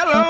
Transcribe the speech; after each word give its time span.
Hello. 0.00 0.27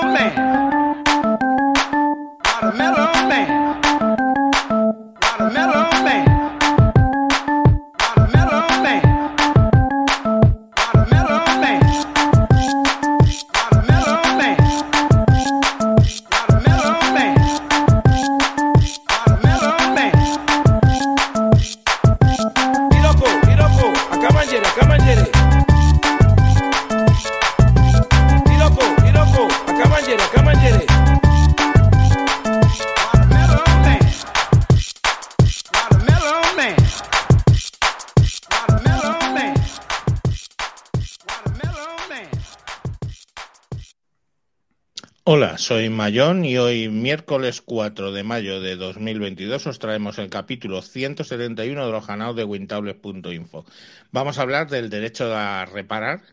Soy 45.69 45.89
Mayón 45.91 46.45
y 46.45 46.57
hoy, 46.57 46.89
miércoles 46.89 47.61
4 47.61 48.11
de 48.11 48.23
mayo 48.23 48.59
de 48.59 48.75
2022, 48.75 49.67
os 49.67 49.77
traemos 49.77 50.17
el 50.17 50.27
capítulo 50.27 50.81
171 50.81 51.85
de 51.85 51.91
los 51.91 52.07
canales 52.07 52.35
de 52.37 52.43
Wintables.info. 52.43 53.65
Vamos 54.11 54.39
a 54.39 54.41
hablar 54.41 54.67
del 54.67 54.89
derecho 54.89 55.31
a 55.31 55.65
reparar, 55.65 56.23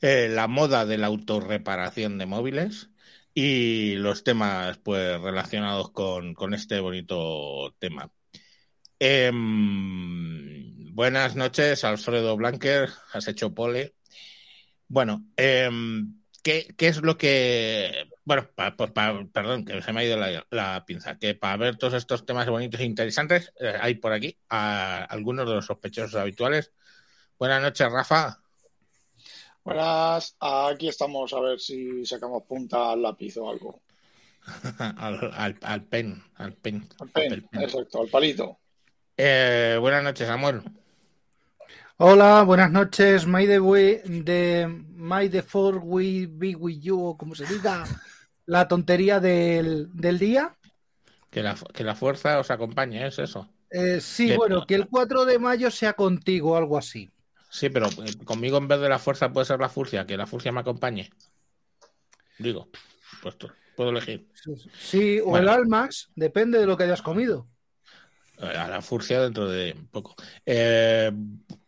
eh, 0.00 0.28
la 0.30 0.46
moda 0.46 0.86
de 0.86 0.96
la 0.96 1.08
autorreparación 1.08 2.18
de 2.18 2.26
móviles 2.26 2.90
y 3.34 3.96
los 3.96 4.22
temas 4.22 4.78
pues 4.78 5.20
relacionados 5.20 5.90
con, 5.90 6.34
con 6.34 6.54
este 6.54 6.78
bonito 6.78 7.74
tema. 7.80 8.12
Em, 9.00 10.94
buenas 10.94 11.34
noches, 11.34 11.82
Alfredo 11.82 12.36
Blanquer, 12.36 12.90
has 13.12 13.26
hecho 13.26 13.52
pole. 13.52 13.96
Bueno, 14.86 15.26
em, 15.36 16.22
¿qué, 16.44 16.72
qué 16.76 16.86
es 16.86 17.02
lo 17.02 17.18
que... 17.18 18.08
Bueno, 18.28 18.46
pa- 18.54 18.76
pa- 18.76 18.92
pa- 18.92 19.24
perdón, 19.32 19.64
que 19.64 19.80
se 19.80 19.90
me 19.90 20.00
ha 20.00 20.04
ido 20.04 20.18
la, 20.18 20.46
la 20.50 20.84
pinza. 20.84 21.18
Que 21.18 21.34
para 21.34 21.56
ver 21.56 21.78
todos 21.78 21.94
estos 21.94 22.26
temas 22.26 22.46
bonitos 22.46 22.78
e 22.78 22.84
interesantes, 22.84 23.54
eh, 23.58 23.72
hay 23.80 23.94
por 23.94 24.12
aquí 24.12 24.36
a 24.50 25.04
algunos 25.04 25.48
de 25.48 25.54
los 25.54 25.64
sospechosos 25.64 26.14
habituales. 26.14 26.70
Buenas 27.38 27.62
noches, 27.62 27.90
Rafa. 27.90 28.38
Buenas, 29.64 30.36
aquí 30.40 30.88
estamos 30.88 31.32
a 31.32 31.40
ver 31.40 31.58
si 31.58 32.04
sacamos 32.04 32.42
punta 32.42 32.92
al 32.92 33.00
lápiz 33.00 33.34
o 33.38 33.48
algo. 33.48 33.80
al, 34.98 35.32
al, 35.34 35.56
al 35.62 35.84
pen, 35.84 36.22
al 36.34 36.52
pen. 36.52 36.86
Al 37.00 37.08
pen, 37.08 37.32
al 37.32 37.42
pen. 37.44 37.62
exacto, 37.62 38.02
al 38.02 38.08
palito. 38.08 38.58
Eh, 39.16 39.78
buenas 39.80 40.04
noches, 40.04 40.26
Samuel. 40.28 40.60
Hola, 41.96 42.42
buenas 42.42 42.70
noches. 42.70 43.26
May 43.26 43.46
the, 43.46 43.58
way, 43.58 44.02
the, 44.04 44.66
may 44.94 45.28
the 45.28 45.42
four 45.42 45.78
we 45.78 46.26
be 46.26 46.54
with 46.54 46.78
you, 46.80 47.02
o 47.02 47.16
como 47.16 47.34
se 47.34 47.46
diga, 47.46 47.84
la 48.48 48.66
tontería 48.66 49.20
del, 49.20 49.88
del 49.92 50.18
día. 50.18 50.56
Que 51.30 51.42
la, 51.42 51.54
que 51.74 51.84
la 51.84 51.94
fuerza 51.94 52.38
os 52.38 52.50
acompañe, 52.50 53.06
¿es 53.06 53.18
eso? 53.18 53.46
Eh, 53.70 54.00
sí, 54.00 54.34
bueno, 54.34 54.66
que 54.66 54.74
el 54.74 54.88
4 54.88 55.26
de 55.26 55.38
mayo 55.38 55.70
sea 55.70 55.92
contigo, 55.92 56.56
algo 56.56 56.78
así. 56.78 57.10
Sí, 57.50 57.68
pero 57.68 57.88
eh, 57.88 58.24
conmigo 58.24 58.56
en 58.56 58.66
vez 58.66 58.80
de 58.80 58.88
la 58.88 58.98
fuerza 58.98 59.30
puede 59.30 59.44
ser 59.44 59.60
la 59.60 59.68
furcia, 59.68 60.06
que 60.06 60.16
la 60.16 60.26
furcia 60.26 60.50
me 60.50 60.60
acompañe. 60.60 61.10
Digo, 62.38 62.68
pues 63.22 63.36
puedo 63.76 63.90
elegir. 63.90 64.26
Sí, 64.78 65.20
o 65.20 65.26
Bueno. 65.26 65.52
el 65.52 65.60
Almax, 65.60 66.08
depende 66.14 66.58
de 66.58 66.66
lo 66.66 66.76
que 66.78 66.84
hayas 66.84 67.02
comido. 67.02 67.46
Eh, 68.40 68.56
A 68.56 68.68
la 68.68 68.80
furcia 68.80 69.20
dentro 69.20 69.46
de 69.50 69.76
poco. 69.90 70.14
Eh, 70.46 71.12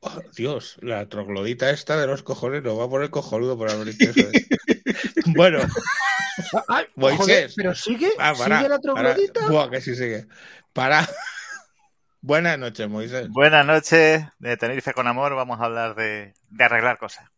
oh, 0.01 0.21
Dios, 0.35 0.77
la 0.81 1.07
troglodita 1.11 1.69
esta 1.69 2.01
de 2.01 2.07
los 2.07 2.23
cojones 2.23 2.63
nos 2.63 2.79
va 2.79 2.85
a 2.85 2.89
poner 2.89 3.11
cojonudo 3.11 3.59
por 3.59 3.85
dicho 3.85 4.11
eso. 4.11 4.29
bueno, 5.37 5.59
Ay, 6.69 6.87
Moisés. 6.97 7.19
joder, 7.19 7.51
pero 7.57 7.75
sigue, 7.75 8.11
ah, 8.19 8.35
para, 8.37 8.59
sigue 8.59 8.69
la 8.69 8.79
troglodita. 8.79 9.49
Buah, 9.49 9.71
que 9.71 9.81
sí 9.81 9.95
sigue. 9.95 10.27
Para. 10.73 11.09
Buenas 12.23 12.59
noches, 12.59 12.89
Moisés. 12.89 13.29
Buenas 13.31 13.65
noches, 13.65 14.25
de 14.39 14.57
Tenerife 14.57 14.93
con 14.93 15.07
Amor, 15.07 15.35
vamos 15.35 15.59
a 15.61 15.65
hablar 15.65 15.95
de, 15.95 16.35
de 16.51 16.65
arreglar 16.65 16.99
cosas. 16.99 17.31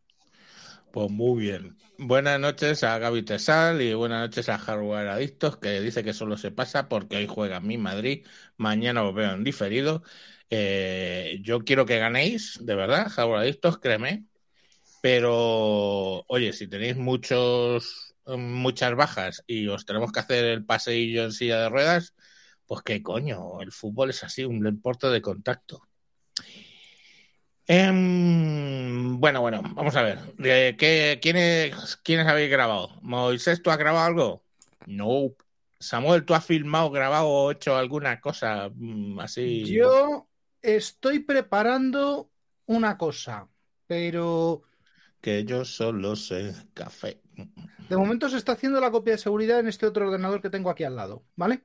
Pues 0.93 1.09
muy 1.11 1.41
bien. 1.41 1.77
Buenas 1.99 2.41
noches 2.41 2.83
a 2.83 2.99
Gaby 2.99 3.23
Tesal 3.23 3.81
y 3.81 3.95
buenas 3.95 4.21
noches 4.23 4.49
a 4.49 4.59
Hardware 4.59 5.09
Adictos, 5.09 5.57
que 5.57 5.81
dice 5.81 6.03
que 6.03 6.13
solo 6.13 6.37
se 6.37 6.51
pasa 6.51 6.89
porque 6.89 7.17
hoy 7.17 7.29
juega 7.29 7.61
mi 7.61 7.79
Madrid, 7.79 8.27
mañana 8.57 9.05
os 9.05 9.15
veo 9.15 9.33
en 9.33 9.45
diferido. 9.45 10.03
Eh, 10.51 11.39
yo 11.43 11.61
quiero 11.65 11.87
que 11.87 11.99
ganéis, 11.99 12.59
de 12.61 12.75
verdad, 12.75 13.09
Hardware 13.09 13.41
Adictos, 13.41 13.79
créeme. 13.79 14.27
Pero, 15.01 16.25
oye, 16.29 16.53
si 16.53 16.69
tenéis 16.69 16.97
muchos, 16.97 18.12
muchas 18.27 18.95
bajas 18.97 19.43
y 19.47 19.69
os 19.69 19.85
tenemos 19.85 20.13
que 20.13 20.21
hacer 20.21 20.45
el 20.45 20.65
paseillo 20.65 21.25
en 21.25 21.33
silla 21.33 21.61
de 21.63 21.69
ruedas, 21.69 22.15
pues 22.67 22.83
qué 22.83 23.03
coño, 23.03 23.61
el 23.61 23.73
fútbol 23.73 24.11
es 24.11 24.23
así, 24.25 24.45
un 24.45 24.61
deporte 24.61 25.09
de 25.09 25.21
contacto. 25.23 25.83
Em, 27.67 29.19
bueno, 29.21 29.41
bueno, 29.41 29.63
vamos 29.75 29.95
a 29.97 30.03
ver. 30.03 30.19
Eh, 30.45 30.75
¿qué- 30.79 31.19
quiénes, 31.23 31.97
¿Quiénes 32.03 32.27
habéis 32.27 32.51
grabado? 32.51 32.91
Moisés, 33.03 33.63
¿tú 33.63 33.71
has 33.71 33.79
grabado 33.79 34.05
algo? 34.07 34.45
No. 34.87 35.35
Samuel, 35.79 36.25
¿tú 36.25 36.35
has 36.35 36.45
filmado, 36.45 36.91
grabado 36.91 37.29
o 37.29 37.51
hecho 37.51 37.77
alguna 37.77 38.21
cosa 38.21 38.71
mm, 38.75 39.19
así? 39.21 39.65
Yo 39.65 40.29
estoy 40.61 41.21
preparando 41.21 42.31
una 42.67 42.97
cosa, 42.97 43.49
pero 43.87 44.63
Que 45.21 45.45
yo 45.45 45.65
solo 45.65 46.15
sé 46.17 46.55
café. 46.75 47.21
De 47.93 47.99
momento 47.99 48.29
se 48.29 48.39
está 48.39 48.53
haciendo 48.53 48.81
la 48.81 48.91
copia 48.91 49.13
de 49.15 49.19
seguridad 49.19 49.61
en 49.61 49.69
este 49.69 49.87
otro 49.87 50.07
ordenador 50.07 50.41
que 50.41 50.51
tengo 50.51 50.71
aquí 50.71 50.85
al 50.85 50.97
lado, 50.97 51.25
¿vale? 51.37 51.65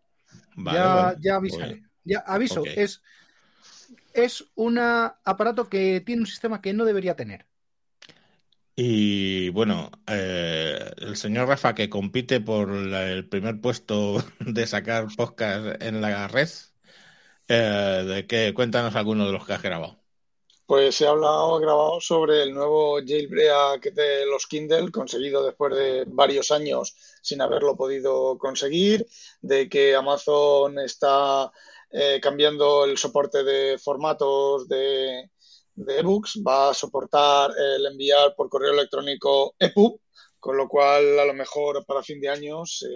Vale, 0.55 0.77
ya, 0.77 0.85
vale. 0.95 1.17
ya 1.21 1.35
avisaré. 1.35 1.83
Ya 2.03 2.19
aviso, 2.19 2.63
es, 2.65 3.01
es 4.13 4.45
un 4.55 4.77
aparato 4.79 5.69
que 5.69 6.01
tiene 6.05 6.21
un 6.21 6.27
sistema 6.27 6.61
que 6.61 6.73
no 6.73 6.85
debería 6.85 7.15
tener. 7.15 7.45
Y 8.75 9.49
bueno, 9.49 9.89
eh, 10.07 10.91
el 10.97 11.15
señor 11.17 11.47
Rafa 11.47 11.73
que 11.73 11.89
compite 11.89 12.39
por 12.41 12.69
la- 12.71 13.09
el 13.11 13.27
primer 13.27 13.59
puesto 13.59 14.23
de 14.39 14.67
sacar 14.67 15.07
podcast 15.15 15.81
en 15.81 16.01
la 16.01 16.27
red, 16.27 16.49
eh, 17.47 18.03
de 18.07 18.27
que 18.27 18.53
cuéntanos 18.53 18.95
alguno 18.95 19.25
de 19.25 19.31
los 19.33 19.45
que 19.45 19.53
has 19.53 19.61
grabado. 19.61 20.03
Pues 20.67 21.00
he 21.00 21.07
hablado, 21.07 21.59
grabado 21.59 22.01
sobre 22.01 22.44
el 22.44 22.53
nuevo 22.53 22.97
jailbreak 23.00 23.94
de 23.94 24.25
los 24.25 24.45
Kindle, 24.47 24.91
conseguido 24.91 25.41
después 25.45 25.73
de 25.73 26.03
varios 26.07 26.51
años 26.51 26.94
sin 27.22 27.39
haberlo 27.41 27.78
podido 27.78 28.38
conseguir, 28.38 29.07
de 29.39 29.69
que 29.69 29.95
Amazon 29.95 30.77
está 30.79 31.50
eh, 31.89 32.19
cambiando 32.22 32.83
el 32.83 32.97
soporte 32.97 33.45
de 33.45 33.77
formatos 33.77 34.67
de, 34.67 35.31
de 35.75 36.00
ebooks, 36.00 36.41
va 36.45 36.72
a 36.72 36.73
soportar 36.73 37.51
el 37.57 37.85
enviar 37.85 38.35
por 38.35 38.50
correo 38.50 38.73
electrónico 38.73 39.56
EPUB, 39.59 40.01
con 40.38 40.57
lo 40.57 40.67
cual 40.67 41.17
a 41.17 41.23
lo 41.23 41.33
mejor 41.33 41.85
para 41.85 42.03
fin 42.03 42.19
de 42.19 42.27
año 42.27 42.66
se, 42.66 42.88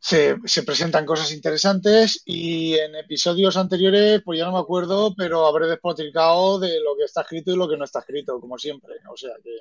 se, 0.00 0.36
se 0.44 0.62
presentan 0.62 1.04
cosas 1.04 1.32
interesantes 1.32 2.22
y 2.24 2.74
en 2.74 2.94
episodios 2.94 3.56
anteriores, 3.56 4.22
pues 4.24 4.38
ya 4.38 4.44
no 4.44 4.52
me 4.52 4.60
acuerdo, 4.60 5.14
pero 5.16 5.46
habré 5.46 5.66
despotricado 5.66 6.58
de 6.58 6.80
lo 6.80 6.96
que 6.96 7.04
está 7.04 7.22
escrito 7.22 7.52
y 7.52 7.56
lo 7.56 7.68
que 7.68 7.76
no 7.76 7.84
está 7.84 8.00
escrito, 8.00 8.40
como 8.40 8.58
siempre. 8.58 8.94
O 9.10 9.16
sea 9.16 9.32
que, 9.42 9.56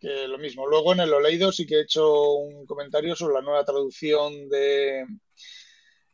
que 0.00 0.26
lo 0.26 0.38
mismo. 0.38 0.66
Luego 0.66 0.92
en 0.92 1.00
el 1.00 1.10
lo 1.10 1.20
leído 1.20 1.52
sí 1.52 1.66
que 1.66 1.76
he 1.76 1.82
hecho 1.82 2.32
un 2.32 2.66
comentario 2.66 3.14
sobre 3.14 3.34
la 3.34 3.42
nueva 3.42 3.64
traducción 3.64 4.48
de, 4.48 5.06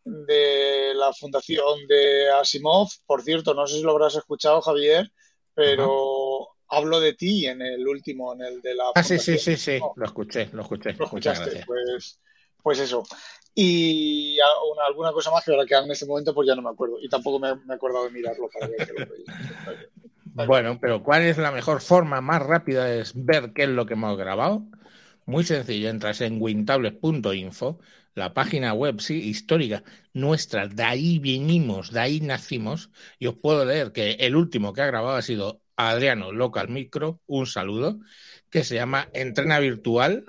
de 0.04 0.92
la 0.94 1.12
fundación 1.12 1.86
de 1.88 2.30
Asimov. 2.30 2.88
Por 3.06 3.22
cierto, 3.22 3.54
no 3.54 3.66
sé 3.66 3.76
si 3.76 3.82
lo 3.82 3.92
habrás 3.92 4.14
escuchado, 4.14 4.60
Javier, 4.60 5.10
pero 5.54 6.48
hablo 6.68 7.00
de 7.00 7.14
ti 7.14 7.46
en 7.46 7.62
el 7.62 7.88
último, 7.88 8.34
en 8.34 8.42
el 8.42 8.60
de 8.60 8.74
la 8.74 8.84
Ah, 8.94 9.02
sí, 9.02 9.18
sí, 9.18 9.38
sí, 9.38 9.56
sí, 9.56 9.78
lo 9.96 10.04
escuché, 10.04 10.50
lo 10.52 10.62
escuché. 10.62 10.92
Lo 10.92 11.06
escuchaste, 11.06 11.64
pues, 11.66 12.20
pues 12.62 12.78
eso. 12.78 13.02
Y 13.54 14.38
alguna 14.86 15.12
cosa 15.12 15.30
más 15.30 15.44
que 15.44 15.50
ahora 15.50 15.66
que 15.66 15.74
en 15.74 15.90
este 15.90 16.06
momento 16.06 16.34
pues 16.34 16.46
ya 16.46 16.54
no 16.54 16.62
me 16.62 16.70
acuerdo. 16.70 16.96
Y 17.00 17.08
tampoco 17.08 17.38
me, 17.38 17.48
he 17.48 17.74
acordado 17.74 18.04
de 18.04 18.10
mirarlo 18.10 18.48
para 18.52 18.68
ver 18.68 18.86
que 18.86 18.92
lo. 18.92 19.06
Bueno, 20.46 20.78
pero 20.80 21.02
¿cuál 21.02 21.22
es 21.22 21.38
la 21.38 21.50
mejor 21.50 21.80
forma 21.80 22.20
más 22.20 22.40
rápida 22.40 22.84
de 22.84 23.04
ver 23.14 23.52
qué 23.52 23.64
es 23.64 23.68
lo 23.68 23.84
que 23.84 23.94
hemos 23.94 24.16
grabado? 24.16 24.64
Muy 25.26 25.44
sencillo, 25.44 25.88
entras 25.88 26.20
en 26.20 26.40
wintables.info, 26.40 27.80
la 28.14 28.32
página 28.32 28.72
web, 28.72 29.00
sí, 29.00 29.14
histórica 29.28 29.82
nuestra, 30.12 30.68
de 30.68 30.82
ahí 30.84 31.18
venimos, 31.18 31.90
de 31.92 32.00
ahí 32.00 32.20
nacimos, 32.20 32.90
y 33.18 33.26
os 33.26 33.34
puedo 33.36 33.64
leer 33.64 33.92
que 33.92 34.12
el 34.12 34.36
último 34.36 34.72
que 34.72 34.82
ha 34.82 34.86
grabado 34.86 35.16
ha 35.16 35.22
sido 35.22 35.62
Adriano 35.76 36.32
Local 36.32 36.68
Micro, 36.68 37.20
un 37.26 37.46
saludo, 37.46 37.98
que 38.50 38.64
se 38.64 38.76
llama 38.76 39.08
Entrena 39.12 39.58
Virtual, 39.58 40.24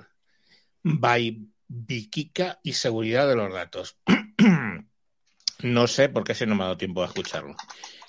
by 0.82 1.51
Vikika 1.74 2.60
y 2.62 2.74
seguridad 2.74 3.26
de 3.26 3.36
los 3.36 3.52
datos. 3.52 3.96
no 5.62 5.86
sé 5.86 6.10
por 6.10 6.22
qué 6.22 6.34
si 6.34 6.44
no 6.44 6.54
me 6.54 6.62
ha 6.62 6.66
dado 6.66 6.76
tiempo 6.76 7.00
de 7.00 7.06
escucharlo. 7.06 7.56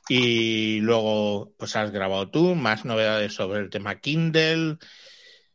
Y 0.09 0.81
luego, 0.81 1.53
pues 1.57 1.77
has 1.77 1.91
grabado 1.91 2.29
tú 2.29 2.55
más 2.55 2.83
novedades 2.83 3.33
sobre 3.33 3.61
el 3.61 3.69
tema 3.69 4.01
Kindle. 4.01 4.79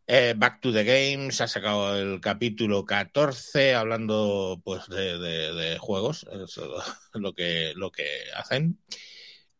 Eh, 0.06 0.32
Back 0.34 0.62
to 0.62 0.72
the 0.72 0.84
Games 0.84 1.38
ha 1.42 1.48
sacado 1.48 1.98
el 1.98 2.18
capítulo 2.22 2.86
14 2.86 3.74
hablando 3.74 4.58
pues 4.64 4.88
de, 4.88 5.76
juegos, 5.78 6.26
eso 6.32 6.80
es 6.80 6.94
lo 7.12 7.34
que, 7.34 7.74
lo 7.76 7.92
que 7.92 8.06
hacen. 8.34 8.78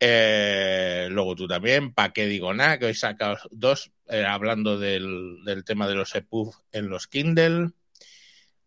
Eh, 0.00 1.08
luego 1.10 1.34
tú 1.34 1.46
también, 1.46 1.92
¿para 1.92 2.14
qué 2.14 2.24
digo 2.24 2.54
nada? 2.54 2.78
Que 2.78 2.86
hoy 2.86 2.94
sacas 2.94 3.40
dos 3.50 3.92
eh, 4.08 4.24
hablando 4.24 4.78
del, 4.78 5.44
del, 5.44 5.64
tema 5.64 5.86
de 5.86 5.96
los 5.96 6.14
EPUB 6.14 6.54
en 6.72 6.88
los 6.88 7.08
Kindle. 7.08 7.72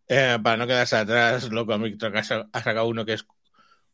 Eh, 0.08 0.38
para 0.42 0.56
no 0.56 0.66
quedarse 0.66 0.96
atrás, 0.96 1.50
Loco 1.50 1.78
Micro 1.78 2.12
ha 2.16 2.62
sacado 2.62 2.86
uno 2.86 3.04
que 3.04 3.14
es 3.14 3.24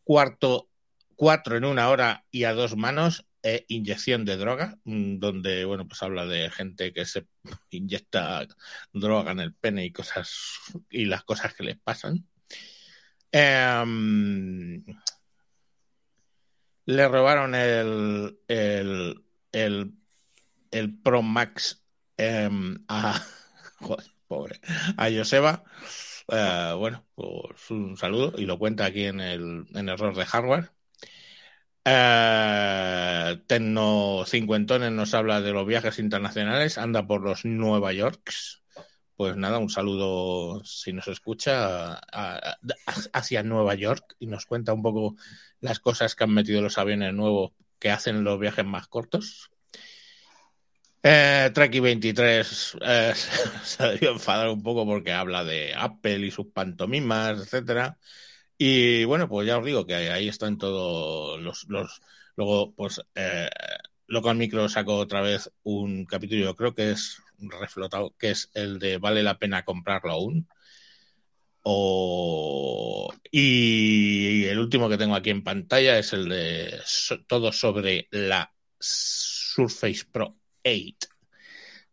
cuarto, 0.05 0.69
cuatro 1.15 1.57
en 1.57 1.65
una 1.65 1.89
hora 1.91 2.25
y 2.31 2.45
a 2.45 2.55
dos 2.55 2.77
manos, 2.77 3.27
eh, 3.43 3.65
inyección 3.69 4.25
de 4.25 4.37
droga, 4.37 4.79
mm, 4.85 5.19
donde, 5.19 5.65
bueno, 5.65 5.87
pues 5.87 6.03
habla 6.03 6.27
de 6.27 6.51
gente 6.51 6.93
que 6.93 7.05
se 7.05 7.27
inyecta 7.71 8.47
droga 8.93 9.33
en 9.33 9.41
el 9.41 9.55
pene 9.55 9.85
y 9.85 9.93
cosas, 9.93 10.59
y 10.91 11.05
las 11.05 11.25
cosas 11.25 11.55
que 11.55 11.65
les 11.65 11.79
pasan. 11.79 12.27
Eh, 13.31 13.85
le 16.87 17.07
robaron 17.07 17.55
el, 17.55 18.39
el, 18.49 19.23
el, 19.53 19.93
el 20.71 20.99
Pro 21.03 21.21
Max 21.21 21.85
eh, 22.17 22.49
a, 22.89 23.27
pobre, 24.29 24.61
a 24.97 25.11
Joseba. 25.11 25.65
Uh, 26.29 26.77
bueno, 26.77 27.07
pues 27.15 27.71
un 27.71 27.97
saludo 27.97 28.35
y 28.37 28.45
lo 28.45 28.59
cuenta 28.59 28.85
aquí 28.85 29.05
en 29.05 29.21
el 29.21 29.67
en 29.75 29.89
error 29.89 30.15
de 30.15 30.27
hardware. 30.27 30.71
Uh, 31.87 33.39
Tecno 33.47 34.25
Cincuentones 34.27 34.93
nos 34.93 35.15
habla 35.15 35.41
de 35.41 35.53
los 35.53 35.67
viajes 35.67 35.99
internacionales, 35.99 36.77
anda 36.77 37.07
por 37.07 37.23
los 37.23 37.47
Nueva 37.47 37.93
Yorks. 37.95 38.63
Pues 39.17 39.37
nada, 39.37 39.59
un 39.59 39.71
saludo 39.71 40.63
si 40.65 40.93
nos 40.93 41.09
escucha 41.09 41.95
hacia 43.13 43.43
Nueva 43.43 43.75
York 43.75 44.15
y 44.21 44.27
nos 44.27 44.47
cuenta 44.47 44.73
un 44.75 44.83
poco 44.83 45.17
las 45.61 45.81
cosas 45.81 46.15
que 46.15 46.25
han 46.25 46.35
metido 46.35 46.63
los 46.63 46.79
aviones 46.79 47.13
nuevos 47.15 47.53
que 47.81 47.91
hacen 47.91 48.23
los 48.23 48.39
viajes 48.39 48.65
más 48.65 48.87
cortos. 48.87 49.51
Eh, 51.11 51.51
Treki 51.55 51.81
23 51.81 52.77
eh, 52.83 53.15
se 53.65 53.83
ha 53.83 53.93
enfadar 53.95 54.51
un 54.51 54.63
poco 54.63 54.85
porque 54.85 55.13
habla 55.13 55.43
de 55.43 55.73
Apple 55.75 56.27
y 56.27 56.31
sus 56.31 56.49
pantomimas, 56.49 57.41
etcétera. 57.41 57.99
Y 58.59 59.05
bueno, 59.05 59.29
pues 59.29 59.47
ya 59.47 59.59
os 59.59 59.65
digo 59.65 59.87
que 59.87 59.95
ahí 59.95 60.29
están 60.29 60.59
todos 60.59 61.41
los, 61.41 61.67
luego 62.37 62.75
pues 62.75 63.01
eh, 63.15 63.49
Local 64.07 64.37
Micro 64.37 64.69
sacó 64.69 64.97
otra 64.97 65.23
vez 65.23 65.51
un 65.63 66.05
capítulo, 66.05 66.45
yo 66.45 66.55
creo 66.57 66.75
que 66.75 66.91
es 66.93 67.23
reflotado, 67.39 68.15
que 68.19 68.31
es 68.33 68.51
el 68.55 68.79
de 68.79 68.99
vale 68.99 69.23
la 69.23 69.39
pena 69.39 69.65
comprarlo 69.65 70.13
aún. 70.13 70.49
O... 71.63 73.13
Y 73.31 74.45
el 74.45 74.59
último 74.59 74.89
que 74.89 74.99
tengo 74.99 75.15
aquí 75.15 75.31
en 75.31 75.45
pantalla 75.45 75.99
es 75.99 76.13
el 76.13 76.29
de 76.29 76.81
todo 77.27 77.53
sobre 77.53 78.09
la 78.11 78.53
Surface 78.79 80.05
Pro 80.13 80.39
8 80.65 81.09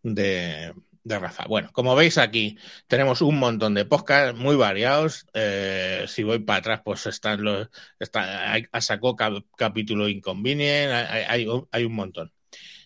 de, 0.03 0.73
de, 1.03 1.19
Rafa. 1.19 1.45
Bueno, 1.47 1.69
como 1.73 1.95
veis 1.95 2.17
aquí 2.17 2.57
tenemos 2.87 3.21
un 3.21 3.39
montón 3.39 3.73
de 3.73 3.85
podcasts 3.85 4.37
muy 4.39 4.55
variados. 4.55 5.25
Eh, 5.33 6.05
si 6.07 6.23
voy 6.23 6.39
para 6.39 6.59
atrás, 6.59 6.81
pues 6.85 7.05
están 7.07 7.43
los, 7.43 7.69
está, 7.99 8.51
hay, 8.51 8.65
sacó 8.81 9.15
cap, 9.15 9.33
capítulo 9.57 10.07
Inconvenient, 10.09 10.91
hay 11.29 11.85
un 11.85 11.93
montón. 11.93 12.31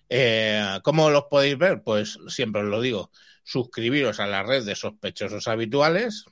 Eh, 0.09 0.79
¿Cómo 0.83 1.11
los 1.11 1.25
podéis 1.25 1.57
ver? 1.57 1.83
Pues 1.83 2.17
siempre 2.27 2.63
os 2.63 2.67
lo 2.67 2.81
digo, 2.81 3.11
suscribiros 3.43 4.19
a 4.19 4.27
la 4.27 4.43
red 4.43 4.65
de 4.65 4.75
sospechosos 4.75 5.47
habituales 5.47 6.25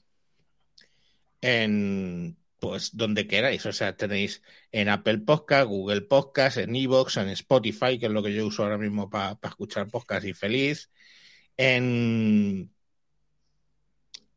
en 1.41 2.37
pues 2.69 2.95
donde 2.95 3.27
queráis. 3.27 3.65
O 3.65 3.71
sea, 3.71 3.95
tenéis 3.95 4.41
en 4.71 4.89
Apple 4.89 5.19
Podcast, 5.19 5.67
Google 5.67 6.01
Podcast, 6.01 6.57
en 6.57 6.75
Evox, 6.75 7.17
en 7.17 7.29
Spotify, 7.29 7.97
que 7.99 8.07
es 8.07 8.11
lo 8.11 8.23
que 8.23 8.33
yo 8.33 8.45
uso 8.47 8.63
ahora 8.63 8.77
mismo 8.77 9.09
para 9.09 9.35
pa 9.35 9.49
escuchar 9.49 9.89
podcast 9.89 10.25
y 10.25 10.33
feliz. 10.33 10.89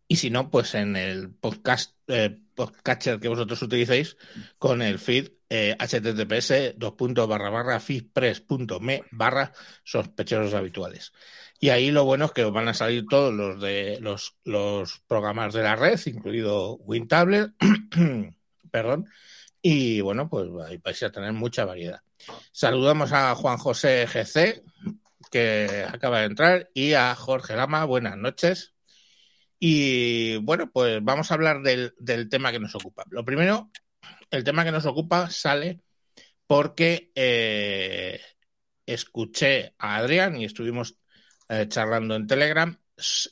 Y 0.09 0.17
si 0.17 0.31
no, 0.31 0.51
pues 0.51 0.75
en 0.75 0.97
el 0.97 1.31
podcast 1.35 1.97
eh, 2.09 2.39
podcatcher 2.55 3.21
que 3.21 3.29
vosotros 3.29 3.63
utilicéis 3.63 4.17
con 4.59 4.83
el 4.83 4.99
feed 4.99 5.31
eh, 5.51 5.77
https 5.77 6.79
dos 6.79 6.93
puntos 6.93 7.29
barra 7.29 7.51
barra 7.51 7.81
feedpress.me 7.81 9.03
barra 9.11 9.53
sospechosos 9.83 10.55
habituales. 10.55 11.13
Y 11.59 11.69
ahí 11.71 11.91
lo 11.91 12.05
bueno 12.05 12.27
es 12.27 12.33
que 12.33 12.45
van 12.45 12.69
a 12.69 12.75
salir 12.75 13.05
todos 13.07 13.35
los 13.35 13.61
de 13.61 13.99
los, 14.01 14.37
los 14.45 15.01
programas 15.07 15.53
de 15.53 15.63
la 15.63 15.77
red, 15.77 16.01
incluido 16.07 16.77
WinTablet, 16.77 17.51
perdón, 18.71 19.07
y 19.61 20.01
bueno, 20.01 20.29
pues 20.31 20.49
ahí 20.67 20.79
vais 20.79 21.03
a 21.03 21.13
tener 21.13 21.33
mucha 21.33 21.65
variedad. 21.65 22.01
Saludamos 22.53 23.13
a 23.13 23.35
Juan 23.35 23.59
José 23.59 24.07
GC, 24.07 24.63
que 25.31 25.85
acaba 25.87 26.21
de 26.21 26.27
entrar, 26.27 26.71
y 26.73 26.95
a 26.95 27.15
Jorge 27.15 27.57
Lama, 27.57 27.85
buenas 27.85 28.17
noches. 28.17 28.75
Y 29.59 30.37
bueno, 30.39 30.71
pues 30.73 31.01
vamos 31.03 31.31
a 31.31 31.35
hablar 31.35 31.63
del, 31.63 31.93
del 31.99 32.29
tema 32.29 32.53
que 32.53 32.61
nos 32.61 32.75
ocupa. 32.75 33.05
Lo 33.11 33.25
primero, 33.25 33.71
el 34.31 34.45
tema 34.45 34.65
que 34.65 34.73
nos 34.73 34.87
ocupa 34.87 35.31
sale 35.31 35.81
porque 36.47 37.13
eh, 37.15 38.21
escuché 38.87 39.75
a 39.79 39.97
Adrián 39.97 40.41
y 40.41 40.45
estuvimos 40.45 40.97
eh, 41.49 41.67
charlando 41.69 42.17
en 42.17 42.27
Telegram 42.27 42.77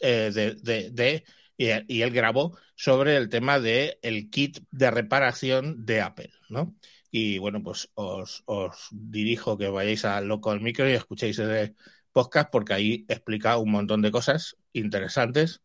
eh, 0.00 1.25
y, 1.56 2.03
él 2.03 2.11
grabó 2.12 2.56
sobre 2.77 3.17
el 3.17 3.29
tema 3.29 3.59
de 3.59 3.99
el 4.03 4.31
kit 4.31 4.61
de 4.71 4.91
reparación 4.91 5.85
de 5.85 6.00
Apple, 6.00 6.31
¿no? 6.49 6.77
Y 7.11 7.39
bueno, 7.39 7.62
pues 7.62 7.91
os, 7.95 8.43
os 8.47 8.89
dirijo 8.93 9.59
que 9.59 9.69
vayáis 9.69 10.05
a 10.05 10.21
Local 10.21 10.61
Micro 10.61 10.89
y 10.89 10.93
escuchéis 10.93 11.39
ese 11.39 11.75
podcast 12.12 12.50
porque 12.50 12.75
ahí 12.75 13.06
explica 13.09 13.59
un 13.59 13.73
montón 13.73 14.03
de 14.03 14.12
cosas 14.12 14.56
interesantes 14.73 15.62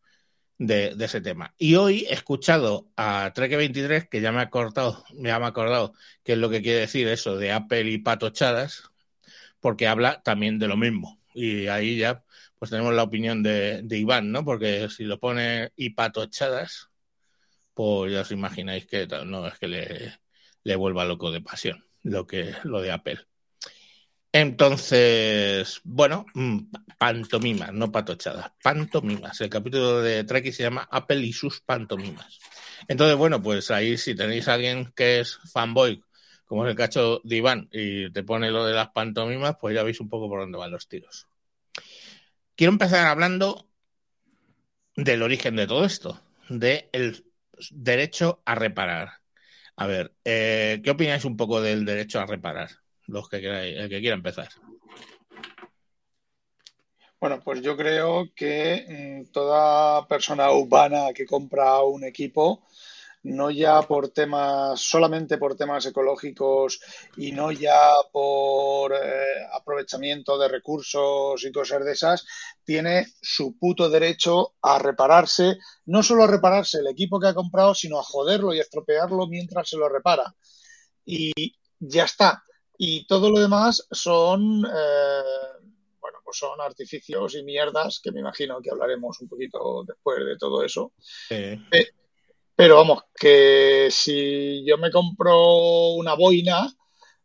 de, 0.66 0.96
ese 0.98 1.20
tema. 1.20 1.54
Y 1.58 1.76
hoy 1.76 2.06
he 2.08 2.14
escuchado 2.14 2.88
a 2.96 3.32
Trek 3.34 3.56
23 3.56 4.08
que 4.08 4.20
ya 4.20 4.32
me 4.32 4.40
ha 4.40 4.50
cortado, 4.50 5.04
me 5.14 5.30
ha 5.30 5.36
acordado 5.36 5.94
qué 6.22 6.32
es 6.32 6.38
lo 6.38 6.50
que 6.50 6.62
quiere 6.62 6.80
decir 6.80 7.08
eso 7.08 7.36
de 7.36 7.52
Apple 7.52 7.90
y 7.90 7.98
patochadas, 7.98 8.90
porque 9.60 9.88
habla 9.88 10.22
también 10.22 10.58
de 10.58 10.68
lo 10.68 10.76
mismo. 10.76 11.20
Y 11.34 11.66
ahí 11.68 11.98
ya 11.98 12.24
pues 12.58 12.70
tenemos 12.70 12.94
la 12.94 13.02
opinión 13.02 13.42
de, 13.42 13.82
de 13.82 13.98
Iván, 13.98 14.32
¿no? 14.32 14.44
Porque 14.44 14.88
si 14.88 15.04
lo 15.04 15.18
pone 15.18 15.72
y 15.76 15.90
patochadas, 15.90 16.90
pues 17.74 18.12
ya 18.12 18.22
os 18.22 18.30
imagináis 18.30 18.86
que 18.86 19.06
no 19.06 19.46
es 19.46 19.58
que 19.58 19.68
le, 19.68 20.18
le 20.62 20.76
vuelva 20.76 21.04
loco 21.04 21.30
de 21.30 21.40
pasión 21.40 21.84
lo 22.04 22.26
que 22.26 22.54
lo 22.64 22.80
de 22.80 22.92
Apple. 22.92 23.18
Entonces, 24.34 25.80
bueno, 25.84 26.26
mm, 26.34 26.58
pantomimas, 26.98 27.72
no 27.72 27.92
patochadas, 27.92 28.50
pantomimas. 28.60 29.40
El 29.40 29.48
capítulo 29.48 30.00
de 30.02 30.24
Treki 30.24 30.50
se 30.50 30.64
llama 30.64 30.88
Apple 30.90 31.20
y 31.20 31.32
sus 31.32 31.60
pantomimas. 31.60 32.40
Entonces, 32.88 33.16
bueno, 33.16 33.40
pues 33.40 33.70
ahí 33.70 33.96
si 33.96 34.16
tenéis 34.16 34.48
a 34.48 34.54
alguien 34.54 34.92
que 34.96 35.20
es 35.20 35.38
fanboy, 35.52 36.02
como 36.46 36.66
es 36.66 36.70
el 36.70 36.76
cacho 36.76 37.20
de 37.22 37.36
Iván, 37.36 37.68
y 37.70 38.10
te 38.10 38.24
pone 38.24 38.50
lo 38.50 38.66
de 38.66 38.74
las 38.74 38.88
pantomimas, 38.88 39.54
pues 39.60 39.72
ya 39.76 39.84
veis 39.84 40.00
un 40.00 40.08
poco 40.08 40.28
por 40.28 40.40
dónde 40.40 40.58
van 40.58 40.72
los 40.72 40.88
tiros. 40.88 41.28
Quiero 42.56 42.72
empezar 42.72 43.06
hablando 43.06 43.68
del 44.96 45.22
origen 45.22 45.54
de 45.54 45.68
todo 45.68 45.84
esto, 45.84 46.20
del 46.48 46.90
de 46.90 47.24
derecho 47.70 48.42
a 48.44 48.56
reparar. 48.56 49.12
A 49.76 49.86
ver, 49.86 50.12
eh, 50.24 50.80
¿qué 50.82 50.90
opináis 50.90 51.24
un 51.24 51.36
poco 51.36 51.60
del 51.60 51.84
derecho 51.84 52.18
a 52.18 52.26
reparar? 52.26 52.83
Los 53.06 53.28
que 53.28 53.40
queráis, 53.40 53.76
el 53.76 53.88
que 53.88 54.00
quiera 54.00 54.16
empezar. 54.16 54.48
Bueno, 57.20 57.40
pues 57.42 57.62
yo 57.62 57.76
creo 57.76 58.28
que 58.34 58.86
mmm, 58.88 59.32
toda 59.32 60.06
persona 60.06 60.50
urbana 60.50 61.12
que 61.14 61.26
compra 61.26 61.82
un 61.82 62.04
equipo 62.04 62.64
no 63.24 63.50
ya 63.50 63.82
por 63.82 64.10
temas, 64.10 64.80
solamente 64.80 65.38
por 65.38 65.56
temas 65.56 65.86
ecológicos 65.86 66.80
y 67.16 67.32
no 67.32 67.50
ya 67.50 67.92
por 68.12 68.92
eh, 68.92 69.46
aprovechamiento 69.52 70.38
de 70.38 70.48
recursos 70.48 71.42
y 71.44 71.50
cosas 71.50 71.84
de 71.84 71.92
esas, 71.92 72.26
tiene 72.64 73.06
su 73.22 73.58
puto 73.58 73.88
derecho 73.88 74.54
a 74.60 74.78
repararse, 74.78 75.56
no 75.86 76.02
solo 76.02 76.24
a 76.24 76.28
repararse 76.28 76.78
el 76.78 76.86
equipo 76.86 77.18
que 77.18 77.28
ha 77.28 77.34
comprado, 77.34 77.74
sino 77.74 77.98
a 77.98 78.02
joderlo 78.02 78.52
y 78.52 78.58
a 78.58 78.62
estropearlo 78.62 79.26
mientras 79.26 79.70
se 79.70 79.78
lo 79.78 79.88
repara. 79.88 80.34
Y 81.06 81.32
ya 81.78 82.04
está. 82.04 82.42
Y 82.76 83.06
todo 83.06 83.30
lo 83.30 83.38
demás 83.38 83.86
son, 83.90 84.64
eh, 84.64 85.22
bueno, 86.00 86.18
pues 86.24 86.38
son 86.38 86.60
artificios 86.60 87.34
y 87.34 87.44
mierdas 87.44 88.00
que 88.02 88.10
me 88.10 88.20
imagino 88.20 88.60
que 88.60 88.70
hablaremos 88.70 89.20
un 89.20 89.28
poquito 89.28 89.84
después 89.86 90.24
de 90.24 90.36
todo 90.36 90.62
eso. 90.64 90.92
Pero 92.56 92.76
vamos, 92.76 93.02
que 93.14 93.88
si 93.90 94.64
yo 94.64 94.78
me 94.78 94.90
compro 94.90 95.94
una 95.94 96.14
boina, 96.14 96.72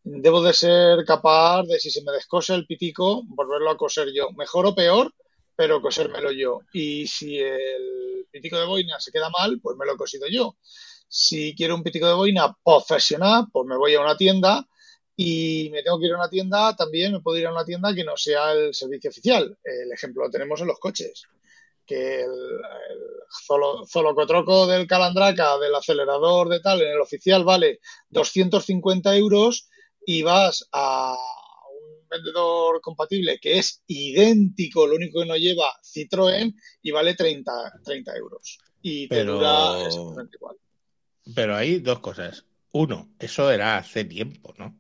debo 0.03 0.41
de 0.41 0.53
ser 0.53 1.05
capaz 1.05 1.63
de, 1.63 1.79
si 1.79 1.91
se 1.91 2.03
me 2.03 2.11
descose 2.11 2.55
el 2.55 2.65
pitico, 2.65 3.23
volverlo 3.27 3.69
a 3.69 3.77
coser 3.77 4.09
yo. 4.13 4.31
Mejor 4.31 4.65
o 4.67 4.75
peor, 4.75 5.13
pero 5.55 5.81
cosérmelo 5.81 6.31
yo. 6.31 6.61
Y 6.73 7.05
si 7.05 7.37
el 7.37 8.27
pitico 8.31 8.57
de 8.57 8.65
boina 8.65 8.99
se 8.99 9.11
queda 9.11 9.29
mal, 9.29 9.59
pues 9.61 9.77
me 9.77 9.85
lo 9.85 9.93
he 9.93 9.97
cosido 9.97 10.27
yo. 10.27 10.55
Si 11.07 11.55
quiero 11.55 11.75
un 11.75 11.83
pitico 11.83 12.07
de 12.07 12.13
boina 12.13 12.55
profesional, 12.63 13.45
pues 13.51 13.67
me 13.67 13.77
voy 13.77 13.95
a 13.95 14.01
una 14.01 14.17
tienda 14.17 14.65
y 15.21 15.69
me 15.69 15.83
tengo 15.83 15.99
que 15.99 16.05
ir 16.05 16.13
a 16.13 16.17
una 16.17 16.29
tienda, 16.29 16.73
también 16.77 17.11
me 17.11 17.19
puedo 17.19 17.37
ir 17.37 17.45
a 17.47 17.51
una 17.51 17.65
tienda 17.65 17.93
que 17.93 18.05
no 18.05 18.15
sea 18.15 18.53
el 18.53 18.73
servicio 18.73 19.09
oficial. 19.09 19.57
El 19.63 19.91
ejemplo 19.91 20.23
lo 20.23 20.29
tenemos 20.31 20.61
en 20.61 20.67
los 20.67 20.79
coches 20.79 21.23
que 21.85 22.21
el, 22.21 22.31
el 22.31 22.99
zolo- 23.49 23.85
zolocotroco 23.85 24.65
del 24.67 24.87
calandraca, 24.87 25.57
del 25.57 25.75
acelerador 25.75 26.47
de 26.47 26.61
tal, 26.61 26.81
en 26.81 26.91
el 26.93 27.01
oficial 27.01 27.43
vale 27.43 27.79
250 28.09 29.13
euros 29.17 29.67
y 30.05 30.21
vas 30.21 30.69
a 30.71 31.17
un 31.17 32.07
vendedor 32.07 32.79
compatible 32.79 33.39
que 33.41 33.57
es 33.57 33.83
idéntico, 33.87 34.87
lo 34.87 34.95
único 34.95 35.19
que 35.19 35.25
no 35.25 35.35
lleva 35.35 35.65
Citroën 35.83 36.53
y 36.81 36.91
vale 36.91 37.15
30, 37.15 37.51
30 37.83 38.15
euros. 38.15 38.57
Y 38.81 39.07
te 39.09 39.15
Pero- 39.15 39.33
dura 39.33 39.85
exactamente 39.85 40.37
igual. 40.37 40.55
Pero 41.35 41.55
hay 41.57 41.79
dos 41.79 41.99
cosas. 41.99 42.45
Uno, 42.71 43.09
eso 43.19 43.51
era 43.51 43.77
hace 43.77 44.05
tiempo, 44.05 44.53
¿no? 44.57 44.77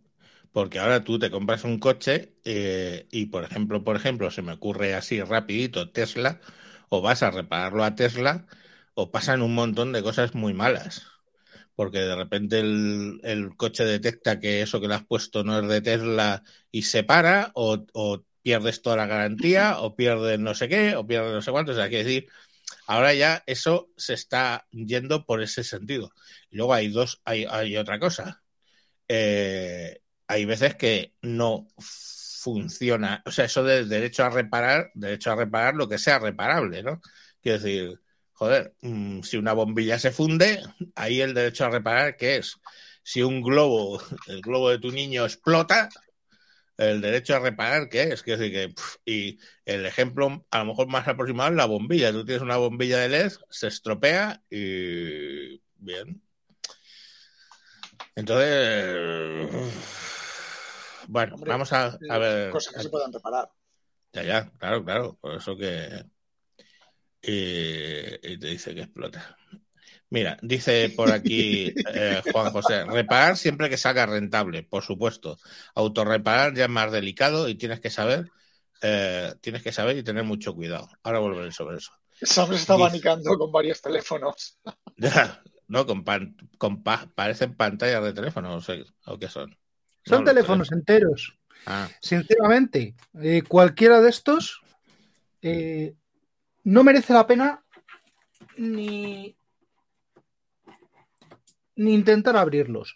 Porque 0.51 0.79
ahora 0.79 1.03
tú 1.03 1.19
te 1.19 1.29
compras 1.29 1.63
un 1.63 1.79
coche 1.79 2.33
eh, 2.43 3.07
y, 3.11 3.27
por 3.27 3.43
ejemplo, 3.43 3.83
por 3.83 3.95
ejemplo, 3.95 4.31
se 4.31 4.41
me 4.41 4.53
ocurre 4.53 4.95
así 4.95 5.21
rapidito 5.21 5.91
Tesla, 5.91 6.41
o 6.89 7.01
vas 7.01 7.23
a 7.23 7.31
repararlo 7.31 7.83
a 7.83 7.95
Tesla, 7.95 8.47
o 8.95 9.11
pasan 9.11 9.41
un 9.41 9.55
montón 9.55 9.93
de 9.93 10.03
cosas 10.03 10.35
muy 10.35 10.53
malas. 10.53 11.05
Porque 11.75 11.99
de 11.99 12.15
repente 12.15 12.59
el, 12.59 13.51
coche 13.57 13.85
detecta 13.85 14.39
que 14.39 14.61
eso 14.61 14.81
que 14.81 14.87
le 14.87 14.95
has 14.95 15.05
puesto 15.05 15.43
no 15.43 15.59
es 15.59 15.67
de 15.69 15.81
Tesla 15.81 16.43
y 16.71 16.83
se 16.83 17.03
para, 17.03 17.51
o, 17.55 17.85
pierdes 18.41 18.81
toda 18.81 18.97
la 18.97 19.07
garantía, 19.07 19.79
o 19.79 19.95
pierdes 19.95 20.39
no 20.39 20.55
sé 20.55 20.67
qué, 20.69 20.95
o 20.95 21.05
pierdes 21.07 21.33
no 21.33 21.41
sé 21.41 21.51
cuánto. 21.51 21.71
O 21.73 21.75
sea, 21.75 21.89
quiere 21.89 22.03
decir, 22.05 22.27
ahora 22.87 23.13
ya 23.13 23.43
eso 23.47 23.89
se 23.97 24.13
está 24.13 24.67
yendo 24.71 25.25
por 25.25 25.41
ese 25.41 25.63
sentido. 25.63 26.11
Luego 26.51 26.73
hay 26.73 26.89
dos, 26.89 27.21
hay, 27.25 27.45
hay 27.49 27.77
otra 27.77 27.99
cosa. 27.99 28.43
Eh, 29.07 30.01
hay 30.29 30.45
veces 30.45 30.75
que 30.75 31.15
no 31.23 31.67
funciona, 31.77 33.23
o 33.25 33.31
sea, 33.31 33.45
eso 33.45 33.63
del 33.63 33.89
derecho 33.89 34.23
a 34.23 34.29
reparar, 34.29 34.91
derecho 34.93 35.31
a 35.31 35.35
reparar 35.35 35.73
lo 35.75 35.89
que 35.89 35.97
sea 35.97 36.19
reparable, 36.19 36.83
¿no? 36.83 37.01
Quiero 37.41 37.59
decir, 37.59 37.99
joder, 38.33 38.75
mm, 38.81 39.21
si 39.23 39.37
una 39.37 39.53
bombilla 39.53 39.97
se 39.97 40.11
funde, 40.11 40.61
ahí 40.95 41.19
el 41.21 41.33
derecho 41.33 41.65
a 41.65 41.71
reparar, 41.71 42.15
¿qué 42.15 42.37
es? 42.37 42.57
Si 43.03 43.23
un 43.23 43.41
globo, 43.41 43.99
el 44.27 44.41
globo 44.41 44.69
de 44.69 44.77
tu 44.77 44.91
niño 44.91 45.25
explota, 45.25 45.89
el 46.77 47.01
derecho 47.01 47.35
a 47.35 47.39
reparar, 47.39 47.89
¿qué 47.89 48.03
es? 48.03 48.21
Quiero 48.21 48.39
decir 48.39 48.53
que, 48.53 48.73
y 49.05 49.39
el 49.65 49.85
ejemplo 49.87 50.45
a 50.51 50.59
lo 50.59 50.65
mejor 50.65 50.87
más 50.89 51.07
aproximado 51.07 51.49
es 51.49 51.55
la 51.57 51.65
bombilla. 51.65 52.11
Tú 52.11 52.23
tienes 52.23 52.43
una 52.43 52.57
bombilla 52.57 52.99
de 52.99 53.09
LED, 53.09 53.33
se 53.49 53.67
estropea 53.67 54.43
y 54.49 55.61
bien. 55.77 56.21
Entonces, 58.15 59.49
bueno, 61.09 61.35
Hombre, 61.35 61.51
vamos 61.51 61.73
a, 61.73 61.97
a 62.09 62.17
ver. 62.17 62.51
Cosas 62.51 62.73
que 62.73 62.83
se 62.83 62.89
puedan 62.89 63.11
reparar. 63.11 63.49
Ya, 64.13 64.23
ya, 64.23 64.51
claro, 64.57 64.83
claro. 64.85 65.17
Por 65.19 65.35
eso 65.35 65.57
que. 65.57 66.05
Y, 67.21 67.31
y 68.33 68.37
te 68.39 68.47
dice 68.47 68.73
que 68.73 68.81
explota. 68.81 69.35
Mira, 70.09 70.37
dice 70.41 70.93
por 70.95 71.11
aquí 71.11 71.67
eh, 71.93 72.21
Juan 72.31 72.51
José, 72.51 72.85
reparar 72.85 73.37
siempre 73.37 73.69
que 73.69 73.77
salga 73.77 74.05
rentable, 74.05 74.63
por 74.63 74.83
supuesto. 74.83 75.37
Autorreparar 75.75 76.55
ya 76.55 76.65
es 76.65 76.69
más 76.69 76.91
delicado 76.91 77.49
y 77.49 77.55
tienes 77.55 77.79
que 77.79 77.89
saber, 77.89 78.31
eh, 78.81 79.33
tienes 79.41 79.63
que 79.63 79.71
saber 79.71 79.97
y 79.97 80.03
tener 80.03 80.23
mucho 80.23 80.55
cuidado. 80.55 80.89
Ahora 81.03 81.19
volveré 81.19 81.51
sobre 81.51 81.77
eso. 81.77 81.91
Sam 82.21 82.53
está 82.53 82.73
abanicando 82.73 83.37
con 83.37 83.51
varios 83.51 83.81
teléfonos. 83.81 84.59
Ya, 84.97 85.41
no, 85.67 85.85
con, 85.85 86.03
pan- 86.03 86.35
con 86.57 86.83
pa- 86.83 87.07
parecen 87.15 87.55
pantallas 87.55 88.03
de 88.03 88.11
teléfono, 88.13 88.55
o, 88.55 88.61
sea, 88.61 88.75
¿o 89.05 89.17
qué 89.17 89.29
son? 89.29 89.57
Son 90.05 90.19
No, 90.19 90.25
teléfonos 90.25 90.71
enteros. 90.71 91.37
Ah, 91.65 91.89
Sinceramente, 92.01 92.95
eh, 93.21 93.43
cualquiera 93.47 94.01
de 94.01 94.09
estos 94.09 94.61
eh, 95.41 95.95
no 96.63 96.83
merece 96.83 97.13
la 97.13 97.27
pena 97.27 97.63
ni, 98.57 99.35
ni 101.75 101.93
intentar 101.93 102.37
abrirlos. 102.37 102.95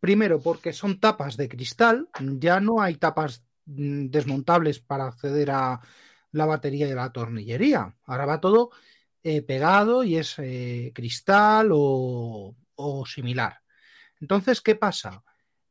Primero, 0.00 0.40
porque 0.40 0.72
son 0.72 1.00
tapas 1.00 1.36
de 1.36 1.48
cristal, 1.48 2.08
ya 2.20 2.60
no 2.60 2.80
hay 2.80 2.96
tapas 2.96 3.42
mm, 3.66 4.06
desmontables 4.06 4.80
para 4.80 5.06
acceder 5.06 5.50
a 5.50 5.80
la 6.32 6.46
batería 6.46 6.86
de 6.86 6.94
la 6.94 7.10
tornillería. 7.10 7.94
Ahora 8.04 8.26
va 8.26 8.40
todo 8.40 8.70
eh, 9.22 9.40
pegado 9.42 10.04
y 10.04 10.16
es 10.16 10.34
eh, 10.38 10.92
cristal 10.94 11.70
o, 11.72 12.54
o 12.74 13.06
similar. 13.06 13.60
Entonces, 14.20 14.60
¿qué 14.60 14.74
pasa? 14.74 15.22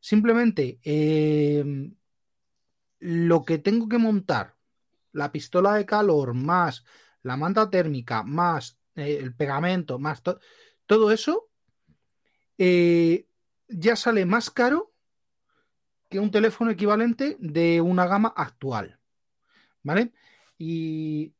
Simplemente 0.03 0.81
eh, 0.83 1.63
lo 2.99 3.45
que 3.45 3.57
tengo 3.57 3.87
que 3.87 3.97
montar, 3.97 4.57
la 5.13 5.31
pistola 5.31 5.75
de 5.75 5.85
calor, 5.85 6.33
más 6.33 6.83
la 7.21 7.37
manta 7.37 7.69
térmica, 7.69 8.21
más 8.21 8.77
eh, 8.95 9.19
el 9.21 9.33
pegamento, 9.33 9.99
más 9.99 10.21
to- 10.21 10.41
todo 10.87 11.09
eso, 11.13 11.49
eh, 12.57 13.29
ya 13.69 13.95
sale 13.95 14.25
más 14.25 14.49
caro 14.49 14.91
que 16.09 16.19
un 16.19 16.31
teléfono 16.31 16.71
equivalente 16.71 17.37
de 17.39 17.79
una 17.79 18.05
gama 18.05 18.33
actual. 18.35 18.99
¿Vale? 19.83 20.11
Y 20.57 21.33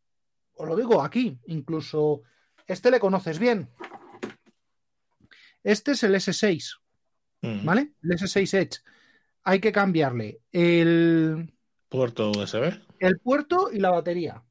os 0.56 0.70
lo 0.70 0.78
digo 0.78 1.02
aquí, 1.04 1.38
incluso 1.48 2.22
este 2.66 2.90
le 2.92 3.02
conoces 3.02 3.40
bien. 3.40 3.70
Este 5.64 5.92
es 5.92 6.04
el 6.04 6.16
S6. 6.16 6.83
Mm, 7.44 7.66
¿Vale? 7.66 7.94
El 8.02 8.10
S6 8.12 8.54
Edge. 8.58 8.80
Hay 9.44 9.60
que 9.60 9.72
cambiarle 9.72 10.40
el, 10.52 11.54
Puerto 11.90 12.32
USB. 12.32 12.74
el 13.00 13.20
puerto 13.20 13.70
y 13.72 13.80
la 13.80 13.92
batería. 13.92 14.42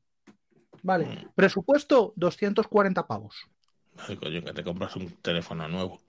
Vale. 0.83 1.07
Mm. 1.07 1.33
Presupuesto 1.35 2.13
240 2.17 3.07
pavos. 3.07 3.35
Ay, 3.97 4.17
coño, 4.17 4.43
que 4.43 4.53
te 4.53 4.65
compras 4.65 4.97
un 4.97 5.11
teléfono 5.17 5.69
nuevo. 5.69 6.01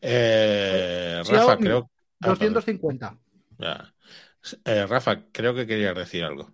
Eh, 0.00 1.20
Xiaomi, 1.24 1.38
Rafa, 1.38 1.56
creo. 1.58 1.90
ah, 2.20 2.34
perdón, 2.36 2.54
250. 2.54 3.18
ya. 3.58 3.94
Eh, 4.64 4.86
Rafa, 4.86 5.24
creo 5.32 5.54
que 5.54 5.66
querías 5.66 5.94
decir 5.94 6.24
algo. 6.24 6.50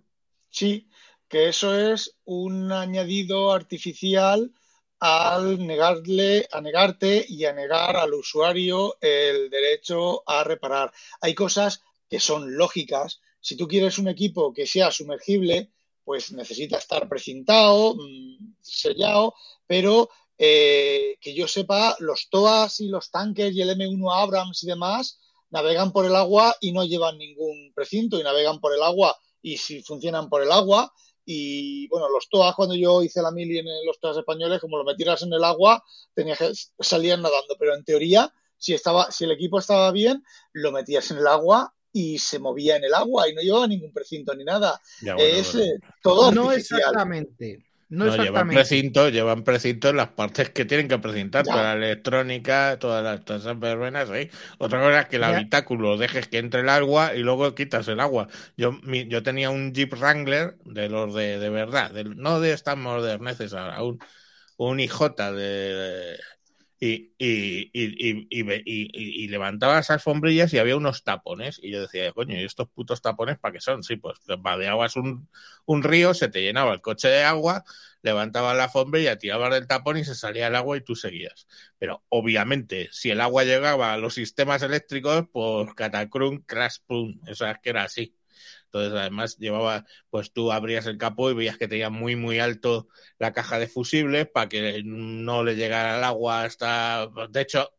Sí, 0.49 0.89
que 1.27 1.49
eso 1.49 1.75
es 1.75 2.17
un 2.25 2.71
añadido 2.71 3.53
artificial 3.53 4.51
al 4.99 5.65
negarle, 5.65 6.47
a 6.51 6.61
negarte 6.61 7.25
y 7.27 7.45
a 7.45 7.53
negar 7.53 7.95
al 7.95 8.13
usuario 8.13 8.97
el 9.01 9.49
derecho 9.49 10.23
a 10.25 10.43
reparar. 10.43 10.91
Hay 11.21 11.35
cosas 11.35 11.81
que 12.09 12.19
son 12.19 12.57
lógicas. 12.57 13.21
Si 13.39 13.55
tú 13.55 13.67
quieres 13.67 13.97
un 13.97 14.07
equipo 14.07 14.53
que 14.53 14.65
sea 14.65 14.91
sumergible, 14.91 15.71
pues 16.03 16.31
necesita 16.31 16.77
estar 16.77 17.07
precintado, 17.09 17.95
mm, 17.95 18.55
sellado, 18.61 19.35
pero 19.67 20.09
eh, 20.37 21.17
que 21.19 21.33
yo 21.33 21.47
sepa, 21.47 21.95
los 21.99 22.29
TOAS 22.29 22.79
y 22.81 22.87
los 22.87 23.09
tanques 23.09 23.53
y 23.53 23.61
el 23.61 23.71
M1 23.71 24.13
Abrams 24.13 24.63
y 24.63 24.67
demás 24.67 25.19
navegan 25.49 25.91
por 25.91 26.05
el 26.05 26.15
agua 26.15 26.55
y 26.61 26.71
no 26.71 26.85
llevan 26.85 27.17
ningún 27.17 27.71
precinto 27.73 28.19
y 28.19 28.23
navegan 28.23 28.59
por 28.59 28.73
el 28.73 28.83
agua 28.83 29.17
y 29.41 29.57
si 29.57 29.81
funcionan 29.81 30.29
por 30.29 30.43
el 30.43 30.51
agua. 30.51 30.93
Y 31.29 31.89
bueno, 31.89 32.07
los 32.07 32.29
TOAS, 32.29 32.55
cuando 32.55 32.73
yo 32.73 33.03
hice 33.03 33.21
la 33.21 33.31
mili 33.31 33.59
en 33.59 33.65
los 33.85 33.99
TOAS 33.99 34.15
españoles, 34.15 34.61
como 34.61 34.77
lo 34.77 34.85
metieras 34.85 35.21
en 35.23 35.33
el 35.33 35.43
agua, 35.43 35.83
tenías 36.13 36.37
que 36.39 36.53
salían 36.79 37.21
nadando. 37.21 37.57
Pero 37.59 37.75
en 37.75 37.83
teoría, 37.83 38.33
si 38.57 38.73
estaba, 38.73 39.11
si 39.11 39.25
el 39.25 39.31
equipo 39.31 39.59
estaba 39.59 39.91
bien, 39.91 40.23
lo 40.53 40.71
metías 40.71 41.11
en 41.11 41.17
el 41.17 41.27
agua 41.27 41.73
y 41.91 42.17
se 42.17 42.39
movía 42.39 42.77
en 42.77 42.85
el 42.85 42.93
agua 42.93 43.27
y 43.27 43.33
no 43.33 43.41
llevaba 43.41 43.67
ningún 43.67 43.91
precinto 43.91 44.33
ni 44.35 44.45
nada. 44.45 44.79
Ya, 45.01 45.15
bueno, 45.15 45.29
es 45.29 45.53
bueno. 45.53 45.65
eh, 45.73 45.79
todo 46.01 46.31
No 46.31 46.49
artificial. 46.49 46.79
exactamente. 46.79 47.66
No, 47.89 48.05
No, 48.05 48.17
llevan 48.17 48.49
precinto, 48.49 49.07
llevan 49.09 49.43
precinto 49.45 49.89
en 49.89 49.95
las 49.97 50.09
partes 50.09 50.49
que 50.49 50.65
tienen 50.65 50.89
que 50.89 50.99
precintar, 50.99 51.45
Ya. 51.45 51.53
toda 51.53 51.63
la 51.75 51.85
electrónica, 51.85 52.77
todas 52.79 53.01
las 53.03 53.23
todas 53.23 53.43
esas 53.43 53.57
verbenas 53.59 54.09
ahí. 54.09 54.29
Otra 54.57 54.79
cosa 54.81 55.01
es 55.01 55.07
que 55.07 55.15
el 55.15 55.23
Ya. 55.23 55.25
habitáculo 55.25 55.91
lo 55.91 55.97
dejes 55.97 56.27
que 56.27 56.37
entre 56.39 56.61
el 56.61 56.69
agua 56.69 57.15
y 57.15 57.19
luego 57.23 57.55
quitas 57.55 57.87
el 57.87 58.01
agua. 58.01 58.27
Yo, 58.57 58.73
mi- 58.83 59.07
yo 59.07 59.23
tenía 59.23 59.49
un 59.51 59.73
Jeep 59.73 59.93
Wrangler 59.93 60.57
de 60.65 60.89
los 60.89 61.13
de, 61.15 61.39
de 61.39 61.49
verdad, 61.49 61.91
no 62.17 62.41
de 62.41 62.51
estas 62.53 62.77
moderneces 62.77 63.53
ahora, 63.53 63.81
un, 63.83 63.99
un 64.57 64.79
IJ 64.79 65.31
de, 65.33 66.17
y, 66.79 67.13
y, 67.17 67.71
y, 67.73 69.23
y, 69.23 69.27
levantaba 69.29 69.75
las 69.75 69.89
alfombrillas 69.89 70.53
y 70.53 70.59
había 70.59 70.77
unos 70.77 71.03
tapones. 71.03 71.59
Y 71.61 71.71
yo 71.71 71.81
decía, 71.81 72.11
coño, 72.13 72.39
¿y 72.39 72.43
estos 72.43 72.69
putos 72.69 73.01
tapones 73.01 73.39
para 73.39 73.53
qué 73.53 73.61
son? 73.61 73.83
Sí, 73.83 73.95
pues 73.95 74.19
vadeabas 74.39 74.95
un, 74.95 75.27
un 75.65 75.83
río, 75.83 76.13
se 76.13 76.29
te 76.29 76.41
llenaba 76.41 76.73
el 76.73 76.81
coche 76.81 77.07
de 77.07 77.23
agua, 77.23 77.63
levantabas 78.03 78.55
la 78.55 78.65
alfombrilla, 78.65 79.17
tirabas 79.17 79.51
del 79.53 79.67
tapón 79.67 79.97
y 79.97 80.03
se 80.05 80.15
salía 80.15 80.47
el 80.47 80.55
agua 80.55 80.77
y 80.77 80.81
tú 80.81 80.95
seguías. 80.95 81.47
Pero 81.79 82.03
obviamente, 82.09 82.89
si 82.91 83.09
el 83.11 83.21
agua 83.21 83.43
llegaba 83.43 83.93
a 83.93 83.97
los 83.97 84.13
sistemas 84.13 84.61
eléctricos, 84.61 85.25
pues 85.31 85.73
catacrum, 85.75 86.41
crash, 86.45 86.77
pum. 86.85 87.19
Eso 87.27 87.47
es 87.47 87.57
que 87.59 87.69
era 87.71 87.83
así. 87.83 88.15
Entonces, 88.65 88.93
además, 88.93 89.37
llevaba, 89.37 89.85
pues 90.09 90.31
tú 90.33 90.51
abrías 90.51 90.85
el 90.85 90.97
capó 90.97 91.29
y 91.31 91.33
veías 91.33 91.57
que 91.57 91.67
tenía 91.67 91.89
muy, 91.89 92.15
muy 92.15 92.39
alto 92.39 92.87
la 93.19 93.33
caja 93.33 93.59
de 93.59 93.67
fusibles 93.67 94.27
para 94.27 94.49
que 94.49 94.81
no 94.85 95.43
le 95.43 95.55
llegara 95.55 95.97
el 95.97 96.03
agua 96.03 96.43
hasta. 96.43 97.09
De 97.29 97.41
hecho, 97.41 97.71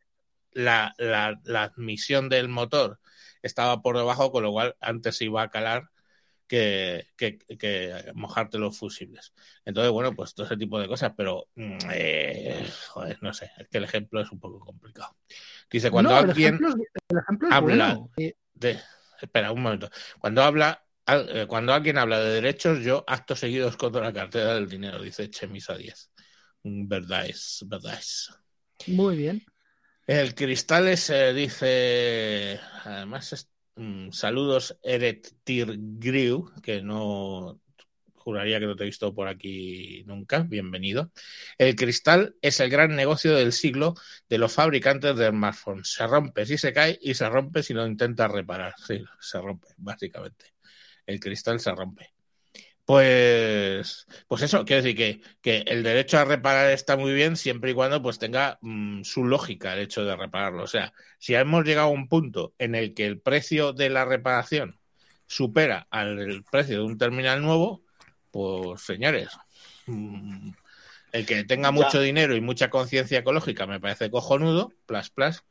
la, 0.53 0.95
la, 0.99 1.41
la 1.45 1.65
admisión 1.65 2.29
del 2.29 2.49
motor 2.49 3.01
estaba 3.43 3.83
por 3.83 3.97
debajo, 3.97 4.33
con 4.33 4.43
lo 4.43 4.53
cual 4.53 4.77
antes 4.81 5.21
iba 5.23 5.43
a 5.43 5.51
calar 5.51 5.91
que, 6.49 7.07
que, 7.17 7.39
que, 7.39 8.11
mojarte 8.15 8.59
los 8.59 8.77
fusibles. 8.77 9.35
Entonces, 9.65 9.93
bueno, 9.93 10.15
pues 10.15 10.35
todo 10.35 10.47
ese 10.47 10.57
tipo 10.57 10.81
de 10.81 10.89
cosas, 10.89 11.13
pero 11.17 11.47
mm, 11.55 11.79
eh, 11.93 12.67
joder, 12.89 13.19
no 13.23 13.33
sé, 13.33 13.51
es 13.59 13.69
que 13.69 13.79
el 13.79 13.85
ejemplo 13.85 14.21
es 14.21 14.33
un 14.33 14.41
poco 14.41 14.59
complicado. 14.61 15.15
Dice, 15.71 15.91
cuando 15.91 16.11
No, 16.11 16.19
el 16.19 16.31
alguien 16.31 16.55
ejemplo 16.55 16.75
el 17.11 17.19
ejemplo 17.19 17.49
habla 17.53 17.95
bueno. 17.95 18.11
Eh, 18.17 18.35
de... 18.55 18.81
Espera, 19.21 19.53
un 19.53 19.63
momento. 19.63 19.91
Cuando 20.19 20.43
habla, 20.43 20.85
eh, 21.07 21.47
cuando 21.49 21.73
alguien 21.73 21.99
habla 21.99 22.21
de 22.21 22.35
derechos, 22.35 22.81
yo 22.81 23.05
acto 23.07 23.35
seguido 23.37 23.69
escondo 23.69 24.01
la 24.01 24.13
cartera 24.13 24.55
del 24.55 24.69
dinero, 24.69 25.03
dice 25.03 25.31
Chemisa 25.31 25.77
10. 25.77 26.11
Mm, 26.63 26.89
Verdad 26.89 27.27
es, 27.27 27.65
verdad 27.67 27.95
es. 27.99 28.31
Muy 28.87 29.17
bien. 29.17 29.43
El 30.07 30.35
Cristales 30.35 31.11
eh, 31.11 31.33
dice, 31.35 32.61
además, 32.85 33.33
es- 33.33 33.51
mm, 33.77 34.11
saludos 34.11 34.79
Eret 34.83 35.29
Tirgriu, 35.45 36.51
que 36.63 36.83
no 36.83 37.61
juraría 38.29 38.61
que 38.61 38.67
no 38.67 38.77
te 38.77 38.83
he 38.83 38.87
visto 38.87 39.15
por 39.15 39.27
aquí 39.27 40.05
nunca, 40.07 40.41
bienvenido. 40.41 41.11
El 41.57 41.75
cristal 41.77 42.37
es 42.43 42.61
el 42.61 42.69
gran 42.69 42.95
negocio 42.95 43.35
del 43.35 43.55
siglo 43.55 43.95
de 44.29 44.37
los 44.37 44.53
fabricantes 44.53 45.17
de 45.17 45.31
smartphones. 45.31 45.89
Se 45.89 46.07
rompe 46.07 46.45
si 46.45 46.59
se 46.59 46.75
cae 46.75 46.99
y 47.01 47.15
se 47.15 47.27
rompe 47.27 47.63
si 47.63 47.73
lo 47.73 47.87
intentas 47.87 48.31
reparar. 48.31 48.75
Sí, 48.87 49.03
se 49.19 49.41
rompe, 49.41 49.69
básicamente. 49.79 50.53
El 51.07 51.21
cristal 51.21 51.59
se 51.59 51.73
rompe. 51.73 52.13
Pues, 52.85 54.07
pues 54.27 54.43
eso, 54.43 54.67
quiero 54.67 54.83
decir 54.83 54.97
que, 54.97 55.23
que 55.41 55.59
el 55.67 55.83
derecho 55.83 56.19
a 56.19 56.27
reparar 56.27 56.71
está 56.71 56.99
muy 56.99 57.15
bien 57.15 57.35
siempre 57.35 57.71
y 57.71 57.75
cuando 57.75 58.03
pues 58.03 58.19
tenga 58.19 58.59
mm, 58.61 59.05
su 59.05 59.25
lógica 59.25 59.73
el 59.73 59.81
hecho 59.81 60.05
de 60.05 60.17
repararlo. 60.17 60.65
O 60.65 60.67
sea, 60.67 60.93
si 61.19 61.35
hemos 61.35 61.65
llegado 61.65 61.89
a 61.89 61.91
un 61.91 62.09
punto 62.09 62.55
en 62.59 62.75
el 62.75 62.93
que 62.93 63.07
el 63.07 63.21
precio 63.21 63.73
de 63.73 63.89
la 63.89 64.05
reparación 64.05 64.79
supera 65.27 65.87
al 65.91 66.45
precio 66.51 66.79
de 66.79 66.85
un 66.85 66.99
terminal 66.99 67.41
nuevo, 67.41 67.88
pues 68.39 68.83
señores, 68.83 69.31
mm, 69.87 70.51
el 71.11 71.27
que 71.27 71.43
tenga 71.43 71.71
Ya. 71.71 71.73
mucho 71.73 72.01
dinero 72.01 72.37
y 72.37 72.41
mucha 72.41 72.71
conciencia 72.71 73.19
ecológica 73.19 73.67
me 73.67 73.81
parece 73.81 74.13
cojonudo, 74.13 74.73
plas, 74.87 75.11
plas, 75.11 75.43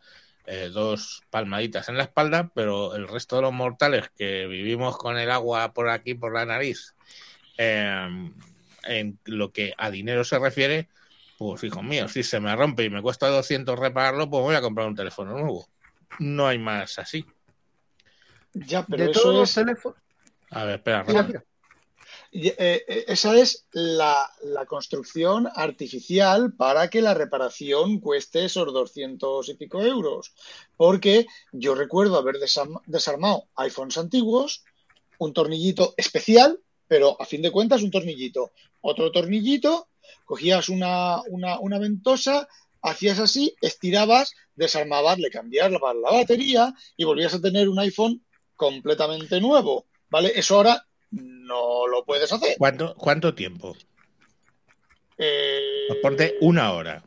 eh, 0.46 0.70
dos 0.72 1.22
palmaditas 1.30 1.90
en 1.90 1.98
la 1.98 2.04
espalda, 2.04 2.50
pero 2.56 2.96
el 2.96 3.10
resto 3.10 3.36
de 3.36 3.42
los 3.42 3.52
mortales 3.52 4.10
que 4.18 4.48
vivimos 4.48 4.98
con 4.98 5.18
el 5.18 5.30
agua 5.32 5.74
por 5.74 5.90
aquí, 5.90 6.14
por 6.14 6.34
la 6.34 6.46
nariz, 6.46 6.96
eh, 7.58 8.32
en 8.86 9.20
lo 9.26 9.52
que 9.52 9.74
a 9.78 9.92
dinero 9.92 10.24
se 10.24 10.40
refiere, 10.40 10.88
pues 11.38 11.66
hijo 11.66 11.84
mío, 11.84 12.08
si 12.08 12.24
se 12.24 12.40
me 12.40 12.56
rompe 12.56 12.86
y 12.86 12.90
me 12.90 13.02
cuesta 13.02 13.28
200 13.28 13.78
repararlo, 13.78 14.30
pues 14.30 14.44
voy 14.44 14.56
a 14.56 14.62
comprar 14.62 14.88
un 14.88 14.96
teléfono 14.96 15.34
nuevo. 15.34 15.68
No 16.20 16.48
hay 16.48 16.58
más 16.58 16.98
así. 17.00 17.26
Ya, 18.54 18.86
pero 18.86 19.04
de 19.04 19.12
eso 19.12 19.24
todos 19.24 19.36
los 19.36 19.50
es, 19.50 19.56
teléfonos. 19.56 20.00
A 20.52 20.64
ver, 20.64 20.76
espera, 20.76 21.04
Mira, 21.04 21.22
Rafa. 21.22 21.28
mira. 21.28 21.44
y, 21.44 21.44
eh, 21.44 22.27
eh, 22.27 22.27
esa 23.08 23.36
es 23.38 23.66
la, 23.72 24.30
construcción 24.68 25.48
artificial 25.56 26.54
para 26.54 26.90
que 26.90 27.02
la 27.02 27.14
reparación 27.14 28.00
cueste 28.00 28.46
esos 28.46 28.72
200 28.72 29.50
y 29.50 29.54
pico 29.56 29.82
euros. 29.82 30.34
Porque 30.76 31.26
yo 31.52 31.74
recuerdo 31.74 32.18
haber 32.18 32.36
desarm- 32.36 32.82
desarmado 32.86 33.46
iPhones 33.56 33.98
antiguos, 33.98 34.64
un 35.18 35.34
tornillito 35.34 35.94
especial, 35.98 36.60
pero 36.88 37.20
a 37.20 37.26
fin 37.26 37.42
de 37.42 37.52
cuentas 37.52 37.82
un 37.82 37.92
tornillito. 37.92 38.52
Otro 38.82 39.12
tornillito, 39.12 39.88
cogías 40.26 40.70
una, 40.70 41.22
una, 41.30 41.60
una 41.60 41.80
ventosa, 41.80 42.48
hacías 42.82 43.20
así, 43.20 43.56
estirabas, 43.62 44.34
desarmabas, 44.56 45.18
le 45.18 45.32
cambiabas 45.32 45.72
la, 45.72 45.94
la 45.94 46.12
batería 46.12 46.74
y 46.96 47.04
volvías 47.04 47.34
a 47.34 47.42
tener 47.42 47.68
un 47.68 47.80
iPhone 47.80 48.24
completamente 48.56 49.42
nuevo. 49.42 49.88
¿Vale? 50.10 50.32
Eso 50.36 50.56
ahora 50.56 50.88
no 51.12 51.88
lo 51.88 52.04
puedes 52.06 52.32
hacer. 52.32 52.56
¿Cuánto, 52.58 52.96
¿Cuánto 52.96 53.34
tiempo? 53.34 53.76
Eh, 55.18 55.86
Pues 55.88 56.00
ponte 56.02 56.38
una 56.42 56.72
hora. 56.74 57.04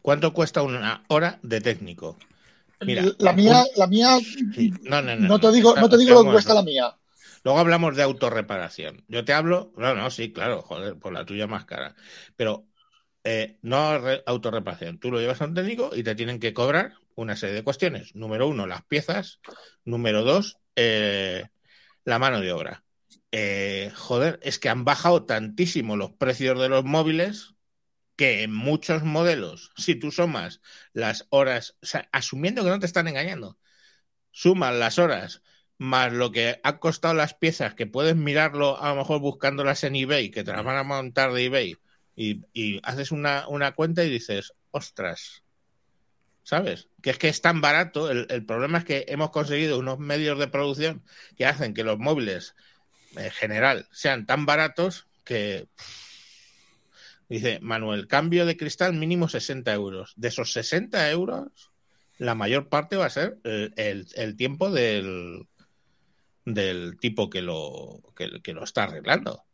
¿Cuánto 0.00 0.32
cuesta 0.32 0.62
una 0.62 1.04
hora 1.08 1.38
de 1.42 1.60
técnico? 1.60 2.18
Mira, 2.80 3.04
la 3.18 3.32
mía, 3.32 3.60
un- 3.60 3.66
la 3.76 3.86
mía, 3.86 4.18
Sí, 4.54 4.72
no, 4.82 5.00
no, 5.02 5.14
no. 5.14 5.28
no 5.28 5.40
te 5.40 5.52
digo, 5.52 5.70
está- 5.70 5.80
no 5.80 5.88
te 5.88 5.98
digo 5.98 6.14
lo 6.14 6.24
que 6.24 6.30
cuesta 6.32 6.54
la 6.54 6.62
mía. 6.62 6.96
Luego 7.44 7.58
hablamos 7.60 7.96
de 7.96 8.02
autorreparación. 8.02 9.04
Yo 9.08 9.24
te 9.24 9.32
hablo, 9.32 9.72
no, 9.76 9.94
no, 9.94 10.10
sí, 10.10 10.32
claro, 10.32 10.62
joder, 10.62 10.96
por 10.98 11.12
la 11.12 11.24
tuya 11.24 11.46
más 11.46 11.64
cara. 11.64 11.94
Pero 12.36 12.66
eh, 13.24 13.58
no 13.62 13.98
re- 13.98 14.22
autorreparación. 14.26 14.98
Tú 14.98 15.12
lo 15.12 15.20
llevas 15.20 15.40
a 15.40 15.44
un 15.44 15.54
técnico 15.54 15.90
y 15.94 16.02
te 16.02 16.16
tienen 16.16 16.40
que 16.40 16.52
cobrar 16.52 16.94
una 17.14 17.36
serie 17.36 17.54
de 17.54 17.62
cuestiones. 17.62 18.16
Número 18.16 18.48
uno, 18.48 18.66
las 18.66 18.84
piezas. 18.84 19.38
Número 19.84 20.24
dos, 20.24 20.56
eh, 20.74 21.46
la 22.04 22.18
mano 22.18 22.40
de 22.40 22.50
obra. 22.52 22.81
Eh, 23.32 23.90
joder, 23.96 24.38
es 24.42 24.58
que 24.58 24.68
han 24.68 24.84
bajado 24.84 25.24
tantísimo 25.24 25.96
los 25.96 26.12
precios 26.12 26.60
de 26.60 26.68
los 26.68 26.84
móviles 26.84 27.54
que 28.16 28.42
en 28.42 28.52
muchos 28.54 29.04
modelos, 29.04 29.72
si 29.76 29.94
tú 29.96 30.10
sumas 30.12 30.60
las 30.92 31.26
horas, 31.30 31.76
o 31.82 31.86
sea, 31.86 32.08
asumiendo 32.12 32.62
que 32.62 32.70
no 32.70 32.78
te 32.78 32.86
están 32.86 33.08
engañando, 33.08 33.58
sumas 34.32 34.74
las 34.74 34.98
horas 34.98 35.42
más 35.78 36.12
lo 36.12 36.30
que 36.32 36.60
han 36.62 36.78
costado 36.78 37.14
las 37.14 37.34
piezas, 37.34 37.74
que 37.74 37.86
puedes 37.86 38.16
mirarlo 38.16 38.80
a 38.82 38.90
lo 38.90 38.96
mejor 38.96 39.20
buscándolas 39.20 39.82
en 39.84 39.96
eBay, 39.96 40.30
que 40.30 40.44
te 40.44 40.52
las 40.52 40.64
van 40.64 40.76
a 40.76 40.82
montar 40.84 41.32
de 41.32 41.46
eBay, 41.46 41.76
y, 42.14 42.80
haces 42.84 43.12
una, 43.12 43.48
una 43.48 43.74
cuenta 43.74 44.04
y 44.04 44.10
dices, 44.10 44.52
ostras, 44.70 45.42
¿sabes? 46.42 46.88
Que 47.02 47.10
es 47.10 47.18
que 47.18 47.28
es 47.28 47.40
tan 47.40 47.60
barato, 47.60 48.10
el 48.10 48.44
problema 48.46 48.78
es 48.78 48.84
que 48.84 49.06
hemos 49.08 49.30
conseguido 49.30 49.78
unos 49.78 49.98
medios 49.98 50.38
de 50.38 50.48
producción 50.48 51.04
que 51.36 51.46
hacen 51.46 51.74
que 51.74 51.84
los 51.84 51.98
móviles 51.98 52.54
en 53.16 53.30
general 53.30 53.86
sean 53.92 54.26
tan 54.26 54.46
baratos 54.46 55.06
que... 55.24 55.68
Dice 57.28 57.60
Manuel, 57.62 58.08
cambio 58.08 58.44
de 58.44 58.56
cristal 58.58 58.92
mínimo 58.92 59.26
60 59.28 59.72
euros. 59.72 60.12
De 60.16 60.28
esos 60.28 60.52
60 60.52 61.10
euros, 61.10 61.70
la 62.18 62.34
mayor 62.34 62.68
parte 62.68 62.96
va 62.96 63.06
a 63.06 63.10
ser 63.10 63.38
el, 63.44 63.72
el- 63.76 64.06
el 64.16 64.36
tiempo 64.36 64.70
del, 64.70 65.46
del 66.44 66.98
tipo 67.00 67.30
que 67.30 67.40
lo, 67.40 68.02
que, 68.14 68.42
que 68.42 68.52
lo 68.52 68.64
está 68.64 68.84
arreglando. 68.84 69.44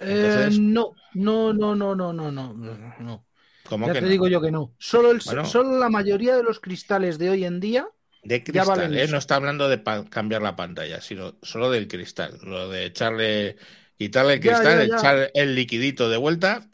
Entonces- 0.00 0.56
Eh, 0.58 0.60
no, 0.60 0.92
no, 1.14 1.54
no, 1.54 1.74
no, 1.74 1.94
no, 1.94 2.12
no, 2.12 2.30
no, 2.30 2.52
no, 2.52 2.94
no. 3.00 3.26
¿Cómo 3.64 3.86
Ya 3.86 3.92
que 3.94 4.00
te 4.00 4.04
no? 4.06 4.10
digo 4.10 4.28
yo 4.28 4.42
que 4.42 4.50
no. 4.50 4.74
Solo, 4.78 5.12
el, 5.12 5.20
Bueno. 5.24 5.46
solo 5.46 5.78
la 5.78 5.88
mayoría 5.88 6.36
de 6.36 6.42
los 6.42 6.60
cristales 6.60 7.16
de 7.16 7.30
hoy 7.30 7.44
en 7.46 7.58
día, 7.60 7.86
De 8.22 8.44
cristal, 8.44 8.96
¿eh? 8.96 9.08
No 9.08 9.18
está 9.18 9.34
hablando 9.36 9.68
de 9.68 9.82
cambiar 10.10 10.42
la 10.42 10.54
pantalla, 10.54 11.00
sino 11.00 11.38
solo 11.42 11.70
del 11.70 11.88
cristal. 11.88 12.38
Lo 12.42 12.68
de 12.68 12.86
echarle, 12.86 13.56
quitarle 13.98 14.34
el 14.34 14.40
cristal, 14.40 14.80
ya, 14.80 14.84
ya. 14.84 14.94
echar 14.96 15.30
el 15.34 15.54
liquidito 15.56 16.08
de 16.08 16.16
vuelta, 16.18 16.68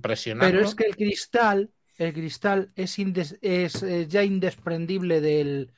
presionarlo. 0.00 0.56
pero 0.56 0.60
es 0.62 0.74
que 0.74 0.84
el 0.84 0.96
cristal, 0.96 1.72
el 1.98 2.12
cristal 2.12 2.72
es, 2.76 2.98
indes- 2.98 3.38
es 3.42 3.82
eh, 3.82 4.06
ya 4.08 4.24
indescendible 4.24 5.20
del, 5.20 5.72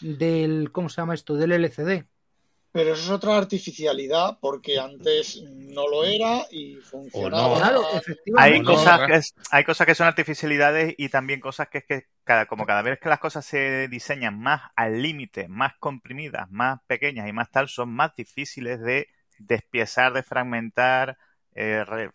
del, 0.00 0.70
¿cómo 0.72 0.88
se 0.88 1.00
llama 1.02 1.14
esto? 1.14 1.34
Del 1.36 1.52
LCD. 1.52 2.06
Pero 2.74 2.92
eso 2.92 3.02
es 3.04 3.10
otra 3.10 3.36
artificialidad 3.38 4.38
porque 4.40 4.80
antes 4.80 5.40
no 5.44 5.86
lo 5.88 6.04
era 6.04 6.44
y 6.50 6.80
funcionaba. 6.82 7.56
Claro, 7.58 7.82
Hay 8.36 8.60
cosas, 8.62 9.00
que 9.06 9.14
es- 9.14 9.34
hay 9.52 9.62
cosas 9.64 9.86
que 9.86 9.94
son 9.94 10.08
artificialidades 10.08 10.92
y 10.98 11.08
también 11.08 11.38
cosas 11.38 11.68
que 11.68 11.78
es 11.78 11.84
que 11.84 12.02
cada, 12.24 12.46
como 12.46 12.66
cada 12.66 12.82
vez 12.82 12.98
que 12.98 13.08
las 13.08 13.20
cosas 13.20 13.44
se 13.46 13.86
diseñan 13.88 14.40
más 14.40 14.62
al 14.74 15.00
límite, 15.00 15.46
más 15.46 15.74
comprimidas, 15.78 16.50
más 16.50 16.80
pequeñas 16.88 17.28
y 17.28 17.32
más 17.32 17.48
tal, 17.52 17.68
son 17.68 17.90
más 17.94 18.16
difíciles 18.16 18.80
de 18.80 19.06
despiezar, 19.38 20.12
de 20.12 20.24
fragmentar, 20.24 21.16
eh, 21.54 21.84
re- 21.86 22.10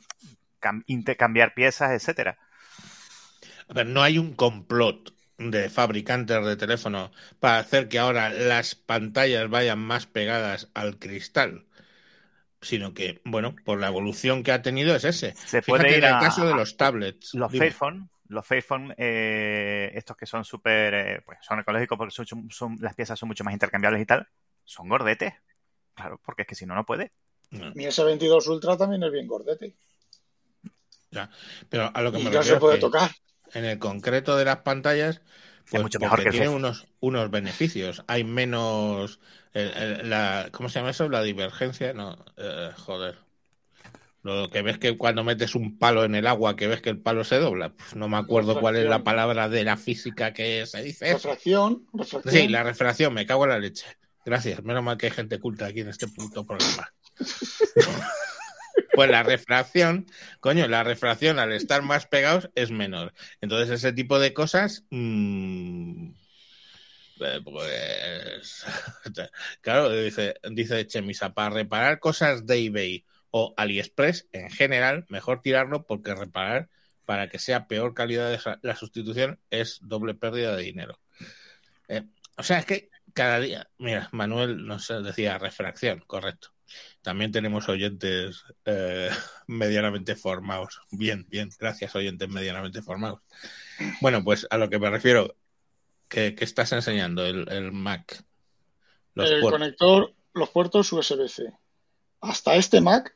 cam- 0.62 0.84
intercambiar 0.88 1.54
piezas, 1.54 1.92
etcétera. 1.92 2.38
A 3.70 3.74
ver, 3.74 3.86
no 3.88 4.02
hay 4.04 4.18
un 4.18 4.34
complot 4.34 5.14
de 5.40 5.70
fabricantes 5.70 6.46
de 6.46 6.58
teléfonos 6.58 7.12
para 7.40 7.60
hacer 7.60 7.90
que 7.90 8.00
ahora 8.00 8.30
las 8.30 8.76
pantallas 8.76 9.50
vayan 9.50 9.80
más 9.80 10.06
pegadas 10.08 10.70
al 10.74 11.00
cristal, 11.00 11.66
sino 12.62 12.94
que, 12.94 13.22
bueno, 13.26 13.56
por 13.66 13.80
la 13.80 13.88
evolución 13.88 14.44
que 14.44 14.52
ha 14.52 14.62
tenido 14.62 14.96
es 14.96 15.06
ese. 15.06 15.38
Se 15.44 15.62
Fíjate 15.62 15.96
puede 15.96 15.98
ir 15.98 16.04
en 16.04 16.06
el 16.06 16.18
a, 16.18 16.18
caso 16.18 16.46
de 16.48 16.54
los 16.56 16.78
tablets. 16.78 17.40
los 17.40 17.54
Dime. 17.54 17.78
Fairphone, 17.80 18.10
los 18.30 18.46
Fairphone, 18.46 18.94
eh, 18.98 19.92
estos 19.96 20.18
que 20.18 20.26
son 20.26 20.46
súper, 20.46 20.94
eh, 20.94 21.22
pues 21.26 21.40
son 21.42 21.60
ecológicos 21.60 21.98
porque 21.98 22.12
son, 22.14 22.50
son- 22.52 22.78
las 22.82 22.96
piezas 22.96 23.20
son 23.20 23.30
mucho 23.30 23.44
más 23.44 23.54
intercambiables 23.54 24.02
y 24.02 24.06
tal, 24.06 24.28
son 24.64 24.90
gordetes. 24.90 25.34
Claro, 25.96 26.22
porque 26.26 26.44
es 26.44 26.48
que 26.48 26.56
si 26.56 26.66
no, 26.66 26.76
no 26.76 26.86
puede. 26.86 27.12
No, 27.52 27.76
Mi 27.76 27.86
S22 27.88 28.48
Ultra 28.48 28.78
también 28.78 29.04
es 29.04 29.12
bien 29.12 29.28
gordete. 29.28 29.76
ya. 31.12 31.30
Pero 31.70 31.92
a 31.94 32.02
lo 32.02 32.12
que 32.12 32.20
Y 32.20 32.20
me 32.20 32.30
no 32.30 32.44
refiero 32.44 32.44
se 32.44 32.58
puede 32.58 32.78
es 32.78 32.80
que 32.86 32.88
tocar. 32.88 33.10
En 33.54 33.66
el 33.66 33.80
concreto 33.80 34.38
de 34.38 34.46
las 34.46 34.58
pantallas, 34.58 35.22
pues 35.70 35.84
mucho 35.84 36.00
mejor 36.00 36.18
porque 36.18 36.26
que 36.26 36.38
tiene 36.38 36.50
unos, 36.50 36.88
unos 37.00 37.30
beneficios. 37.32 38.04
Hay 38.08 38.24
menos, 38.24 39.20
el- 39.54 39.70
el- 39.74 40.10
la, 40.10 40.50
¿cómo 40.52 40.70
se 40.70 40.80
llama 40.80 40.92
eso? 40.92 41.10
La 41.10 41.22
divergencia, 41.24 41.94
no, 41.94 42.18
eh, 42.38 42.72
joder. 42.78 43.18
Lo 44.22 44.50
que 44.50 44.62
ves 44.62 44.78
que 44.78 44.98
cuando 44.98 45.24
metes 45.24 45.56
un 45.56 45.78
palo 45.78 46.04
en 46.04 46.14
el 46.14 46.28
agua, 46.28 46.58
que 46.58 46.68
ves 46.68 46.82
que 46.82 46.90
el 46.90 47.00
palo 47.00 47.24
se 47.24 47.38
dobla. 47.38 47.70
Pues 47.70 47.96
no 47.96 48.10
me 48.10 48.18
acuerdo 48.18 48.60
cuál 48.60 48.76
es 48.76 48.86
la 48.86 49.04
palabra 49.04 49.48
de 49.48 49.64
la 49.64 49.78
física 49.78 50.34
que 50.34 50.66
se 50.66 50.84
dice. 50.84 51.14
refracción. 51.14 51.86
Sí, 52.26 52.48
la 52.50 52.64
refracción, 52.64 53.14
me 53.14 53.26
cago 53.26 53.46
en 53.46 53.52
la 53.52 53.60
leche. 53.60 53.86
Gracias, 54.26 54.62
menos 54.64 54.84
mal 54.84 54.98
que 54.98 55.06
hay 55.06 55.12
gente 55.14 55.40
culta 55.40 55.68
aquí 55.68 55.80
en 55.80 55.88
este 55.90 56.08
puto 56.08 56.46
programa. 56.46 56.92
Pues 58.94 59.10
la 59.10 59.24
refracción, 59.24 60.06
coño, 60.40 60.68
la 60.68 60.84
refracción 60.84 61.40
al 61.40 61.52
estar 61.54 61.82
más 61.82 62.06
pegados 62.06 62.50
es 62.56 62.72
menor. 62.72 63.14
Entonces 63.42 63.70
ese 63.70 63.94
tipo 63.94 64.20
de 64.20 64.34
cosas, 64.34 64.86
mm, 64.90 66.10
eh, 67.22 67.42
pues, 67.44 68.66
claro, 69.62 69.90
dice, 69.92 70.36
dice 70.52 70.88
Chemisa, 70.88 71.34
para 71.34 71.50
reparar 71.50 72.00
cosas 72.00 72.46
de 72.46 72.66
eBay 72.66 73.06
o 73.32 73.54
AliExpress, 73.58 74.28
en 74.32 74.50
general, 74.50 75.06
mejor 75.10 75.42
tirarlo 75.42 75.86
porque 75.86 76.16
reparar 76.16 76.70
para 77.06 77.28
que 77.30 77.40
sea 77.40 77.68
peor 77.68 77.94
calidad 77.94 78.32
de 78.32 78.40
la 78.62 78.76
sustitución 78.76 79.40
es 79.50 79.80
doble 79.82 80.14
pérdida 80.14 80.56
de 80.56 80.64
dinero. 80.64 81.00
Eh, 81.88 82.04
o 82.38 82.44
sea, 82.44 82.60
es 82.60 82.66
que 82.66 82.90
cada 83.14 83.40
día, 83.40 83.70
mira, 83.78 84.10
Manuel 84.12 84.66
nos 84.66 84.88
decía 85.04 85.38
refracción, 85.38 86.04
correcto. 86.06 86.54
También 87.02 87.32
tenemos 87.32 87.70
oyentes 87.70 88.44
eh, 88.66 89.10
medianamente 89.48 90.16
formados. 90.16 90.82
Bien, 90.92 91.26
bien, 91.30 91.50
gracias, 91.60 91.96
oyentes 91.96 92.30
medianamente 92.30 92.82
formados. 92.82 93.22
Bueno, 94.02 94.24
pues 94.24 94.48
a 94.50 94.58
lo 94.58 94.70
que 94.70 94.80
me 94.80 94.90
refiero, 94.90 95.36
¿qué, 96.08 96.36
qué 96.36 96.44
estás 96.44 96.72
enseñando? 96.74 97.26
El, 97.26 97.50
el 97.50 97.72
Mac. 97.72 98.24
Los 99.14 99.30
el 99.32 99.42
puertos. 99.42 99.60
conector, 99.60 100.14
los 100.34 100.50
puertos 100.50 100.92
USB-C. 100.92 101.52
Hasta 102.22 102.56
este 102.56 102.82
Mac, 102.82 103.16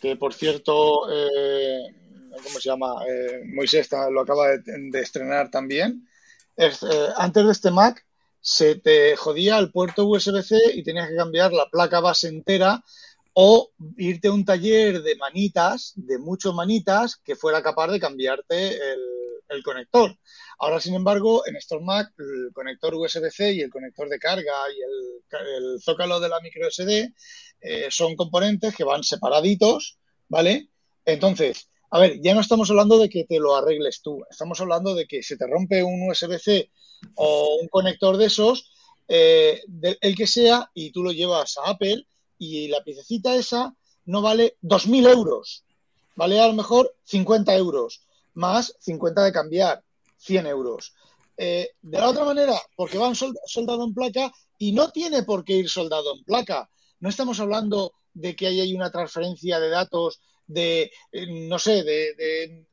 que 0.00 0.16
por 0.16 0.32
cierto, 0.32 1.02
eh, 1.12 1.94
¿cómo 2.42 2.58
se 2.58 2.68
llama? 2.70 2.94
Eh, 3.06 3.42
Moisés 3.44 3.88
lo 4.10 4.22
acaba 4.22 4.48
de, 4.48 4.62
de 4.90 5.00
estrenar 5.00 5.50
también. 5.50 6.08
Es, 6.56 6.82
eh, 6.82 7.08
antes 7.16 7.44
de 7.44 7.52
este 7.52 7.70
Mac 7.70 8.04
se 8.40 8.76
te 8.76 9.16
jodía 9.16 9.58
el 9.58 9.70
puerto 9.70 10.06
USB-C 10.06 10.56
y 10.74 10.82
tenías 10.82 11.08
que 11.08 11.16
cambiar 11.16 11.52
la 11.52 11.68
placa 11.70 12.00
base 12.00 12.28
entera 12.28 12.82
o 13.40 13.70
irte 13.96 14.28
a 14.28 14.32
un 14.32 14.44
taller 14.44 15.02
de 15.02 15.14
manitas, 15.16 15.92
de 15.94 16.18
muchos 16.18 16.54
manitas, 16.54 17.16
que 17.16 17.36
fuera 17.36 17.62
capaz 17.62 17.88
de 17.88 18.00
cambiarte 18.00 18.78
el, 19.48 19.62
conector. 19.62 20.16
Ahora, 20.58 20.80
sin 20.80 20.94
embargo, 20.94 21.46
en 21.46 21.56
estos 21.56 21.80
Mac, 21.80 22.12
el 22.18 22.50
conector 22.52 22.94
USB-C 22.94 23.52
y 23.52 23.60
el 23.60 23.70
conector 23.70 24.08
de 24.08 24.18
carga 24.18 24.52
y 24.74 24.80
el, 24.80 25.80
zócalo 25.80 26.20
de 26.20 26.28
la 26.28 26.40
micro 26.40 26.68
SD 26.68 27.14
eh, 27.60 27.86
son 27.90 28.16
componentes 28.16 28.74
que 28.74 28.84
van 28.84 29.04
separaditos, 29.04 29.98
¿vale? 30.28 30.68
Entonces, 31.04 31.68
a 31.90 31.98
ver, 31.98 32.20
ya 32.20 32.34
no 32.34 32.40
estamos 32.40 32.70
hablando 32.70 32.98
de 32.98 33.08
que 33.08 33.24
te 33.24 33.38
lo 33.38 33.56
arregles 33.56 34.02
tú, 34.02 34.24
estamos 34.30 34.60
hablando 34.60 34.94
de 34.94 35.06
que 35.06 35.22
se 35.22 35.36
te 35.36 35.46
rompe 35.46 35.82
un 35.82 36.08
USB-C 36.10 36.70
o 37.14 37.58
un 37.60 37.68
conector 37.68 38.16
de 38.16 38.26
esos, 38.26 38.70
eh, 39.08 39.62
el 40.00 40.14
que 40.16 40.26
sea, 40.26 40.70
y 40.74 40.90
tú 40.90 41.02
lo 41.02 41.12
llevas 41.12 41.56
a 41.58 41.70
Apple 41.70 42.06
y 42.38 42.68
la 42.68 42.82
piececita 42.84 43.34
esa 43.34 43.74
no 44.06 44.20
vale 44.22 44.56
2.000 44.60 45.06
euros, 45.06 45.64
vale 46.16 46.40
a 46.40 46.46
lo 46.48 46.54
mejor 46.54 46.94
50 47.04 47.54
euros, 47.56 48.02
más 48.34 48.74
50 48.80 49.24
de 49.24 49.32
cambiar, 49.32 49.82
100 50.18 50.46
euros. 50.46 50.94
Eh, 51.36 51.70
de 51.82 51.98
la 51.98 52.08
otra 52.08 52.24
manera, 52.24 52.54
porque 52.76 52.98
van 52.98 53.14
sol- 53.14 53.38
soldado 53.46 53.84
en 53.84 53.94
placa 53.94 54.32
y 54.58 54.72
no 54.72 54.90
tiene 54.90 55.22
por 55.22 55.44
qué 55.44 55.54
ir 55.54 55.68
soldado 55.70 56.14
en 56.16 56.24
placa. 56.24 56.68
No 57.00 57.08
estamos 57.08 57.38
hablando 57.38 57.92
de 58.12 58.34
que 58.34 58.48
ahí 58.48 58.60
hay 58.60 58.74
una 58.74 58.90
transferencia 58.90 59.60
de 59.60 59.68
datos 59.68 60.20
de, 60.48 60.90
eh, 61.12 61.26
no 61.48 61.58
sé, 61.60 61.84
de, 61.84 62.14
de- 62.14 62.66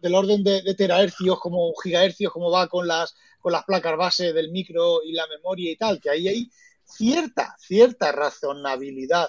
del, 0.00 0.14
orden 0.14 0.42
de, 0.42 0.62
de 0.62 0.74
terahercios 0.74 1.38
como 1.40 1.74
gigahercios, 1.82 2.32
como 2.32 2.50
va 2.50 2.68
con 2.68 2.86
las, 2.86 3.14
con 3.40 3.52
las 3.52 3.64
placas 3.64 3.96
base 3.96 4.32
del 4.32 4.50
micro 4.50 5.02
y 5.02 5.12
la 5.12 5.26
memoria 5.26 5.70
y 5.70 5.76
tal, 5.76 6.00
que 6.00 6.08
ahí 6.10 6.28
hay 6.28 6.50
cierta, 6.84 7.54
cierta 7.58 8.12
razonabilidad. 8.12 9.28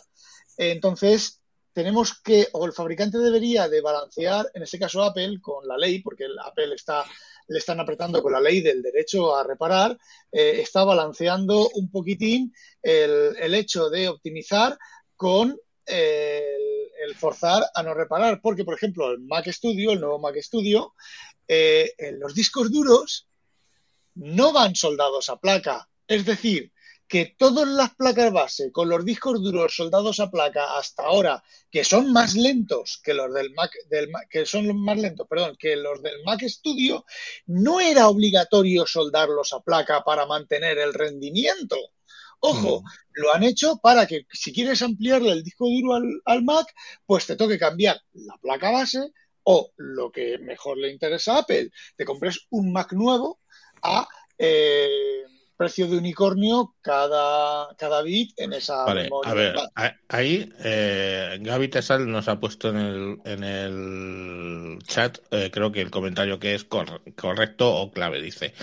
Entonces, 0.57 1.41
tenemos 1.73 2.19
que, 2.21 2.47
o 2.53 2.65
el 2.65 2.73
fabricante 2.73 3.17
debería 3.17 3.67
de 3.67 3.81
balancear, 3.81 4.49
en 4.53 4.63
este 4.63 4.79
caso 4.79 5.03
Apple, 5.03 5.39
con 5.41 5.67
la 5.67 5.77
ley, 5.77 6.01
porque 6.01 6.25
el 6.25 6.37
Apple 6.39 6.73
está, 6.75 7.03
le 7.47 7.57
están 7.59 7.79
apretando 7.79 8.21
con 8.21 8.31
la 8.31 8.41
ley 8.41 8.61
del 8.61 8.81
derecho 8.81 9.35
a 9.35 9.43
reparar, 9.43 9.97
eh, 10.31 10.59
está 10.61 10.83
balanceando 10.83 11.69
un 11.75 11.89
poquitín 11.91 12.53
el, 12.81 13.35
el 13.39 13.53
hecho 13.55 13.89
de 13.89 14.07
optimizar 14.07 14.77
con 15.15 15.59
el, 15.85 16.76
el 17.05 17.15
forzar 17.15 17.63
a 17.73 17.83
no 17.83 17.93
reparar. 17.93 18.41
Porque, 18.41 18.65
por 18.65 18.75
ejemplo, 18.75 19.11
el 19.11 19.19
Mac 19.19 19.47
Studio, 19.49 19.91
el 19.91 19.99
nuevo 19.99 20.19
Mac 20.19 20.35
Studio, 20.37 20.93
eh, 21.47 21.91
los 22.19 22.33
discos 22.33 22.71
duros 22.71 23.27
no 24.15 24.51
van 24.51 24.75
soldados 24.75 25.29
a 25.29 25.37
placa. 25.37 25.89
Es 26.07 26.25
decir, 26.25 26.71
que 27.07 27.35
todas 27.37 27.67
las 27.67 27.95
placas 27.95 28.33
base 28.33 28.71
con 28.71 28.89
los 28.89 29.05
discos 29.05 29.41
duros 29.41 29.75
soldados 29.75 30.19
a 30.19 30.29
placa 30.29 30.77
hasta 30.77 31.03
ahora, 31.03 31.41
que 31.71 31.83
son 31.83 32.11
más 32.11 32.35
lentos 32.35 32.99
que 33.03 33.13
los 33.13 33.33
del 33.33 33.53
Mac, 33.53 33.71
del 33.89 34.09
que 34.29 34.45
son 34.45 34.77
más 34.77 34.97
lentos, 34.97 35.27
perdón, 35.27 35.55
que 35.57 35.75
los 35.77 36.01
del 36.01 36.21
Mac 36.25 36.41
Studio, 36.43 37.05
no 37.45 37.79
era 37.79 38.09
obligatorio 38.09 38.85
soldarlos 38.85 39.53
a 39.53 39.61
placa 39.61 40.03
para 40.03 40.25
mantener 40.25 40.77
el 40.79 40.93
rendimiento. 40.93 41.77
Ojo, 42.39 42.83
lo 43.13 43.33
han 43.33 43.43
hecho 43.43 43.77
para 43.81 44.05
que 44.05 44.25
si 44.31 44.53
quieres 44.53 44.81
ampliarle 44.81 45.31
el 45.31 45.43
disco 45.43 45.65
duro 45.67 45.95
al, 45.95 46.03
al 46.25 46.43
Mac, 46.43 46.67
pues 47.05 47.25
te 47.25 47.35
toque 47.35 47.57
cambiar 47.57 47.99
la 48.13 48.37
placa 48.37 48.71
base 48.71 49.11
o 49.43 49.71
lo 49.77 50.11
que 50.11 50.37
mejor 50.39 50.77
le 50.77 50.91
interesa 50.91 51.35
a 51.35 51.39
Apple, 51.39 51.69
te 51.95 52.05
compres 52.05 52.47
un 52.49 52.71
Mac 52.71 52.93
nuevo 52.93 53.39
a 53.81 54.07
eh, 54.37 55.23
precio 55.55 55.87
de 55.87 55.97
unicornio 55.97 56.75
cada, 56.81 57.73
cada 57.77 58.01
bit 58.03 58.31
en 58.37 58.53
esa 58.53 58.85
Vale, 58.85 59.03
memoria. 59.03 59.31
a 59.31 59.33
ver, 59.33 59.55
ahí 60.09 60.49
eh, 60.59 61.37
Gaby 61.41 61.67
Tesal 61.69 62.09
nos 62.09 62.27
ha 62.27 62.39
puesto 62.39 62.69
en 62.69 62.77
el, 62.77 63.17
en 63.25 63.43
el 63.43 64.79
chat, 64.83 65.17
eh, 65.31 65.49
creo 65.51 65.71
que 65.71 65.81
el 65.81 65.89
comentario 65.91 66.39
que 66.39 66.53
es 66.53 66.63
cor- 66.63 67.01
correcto 67.15 67.73
o 67.73 67.91
clave, 67.91 68.21
dice. 68.21 68.53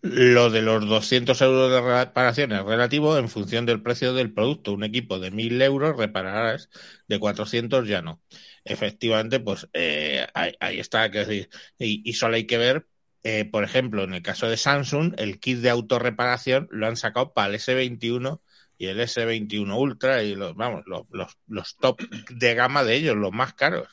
Lo 0.00 0.50
de 0.50 0.62
los 0.62 0.86
200 0.86 1.40
euros 1.42 1.72
de 1.72 1.80
reparación 1.80 2.52
es 2.52 2.62
relativo 2.62 3.18
en 3.18 3.28
función 3.28 3.66
del 3.66 3.82
precio 3.82 4.12
del 4.14 4.32
producto. 4.32 4.72
Un 4.72 4.84
equipo 4.84 5.18
de 5.18 5.32
1000 5.32 5.60
euros 5.62 5.96
repararás, 5.96 6.70
de 7.08 7.18
400 7.18 7.88
ya 7.88 8.00
no. 8.00 8.22
Efectivamente, 8.64 9.40
pues 9.40 9.68
eh, 9.72 10.26
ahí, 10.34 10.78
está, 10.78 11.10
que 11.10 11.48
y, 11.78 12.12
solo 12.12 12.36
hay 12.36 12.46
que 12.46 12.58
ver, 12.58 12.86
eh, 13.24 13.44
por 13.44 13.64
ejemplo, 13.64 14.04
en 14.04 14.14
el 14.14 14.22
caso 14.22 14.48
de 14.48 14.56
Samsung, 14.56 15.14
el 15.18 15.40
kit 15.40 15.58
de 15.58 15.70
autorreparación 15.70 16.68
lo 16.70 16.86
han 16.86 16.96
sacado 16.96 17.32
para 17.32 17.48
el 17.48 17.56
S21 17.56 18.40
y 18.76 18.86
el 18.86 19.00
S21 19.00 19.76
Ultra 19.76 20.22
y 20.22 20.36
los, 20.36 20.54
vamos, 20.54 20.84
los, 20.86 21.06
los, 21.10 21.36
los 21.48 21.76
top 21.76 22.00
de 22.30 22.54
gama 22.54 22.84
de 22.84 22.94
ellos, 22.94 23.16
los 23.16 23.32
más 23.32 23.54
caros. 23.54 23.88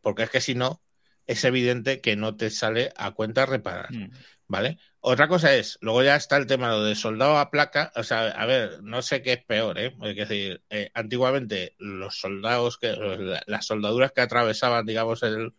Porque 0.00 0.22
es 0.22 0.30
que 0.30 0.40
si 0.40 0.54
no, 0.54 0.82
es 1.26 1.44
evidente 1.44 2.00
que 2.00 2.16
no 2.16 2.36
te 2.36 2.50
sale 2.50 2.90
a 2.96 3.12
cuenta 3.12 3.46
reparar. 3.46 3.92
Mm. 3.92 4.10
¿Vale? 4.52 4.78
Otra 5.00 5.28
cosa 5.28 5.54
es, 5.54 5.78
luego 5.80 6.02
ya 6.02 6.14
está 6.16 6.36
el 6.36 6.46
tema 6.46 6.76
de 6.76 6.94
soldado 6.94 7.38
a 7.38 7.50
placa, 7.50 7.90
o 7.96 8.02
sea, 8.02 8.28
a 8.32 8.44
ver, 8.44 8.82
no 8.82 9.00
sé 9.00 9.22
qué 9.22 9.32
es 9.34 9.44
peor, 9.44 9.78
¿eh? 9.78 9.96
Es 10.02 10.14
decir, 10.16 10.62
eh, 10.68 10.90
antiguamente 10.94 11.74
los 11.78 12.18
soldados, 12.20 12.76
que 12.76 12.92
la- 12.92 13.42
las 13.46 13.64
soldaduras 13.66 14.12
que 14.12 14.20
atravesaban, 14.20 14.84
digamos, 14.84 15.22
el, 15.22 15.54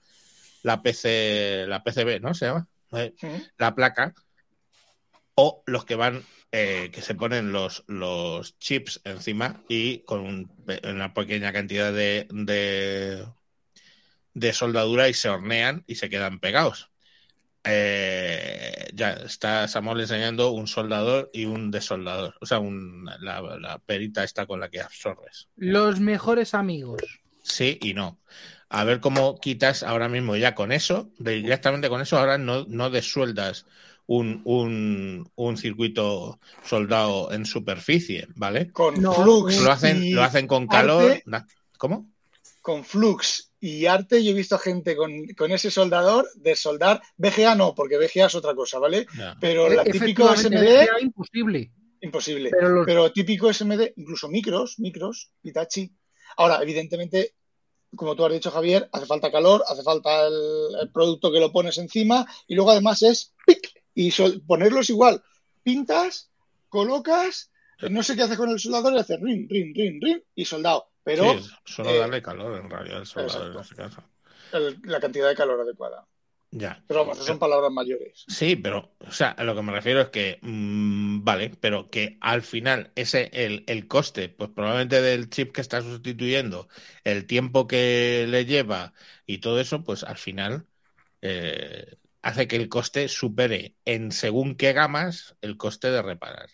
la 0.64 0.82
PC, 0.84 1.66
la 1.68 1.84
PCB, 1.84 2.20
¿no? 2.22 2.34
Se 2.36 2.46
llama, 2.48 2.68
Eh, 2.94 3.16
la 3.58 3.74
placa, 3.76 4.14
o 5.36 5.64
los 5.66 5.86
que 5.86 5.96
van, 5.96 6.24
eh, 6.52 6.90
que 6.94 7.02
se 7.02 7.16
ponen 7.16 7.52
los, 7.52 7.84
los 7.88 8.58
chips 8.60 9.02
encima 9.04 9.64
y 9.68 10.00
con 10.04 10.22
un 10.22 10.52
una 10.84 11.14
pequeña 11.14 11.52
cantidad 11.54 11.92
de, 11.94 12.28
de, 12.32 13.26
de 14.36 14.54
soldadura 14.54 15.10
y 15.10 15.16
se 15.16 15.30
hornean 15.30 15.84
y 15.88 15.96
se 15.96 16.08
quedan 16.10 16.40
pegados. 16.40 16.92
Eh, 17.66 18.90
ya 18.94 19.14
está 19.14 19.68
Samuel 19.68 20.02
enseñando 20.02 20.52
un 20.52 20.68
soldador 20.68 21.30
y 21.34 21.46
un 21.46 21.72
desoldador. 21.72 22.36
O 22.42 22.46
sea, 22.46 22.60
un- 22.60 23.06
la, 23.22 23.42
la 23.60 23.80
perita 23.80 24.24
está 24.24 24.46
con 24.46 24.60
la 24.60 24.70
que 24.70 24.82
absorbes. 24.82 25.48
Los 25.56 26.00
mejores 26.00 26.54
amigos. 26.54 27.02
Sí 27.44 27.78
y 27.82 27.94
no. 27.94 28.20
a 28.70 28.84
ver 28.86 29.00
cómo 29.00 29.38
quitas 29.40 29.84
ahora 29.84 30.10
mismo 30.10 30.36
ya 30.36 30.56
con 30.56 30.72
eso, 30.72 31.10
directamente 31.20 31.90
con 31.90 32.02
eso, 32.02 32.18
ahora 32.18 32.38
no, 32.38 32.66
no 32.68 32.90
desueldas 32.90 33.66
un, 34.08 34.42
un, 34.46 35.30
un 35.36 35.58
circuito 35.58 36.40
soldado 36.66 37.32
en 37.32 37.46
superficie, 37.46 38.28
¿vale? 38.36 38.72
Con 38.72 39.02
No, 39.02 39.14
flux. 39.14 39.62
Lo 39.62 39.72
hacen, 39.72 40.16
lo 40.16 40.24
hacen 40.24 40.48
con 40.48 40.68
calor. 40.68 41.04
arte, 41.12 41.24
na- 41.28 41.46
¿Cómo? 41.78 42.13
Con 42.64 42.84
flux 42.86 43.52
y 43.60 43.86
arte, 43.88 44.24
yo 44.24 44.32
he 44.32 44.34
visto 44.34 44.58
gente 44.58 44.96
con, 44.96 45.12
con 45.38 45.52
ese 45.52 45.70
soldador 45.70 46.28
de 46.36 46.56
soldar. 46.56 47.02
VGA 47.18 47.56
no, 47.56 47.76
porque 47.76 47.98
VGA 47.98 48.28
es 48.28 48.36
otra 48.36 48.56
cosa, 48.56 48.80
¿vale? 48.80 49.06
Pero 49.42 49.68
la 49.70 49.84
E- 49.84 49.92
típico 49.92 50.24
SMD, 50.34 50.88
imposible. 51.02 51.72
imposible. 52.02 52.50
Pero 52.52 52.70
los- 52.70 52.86
Pero 52.86 53.12
típico 53.12 53.50
SMD, 53.54 53.94
incluso 53.98 54.30
micros, 54.30 54.80
micros, 54.80 55.30
Hitachi. 55.44 55.92
Ahora, 56.38 56.60
evidentemente, 56.64 57.36
como 57.96 58.16
tú 58.16 58.26
has 58.26 58.32
dicho, 58.32 58.50
Javier, 58.50 58.90
hace 58.94 59.06
falta 59.08 59.30
calor, 59.30 59.62
hace 59.68 59.84
falta 59.84 60.26
el, 60.26 60.34
el 60.82 60.90
producto 60.92 61.32
que 61.34 61.42
lo 61.42 61.52
pones 61.52 61.78
encima 61.78 62.26
y 62.48 62.56
luego 62.56 62.72
además 62.72 63.02
es 63.04 63.34
¡pic! 63.46 63.72
y 63.94 64.10
sol- 64.12 64.42
ponerlos 64.48 64.90
igual. 64.90 65.22
Pintas, 65.64 66.32
colocas, 66.70 67.52
no 67.90 68.02
sé 68.04 68.16
qué 68.16 68.22
haces 68.24 68.38
con 68.38 68.50
el 68.50 68.60
soldador 68.60 68.94
y 68.94 69.00
haces 69.00 69.20
rin, 69.22 69.48
rin, 69.50 69.74
rin, 69.76 70.00
rin 70.02 70.24
y 70.34 70.46
soldado. 70.46 70.88
Pero 71.04 71.24
Sí, 71.26 71.40
solo 71.66 71.90
eh, 71.92 72.00
darle 72.00 72.22
calor 72.22 72.60
en 72.60 72.70
realidad 72.70 73.02
ese 73.04 73.16
caso. 73.76 74.04
el- 74.52 74.80
la 74.84 75.00
cantidad 75.00 75.28
de 75.30 75.36
calor 75.36 75.60
adecuada. 75.62 76.08
Ya. 76.52 76.84
Pero 76.88 77.02
vamos, 77.06 77.20
son 77.26 77.40
palabras 77.40 77.72
mayores. 77.72 78.26
Sí, 78.28 78.56
pero, 78.56 78.96
o 79.00 79.12
sea, 79.12 79.30
a 79.32 79.44
lo 79.44 79.54
que 79.56 79.62
me 79.62 79.74
refiero 79.74 80.02
es 80.02 80.10
que, 80.10 80.40
mm, 80.42 81.24
vale, 81.24 81.52
pero 81.60 81.90
que 81.90 82.18
al 82.22 82.42
final 82.42 82.92
ese, 82.96 83.30
el, 83.34 83.64
el 83.68 83.88
coste, 83.88 84.30
pues 84.30 84.50
probablemente 84.52 85.02
del 85.02 85.30
chip 85.30 85.52
que 85.54 85.62
está 85.62 85.82
sustituyendo, 85.82 86.68
el 87.04 87.28
tiempo 87.28 87.68
que 87.68 88.26
le 88.30 88.46
lleva 88.46 88.94
y 89.26 89.40
todo 89.40 89.60
eso, 89.60 89.84
pues 89.84 90.04
al 90.04 90.18
final 90.18 90.68
eh, 91.22 91.98
hace 92.22 92.48
que 92.48 92.56
el 92.58 92.70
coste 92.70 93.08
supere 93.10 93.76
en 93.86 94.12
según 94.12 94.56
qué 94.56 94.74
gamas 94.74 95.36
el 95.42 95.58
coste 95.58 95.92
de 95.92 96.02
reparar. 96.02 96.50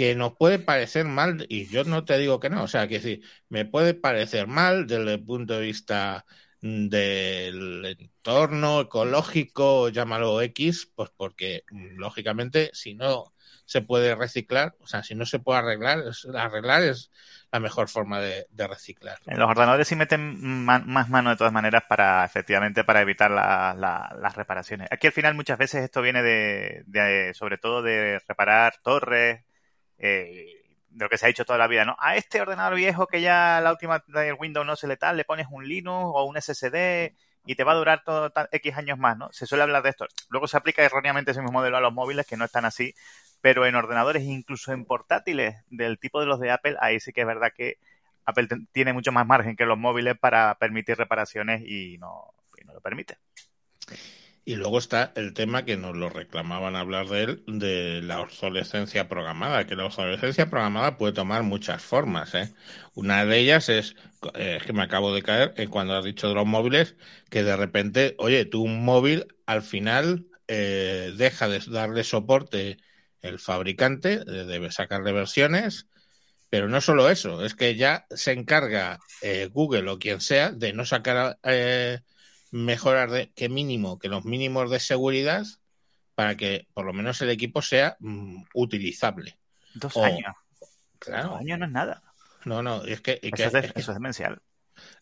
Que 0.00 0.14
nos 0.14 0.34
puede 0.34 0.58
parecer 0.58 1.04
mal, 1.04 1.44
y 1.50 1.66
yo 1.66 1.84
no 1.84 2.06
te 2.06 2.16
digo 2.16 2.40
que 2.40 2.48
no, 2.48 2.62
o 2.62 2.68
sea, 2.68 2.88
que 2.88 3.00
sí, 3.00 3.20
me 3.50 3.66
puede 3.66 3.92
parecer 3.92 4.46
mal 4.46 4.86
desde 4.86 5.12
el 5.12 5.22
punto 5.22 5.52
de 5.52 5.60
vista 5.60 6.24
mm, 6.62 6.88
del 6.88 7.84
entorno 7.84 8.80
ecológico, 8.80 9.90
llámalo 9.90 10.40
X, 10.40 10.90
pues 10.94 11.10
porque 11.14 11.64
mm, 11.70 11.98
lógicamente 11.98 12.70
si 12.72 12.94
no 12.94 13.34
se 13.66 13.82
puede 13.82 14.14
reciclar, 14.14 14.74
o 14.80 14.86
sea, 14.86 15.02
si 15.02 15.14
no 15.14 15.26
se 15.26 15.38
puede 15.38 15.58
arreglar, 15.58 16.02
arreglar 16.34 16.82
es 16.82 17.10
la 17.52 17.60
mejor 17.60 17.90
forma 17.90 18.20
de, 18.20 18.46
reciclar. 18.56 19.18
En 19.26 19.38
los 19.38 19.50
ordenadores 19.50 19.86
sí 19.86 19.96
meten 19.96 20.64
más 20.64 21.10
mano 21.10 21.28
de 21.28 21.36
todas 21.36 21.52
maneras 21.52 21.82
para, 21.86 22.24
efectivamente, 22.24 22.84
para 22.84 23.02
evitar 23.02 23.30
la- 23.30 23.74
la- 23.76 24.16
las 24.18 24.34
reparaciones. 24.34 24.88
Aquí 24.90 25.08
al 25.08 25.12
final 25.12 25.34
muchas 25.34 25.58
veces 25.58 25.84
esto 25.84 26.00
viene 26.00 26.22
de, 26.22 26.84
de, 26.86 27.34
sobre 27.34 27.58
todo 27.58 27.82
de 27.82 28.18
reparar 28.26 28.72
torres, 28.82 29.44
de 30.00 30.56
lo 30.96 31.08
que 31.08 31.18
se 31.18 31.26
ha 31.26 31.28
dicho 31.28 31.44
toda 31.44 31.58
la 31.58 31.68
vida, 31.68 31.84
¿no? 31.84 31.96
A 32.00 32.16
este 32.16 32.40
ordenador 32.40 32.74
viejo 32.74 33.06
que 33.06 33.20
ya 33.20 33.60
la 33.62 33.70
última 33.70 34.02
del 34.08 34.34
Windows 34.34 34.66
no 34.66 34.76
se 34.76 34.88
le 34.88 34.96
tal, 34.96 35.16
le 35.16 35.24
pones 35.24 35.46
un 35.50 35.66
Linux 35.66 36.12
o 36.14 36.24
un 36.24 36.36
SSD 36.40 37.14
y 37.46 37.54
te 37.54 37.64
va 37.64 37.72
a 37.72 37.76
durar 37.76 38.02
todo 38.04 38.32
X 38.50 38.76
años 38.76 38.98
más, 38.98 39.16
¿no? 39.16 39.32
Se 39.32 39.46
suele 39.46 39.62
hablar 39.62 39.82
de 39.82 39.90
esto. 39.90 40.06
Luego 40.28 40.48
se 40.48 40.56
aplica 40.56 40.82
erróneamente 40.82 41.30
ese 41.30 41.40
mismo 41.40 41.52
modelo 41.52 41.76
a 41.76 41.80
los 41.80 41.92
móviles 41.92 42.26
que 42.26 42.36
no 42.36 42.44
están 42.44 42.64
así, 42.64 42.94
pero 43.40 43.66
en 43.66 43.76
ordenadores, 43.76 44.24
incluso 44.24 44.72
en 44.72 44.84
portátiles 44.84 45.56
del 45.70 45.98
tipo 45.98 46.20
de 46.20 46.26
los 46.26 46.40
de 46.40 46.50
Apple, 46.50 46.76
ahí 46.80 47.00
sí 47.00 47.12
que 47.12 47.22
es 47.22 47.26
verdad 47.26 47.52
que 47.56 47.78
Apple 48.24 48.48
tiene 48.72 48.92
mucho 48.92 49.12
más 49.12 49.26
margen 49.26 49.56
que 49.56 49.64
los 49.64 49.78
móviles 49.78 50.18
para 50.18 50.56
permitir 50.56 50.96
reparaciones 50.96 51.62
y 51.64 51.98
no 51.98 52.34
lo 52.66 52.80
permite. 52.80 53.16
Y 54.50 54.56
luego 54.56 54.78
está 54.78 55.12
el 55.14 55.32
tema 55.32 55.64
que 55.64 55.76
nos 55.76 55.96
lo 55.96 56.08
reclamaban 56.10 56.74
hablar 56.74 57.06
de 57.06 57.22
él, 57.22 57.44
de 57.46 58.02
la 58.02 58.20
obsolescencia 58.20 59.08
programada, 59.08 59.64
que 59.64 59.76
la 59.76 59.84
obsolescencia 59.84 60.50
programada 60.50 60.96
puede 60.98 61.12
tomar 61.12 61.44
muchas 61.44 61.80
formas. 61.84 62.34
¿eh? 62.34 62.52
Una 62.94 63.24
de 63.24 63.38
ellas 63.38 63.68
es, 63.68 63.94
eh, 64.34 64.56
es 64.60 64.66
que 64.66 64.72
me 64.72 64.82
acabo 64.82 65.14
de 65.14 65.22
caer 65.22 65.54
en 65.56 65.70
cuando 65.70 65.94
has 65.94 66.04
dicho 66.04 66.28
de 66.28 66.34
los 66.34 66.46
móviles, 66.46 66.96
que 67.30 67.44
de 67.44 67.56
repente, 67.56 68.16
oye, 68.18 68.44
tú 68.44 68.62
un 68.62 68.84
móvil 68.84 69.28
al 69.46 69.62
final 69.62 70.26
eh, 70.48 71.12
deja 71.16 71.46
de 71.48 71.60
darle 71.68 72.02
soporte 72.02 72.78
el 73.22 73.38
fabricante, 73.38 74.14
eh, 74.14 74.44
debe 74.46 74.72
sacarle 74.72 75.12
versiones, 75.12 75.86
pero 76.48 76.68
no 76.68 76.80
solo 76.80 77.08
eso, 77.08 77.44
es 77.44 77.54
que 77.54 77.76
ya 77.76 78.04
se 78.10 78.32
encarga 78.32 78.98
eh, 79.22 79.48
Google 79.52 79.88
o 79.90 80.00
quien 80.00 80.20
sea 80.20 80.50
de 80.50 80.72
no 80.72 80.84
sacar 80.84 81.38
eh, 81.44 82.00
mejoras 82.50 83.10
de 83.10 83.32
que 83.32 83.48
mínimo, 83.48 83.98
que 83.98 84.08
los 84.08 84.24
mínimos 84.24 84.70
de 84.70 84.80
seguridad 84.80 85.44
para 86.14 86.36
que 86.36 86.66
por 86.74 86.84
lo 86.84 86.92
menos 86.92 87.20
el 87.22 87.30
equipo 87.30 87.62
sea 87.62 87.96
mm, 88.00 88.42
utilizable. 88.54 89.38
Dos 89.74 89.96
O- 89.96 90.04
años. 90.04 90.34
Claro. 90.98 91.30
Dos 91.30 91.40
años 91.40 91.58
no 91.58 91.64
es 91.66 91.72
nada. 91.72 92.02
No, 92.44 92.62
no, 92.62 92.84
es 92.84 93.00
que, 93.00 93.18
y 93.22 93.30
que- 93.30 93.44
Eso 93.44 93.58
es, 93.58 93.64
es 93.64 93.72
que 93.72 93.80
eso 93.80 93.92
es 93.92 93.96
demencial. 93.96 94.42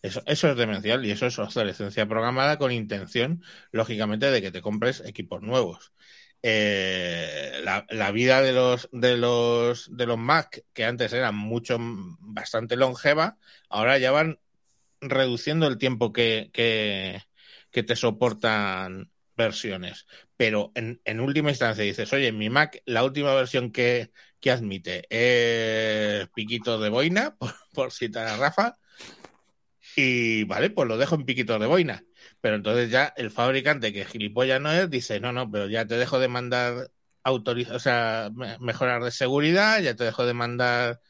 eso, 0.03 0.23
eso 0.27 0.51
es 0.51 0.57
demencial 0.57 1.05
y 1.07 1.11
eso 1.11 1.27
es 1.27 1.39
obsolescencia 1.39 2.07
programada 2.07 2.59
con 2.59 2.73
intención, 2.73 3.43
lógicamente, 3.73 4.31
de 4.31 4.43
que 4.43 4.51
te 4.51 4.63
compres 4.63 5.01
equipos 5.01 5.43
nuevos. 5.43 5.93
Eh, 6.43 7.61
la, 7.65 7.85
la 7.91 8.13
vida 8.13 8.41
de 8.43 8.53
los, 8.53 8.89
de 8.93 9.17
los 9.17 9.89
de 9.97 10.07
los 10.07 10.19
Mac, 10.19 10.65
que 10.73 10.85
antes 10.85 11.13
eran 11.13 11.35
mucho, 11.35 11.79
bastante 11.81 12.77
longeva, 12.77 13.39
ahora 13.69 13.99
ya 13.99 14.13
van 14.13 14.39
reduciendo 15.01 15.67
el 15.67 15.79
tiempo 15.79 16.13
que, 16.13 16.51
que, 16.53 17.23
que 17.79 17.85
te 17.85 17.95
soportan 17.95 19.09
versiones. 19.37 20.07
Pero 20.37 20.73
en, 20.75 21.01
en 21.05 21.21
última 21.21 21.51
instancia 21.51 21.85
dices, 21.85 22.13
oye, 22.13 22.33
mi 22.33 22.51
Mac, 22.51 22.83
la 22.87 23.05
última 23.05 23.33
versión 23.35 23.71
que, 23.71 24.11
que 24.41 24.51
admite 24.51 25.07
es 25.11 26.29
piquito 26.31 26.81
de 26.81 26.89
boina, 26.89 27.37
por, 27.39 27.55
por 27.73 27.93
citar 27.93 28.27
a 28.27 28.37
Rafa, 28.37 28.77
y 29.95 30.43
vale, 30.43 30.71
pues 30.71 30.89
lo 30.89 30.99
dejo 30.99 31.15
en 31.15 31.25
piquito 31.25 31.57
de 31.61 31.67
boina. 31.69 32.03
Pero 32.41 32.57
entonces 32.57 32.91
ya 32.91 33.13
el 33.17 33.31
fabricante, 33.31 33.93
que 33.93 34.05
gilipollas 34.05 34.61
no 34.61 34.73
es, 34.73 34.91
dice, 34.91 35.21
no, 35.21 35.33
no, 35.33 35.49
pero 35.49 35.69
ya 35.69 35.87
te 35.87 35.97
dejo 35.97 36.19
de 36.19 36.27
mandar 36.29 36.91
autoriza 37.23 37.77
o 37.77 37.79
sea, 37.79 38.31
me- 38.35 38.59
mejoras 38.59 39.05
de 39.05 39.13
seguridad, 39.13 39.81
ya 39.81 39.95
te 39.95 40.03
dejo 40.03 40.27
de 40.27 40.35
mandar 40.35 41.01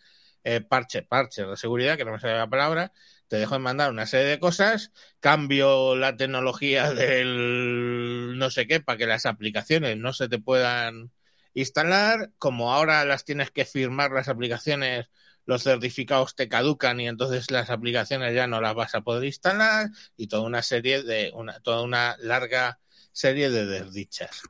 eh, 0.44 0.60
parche, 0.60 1.02
parche 1.02 1.44
de 1.46 1.56
seguridad, 1.56 1.96
que 1.96 2.04
no 2.04 2.12
me 2.12 2.20
sale 2.20 2.34
la 2.36 2.46
palabra, 2.50 2.92
te 3.28 3.36
dejo 3.36 3.54
de 3.54 3.60
mandar 3.60 3.90
una 3.90 4.06
serie 4.06 4.26
de 4.26 4.38
cosas, 4.40 4.92
cambio 5.20 5.96
la 5.96 6.16
tecnología 6.16 6.92
del 6.94 8.38
no 8.38 8.50
sé 8.50 8.66
qué 8.66 8.80
para 8.80 8.98
que 8.98 9.06
las 9.06 9.26
aplicaciones 9.26 9.96
no 9.96 10.12
se 10.12 10.28
te 10.28 10.38
puedan 10.38 11.12
instalar, 11.54 12.30
como 12.38 12.72
ahora 12.72 13.04
las 13.04 13.24
tienes 13.24 13.50
que 13.50 13.64
firmar 13.64 14.12
las 14.12 14.28
aplicaciones, 14.28 15.08
los 15.44 15.62
certificados 15.62 16.34
te 16.34 16.48
caducan 16.48 17.00
y 17.00 17.08
entonces 17.08 17.50
las 17.50 17.70
aplicaciones 17.70 18.34
ya 18.34 18.46
no 18.46 18.60
las 18.60 18.74
vas 18.74 18.94
a 18.94 19.00
poder 19.00 19.24
instalar 19.24 19.88
y 20.16 20.26
toda 20.26 20.42
una 20.42 20.62
serie 20.62 21.02
de 21.02 21.30
una 21.34 21.60
toda 21.60 21.82
una 21.82 22.16
larga 22.18 22.80
serie 23.12 23.50
de 23.50 23.66
desdichas 23.66 24.42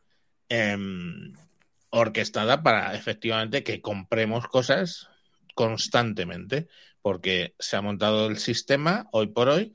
em, 0.48 1.34
orquestada 1.90 2.62
para 2.62 2.94
efectivamente 2.94 3.62
que 3.62 3.80
compremos 3.80 4.48
cosas 4.48 5.08
constantemente 5.54 6.68
porque 7.02 7.54
se 7.58 7.76
ha 7.76 7.82
montado 7.82 8.26
el 8.26 8.38
sistema 8.38 9.08
hoy 9.12 9.28
por 9.28 9.48
hoy 9.48 9.72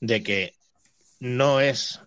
de 0.00 0.22
que 0.22 0.54
no 1.20 1.60
es 1.60 2.00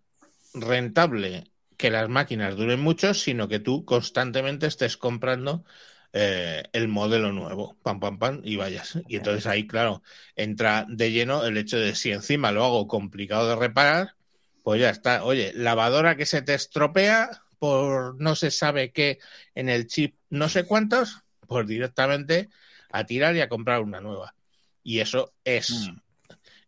rentable 0.54 1.52
que 1.78 1.89
las 1.89 2.10
máquinas 2.10 2.56
duren 2.56 2.80
mucho, 2.80 3.13
sino 3.13 3.47
que 3.47 3.60
tú 3.60 3.86
constantemente 3.86 4.67
estés 4.67 4.97
comprando 4.97 5.65
eh, 6.13 6.63
el 6.74 6.88
modelo 6.88 7.32
nuevo, 7.32 7.78
pam, 7.82 8.00
pam, 8.00 8.19
pam, 8.19 8.41
y 8.43 8.56
vayas. 8.56 9.00
Y 9.08 9.15
entonces 9.15 9.47
ahí, 9.47 9.65
claro, 9.65 10.04
entra 10.36 10.86
de 10.88 11.12
lleno 11.12 11.43
el 11.45 11.58
hecho 11.58 11.78
de 11.78 11.95
si 11.95 12.12
encima 12.12 12.52
lo 12.52 12.63
hago 12.63 12.88
complicado 12.88 13.50
de 13.50 13.56
reparar, 13.56 14.15
pues 14.63 14.80
ya 14.80 14.89
está. 14.89 15.24
Oye, 15.24 15.54
lavadora 15.56 16.15
que 16.15 16.26
se 16.26 16.41
te 16.41 16.54
estropea 16.54 17.41
por 17.60 18.19
no 18.21 18.36
se 18.36 18.52
sabe 18.52 18.91
qué 18.91 19.19
en 19.56 19.69
el 19.69 19.88
chip, 19.88 20.15
no 20.30 20.50
sé 20.50 20.65
cuántos, 20.65 21.24
pues 21.47 21.65
directamente 21.67 22.50
a 22.91 23.06
tirar 23.06 23.36
y 23.36 23.41
a 23.41 23.50
comprar 23.50 23.82
una 23.82 24.02
nueva. 24.02 24.36
Y 24.84 25.00
eso 25.00 25.34
es. 25.44 25.72
Mm. 25.72 26.00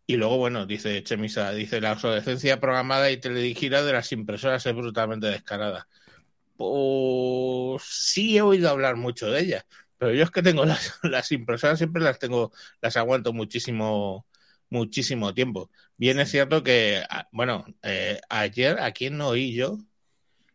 Y 0.06 0.16
luego, 0.16 0.36
bueno, 0.36 0.66
dice 0.66 1.02
Chemisa, 1.02 1.52
dice 1.52 1.80
la 1.80 1.92
obsolescencia 1.92 2.60
programada 2.60 3.10
y 3.10 3.16
teledirigida 3.16 3.82
de 3.82 3.92
las 3.94 4.12
impresoras 4.12 4.66
es 4.66 4.74
brutalmente 4.74 5.26
descarada. 5.28 5.88
Pues 6.56 7.82
sí 7.84 8.36
he 8.36 8.42
oído 8.42 8.70
hablar 8.70 8.96
mucho 8.96 9.30
de 9.30 9.40
ella, 9.40 9.66
pero 9.98 10.12
yo 10.12 10.24
es 10.24 10.30
que 10.30 10.42
tengo 10.42 10.64
las, 10.66 10.98
las 11.02 11.32
impresoras, 11.32 11.78
siempre 11.78 12.02
las 12.02 12.18
tengo, 12.18 12.52
las 12.82 12.96
aguanto 12.96 13.32
muchísimo, 13.32 14.26
muchísimo 14.70 15.32
tiempo. 15.34 15.70
Bien 15.96 16.20
es 16.20 16.30
cierto 16.30 16.62
que, 16.62 17.02
bueno, 17.32 17.64
eh, 17.82 18.20
ayer, 18.28 18.80
¿a 18.80 18.92
quién 18.92 19.16
no 19.16 19.28
oí 19.28 19.54
yo? 19.54 19.78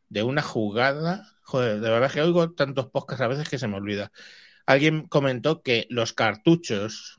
De 0.10 0.24
una 0.24 0.42
jugada, 0.42 1.28
joder, 1.44 1.80
de 1.82 1.90
verdad 1.90 2.12
que 2.12 2.22
oigo 2.22 2.52
tantos 2.52 2.88
podcasts 2.88 3.22
a 3.22 3.28
veces 3.28 3.50
que 3.50 3.60
se 3.60 3.68
me 3.68 3.78
olvida. 3.78 4.12
Alguien 4.66 5.08
comentó 5.08 5.64
que 5.64 5.88
los 5.90 6.14
cartuchos 6.14 7.19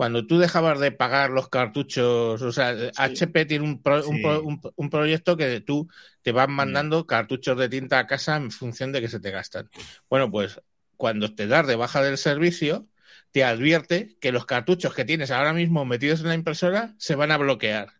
cuando 0.00 0.26
tú 0.26 0.38
dejabas 0.38 0.80
de 0.80 0.92
pagar 0.92 1.28
los 1.28 1.50
cartuchos, 1.50 2.40
o 2.40 2.52
sea, 2.52 2.74
HP 2.96 3.44
tiene 3.44 3.66
un, 3.66 3.82
un, 3.84 4.60
un, 4.74 4.88
proyecto 4.88 5.36
que 5.36 5.60
tú 5.60 5.90
te 6.22 6.32
vas 6.32 6.48
mandando 6.48 7.06
cartuchos 7.06 7.58
de 7.58 7.68
tinta 7.68 7.98
a 7.98 8.06
casa 8.06 8.38
en 8.38 8.50
función 8.50 8.92
de 8.92 9.02
que 9.02 9.08
se 9.08 9.20
te 9.20 9.30
gastan. 9.30 9.68
Bueno, 10.08 10.30
pues 10.30 10.58
cuando 10.96 11.34
te 11.34 11.46
das 11.46 11.66
de 11.66 11.76
baja 11.76 12.02
del 12.02 12.16
servicio, 12.16 12.88
te 13.30 13.44
advierte 13.44 14.16
que 14.22 14.32
los 14.32 14.46
cartuchos 14.46 14.94
que 14.94 15.04
tienes 15.04 15.30
ahora 15.30 15.52
mismo 15.52 15.84
metidos 15.84 16.20
en 16.20 16.28
la 16.28 16.34
impresora 16.34 16.94
se 16.96 17.14
van 17.14 17.30
a 17.30 17.36
bloquear. 17.36 17.92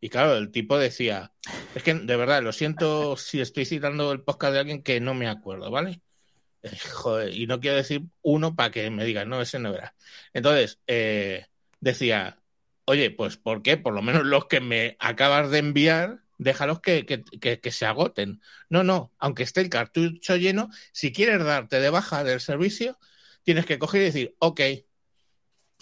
Y 0.00 0.08
claro, 0.08 0.36
el 0.36 0.50
tipo 0.50 0.76
decía, 0.76 1.30
es 1.76 1.84
que 1.84 1.94
de 1.94 2.16
verdad, 2.16 2.42
lo 2.42 2.52
siento 2.52 3.16
si 3.16 3.40
estoy 3.40 3.64
citando 3.64 4.10
el 4.10 4.22
podcast 4.22 4.54
de 4.54 4.58
alguien 4.58 4.82
que 4.82 4.98
no 4.98 5.14
me 5.14 5.28
acuerdo, 5.28 5.70
¿vale? 5.70 6.00
Y 7.32 7.46
no 7.46 7.60
quiero 7.60 7.76
decir 7.76 8.02
uno 8.22 8.54
para 8.54 8.70
que 8.70 8.90
me 8.90 9.04
digan, 9.04 9.28
no, 9.28 9.40
ese 9.42 9.58
no 9.58 9.74
era. 9.74 9.94
Entonces, 10.32 10.78
eh, 10.86 11.46
decía, 11.80 12.38
oye, 12.84 13.10
pues 13.10 13.36
¿por 13.36 13.62
qué? 13.62 13.76
Por 13.76 13.94
lo 13.94 14.02
menos 14.02 14.24
los 14.24 14.46
que 14.46 14.60
me 14.60 14.96
acabas 15.00 15.50
de 15.50 15.58
enviar, 15.58 16.22
déjalos 16.38 16.80
que, 16.80 17.06
que, 17.06 17.60
que, 17.60 17.70
se 17.70 17.86
agoten. 17.86 18.40
No, 18.68 18.84
no, 18.84 19.12
aunque 19.18 19.42
esté 19.42 19.60
el 19.60 19.68
cartucho 19.70 20.36
lleno, 20.36 20.70
si 20.92 21.12
quieres 21.12 21.44
darte 21.44 21.80
de 21.80 21.90
baja 21.90 22.24
del 22.24 22.40
servicio, 22.40 22.98
tienes 23.42 23.66
que 23.66 23.78
coger 23.78 24.02
y 24.02 24.04
decir, 24.06 24.36
ok, 24.38 24.60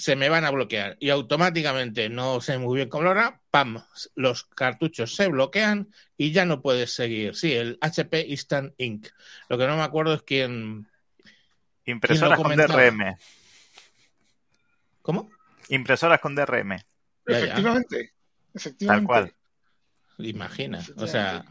se 0.00 0.16
me 0.16 0.30
van 0.30 0.46
a 0.46 0.50
bloquear 0.50 0.96
y 0.98 1.10
automáticamente, 1.10 2.08
no 2.08 2.40
sé 2.40 2.56
muy 2.56 2.76
bien 2.76 2.88
cómo 2.88 3.04
lo 3.04 3.10
hará, 3.10 3.42
¡pam! 3.50 3.84
Los 4.14 4.44
cartuchos 4.44 5.14
se 5.14 5.28
bloquean 5.28 5.90
y 6.16 6.32
ya 6.32 6.46
no 6.46 6.62
puedes 6.62 6.94
seguir. 6.94 7.36
Sí, 7.36 7.52
el 7.52 7.76
HP 7.82 8.26
Instant 8.28 8.72
Ink. 8.78 9.08
Lo 9.50 9.58
que 9.58 9.66
no 9.66 9.76
me 9.76 9.82
acuerdo 9.82 10.14
es 10.14 10.22
quién... 10.22 10.88
Impresoras 11.84 12.40
con 12.40 12.56
DRM. 12.56 13.16
¿Cómo? 15.02 15.30
Impresoras 15.68 16.18
con 16.20 16.34
DRM. 16.34 16.78
Efectivamente. 17.26 18.14
Efectivamente. 18.54 18.86
Tal 18.86 19.04
cual. 19.04 19.34
Imagina. 20.18 20.80
O 20.96 21.06
sea... 21.06 21.44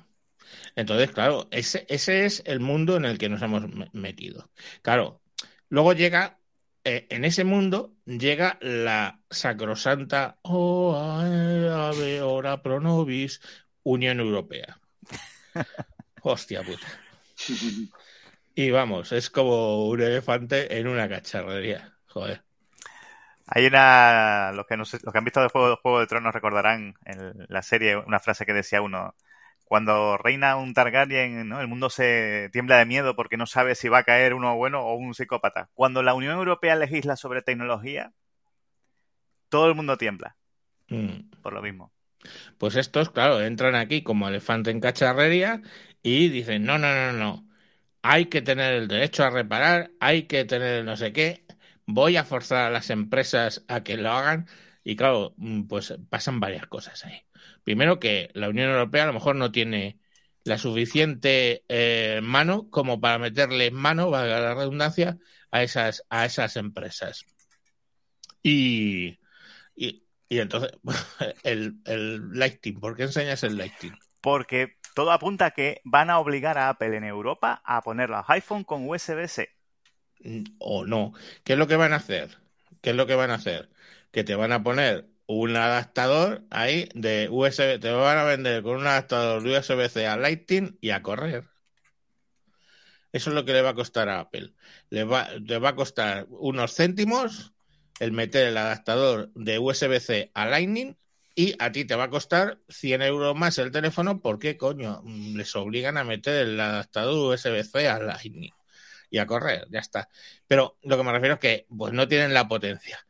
Entonces, 0.75 1.11
claro, 1.11 1.47
ese, 1.51 1.85
ese 1.87 2.25
es 2.25 2.41
el 2.47 2.59
mundo 2.59 2.97
en 2.97 3.05
el 3.05 3.19
que 3.19 3.29
nos 3.29 3.43
hemos 3.43 3.63
metido. 3.93 4.49
Claro, 4.81 5.21
luego 5.69 5.93
llega 5.93 6.38
eh, 6.89 7.05
en 7.11 7.23
ese 7.23 7.43
mundo 7.43 7.93
llega 8.05 8.57
la 8.61 9.19
sacrosanta 9.29 10.39
oh, 10.41 10.95
ave, 10.97 12.21
ora 12.23 12.63
pro 12.63 12.79
nobis 12.79 13.41
Unión 13.83 14.19
Europea. 14.19 14.79
Hostia 16.23 16.63
puta. 16.63 16.87
Y 18.55 18.71
vamos, 18.71 19.11
es 19.11 19.29
como 19.29 19.87
un 19.87 20.01
elefante 20.01 20.79
en 20.79 20.87
una 20.87 21.07
cacharrería. 21.07 21.93
Joder. 22.07 22.41
Hay 23.45 23.67
una. 23.67 24.51
Los 24.53 24.65
que, 24.65 24.75
no 24.75 24.85
sé, 24.85 24.97
los 25.03 25.11
que 25.11 25.17
han 25.19 25.25
visto 25.25 25.43
el 25.43 25.49
juego, 25.49 25.77
juego 25.81 25.99
de 25.99 26.07
Tronos 26.07 26.33
recordarán 26.33 26.95
en 27.05 27.45
la 27.49 27.61
serie 27.61 27.97
una 27.97 28.19
frase 28.19 28.47
que 28.47 28.53
decía 28.53 28.81
uno: 28.81 29.13
cuando 29.69 30.17
reina 30.17 30.57
un 30.57 30.73
Targaryen, 30.73 31.47
¿no? 31.47 31.61
el 31.61 31.67
mundo 31.67 31.91
se 31.91 32.49
tiembla 32.51 32.79
de 32.79 32.87
miedo 32.87 33.15
porque 33.15 33.37
no 33.37 33.45
sabe 33.45 33.75
si 33.75 33.87
va 33.87 33.99
a 33.99 34.03
caer 34.03 34.33
uno 34.33 34.55
bueno 34.55 34.81
o 34.81 34.95
un 34.95 35.13
psicópata. 35.13 35.69
Cuando 35.75 36.01
la 36.01 36.15
Unión 36.15 36.33
Europea 36.33 36.75
legisla 36.75 37.15
sobre 37.15 37.43
tecnología, 37.43 38.11
todo 39.47 39.67
el 39.67 39.75
mundo 39.75 39.95
tiembla. 39.95 40.35
Mm. 40.87 41.29
Por 41.43 41.53
lo 41.53 41.61
mismo. 41.61 41.93
Pues 42.57 42.75
estos, 42.77 43.11
claro, 43.11 43.41
entran 43.41 43.75
aquí 43.75 44.01
como 44.01 44.27
elefante 44.27 44.71
en 44.71 44.79
cacharrería 44.79 45.61
y 46.01 46.29
dicen, 46.29 46.63
no, 46.65 46.79
no, 46.79 46.91
no, 46.91 47.13
no, 47.13 47.47
hay 48.01 48.25
que 48.25 48.41
tener 48.41 48.73
el 48.73 48.87
derecho 48.87 49.23
a 49.23 49.29
reparar, 49.29 49.91
hay 49.99 50.23
que 50.23 50.45
tener 50.45 50.83
no 50.83 50.97
sé 50.97 51.13
qué, 51.13 51.45
voy 51.85 52.17
a 52.17 52.23
forzar 52.23 52.65
a 52.65 52.71
las 52.71 52.89
empresas 52.89 53.63
a 53.67 53.83
que 53.83 53.97
lo 53.97 54.09
hagan 54.09 54.47
y 54.83 54.95
claro, 54.95 55.35
mm, 55.37 55.67
pues 55.67 55.95
pasan 56.09 56.39
varias 56.39 56.65
cosas 56.65 57.05
ahí. 57.05 57.21
Primero 57.69 57.99
que 57.99 58.31
la 58.33 58.49
Unión 58.49 58.71
Europea 58.71 59.03
a 59.03 59.05
lo 59.05 59.13
mejor 59.13 59.35
no 59.35 59.51
tiene 59.51 59.99
la 60.43 60.57
suficiente 60.57 61.65
eh, 61.69 62.19
mano 62.23 62.67
como 62.71 62.99
para 62.99 63.19
meterle 63.19 63.69
mano, 63.69 64.09
valga 64.09 64.39
la 64.39 64.55
redundancia, 64.55 65.19
a 65.51 65.61
esas, 65.61 66.03
a 66.09 66.25
esas 66.25 66.55
empresas. 66.55 67.27
Y, 68.41 69.19
y, 69.75 70.01
entonces, 70.29 70.71
el, 71.43 71.75
el 71.85 72.31
Lighting, 72.31 72.79
¿por 72.79 72.95
qué 72.95 73.03
enseñas 73.03 73.43
el 73.43 73.55
Lighting? 73.55 73.93
Porque 74.19 74.77
todo 74.95 75.11
apunta 75.11 75.45
a 75.45 75.51
que 75.51 75.79
van 75.83 76.09
a 76.09 76.17
obligar 76.17 76.57
a 76.57 76.69
Apple 76.69 76.97
en 76.97 77.03
Europa 77.03 77.61
a 77.63 77.83
poner 77.83 78.09
los 78.09 78.27
iPhone 78.29 78.63
con 78.63 78.89
USB-C. 78.89 79.47
Mm, 80.21 80.43
o 80.57 80.87
no. 80.87 81.13
¿Qué 81.43 81.53
es 81.53 81.59
lo 81.59 81.67
que 81.67 81.75
van 81.75 81.93
a 81.93 81.97
hacer? 81.97 82.35
¿Qué 82.81 82.89
es 82.89 82.95
lo 82.95 83.05
que 83.05 83.13
van 83.13 83.29
a 83.29 83.35
hacer? 83.35 83.69
Que 84.09 84.23
te 84.23 84.33
van 84.33 84.53
a 84.53 84.63
poner 84.63 85.07
un 85.29 85.55
adaptador 85.55 86.43
ahí 86.49 86.89
de 86.95 87.29
USB, 87.29 87.79
te 87.79 87.91
van 87.91 88.17
a 88.17 88.23
vender 88.23 88.63
con 88.63 88.77
un 88.77 88.87
adaptador 88.87 89.45
USB-C 89.45 90.07
a 90.07 90.17
Lightning 90.17 90.75
y 90.81 90.89
a 90.89 91.03
correr. 91.03 91.43
Eso 93.11 93.29
es 93.29 93.35
lo 93.35 93.45
que 93.45 93.53
le 93.53 93.61
va 93.61 93.69
a 93.69 93.75
costar 93.75 94.09
a 94.09 94.21
Apple. 94.21 94.53
Le 94.89 95.03
va, 95.03 95.29
va 95.63 95.69
a 95.69 95.75
costar 95.75 96.25
unos 96.29 96.73
céntimos 96.73 97.53
el 97.99 98.11
meter 98.11 98.47
el 98.47 98.57
adaptador 98.57 99.31
de 99.35 99.59
USB-C 99.59 100.31
a 100.33 100.47
Lightning 100.47 100.97
y 101.35 101.53
a 101.59 101.71
ti 101.71 101.85
te 101.85 101.93
va 101.95 102.05
a 102.05 102.09
costar 102.09 102.57
100 102.67 103.03
euros 103.03 103.35
más 103.35 103.59
el 103.59 103.69
teléfono 103.69 104.21
porque, 104.23 104.57
coño, 104.57 105.03
les 105.05 105.55
obligan 105.55 105.97
a 105.97 106.03
meter 106.03 106.47
el 106.47 106.59
adaptador 106.59 107.35
USB-C 107.35 107.87
a 107.87 107.99
Lightning 107.99 108.51
y 109.11 109.19
a 109.19 109.27
correr, 109.27 109.67
ya 109.69 109.79
está. 109.79 110.09
Pero 110.47 110.79
lo 110.81 110.97
que 110.97 111.03
me 111.03 111.11
refiero 111.11 111.35
es 111.35 111.39
que 111.39 111.67
pues 111.69 111.93
no 111.93 112.07
tienen 112.07 112.33
la 112.33 112.47
potencia. 112.47 113.05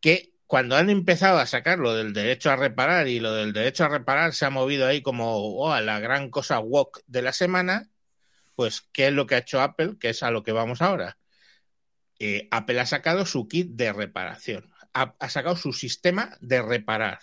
Que 0.00 0.35
cuando 0.46 0.76
han 0.76 0.90
empezado 0.90 1.38
a 1.38 1.46
sacar 1.46 1.78
lo 1.78 1.94
del 1.94 2.12
derecho 2.12 2.50
a 2.50 2.56
reparar 2.56 3.08
y 3.08 3.20
lo 3.20 3.32
del 3.34 3.52
derecho 3.52 3.84
a 3.84 3.88
reparar 3.88 4.32
se 4.32 4.46
ha 4.46 4.50
movido 4.50 4.86
ahí 4.86 5.02
como 5.02 5.56
oh, 5.58 5.80
la 5.80 5.98
gran 6.00 6.30
cosa 6.30 6.60
walk 6.60 7.02
de 7.06 7.22
la 7.22 7.32
semana, 7.32 7.88
pues 8.54 8.82
¿qué 8.92 9.08
es 9.08 9.12
lo 9.12 9.26
que 9.26 9.34
ha 9.36 9.38
hecho 9.38 9.60
Apple? 9.60 9.96
Que 9.98 10.10
es 10.10 10.22
a 10.22 10.30
lo 10.30 10.42
que 10.42 10.52
vamos 10.52 10.82
ahora. 10.82 11.18
Eh, 12.18 12.48
Apple 12.50 12.80
ha 12.80 12.86
sacado 12.86 13.26
su 13.26 13.48
kit 13.48 13.70
de 13.72 13.92
reparación, 13.92 14.72
ha, 14.94 15.14
ha, 15.18 15.28
sacado 15.28 15.56
su 15.56 15.72
sistema 15.72 16.36
de 16.40 16.62
reparar. 16.62 17.18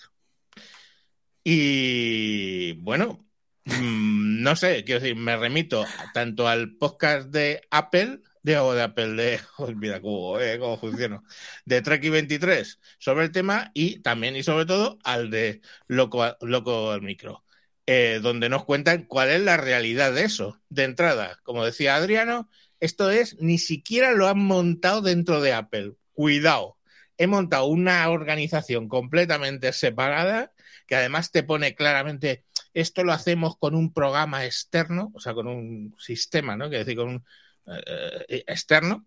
Y 1.43 2.73
bueno, 2.73 3.25
mmm, 3.65 4.41
no 4.43 4.55
sé, 4.55 4.83
quiero 4.83 5.01
decir, 5.01 5.15
me 5.15 5.37
remito 5.37 5.85
tanto 6.13 6.47
al 6.47 6.75
podcast 6.75 7.29
de 7.29 7.61
Apple 7.71 8.21
de, 8.43 8.53
de 8.53 8.81
Apple, 8.81 9.09
de, 9.13 9.39
mira 9.75 10.01
cómo, 10.01 10.39
eh, 10.39 10.59
cómo 10.59 10.77
funciona, 10.77 11.23
de 11.65 11.81
Trek 11.81 12.09
23 12.09 12.79
sobre 12.99 13.25
el 13.25 13.31
tema 13.31 13.71
y 13.73 13.99
también 13.99 14.35
y 14.35 14.43
sobre 14.43 14.65
todo 14.65 14.99
al 15.03 15.29
de 15.31 15.61
Loco, 15.87 16.37
Loco 16.41 16.91
al 16.91 17.01
Micro, 17.01 17.43
eh, 17.85 18.19
donde 18.21 18.49
nos 18.49 18.65
cuentan 18.65 19.03
cuál 19.03 19.29
es 19.29 19.41
la 19.41 19.57
realidad 19.57 20.13
de 20.13 20.23
eso. 20.25 20.61
De 20.69 20.83
entrada, 20.83 21.39
como 21.43 21.65
decía 21.65 21.95
Adriano, 21.95 22.49
esto 22.79 23.09
es, 23.09 23.37
ni 23.39 23.57
siquiera 23.57 24.11
lo 24.11 24.27
han 24.27 24.39
montado 24.39 25.01
dentro 25.01 25.41
de 25.41 25.53
Apple. 25.53 25.93
Cuidado, 26.13 26.77
he 27.17 27.27
montado 27.27 27.65
una 27.65 28.09
organización 28.09 28.89
completamente 28.89 29.71
separada 29.73 30.51
que 30.87 30.95
además 30.95 31.31
te 31.31 31.43
pone 31.43 31.75
claramente 31.75 32.43
esto 32.73 33.03
lo 33.03 33.13
hacemos 33.13 33.57
con 33.57 33.75
un 33.75 33.93
programa 33.93 34.45
externo, 34.45 35.11
o 35.13 35.19
sea, 35.19 35.33
con 35.33 35.47
un 35.47 35.95
sistema, 35.99 36.57
¿no? 36.57 36.69
Que 36.69 36.79
decir, 36.79 36.95
con 36.95 37.09
un, 37.09 37.25
eh, 37.67 38.43
externo 38.47 39.05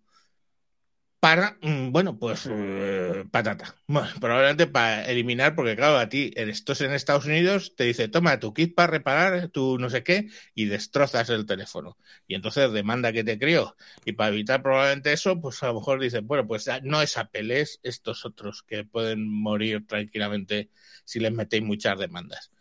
para, 1.21 1.59
mm, 1.61 1.90
bueno, 1.92 2.19
pues 2.19 2.47
eh, 2.49 3.25
patata. 3.31 3.75
Bueno, 3.88 4.09
probablemente 4.21 4.66
para 4.66 5.05
eliminar, 5.11 5.55
porque 5.57 5.75
claro, 5.75 5.99
a 5.99 6.09
ti, 6.09 6.31
esto 6.37 6.73
es 6.73 6.81
en 6.83 6.92
Estados 6.92 7.27
Unidos, 7.27 7.75
te 7.77 7.85
dice, 7.85 8.09
toma 8.09 8.38
tu 8.38 8.55
kit 8.55 8.75
para 8.75 8.92
reparar 8.92 9.49
tu 9.49 9.79
no 9.79 9.90
sé 9.90 10.03
qué 10.05 10.29
y 10.55 10.66
destrozas 10.66 11.29
el 11.31 11.47
teléfono. 11.47 11.99
Y 12.29 12.35
entonces 12.37 12.71
demanda 12.73 13.12
que 13.12 13.25
te 13.25 13.38
crió. 13.38 13.77
Y 14.05 14.12
para 14.12 14.31
evitar 14.31 14.62
probablemente 14.62 15.12
eso, 15.12 15.40
pues 15.40 15.62
a 15.62 15.69
lo 15.69 15.75
mejor 15.75 16.01
dicen, 16.01 16.27
bueno, 16.27 16.47
pues 16.47 16.69
no 16.83 17.03
es 17.03 17.16
Apple, 17.19 17.61
es 17.61 17.81
estos 17.83 18.25
otros 18.25 18.62
que 18.62 18.85
pueden 18.85 19.29
morir 19.29 19.87
tranquilamente 19.87 20.71
si 21.05 21.19
les 21.21 21.33
metéis 21.33 21.62
muchas 21.64 21.99
demandas. 21.99 22.53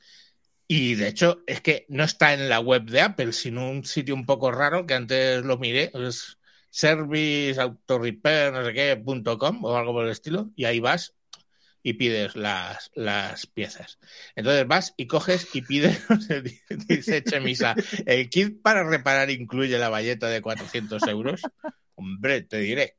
Y 0.67 0.95
de 0.95 1.08
hecho, 1.08 1.43
es 1.45 1.62
que 1.62 1.86
no 1.89 2.04
está 2.04 2.34
en 2.34 2.49
la 2.49 2.60
web 2.60 2.86
de 2.86 3.01
Apple, 3.01 3.34
sino 3.34 3.69
un 3.69 3.86
sitio 3.86 4.15
un 4.15 4.25
poco 4.25 4.51
raro 4.51 4.86
que 4.86 4.95
antes 4.95 5.43
lo 5.43 5.58
miré, 5.58 5.91
es 5.93 6.39
serviceautorepair, 6.71 8.51
no 8.51 8.65
sé 8.65 8.73
qué, 8.73 8.97
punto 8.97 9.38
com 9.38 9.63
o 9.63 9.78
algo 9.78 9.93
por 9.93 10.06
el 10.06 10.12
estilo, 10.12 10.51
y 10.55 10.66
ahí 10.66 10.80
vas 10.80 11.16
y 11.84 11.93
pides 11.93 12.36
las, 12.36 12.89
las 12.95 13.45
piezas. 13.45 13.99
Entonces 14.36 14.68
vas 14.68 14.95
y 14.97 15.05
coges 15.05 15.47
y 15.53 15.61
pides, 15.61 16.01
dice 16.88 17.24
Chemisa, 17.24 17.76
el 18.07 18.28
kit 18.30 18.59
para 18.63 18.84
reparar 18.84 19.30
incluye 19.30 19.78
la 19.78 19.89
valleta 19.89 20.28
de 20.28 20.41
400 20.41 21.03
euros. 21.03 21.41
Hombre, 21.93 22.41
te 22.41 22.57
diré, 22.57 22.97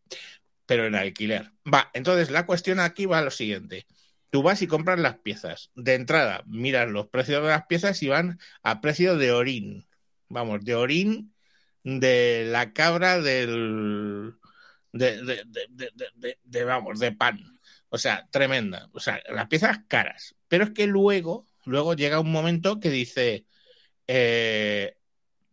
pero 0.67 0.87
en 0.87 0.95
alquiler. 0.95 1.51
Va, 1.67 1.91
entonces 1.95 2.31
la 2.31 2.47
cuestión 2.47 2.79
aquí 2.79 3.07
va 3.07 3.19
a 3.19 3.23
lo 3.23 3.33
siguiente. 3.33 3.87
Tú 4.31 4.43
vas 4.43 4.63
y 4.63 4.67
compras 4.67 4.99
las 4.99 5.19
piezas. 5.19 5.71
De 5.75 5.95
entrada, 5.95 6.43
miras 6.47 6.91
los 6.91 7.09
precios 7.09 7.43
de 7.43 7.49
las 7.49 7.67
piezas 7.67 8.03
y 8.03 8.09
van 8.09 8.39
a 8.63 8.81
precio 8.81 9.17
de 9.17 9.33
orín. 9.33 9.87
Vamos, 10.29 10.65
de 10.65 10.75
orín 10.75 11.35
de 11.85 12.47
la 12.49 12.73
cabra 12.73 13.21
del. 13.21 14.35
de, 14.93 15.23
de, 15.23 16.39
de, 16.43 16.65
vamos, 16.65 16.99
de 16.99 17.13
pan. 17.13 17.61
O 17.89 17.99
sea, 17.99 18.29
tremenda. 18.31 18.89
O 18.93 19.01
sea, 19.01 19.23
las 19.29 19.47
piezas 19.47 19.79
caras. 19.89 20.35
Pero 20.49 20.65
es 20.65 20.71
que 20.71 20.87
luego, 20.87 21.47
luego 21.65 21.95
llega 21.95 22.21
un 22.21 22.33
momento 22.33 22.81
que 22.81 22.91
dice, 22.91 23.47
eh, 24.09 24.97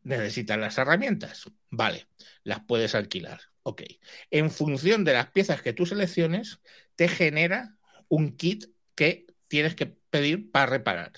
necesitas 0.03 0.57
las 0.57 0.77
herramientas. 0.77 1.43
Vale, 1.69 2.07
las 2.43 2.61
puedes 2.65 2.95
alquilar. 2.95 3.41
Ok. 3.63 3.83
En 4.31 4.51
función 4.51 5.03
de 5.03 5.13
las 5.13 5.31
piezas 5.31 5.61
que 5.61 5.73
tú 5.73 5.85
selecciones, 5.85 6.59
te 6.95 7.07
genera 7.07 7.77
un 8.13 8.37
kit 8.37 8.65
que 8.93 9.25
tienes 9.47 9.73
que 9.73 9.87
pedir 9.87 10.51
para 10.51 10.67
reparar. 10.67 11.13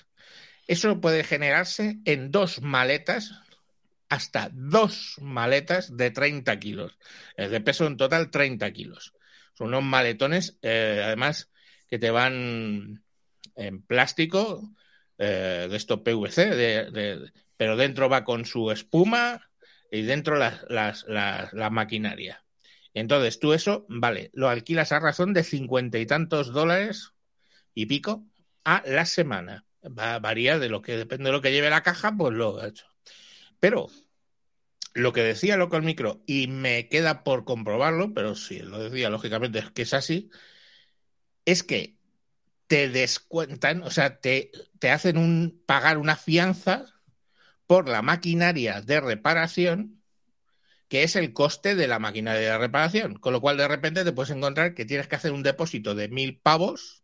Eso 0.66 0.98
puede 0.98 1.24
generarse 1.24 1.98
en 2.06 2.30
dos 2.30 2.62
maletas, 2.62 3.32
hasta 4.08 4.48
dos 4.54 5.16
maletas 5.20 5.94
de 5.94 6.10
30 6.10 6.58
kilos. 6.58 6.98
De 7.36 7.60
peso 7.60 7.86
en 7.86 7.98
total 7.98 8.30
30 8.30 8.72
kilos. 8.72 9.12
Son 9.52 9.68
unos 9.68 9.82
maletones, 9.82 10.58
eh, 10.62 11.02
además, 11.04 11.50
que 11.86 11.98
te 11.98 12.10
van 12.10 13.04
en 13.56 13.82
plástico, 13.82 14.62
eh, 15.18 15.66
de 15.68 15.76
esto 15.76 16.02
PVC, 16.02 16.46
de, 16.46 16.90
de, 16.90 17.32
pero 17.58 17.76
dentro 17.76 18.08
va 18.08 18.24
con 18.24 18.46
su 18.46 18.70
espuma 18.70 19.50
y 19.90 20.00
dentro 20.02 20.36
la, 20.36 20.64
la, 20.70 20.94
la, 21.06 21.50
la 21.52 21.68
maquinaria. 21.68 22.45
Entonces 22.96 23.38
tú 23.38 23.52
eso, 23.52 23.84
vale, 23.90 24.30
lo 24.32 24.48
alquilas 24.48 24.90
a 24.90 25.00
razón 25.00 25.34
de 25.34 25.44
cincuenta 25.44 25.98
y 25.98 26.06
tantos 26.06 26.54
dólares 26.54 27.12
y 27.74 27.84
pico 27.84 28.26
a 28.64 28.82
la 28.86 29.04
semana. 29.04 29.66
Va, 29.84 30.18
varía 30.18 30.58
de 30.58 30.70
lo 30.70 30.80
que 30.80 30.96
depende 30.96 31.26
de 31.26 31.32
lo 31.32 31.42
que 31.42 31.52
lleve 31.52 31.68
la 31.68 31.82
caja, 31.82 32.14
pues 32.16 32.32
lo 32.32 32.64
he 32.64 32.68
hecho. 32.68 32.86
Pero 33.60 33.88
lo 34.94 35.12
que 35.12 35.22
decía 35.22 35.58
Local 35.58 35.82
Micro, 35.82 36.22
y 36.26 36.46
me 36.46 36.88
queda 36.88 37.22
por 37.22 37.44
comprobarlo, 37.44 38.14
pero 38.14 38.34
sí, 38.34 38.60
lo 38.60 38.78
decía 38.78 39.10
lógicamente 39.10 39.58
es 39.58 39.70
que 39.70 39.82
es 39.82 39.92
así, 39.92 40.30
es 41.44 41.62
que 41.62 41.98
te 42.66 42.88
descuentan, 42.88 43.82
o 43.82 43.90
sea, 43.90 44.20
te, 44.20 44.52
te 44.78 44.90
hacen 44.90 45.18
un 45.18 45.62
pagar 45.66 45.98
una 45.98 46.16
fianza 46.16 46.86
por 47.66 47.90
la 47.90 48.00
maquinaria 48.00 48.80
de 48.80 49.00
reparación, 49.00 49.95
que 50.88 51.02
es 51.02 51.16
el 51.16 51.32
coste 51.32 51.74
de 51.74 51.88
la 51.88 51.98
maquinaria 51.98 52.52
de 52.52 52.58
reparación. 52.58 53.14
Con 53.14 53.32
lo 53.32 53.40
cual, 53.40 53.56
de 53.56 53.68
repente 53.68 54.04
te 54.04 54.12
puedes 54.12 54.30
encontrar 54.30 54.74
que 54.74 54.84
tienes 54.84 55.08
que 55.08 55.16
hacer 55.16 55.32
un 55.32 55.42
depósito 55.42 55.94
de 55.94 56.08
mil 56.08 56.38
pavos 56.38 57.02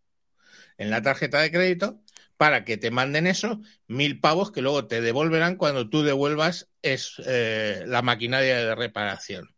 en 0.78 0.90
la 0.90 1.02
tarjeta 1.02 1.40
de 1.40 1.50
crédito 1.50 2.00
para 2.36 2.64
que 2.64 2.76
te 2.76 2.90
manden 2.90 3.26
eso, 3.26 3.60
mil 3.86 4.18
pavos 4.20 4.50
que 4.50 4.62
luego 4.62 4.86
te 4.86 5.00
devolverán 5.00 5.56
cuando 5.56 5.88
tú 5.88 6.02
devuelvas 6.02 6.70
es, 6.82 7.14
eh, 7.26 7.84
la 7.86 8.02
maquinaria 8.02 8.56
de 8.56 8.74
reparación. 8.74 9.54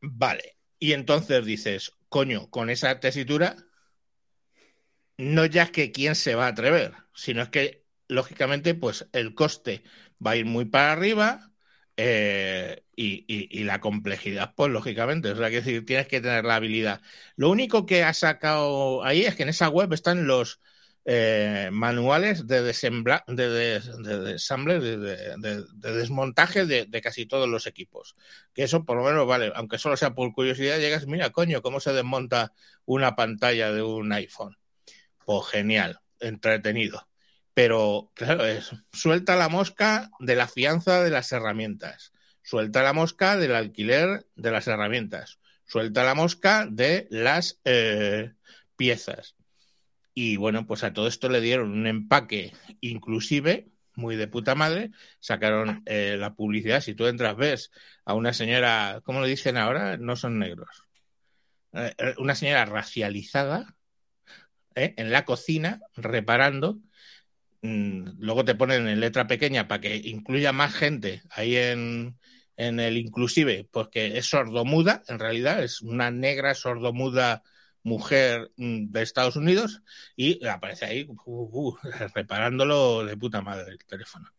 Vale. 0.00 0.58
Y 0.78 0.92
entonces 0.92 1.44
dices, 1.46 1.92
coño, 2.10 2.50
con 2.50 2.68
esa 2.68 3.00
tesitura, 3.00 3.56
no 5.16 5.46
ya 5.46 5.64
es 5.64 5.70
que 5.70 5.92
quién 5.92 6.14
se 6.14 6.34
va 6.34 6.46
a 6.46 6.50
atrever, 6.50 6.92
sino 7.14 7.42
es 7.42 7.48
que 7.48 7.84
lógicamente, 8.08 8.74
pues 8.74 9.08
el 9.12 9.34
coste 9.34 9.84
va 10.24 10.32
a 10.32 10.36
ir 10.36 10.44
muy 10.44 10.66
para 10.66 10.92
arriba 10.92 11.53
eh, 11.96 12.82
y, 12.96 13.24
y, 13.28 13.64
la 13.64 13.80
complejidad, 13.80 14.54
pues 14.56 14.70
lógicamente, 14.70 15.30
o 15.30 15.36
sea, 15.36 15.50
que 15.50 15.56
decir, 15.56 15.84
tienes 15.84 16.08
que 16.08 16.20
tener 16.20 16.44
la 16.44 16.56
habilidad. 16.56 17.00
Lo 17.36 17.50
único 17.50 17.86
que 17.86 18.02
ha 18.04 18.14
sacado 18.14 19.04
ahí 19.04 19.22
es 19.24 19.34
que 19.36 19.44
en 19.44 19.48
esa 19.48 19.68
web 19.68 19.92
están 19.92 20.26
los 20.26 20.60
eh, 21.04 21.68
manuales 21.72 22.46
de, 22.46 22.62
desembla, 22.62 23.24
de, 23.28 23.48
de, 23.48 23.80
de, 25.38 25.92
desmontaje 25.92 26.66
de, 26.66 27.00
casi 27.00 27.26
todos 27.26 27.48
los 27.48 27.66
equipos. 27.66 28.16
Que 28.54 28.64
eso 28.64 28.84
por 28.84 28.96
lo 28.96 29.04
menos 29.04 29.26
vale, 29.26 29.52
aunque 29.54 29.78
solo 29.78 29.96
sea 29.96 30.14
por 30.14 30.32
curiosidad, 30.32 30.78
llegas, 30.78 31.06
mira, 31.06 31.30
coño, 31.30 31.62
cómo 31.62 31.80
se 31.80 31.92
desmonta 31.92 32.52
una 32.86 33.14
pantalla 33.16 33.72
de 33.72 33.82
un 33.82 34.12
iPhone. 34.12 34.56
Pues 35.24 35.46
genial, 35.46 36.00
entretenido 36.20 37.06
pero 37.54 38.10
claro, 38.14 38.44
es, 38.44 38.72
suelta 38.92 39.36
la 39.36 39.48
mosca 39.48 40.10
de 40.18 40.34
la 40.34 40.48
fianza 40.48 41.02
de 41.02 41.10
las 41.10 41.30
herramientas, 41.30 42.12
suelta 42.42 42.82
la 42.82 42.92
mosca 42.92 43.36
del 43.36 43.54
alquiler 43.54 44.26
de 44.34 44.50
las 44.50 44.66
herramientas, 44.66 45.38
suelta 45.64 46.02
la 46.02 46.14
mosca 46.14 46.66
de 46.68 47.06
las 47.10 47.60
eh, 47.64 48.32
piezas. 48.76 49.36
Y 50.14 50.36
bueno, 50.36 50.66
pues 50.66 50.84
a 50.84 50.92
todo 50.92 51.06
esto 51.06 51.28
le 51.28 51.40
dieron 51.40 51.72
un 51.72 51.86
empaque 51.86 52.52
inclusive 52.80 53.68
muy 53.96 54.16
de 54.16 54.26
puta 54.26 54.56
madre, 54.56 54.90
sacaron 55.20 55.82
eh, 55.86 56.16
la 56.18 56.34
publicidad. 56.34 56.80
Si 56.80 56.94
tú 56.94 57.06
entras, 57.06 57.36
ves 57.36 57.70
a 58.04 58.14
una 58.14 58.32
señora, 58.32 59.00
¿cómo 59.04 59.20
le 59.20 59.28
dicen 59.28 59.56
ahora? 59.56 59.96
No 59.96 60.16
son 60.16 60.40
negros. 60.40 60.84
Eh, 61.72 61.94
una 62.18 62.34
señora 62.34 62.64
racializada 62.64 63.76
en 64.76 65.12
la 65.12 65.24
cocina 65.24 65.80
reparando 65.94 66.80
luego 67.64 68.44
te 68.44 68.54
ponen 68.54 68.88
en 68.88 69.00
letra 69.00 69.26
pequeña 69.26 69.66
para 69.68 69.80
que 69.80 69.96
incluya 69.96 70.52
más 70.52 70.74
gente 70.74 71.22
ahí 71.30 71.56
en, 71.56 72.18
en 72.56 72.80
el 72.80 72.96
inclusive, 72.98 73.66
porque 73.70 74.18
es 74.18 74.26
sordomuda, 74.26 75.02
en 75.08 75.18
realidad 75.18 75.62
es 75.62 75.80
una 75.80 76.10
negra 76.10 76.54
sordomuda 76.54 77.42
mujer 77.82 78.50
mm, 78.56 78.90
de 78.90 79.02
Estados 79.02 79.36
Unidos 79.36 79.82
y 80.16 80.44
aparece 80.46 80.86
ahí 80.86 81.06
uh, 81.08 81.14
uh, 81.26 81.76
reparándolo 82.14 83.04
de 83.04 83.16
puta 83.16 83.40
madre 83.42 83.72
el 83.72 83.78
teléfono. 83.78 84.30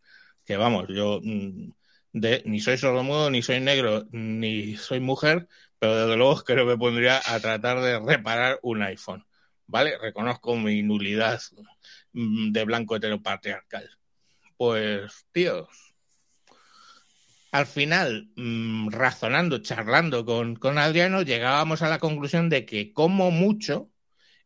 Que 0.46 0.58
vamos, 0.58 0.88
yo 0.90 1.20
mm, 1.24 1.72
de, 2.14 2.44
ni 2.46 2.60
soy 2.60 2.78
sordomudo, 2.78 3.30
ni 3.32 3.42
soy 3.42 3.60
negro, 3.60 4.08
ni 4.12 4.78
soy 4.78 5.00
mujer, 5.00 5.48
pero 5.80 5.96
desde 5.96 6.18
luego 6.18 6.44
creo 6.44 6.68
que 6.68 6.78
pondría 6.78 7.22
a 7.26 7.40
tratar 7.40 7.82
de 7.82 8.00
reparar 8.00 8.60
un 8.64 8.84
iPhone. 8.84 9.26
¿Vale? 9.68 9.98
Reconozco 9.98 10.56
mi 10.56 10.84
nulidad 10.84 11.40
Mm, 12.16 12.52
de 12.54 12.64
blanco 12.66 12.96
heteropatriarcal. 12.96 13.90
Pues, 14.58 15.26
tíos, 15.34 15.68
al 17.52 17.66
final, 17.68 18.30
mmm, 18.36 18.90
razonando, 18.90 19.60
charlando 19.60 20.26
con, 20.26 20.56
con, 20.56 20.78
Adriano, 20.78 21.24
llegábamos 21.24 21.82
a 21.82 21.90
la 21.90 22.00
conclusión 22.00 22.50
de 22.50 22.66
que 22.66 22.94
como 22.94 23.32
mucho 23.32 23.92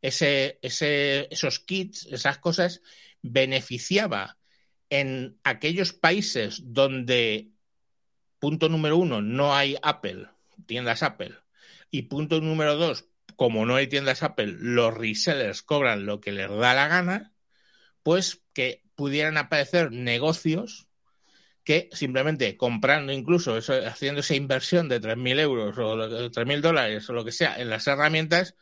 ese, 0.02 0.60
ese, 0.64 1.28
esos 1.32 1.60
kits, 1.60 2.08
esas 2.08 2.40
cosas, 2.40 2.82
beneficiaba 3.22 4.38
en 4.90 5.40
aquellos 5.44 5.94
países 5.94 6.62
donde, 6.66 7.52
punto 8.40 8.70
número 8.70 8.98
uno, 8.98 9.22
no 9.22 9.56
hay 9.56 9.78
Apple, 9.84 10.28
tiendas 10.66 11.04
Apple, 11.04 11.36
y 11.92 12.04
punto 12.04 12.42
número 12.42 12.76
dos, 12.78 13.09
como 13.40 13.66
no 13.66 13.76
hay 13.76 13.88
tiendas 13.88 14.22
Apple, 14.22 14.58
los 14.60 14.94
resellers 14.94 15.64
cobran 15.64 16.06
lo 16.06 16.20
que 16.20 16.34
les 16.34 16.50
da 16.50 16.74
la 16.74 16.90
gana, 16.90 17.32
pues 18.04 18.44
que 18.52 18.84
pudieran 18.96 19.38
aparecer 19.38 19.94
negocios 19.94 20.90
que 21.64 21.88
simplemente 21.94 22.58
comprando 22.58 23.14
incluso, 23.14 23.58
eso, 23.58 23.76
haciendo 23.88 24.20
esa 24.20 24.36
inversión 24.36 24.90
de 24.90 25.00
3.000 25.00 25.40
euros 25.40 25.78
o 25.78 25.96
3.000 26.30 26.60
dólares 26.60 27.10
o 27.10 27.14
lo 27.14 27.24
que 27.24 27.32
sea 27.32 27.56
en 27.62 27.70
las 27.70 27.88
herramientas, 27.88 28.58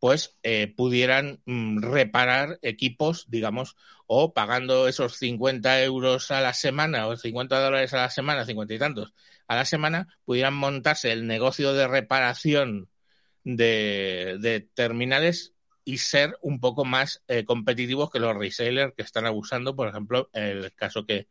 pues 0.00 0.36
eh, 0.42 0.74
pudieran 0.76 1.40
mm, 1.46 1.82
reparar 1.82 2.58
equipos, 2.62 3.26
digamos, 3.30 3.76
o 4.08 4.34
pagando 4.34 4.88
esos 4.88 5.16
50 5.18 5.80
euros 5.84 6.32
a 6.32 6.40
la 6.40 6.54
semana 6.54 7.06
o 7.06 7.16
50 7.16 7.60
dólares 7.60 7.94
a 7.94 7.98
la 7.98 8.10
semana, 8.10 8.44
50 8.44 8.74
y 8.74 8.78
tantos 8.80 9.14
a 9.46 9.54
la 9.54 9.64
semana, 9.64 10.18
pudieran 10.24 10.54
montarse 10.54 11.12
el 11.12 11.28
negocio 11.28 11.72
de 11.72 11.86
reparación 11.86 12.88
de, 13.44 14.68
terminales 14.74 15.54
y 15.84 15.98
ser 15.98 16.36
un 16.42 16.60
poco 16.60 16.84
más 16.84 17.22
eh, 17.28 17.44
competitivos 17.44 18.10
que 18.10 18.20
los 18.20 18.36
resellers 18.36 18.94
que 18.94 19.02
están 19.02 19.26
abusando, 19.26 19.74
por 19.74 19.88
ejemplo, 19.88 20.28
el 20.32 20.72
caso 20.74 21.06
que, 21.06 21.28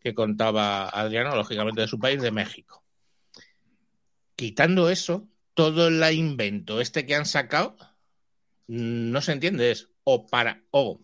que 0.00 0.14
contaba 0.14 0.88
Adriano, 0.88 1.36
lógicamente 1.36 1.82
de 1.82 1.88
su 1.88 1.98
país, 1.98 2.20
de 2.20 2.30
México. 2.30 2.84
Quitando 4.34 4.90
eso, 4.90 5.28
todo 5.54 5.88
el 5.88 6.02
invento 6.14 6.80
este 6.80 7.06
que 7.06 7.14
han 7.14 7.26
sacado 7.26 7.76
no 8.66 9.20
se 9.20 9.32
entiende 9.32 9.70
es 9.70 9.90
o 10.04 10.26
para 10.26 10.62
o 10.70 11.00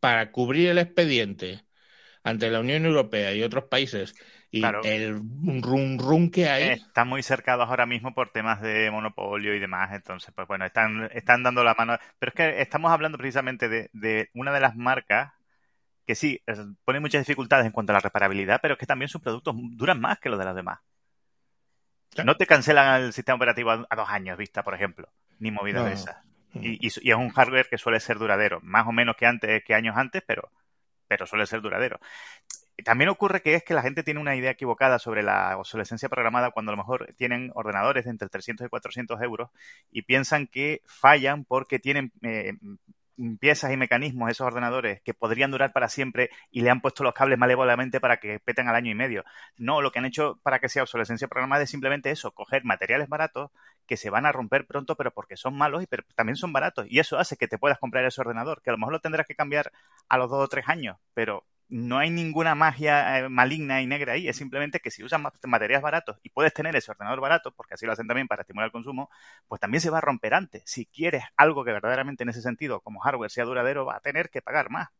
para 0.00 0.32
cubrir 0.32 0.70
el 0.70 0.78
expediente 0.78 1.64
ante 2.24 2.50
la 2.50 2.60
Unión 2.60 2.84
Europea 2.86 3.34
y 3.34 3.42
otros 3.42 3.64
países 3.64 4.14
y 4.54 4.60
claro. 4.60 4.82
el 4.84 5.16
rum 5.62 5.98
rum 5.98 6.30
que 6.30 6.46
hay. 6.48 6.68
Están 6.74 7.08
muy 7.08 7.22
cercados 7.22 7.66
ahora 7.68 7.86
mismo 7.86 8.14
por 8.14 8.30
temas 8.30 8.60
de 8.60 8.90
monopolio 8.90 9.54
y 9.54 9.58
demás, 9.58 9.92
entonces, 9.92 10.30
pues 10.34 10.46
bueno, 10.46 10.66
están, 10.66 11.08
están 11.14 11.42
dando 11.42 11.64
la 11.64 11.72
mano. 11.74 11.96
Pero 12.18 12.30
es 12.30 12.36
que 12.36 12.60
estamos 12.60 12.92
hablando 12.92 13.16
precisamente 13.16 13.70
de, 13.70 13.88
de 13.94 14.28
una 14.34 14.52
de 14.52 14.60
las 14.60 14.76
marcas 14.76 15.32
que 16.06 16.14
sí, 16.14 16.42
pone 16.84 17.00
muchas 17.00 17.22
dificultades 17.22 17.64
en 17.64 17.72
cuanto 17.72 17.92
a 17.92 17.94
la 17.94 18.00
reparabilidad, 18.00 18.60
pero 18.60 18.74
es 18.74 18.78
que 18.78 18.84
también 18.84 19.08
sus 19.08 19.22
productos 19.22 19.54
duran 19.56 19.98
más 20.00 20.18
que 20.18 20.28
los 20.28 20.38
de 20.38 20.44
las 20.44 20.54
demás. 20.54 20.80
No 22.22 22.36
te 22.36 22.44
cancelan 22.44 23.00
el 23.00 23.12
sistema 23.14 23.36
operativo 23.36 23.70
a, 23.70 23.86
a 23.88 23.96
dos 23.96 24.10
años 24.10 24.36
vista, 24.36 24.62
por 24.62 24.74
ejemplo, 24.74 25.08
ni 25.38 25.50
movida 25.50 25.80
no. 25.80 25.86
de 25.86 25.94
esas. 25.94 26.16
Y, 26.52 26.86
y, 26.86 26.90
y, 27.00 27.10
es 27.10 27.16
un 27.16 27.30
hardware 27.30 27.68
que 27.70 27.78
suele 27.78 28.00
ser 28.00 28.18
duradero, 28.18 28.60
más 28.62 28.86
o 28.86 28.92
menos 28.92 29.16
que 29.16 29.24
antes, 29.24 29.64
que 29.64 29.74
años 29.74 29.96
antes, 29.96 30.22
pero, 30.26 30.50
pero 31.08 31.24
suele 31.24 31.46
ser 31.46 31.62
duradero 31.62 31.98
también 32.82 33.10
ocurre 33.10 33.42
que 33.42 33.54
es 33.54 33.64
que 33.64 33.74
la 33.74 33.82
gente 33.82 34.02
tiene 34.02 34.20
una 34.20 34.36
idea 34.36 34.52
equivocada 34.52 34.98
sobre 34.98 35.22
la 35.22 35.56
obsolescencia 35.58 36.08
programada 36.08 36.50
cuando 36.50 36.72
a 36.72 36.76
lo 36.76 36.82
mejor 36.82 37.14
tienen 37.16 37.50
ordenadores 37.54 38.04
de 38.04 38.10
entre 38.10 38.28
300 38.28 38.66
y 38.66 38.70
400 38.70 39.20
euros 39.22 39.50
y 39.90 40.02
piensan 40.02 40.46
que 40.46 40.82
fallan 40.86 41.44
porque 41.44 41.78
tienen 41.78 42.12
eh, 42.22 42.52
piezas 43.38 43.72
y 43.72 43.76
mecanismos 43.76 44.30
esos 44.30 44.46
ordenadores 44.46 45.00
que 45.02 45.14
podrían 45.14 45.50
durar 45.50 45.72
para 45.72 45.88
siempre 45.88 46.30
y 46.50 46.62
le 46.62 46.70
han 46.70 46.80
puesto 46.80 47.04
los 47.04 47.14
cables 47.14 47.38
malévolamente 47.38 48.00
para 48.00 48.18
que 48.18 48.40
peten 48.40 48.68
al 48.68 48.74
año 48.74 48.90
y 48.90 48.94
medio. 48.94 49.24
No, 49.56 49.80
lo 49.82 49.92
que 49.92 49.98
han 49.98 50.06
hecho 50.06 50.40
para 50.42 50.58
que 50.58 50.68
sea 50.68 50.82
obsolescencia 50.82 51.28
programada 51.28 51.62
es 51.62 51.70
simplemente 51.70 52.10
eso, 52.10 52.32
coger 52.32 52.64
materiales 52.64 53.08
baratos 53.08 53.50
que 53.86 53.96
se 53.96 54.10
van 54.10 54.26
a 54.26 54.32
romper 54.32 54.66
pronto, 54.66 54.96
pero 54.96 55.12
porque 55.12 55.36
son 55.36 55.56
malos 55.56 55.82
y 55.82 55.86
pero 55.86 56.04
también 56.14 56.36
son 56.36 56.52
baratos. 56.52 56.86
Y 56.88 56.98
eso 56.98 57.18
hace 57.18 57.36
que 57.36 57.48
te 57.48 57.58
puedas 57.58 57.78
comprar 57.78 58.04
ese 58.04 58.20
ordenador, 58.20 58.62
que 58.62 58.70
a 58.70 58.72
lo 58.72 58.78
mejor 58.78 58.92
lo 58.94 59.00
tendrás 59.00 59.26
que 59.26 59.34
cambiar 59.34 59.72
a 60.08 60.18
los 60.18 60.30
dos 60.30 60.44
o 60.44 60.48
tres 60.48 60.64
años, 60.68 60.96
pero 61.14 61.44
no 61.72 61.96
hay 61.96 62.10
ninguna 62.10 62.54
magia 62.54 63.18
eh, 63.18 63.28
maligna 63.30 63.80
y 63.80 63.86
negra 63.86 64.12
ahí, 64.12 64.28
es 64.28 64.36
simplemente 64.36 64.78
que 64.78 64.90
si 64.90 65.02
usas 65.02 65.22
materiales 65.44 65.82
baratos 65.82 66.18
y 66.22 66.28
puedes 66.28 66.52
tener 66.52 66.76
ese 66.76 66.90
ordenador 66.90 67.22
barato, 67.22 67.50
porque 67.52 67.74
así 67.74 67.86
lo 67.86 67.92
hacen 67.92 68.06
también 68.06 68.28
para 68.28 68.42
estimular 68.42 68.66
el 68.66 68.72
consumo, 68.72 69.08
pues 69.48 69.58
también 69.58 69.80
se 69.80 69.88
va 69.88 69.96
a 69.96 70.02
romper 70.02 70.34
antes. 70.34 70.62
Si 70.66 70.84
quieres 70.84 71.24
algo 71.34 71.64
que 71.64 71.72
verdaderamente 71.72 72.24
en 72.24 72.28
ese 72.28 72.42
sentido, 72.42 72.80
como 72.80 73.00
hardware, 73.00 73.30
sea 73.30 73.46
duradero, 73.46 73.86
va 73.86 73.96
a 73.96 74.00
tener 74.00 74.28
que 74.28 74.42
pagar 74.42 74.68
más. 74.68 74.90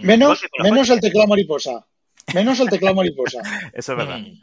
Menos, 0.00 0.42
menos 0.62 0.88
el 0.88 0.98
teclado 0.98 1.28
mariposa. 1.28 1.86
Menos 2.34 2.58
el 2.58 2.70
teclado 2.70 2.94
mariposa. 2.94 3.42
Eso 3.74 3.92
es 3.92 3.98
verdad. 3.98 4.18
Mm. 4.18 4.40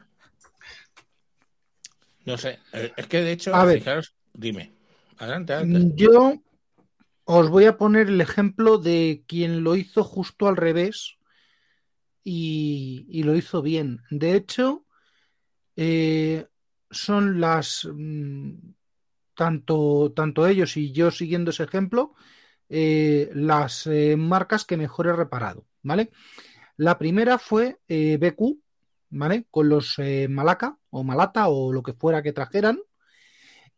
No 2.26 2.38
sé, 2.38 2.60
eh, 2.74 2.94
es 2.96 3.08
que 3.08 3.22
de 3.22 3.32
hecho, 3.32 3.56
A 3.56 3.66
ver. 3.66 3.80
fijaros, 3.80 4.14
dime. 4.34 4.72
Adelante, 5.18 5.54
adelante. 5.54 5.94
Yo 5.96 6.36
os 7.24 7.50
voy 7.50 7.66
a 7.66 7.76
poner 7.76 8.08
el 8.08 8.22
ejemplo 8.22 8.78
de 8.78 9.24
quien 9.28 9.64
lo 9.64 9.76
hizo 9.76 10.04
justo 10.04 10.48
al 10.48 10.58
revés 10.58 11.18
y, 12.24 13.24
lo 13.24 13.36
hizo 13.36 13.62
bien. 13.62 14.02
De 14.10 14.36
hecho, 14.36 14.86
eh, 15.76 16.48
son 16.90 17.42
las 17.42 17.88
mm, 17.92 18.52
tanto, 19.36 20.14
tanto 20.16 20.48
ellos 20.48 20.78
y 20.78 20.92
yo 20.92 21.12
siguiendo 21.12 21.52
ese 21.52 21.64
ejemplo, 21.64 22.14
eh, 22.70 23.30
las 23.34 23.88
eh, 23.88 24.16
marcas 24.18 24.66
que 24.66 24.78
mejor 24.78 25.08
he 25.08 25.14
reparado, 25.14 25.66
¿vale? 25.82 26.12
La 26.78 26.98
primera 26.98 27.38
fue 27.38 27.80
BQ, 27.88 28.60
¿vale? 29.12 29.46
Con 29.52 29.70
los 29.70 29.98
Malaca 30.30 30.78
o 30.90 31.04
Malata 31.04 31.48
o 31.50 31.72
lo 31.72 31.84
que 31.84 31.94
fuera 31.94 32.24
que 32.24 32.34
trajeran. 32.34 32.80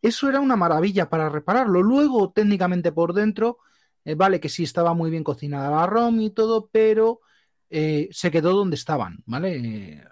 Eso 0.01 0.29
era 0.29 0.39
una 0.39 0.55
maravilla 0.55 1.09
para 1.09 1.29
repararlo. 1.29 1.81
Luego, 1.83 2.31
técnicamente 2.31 2.93
por 2.93 3.13
dentro, 3.13 3.57
vale 4.15 4.39
que 4.39 4.47
sí 4.49 4.63
estaba 4.63 4.93
muy 4.93 5.11
bien 5.11 5.25
cocinada 5.25 5.69
la 5.71 5.87
ROM 5.87 6.21
y 6.21 6.29
todo, 6.29 6.69
pero 6.71 7.21
eh, 7.69 8.09
se 8.11 8.31
quedó 8.31 8.53
donde 8.53 8.75
estaban, 8.75 9.23
¿vale? 9.25 9.57
Eh, 9.57 10.03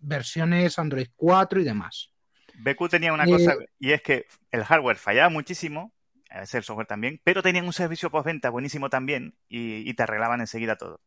versiones 0.00 0.78
Android 0.78 1.08
4 1.16 1.60
y 1.60 1.64
demás. 1.64 2.12
BQ 2.54 2.88
tenía 2.88 3.12
una 3.12 3.26
Eh, 3.26 3.28
cosa, 3.28 3.56
y 3.78 3.92
es 3.92 4.02
que 4.02 4.26
el 4.50 4.64
hardware 4.64 4.96
fallaba 4.96 5.28
muchísimo, 5.30 5.92
a 6.30 6.40
veces 6.40 6.54
el 6.56 6.62
software 6.64 6.86
también, 6.86 7.20
pero 7.24 7.42
tenían 7.42 7.66
un 7.66 7.72
servicio 7.72 8.10
postventa 8.10 8.50
buenísimo 8.50 8.90
también 8.90 9.36
y, 9.48 9.88
y 9.88 9.94
te 9.94 10.02
arreglaban 10.04 10.40
enseguida 10.40 10.76
todo. 10.76 11.00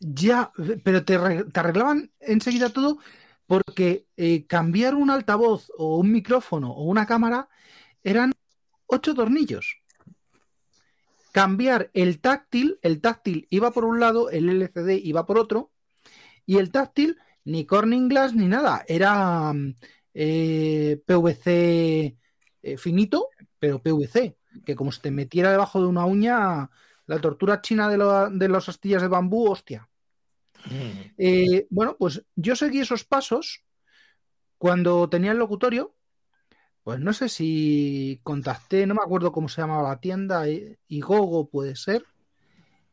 Ya, 0.00 0.52
pero 0.84 1.04
te, 1.04 1.18
re- 1.18 1.44
te 1.44 1.60
arreglaban 1.60 2.10
enseguida 2.20 2.70
todo 2.70 2.98
porque 3.46 4.06
eh, 4.16 4.46
cambiar 4.46 4.94
un 4.94 5.10
altavoz 5.10 5.70
o 5.76 5.98
un 5.98 6.10
micrófono 6.12 6.70
o 6.72 6.84
una 6.84 7.06
cámara 7.06 7.48
eran 8.02 8.32
ocho 8.86 9.14
tornillos. 9.14 9.79
Cambiar 11.32 11.90
el 11.94 12.20
táctil, 12.20 12.78
el 12.82 13.00
táctil 13.00 13.46
iba 13.50 13.70
por 13.70 13.84
un 13.84 14.00
lado, 14.00 14.30
el 14.30 14.48
LCD 14.48 14.98
iba 15.02 15.26
por 15.26 15.38
otro, 15.38 15.70
y 16.46 16.58
el 16.58 16.70
táctil 16.70 17.18
ni 17.44 17.66
Corning 17.66 18.08
Glass 18.08 18.34
ni 18.34 18.46
nada, 18.46 18.84
era 18.88 19.52
mm, 19.52 19.74
eh, 20.14 21.00
PVC 21.06 22.16
eh, 22.62 22.76
finito, 22.76 23.28
pero 23.58 23.80
PVC, 23.82 24.36
que 24.64 24.74
como 24.74 24.92
se 24.92 25.00
te 25.00 25.10
metiera 25.10 25.50
debajo 25.50 25.80
de 25.80 25.86
una 25.86 26.04
uña, 26.04 26.70
la 27.06 27.20
tortura 27.20 27.60
china 27.60 27.88
de, 27.88 27.96
lo- 27.98 28.30
de 28.30 28.48
las 28.48 28.68
astillas 28.68 29.02
de 29.02 29.08
bambú, 29.08 29.50
hostia. 29.50 29.88
Mm. 30.66 31.12
Eh, 31.18 31.66
bueno, 31.70 31.96
pues 31.98 32.22
yo 32.36 32.56
seguí 32.56 32.80
esos 32.80 33.04
pasos 33.04 33.64
cuando 34.58 35.08
tenía 35.08 35.32
el 35.32 35.38
locutorio. 35.38 35.94
Pues 36.82 36.98
no 37.00 37.12
sé 37.12 37.28
si 37.28 38.20
contacté, 38.22 38.86
no 38.86 38.94
me 38.94 39.02
acuerdo 39.02 39.32
cómo 39.32 39.48
se 39.48 39.60
llamaba 39.60 39.90
la 39.90 40.00
tienda, 40.00 40.48
eh, 40.48 40.78
Igogo 40.88 41.48
puede 41.48 41.76
ser, 41.76 42.04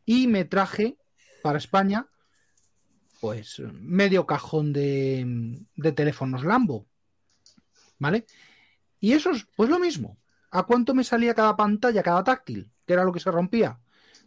y 0.06 0.28
me 0.28 0.46
traje 0.46 0.98
para 1.42 1.58
España, 1.58 2.08
pues 3.22 3.60
medio 3.72 4.26
cajón 4.26 4.74
de, 4.74 5.58
de 5.76 5.92
teléfonos 5.92 6.44
Lambo, 6.44 6.86
¿vale? 7.98 8.26
Y 9.00 9.14
esos, 9.14 9.48
pues 9.56 9.70
lo 9.70 9.80
mismo. 9.80 10.18
¿A 10.52 10.64
cuánto 10.64 10.94
me 10.94 11.04
salía 11.04 11.34
cada 11.34 11.56
pantalla, 11.56 12.04
cada 12.04 12.24
táctil? 12.24 12.72
Que 12.86 12.94
era 12.94 13.04
lo 13.04 13.12
que 13.12 13.20
se 13.20 13.32
rompía. 13.32 13.80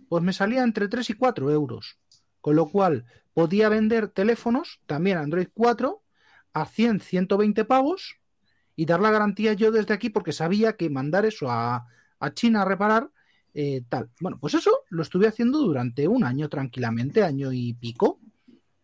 Pues 0.09 0.23
me 0.23 0.33
salía 0.33 0.63
entre 0.63 0.89
3 0.89 1.11
y 1.11 1.15
4 1.15 1.51
euros. 1.51 1.99
Con 2.41 2.57
lo 2.57 2.69
cual 2.69 3.05
podía 3.33 3.69
vender 3.69 4.09
teléfonos, 4.09 4.81
también 4.87 5.19
Android 5.19 5.49
4, 5.53 6.03
a 6.53 6.67
100, 6.67 7.01
120 7.01 7.65
pavos 7.65 8.20
y 8.81 8.87
dar 8.87 9.01
la 9.01 9.11
garantía 9.11 9.53
yo 9.53 9.71
desde 9.71 9.93
aquí 9.93 10.09
porque 10.09 10.33
sabía 10.33 10.73
que 10.73 10.89
mandar 10.89 11.27
eso 11.27 11.51
a, 11.51 11.87
China 12.33 12.63
a 12.63 12.65
reparar, 12.65 13.11
eh, 13.53 13.83
tal. 13.91 14.09
Bueno, 14.21 14.39
pues 14.41 14.55
eso 14.55 14.71
lo 14.89 15.03
estuve 15.03 15.29
haciendo 15.29 15.59
durante 15.59 16.09
un 16.09 16.25
año 16.25 16.49
tranquilamente, 16.49 17.23
año 17.23 17.53
y 17.53 17.75
pico, 17.75 18.21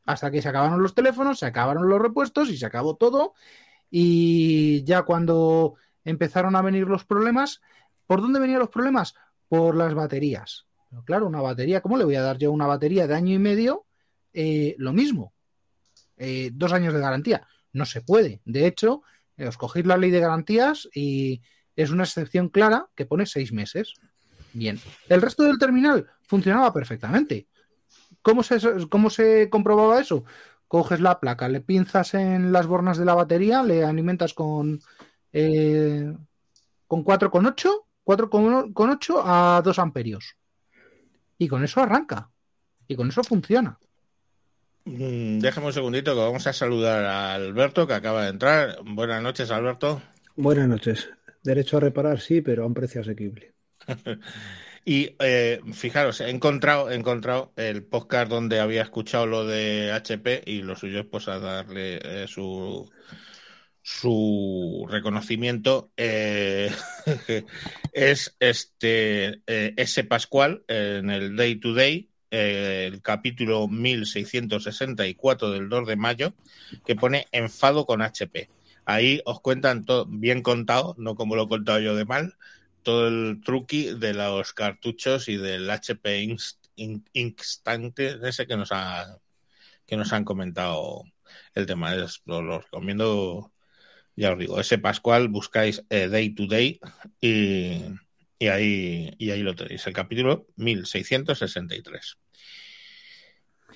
hasta 0.05 0.30
que 0.30 0.42
se 0.42 0.51
acabaron 0.51 0.82
los 0.82 0.94
teléfonos, 0.94 1.38
se 1.38 1.47
acabaron 1.47 1.88
los 1.88 1.99
repuestos 1.99 2.51
y 2.51 2.59
se 2.59 2.66
acabó 2.66 2.97
todo. 2.97 3.32
Y 3.90 4.84
ya 4.84 5.01
cuando 5.05 5.76
empezaron 6.05 6.57
a 6.57 6.61
venir 6.61 6.88
los 6.88 7.07
problemas, 7.07 7.62
¿por 8.07 8.20
dónde 8.20 8.38
venían 8.38 8.59
los 8.59 8.68
problemas? 8.68 9.14
Por 9.49 9.76
las 9.76 9.94
baterías. 9.94 10.66
Claro, 11.07 11.26
una 11.26 11.40
batería, 11.40 11.80
¿cómo 11.80 11.97
le 11.97 12.05
voy 12.05 12.16
a 12.16 12.22
dar 12.22 12.36
yo 12.36 12.53
una 12.53 12.66
batería 12.66 13.07
de 13.07 13.14
año 13.14 13.32
y 13.32 13.38
medio? 13.38 13.86
Eh, 14.34 14.74
lo 14.76 14.92
mismo, 14.92 15.32
eh, 16.18 16.51
dos 16.53 16.74
años 16.74 16.92
de 16.92 17.01
garantía. 17.01 17.49
No 17.72 17.86
se 17.86 18.03
puede. 18.03 18.42
De 18.44 18.66
hecho, 18.66 19.03
os 19.39 19.57
cogéis 19.57 19.87
la 19.87 19.97
ley 19.97 20.11
de 20.11 20.20
garantías 20.20 20.89
y 20.95 21.43
es 21.74 21.91
una 21.91 22.05
excepción 22.05 22.49
clara 22.49 22.89
que 22.95 23.07
pone 23.07 23.26
seis 23.26 23.53
meses. 23.53 23.95
Bien. 24.53 24.80
El 25.09 25.20
resto 25.20 25.43
del 25.43 25.59
terminal 25.59 26.07
funcionaba 26.22 26.72
perfectamente. 26.72 27.47
¿Cómo 28.22 28.43
se, 28.43 28.59
cómo 28.89 29.11
se 29.11 29.51
comprobaba 29.51 30.01
eso? 30.01 30.24
Coges 30.68 31.01
la 31.01 31.20
placa, 31.20 31.49
le 31.49 31.61
pinzas 31.61 32.14
en 32.14 32.53
las 32.53 32.66
bornas 32.66 32.99
de 32.99 33.05
la 33.05 33.14
batería, 33.14 33.62
le 33.62 33.84
alimentas 33.84 34.34
con, 34.34 34.80
eh, 35.32 36.12
con 36.87 37.05
4,8 37.05 37.87
4,8 38.07 39.22
a 39.24 39.61
2 39.62 39.78
amperios. 39.80 40.37
Y 41.39 41.49
con 41.49 41.64
eso 41.64 41.80
arranca. 41.80 42.30
Y 42.87 42.95
con 42.95 43.09
eso 43.09 43.24
funciona. 43.24 43.78
Mm, 45.37 45.41
Déjame 45.41 45.66
un 45.68 45.72
segundito 45.72 46.14
que 46.14 46.20
vamos 46.20 46.47
a 46.47 46.53
saludar 46.53 47.05
a 47.05 47.34
Alberto 47.34 47.87
que 47.87 47.95
acaba 47.95 48.24
de 48.24 48.30
entrar. 48.30 48.78
Buenas 48.84 49.22
noches, 49.22 49.51
Alberto. 49.51 50.03
Buenas 50.34 50.68
noches. 50.68 51.09
Derecho 51.43 51.76
a 51.76 51.80
reparar, 51.80 52.20
sí, 52.20 52.41
pero 52.41 52.64
a 52.64 52.66
un 52.66 52.74
precio 52.74 53.01
asequible. 53.01 53.55
Y 54.89 55.16
eh, 55.18 55.61
fijaros, 55.72 56.20
he 56.20 56.30
encontrado, 56.30 56.89
he 56.89 56.95
encontrado 56.95 57.53
el 57.57 57.82
podcast 57.82 58.30
donde 58.30 58.61
había 58.61 58.82
escuchado 58.82 59.26
lo 59.26 59.45
de 59.45 59.91
HP 59.91 60.45
y 60.47 60.62
lo 60.62 60.76
suyo 60.76 61.01
es 61.01 61.07
pues 61.07 61.26
a 61.26 61.41
darle 61.41 61.99
eh, 62.05 62.26
su 62.28 62.89
su 63.82 64.87
reconocimiento 64.89 65.91
eh, 65.97 66.70
es 67.93 68.37
este 68.39 69.43
eh, 69.45 69.74
S. 69.76 70.05
Pascual 70.05 70.62
en 70.68 71.11
el 71.11 71.34
Day 71.34 71.57
to 71.57 71.74
Day, 71.74 72.09
el 72.37 73.03
capítulo 73.03 73.68
1664 73.68 75.51
del 75.51 75.68
2 75.68 75.87
de 75.87 75.97
mayo, 75.97 76.34
que 76.84 76.97
pone 76.97 77.26
enfado 77.32 77.87
con 77.87 78.03
HP. 78.03 78.51
Ahí 78.84 79.20
os 79.24 79.41
cuentan 79.41 79.84
todo 79.84 80.07
bien 80.07 80.43
contado, 80.43 80.95
no 80.99 81.14
como 81.14 81.37
lo 81.37 81.45
he 81.45 81.49
contado 81.49 81.80
yo 81.80 81.97
de 81.97 82.05
mal, 82.05 82.37
todo 82.82 83.09
el 83.09 83.41
truqui 83.45 83.95
de 83.99 84.14
los 84.14 84.53
cartuchos 84.53 85.28
y 85.28 85.37
del 85.37 85.68
HP 85.68 86.22
Inst 86.22 86.66
In 86.76 87.05
Instante 87.14 88.18
ese 88.22 88.47
que 88.47 88.57
nos 88.57 88.70
ha 88.70 89.18
que 89.87 89.97
nos 89.97 90.12
han 90.12 90.24
comentado 90.24 91.05
el 91.55 91.66
tema. 91.66 91.95
Es, 91.95 92.22
lo, 92.26 92.61
recomiendo, 92.61 93.53
ya 94.14 94.32
os 94.32 94.39
digo, 94.39 94.61
ese 94.61 94.78
Pascual, 94.78 95.28
buscáis 95.28 95.84
eh, 95.91 96.09
Day 96.09 96.30
to 96.34 96.47
Day 96.47 96.80
y, 97.20 97.82
y, 98.39 98.49
ahí, 98.49 99.14
y 99.18 99.30
ahí 99.30 99.43
lo 99.43 99.55
tenéis, 99.55 99.87
el 99.87 99.93
capítulo 99.95 100.47
1663. 100.57 102.18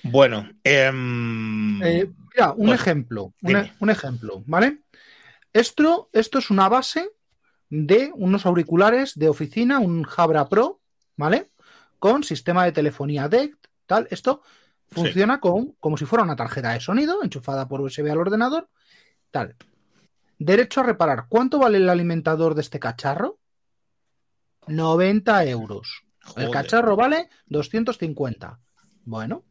Bueno, 0.03 0.49
eh, 0.63 0.91
eh, 1.83 2.11
mira, 2.35 2.53
un 2.55 2.69
ejemplo, 2.69 3.33
un, 3.41 3.89
ejemplo, 3.89 4.43
¿vale? 4.45 4.79
Esto, 5.53 6.09
esto 6.13 6.39
es 6.39 6.49
una 6.49 6.69
base 6.69 7.09
de 7.69 8.11
unos 8.15 8.45
auriculares 8.45 9.17
de 9.17 9.29
oficina, 9.29 9.79
un 9.79 10.03
Jabra 10.03 10.47
Pro, 10.49 10.81
¿vale? 11.17 11.51
Con 11.99 12.23
sistema 12.23 12.65
de 12.65 12.71
telefonía 12.71 13.29
DECT, 13.29 13.67
tal. 13.85 14.07
Esto, 14.09 14.41
Funciona 14.91 15.39
con, 15.39 15.71
como 15.79 15.95
si 15.95 16.05
fuera 16.05 16.23
una 16.23 16.35
tarjeta 16.35 16.73
de 16.73 16.81
sonido 16.81 17.23
enchufada 17.23 17.67
por 17.67 17.79
USB 17.79 18.11
al 18.11 18.17
ordenador. 18.17 18.69
Tal. 19.31 19.55
Derecho 20.37 20.81
a 20.81 20.83
reparar. 20.83 21.27
¿Cuánto 21.29 21.59
vale 21.59 21.77
el 21.77 21.89
alimentador 21.89 22.55
de 22.55 22.61
este 22.61 22.79
cacharro? 22.79 23.39
90 24.67 25.45
euros. 25.45 26.03
El 26.35 26.51
cacharro 26.51 26.97
vale 26.97 27.29
250. 27.45 28.59
Bueno. 29.05 29.45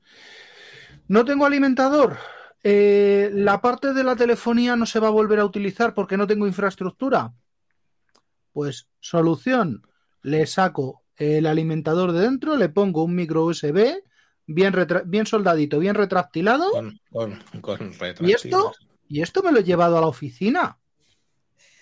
No 1.10 1.24
tengo 1.24 1.44
alimentador. 1.44 2.18
Eh, 2.62 3.30
la 3.32 3.60
parte 3.60 3.92
de 3.92 4.04
la 4.04 4.14
telefonía 4.14 4.76
no 4.76 4.86
se 4.86 5.00
va 5.00 5.08
a 5.08 5.10
volver 5.10 5.40
a 5.40 5.44
utilizar 5.44 5.92
porque 5.92 6.16
no 6.16 6.24
tengo 6.24 6.46
infraestructura. 6.46 7.34
Pues 8.52 8.86
solución. 9.00 9.82
Le 10.22 10.46
saco 10.46 11.02
el 11.16 11.46
alimentador 11.46 12.12
de 12.12 12.20
dentro, 12.20 12.56
le 12.56 12.68
pongo 12.68 13.02
un 13.02 13.16
micro 13.16 13.44
USB 13.44 14.04
bien, 14.46 14.72
bien 15.06 15.26
soldadito, 15.26 15.80
bien 15.80 15.96
retractilado. 15.96 16.70
Con, 16.70 17.00
con, 17.10 17.42
con 17.60 17.92
Y 18.20 18.30
esto, 18.30 18.72
y 19.08 19.22
esto 19.22 19.42
me 19.42 19.50
lo 19.50 19.58
he 19.58 19.64
llevado 19.64 19.98
a 19.98 20.02
la 20.02 20.06
oficina. 20.06 20.78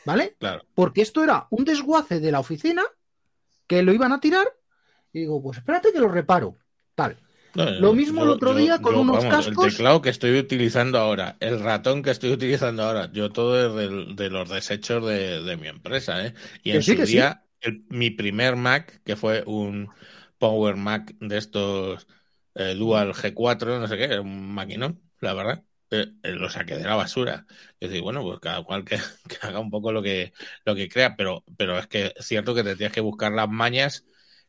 ¿Vale? 0.07 0.37
Claro. 0.39 0.65
Porque 0.75 1.03
esto 1.03 1.23
era 1.23 1.49
un 1.51 1.67
desguace 1.67 2.19
de 2.19 2.33
la 2.33 2.41
oficina 2.41 2.83
que 3.67 3.83
lo 3.83 3.93
iban 3.93 4.13
a 4.13 4.21
tirar. 4.21 4.47
Y 5.13 5.21
digo, 5.21 5.43
pues 5.43 5.59
espérate 5.59 5.93
que 5.93 6.01
lo 6.01 6.09
reparo. 6.09 6.57
Tal. 6.95 7.19
No, 7.59 7.65
Lo 7.77 7.93
mismo 7.93 8.23
el 8.23 8.29
otro 8.31 8.55
día 8.55 8.81
con 8.81 8.95
unos 8.95 9.25
cascos. 9.27 9.47
El 9.47 9.59
teclado 9.59 10.03
que 10.03 10.11
estoy 10.11 10.39
utilizando 10.39 10.99
ahora, 10.99 11.37
el 11.41 11.61
ratón 11.61 12.03
que 12.03 12.11
estoy 12.11 12.31
utilizando 12.33 12.83
ahora, 12.85 13.11
yo 13.13 13.31
todo 13.33 13.79
es 13.81 13.89
del- 13.91 14.17
de, 14.17 14.31
los 14.31 14.49
desechos 14.49 15.05
de, 15.07 15.43
de 15.43 15.57
mi 15.57 15.69
empresa, 15.69 16.25
¿eh? 16.27 16.35
Y 16.63 16.73
en 16.73 16.83
sí, 16.83 16.83
su 16.83 17.05
sí. 17.07 17.07
día, 17.07 17.45
el- 17.61 17.85
mi 17.89 18.11
primer 18.11 18.57
Mac, 18.57 19.01
que 19.05 19.17
fue 19.17 19.43
un 19.47 19.89
Power 20.39 20.77
Mac 20.77 21.15
de 21.21 21.37
estos 21.39 22.07
eh, 22.55 22.75
Dual 22.75 23.13
G4, 23.15 23.79
no 23.79 23.87
sé 23.89 23.97
qué, 23.99 24.19
un 24.19 24.53
maquinón, 24.55 25.01
la 25.21 25.35
verdad. 25.35 25.65
eh, 25.91 26.07
eh, 26.23 26.33
lo 26.33 26.51
saqué 26.51 26.77
de 26.77 26.85
la 26.85 26.95
basura. 26.97 27.47
Es 27.81 27.89
decir, 27.91 28.03
bueno, 28.03 28.23
pues 28.23 28.41
cada 28.41 28.63
cual 28.65 28.85
que, 28.85 28.97
que 29.29 29.37
haga 29.43 29.59
un 29.61 29.71
poco 29.71 29.93
lo 29.93 30.03
que, 30.03 30.33
lo 30.65 30.75
que 30.75 30.89
crea, 30.89 31.17
pero, 31.17 31.45
pero 31.57 31.79
es 31.79 31.87
que 31.89 32.13
es 32.17 32.27
cierto 32.27 32.55
que 32.55 32.63
te 32.65 32.77
tienes 32.77 32.93
que 32.93 33.01
buscar 33.01 33.33
las 33.33 33.49
mañas 33.49 34.05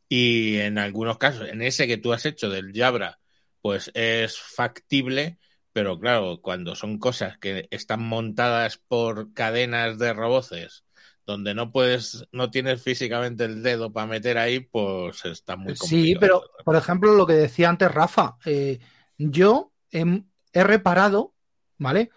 y 0.10 0.58
en 0.58 0.78
algunos 0.80 1.18
casos, 1.20 1.50
en 1.50 1.62
ese 1.62 1.88
que 1.88 1.98
tú 1.98 2.14
has 2.14 2.26
hecho 2.26 2.50
del 2.50 2.74
Jabra, 2.76 3.20
pues 3.62 3.92
es 3.94 4.40
factible, 4.40 5.38
pero 5.72 6.00
claro, 6.00 6.42
cuando 6.42 6.76
son 6.76 6.98
cosas 7.00 7.38
que 7.38 7.68
están 7.72 8.02
montadas 8.02 8.78
por 8.78 9.34
cadenas 9.34 10.00
de 10.00 10.14
roboces, 10.14 10.84
donde 11.26 11.54
no 11.54 11.72
puedes, 11.72 12.26
no 12.32 12.50
tienes 12.50 12.82
físicamente 12.82 13.46
el 13.46 13.62
dedo 13.62 13.94
para 13.94 14.08
meter 14.08 14.38
ahí, 14.40 14.62
pues 14.62 15.24
está 15.26 15.56
muy 15.56 15.76
complicado. 15.76 16.04
Sí, 16.04 16.16
pero 16.20 16.44
por 16.66 16.76
ejemplo, 16.76 17.14
lo 17.14 17.28
que 17.28 17.34
decía 17.34 17.70
antes 17.70 17.92
Rafa, 17.92 18.38
eh, 18.46 18.80
yo 19.18 19.72
he, 19.92 20.24
he 20.54 20.64
reparado, 20.64 21.36
¿vale? 21.78 22.10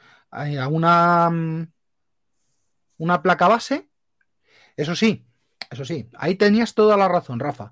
Eh, 0.46 0.58
A 0.58 0.68
una, 0.68 1.28
mm, 1.28 1.66
una 2.98 3.22
placa 3.22 3.48
base. 3.48 3.88
Eso 4.76 4.96
sí, 4.96 5.26
eso 5.72 5.84
sí, 5.84 6.08
ahí 6.16 6.34
tenías 6.34 6.74
toda 6.74 6.96
la 6.96 7.08
razón, 7.08 7.40
Rafa. 7.40 7.70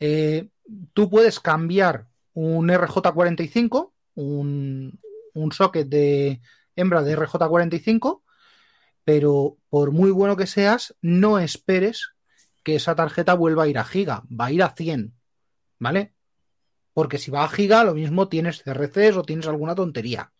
Eh, 0.00 0.48
tú 0.92 1.10
puedes 1.10 1.40
cambiar 1.40 2.06
un 2.34 2.68
RJ45, 2.68 3.92
un, 4.14 5.00
un 5.34 5.52
socket 5.52 5.88
de 5.88 6.40
hembra 6.76 7.02
de 7.02 7.16
RJ45, 7.16 8.22
pero 9.04 9.58
por 9.68 9.90
muy 9.92 10.10
bueno 10.10 10.36
que 10.36 10.46
seas, 10.46 10.96
no 11.02 11.38
esperes 11.38 12.12
que 12.62 12.76
esa 12.76 12.94
tarjeta 12.94 13.34
vuelva 13.34 13.64
a 13.64 13.68
ir 13.68 13.78
a 13.78 13.84
giga, 13.84 14.22
va 14.28 14.46
a 14.46 14.52
ir 14.52 14.62
a 14.62 14.70
100, 14.70 15.14
¿vale? 15.78 16.14
Porque 16.94 17.18
si 17.18 17.30
va 17.30 17.44
a 17.44 17.48
giga, 17.48 17.84
lo 17.84 17.94
mismo 17.94 18.28
tienes 18.28 18.62
CRCs 18.62 19.16
o 19.16 19.22
tienes 19.22 19.46
alguna 19.46 19.74
tontería, 19.74 20.32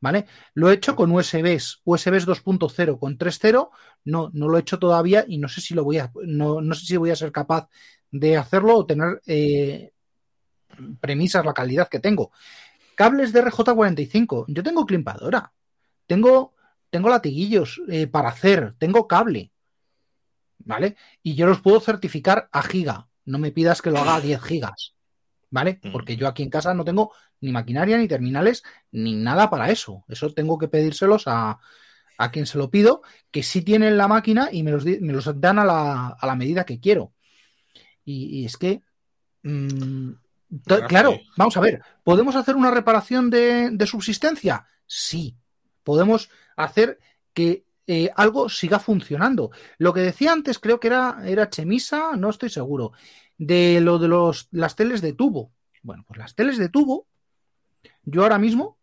¿vale? 0.00 0.26
Lo 0.54 0.70
he 0.70 0.74
hecho 0.74 0.96
con 0.96 1.12
USBs, 1.12 1.82
USBs 1.84 2.26
2.0 2.26 2.98
con 2.98 3.18
3.0, 3.18 3.70
no, 4.04 4.30
no 4.32 4.48
lo 4.48 4.56
he 4.56 4.60
hecho 4.60 4.78
todavía 4.78 5.24
y 5.28 5.38
no 5.38 5.48
sé 5.48 5.60
si 5.60 5.74
lo 5.74 5.84
voy 5.84 5.98
a, 5.98 6.10
no, 6.24 6.60
no 6.60 6.74
sé 6.74 6.86
si 6.86 6.96
voy 6.96 7.10
a 7.10 7.16
ser 7.16 7.32
capaz 7.32 7.68
de 8.10 8.36
hacerlo 8.36 8.76
o 8.76 8.86
tener 8.86 9.20
eh, 9.26 9.92
premisas 11.00 11.44
la 11.44 11.54
calidad 11.54 11.88
que 11.88 12.00
tengo. 12.00 12.32
Cables 12.94 13.32
de 13.32 13.44
RJ45, 13.44 14.46
yo 14.48 14.62
tengo 14.62 14.86
climpadora, 14.86 15.52
tengo, 16.06 16.54
tengo 16.90 17.08
latiguillos 17.08 17.80
eh, 17.88 18.06
para 18.06 18.30
hacer, 18.30 18.74
tengo 18.78 19.06
cable, 19.06 19.52
¿vale? 20.58 20.96
Y 21.22 21.34
yo 21.34 21.46
los 21.46 21.60
puedo 21.60 21.80
certificar 21.80 22.48
a 22.52 22.62
giga. 22.62 23.08
No 23.24 23.38
me 23.38 23.52
pidas 23.52 23.80
que 23.80 23.90
lo 23.90 23.98
haga 23.98 24.16
a 24.16 24.20
10 24.20 24.42
gigas, 24.42 24.94
¿vale? 25.50 25.80
Porque 25.92 26.16
yo 26.16 26.28
aquí 26.28 26.42
en 26.42 26.50
casa 26.50 26.72
no 26.74 26.84
tengo 26.84 27.12
ni 27.40 27.52
maquinaria, 27.52 27.98
ni 27.98 28.08
terminales, 28.08 28.62
ni 28.92 29.14
nada 29.14 29.50
para 29.50 29.70
eso. 29.70 30.04
Eso 30.08 30.32
tengo 30.32 30.58
que 30.58 30.68
pedírselos 30.68 31.24
a, 31.26 31.58
a 32.18 32.30
quien 32.30 32.46
se 32.46 32.58
lo 32.58 32.70
pido, 32.70 33.02
que 33.30 33.42
sí 33.42 33.62
tienen 33.62 33.96
la 33.96 34.08
máquina 34.08 34.48
y 34.52 34.62
me 34.62 34.70
los, 34.70 34.84
me 34.84 35.12
los 35.12 35.40
dan 35.40 35.58
a 35.58 35.64
la, 35.64 36.08
a 36.08 36.26
la 36.26 36.36
medida 36.36 36.64
que 36.64 36.80
quiero. 36.80 37.12
Y, 38.04 38.40
y 38.40 38.44
es 38.46 38.56
que, 38.56 38.82
mm, 39.42 40.10
claro, 40.88 41.18
vamos 41.36 41.56
a 41.56 41.60
ver, 41.60 41.82
¿podemos 42.04 42.36
hacer 42.36 42.56
una 42.56 42.70
reparación 42.70 43.30
de, 43.30 43.70
de 43.70 43.86
subsistencia? 43.86 44.66
Sí. 44.86 45.36
Podemos 45.82 46.30
hacer 46.56 46.98
que 47.32 47.64
eh, 47.86 48.10
algo 48.14 48.48
siga 48.48 48.78
funcionando. 48.78 49.50
Lo 49.78 49.92
que 49.92 50.00
decía 50.00 50.32
antes, 50.32 50.58
creo 50.58 50.78
que 50.78 50.88
era, 50.88 51.22
era 51.24 51.50
Chemisa, 51.50 52.16
no 52.16 52.30
estoy 52.30 52.50
seguro, 52.50 52.92
de 53.40 53.80
lo 53.80 53.98
de 53.98 54.06
los, 54.06 54.48
las 54.50 54.76
teles 54.76 55.00
de 55.00 55.14
tubo. 55.14 55.50
Bueno, 55.82 56.04
pues 56.06 56.18
las 56.18 56.34
teles 56.34 56.58
de 56.58 56.68
tubo, 56.68 57.06
yo 58.02 58.22
ahora 58.22 58.38
mismo 58.38 58.78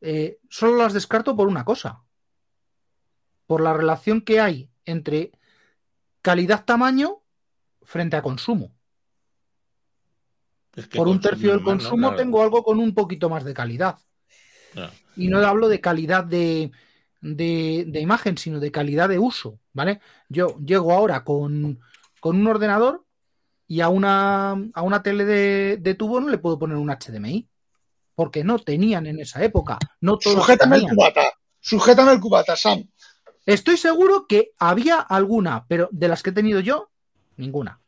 eh, 0.00 0.38
solo 0.50 0.76
las 0.76 0.92
descarto 0.92 1.36
por 1.36 1.46
una 1.46 1.64
cosa. 1.64 2.02
Por 3.46 3.60
la 3.60 3.72
relación 3.72 4.20
que 4.22 4.40
hay 4.40 4.68
entre 4.84 5.30
calidad-tamaño 6.20 7.22
frente 7.82 8.16
a 8.16 8.22
consumo. 8.22 8.74
Es 10.74 10.88
que 10.88 10.98
Por 10.98 11.06
un 11.06 11.20
tercio 11.20 11.52
del 11.52 11.62
consumo 11.62 12.08
Claro. 12.08 12.16
tengo 12.16 12.42
algo 12.42 12.64
con 12.64 12.80
un 12.80 12.94
poquito 12.94 13.30
más 13.30 13.44
de 13.44 13.54
calidad. 13.54 13.98
Claro. 14.72 14.92
Y 15.14 15.28
no 15.28 15.38
hablo 15.46 15.68
de 15.68 15.80
calidad 15.80 16.24
de, 16.24 16.72
de, 17.20 17.84
de 17.86 18.00
imagen, 18.00 18.36
sino 18.36 18.58
de 18.58 18.72
calidad 18.72 19.08
de 19.08 19.20
uso, 19.20 19.60
¿vale? 19.72 20.00
Yo 20.28 20.58
llego 20.58 20.92
ahora 20.92 21.22
con, 21.22 21.78
con 22.18 22.36
un 22.40 22.48
ordenador 22.48 23.06
y 23.72 23.80
a 23.80 23.88
una, 23.88 24.50
a 24.74 24.82
una 24.82 25.02
tele 25.02 25.24
de, 25.24 25.78
de 25.80 25.94
tubo 25.94 26.20
no 26.20 26.28
le 26.28 26.36
puedo 26.36 26.58
poner 26.58 26.76
un 26.76 26.90
HDMI, 26.90 27.48
porque 28.14 28.44
no 28.44 28.58
tenían 28.58 29.06
en 29.06 29.18
esa 29.18 29.42
época. 29.42 29.78
No 30.02 30.18
todos 30.18 30.36
Sujétame 30.36 30.76
el 30.76 30.82
cubata. 30.82 31.32
Sujétame 31.58 32.12
el 32.12 32.20
cubata, 32.20 32.54
Sam. 32.54 32.86
Estoy 33.46 33.78
seguro 33.78 34.26
que 34.26 34.50
había 34.58 34.96
alguna, 35.00 35.64
pero 35.68 35.88
de 35.90 36.08
las 36.08 36.22
que 36.22 36.28
he 36.28 36.32
tenido 36.34 36.60
yo, 36.60 36.90
ninguna. 37.38 37.80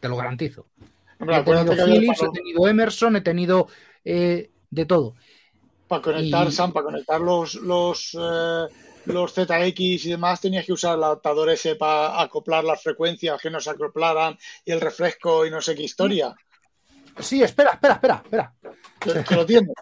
Te 0.00 0.08
lo 0.08 0.16
garantizo. 0.16 0.66
Hombre, 1.20 1.36
he 1.36 1.42
tenido 1.44 1.74
Philips, 1.76 2.22
he 2.24 2.30
tenido 2.32 2.66
Emerson, 2.66 3.14
he 3.14 3.20
tenido 3.20 3.68
eh, 4.04 4.50
de 4.68 4.84
todo. 4.84 5.14
para 5.86 6.02
conectar, 6.02 6.48
y- 6.48 6.50
Sam, 6.50 6.72
para 6.72 6.86
conectar 6.86 7.20
los, 7.20 7.54
los, 7.54 8.18
eh, 8.20 8.66
los 9.06 9.32
ZX 9.34 9.80
y 9.80 10.10
demás, 10.10 10.40
tenías 10.40 10.64
que 10.66 10.72
usar 10.72 10.96
el 10.96 11.04
adaptador 11.04 11.50
ese 11.50 11.76
para 11.76 12.20
acoplar 12.20 12.64
las 12.64 12.82
frecuencias, 12.82 13.40
que 13.40 13.50
no 13.50 13.60
se 13.60 13.70
acoplaran 13.70 14.36
y 14.64 14.72
el 14.72 14.80
refresco 14.80 15.46
y 15.46 15.50
no 15.50 15.60
sé 15.60 15.74
qué 15.74 15.82
historia. 15.82 16.34
Sí, 17.18 17.42
espera, 17.42 17.72
espera, 17.72 17.94
espera, 17.94 18.22
espera. 18.24 18.54
Que, 19.00 19.24
que 19.24 19.34
lo 19.34 19.44
tienes. 19.46 19.74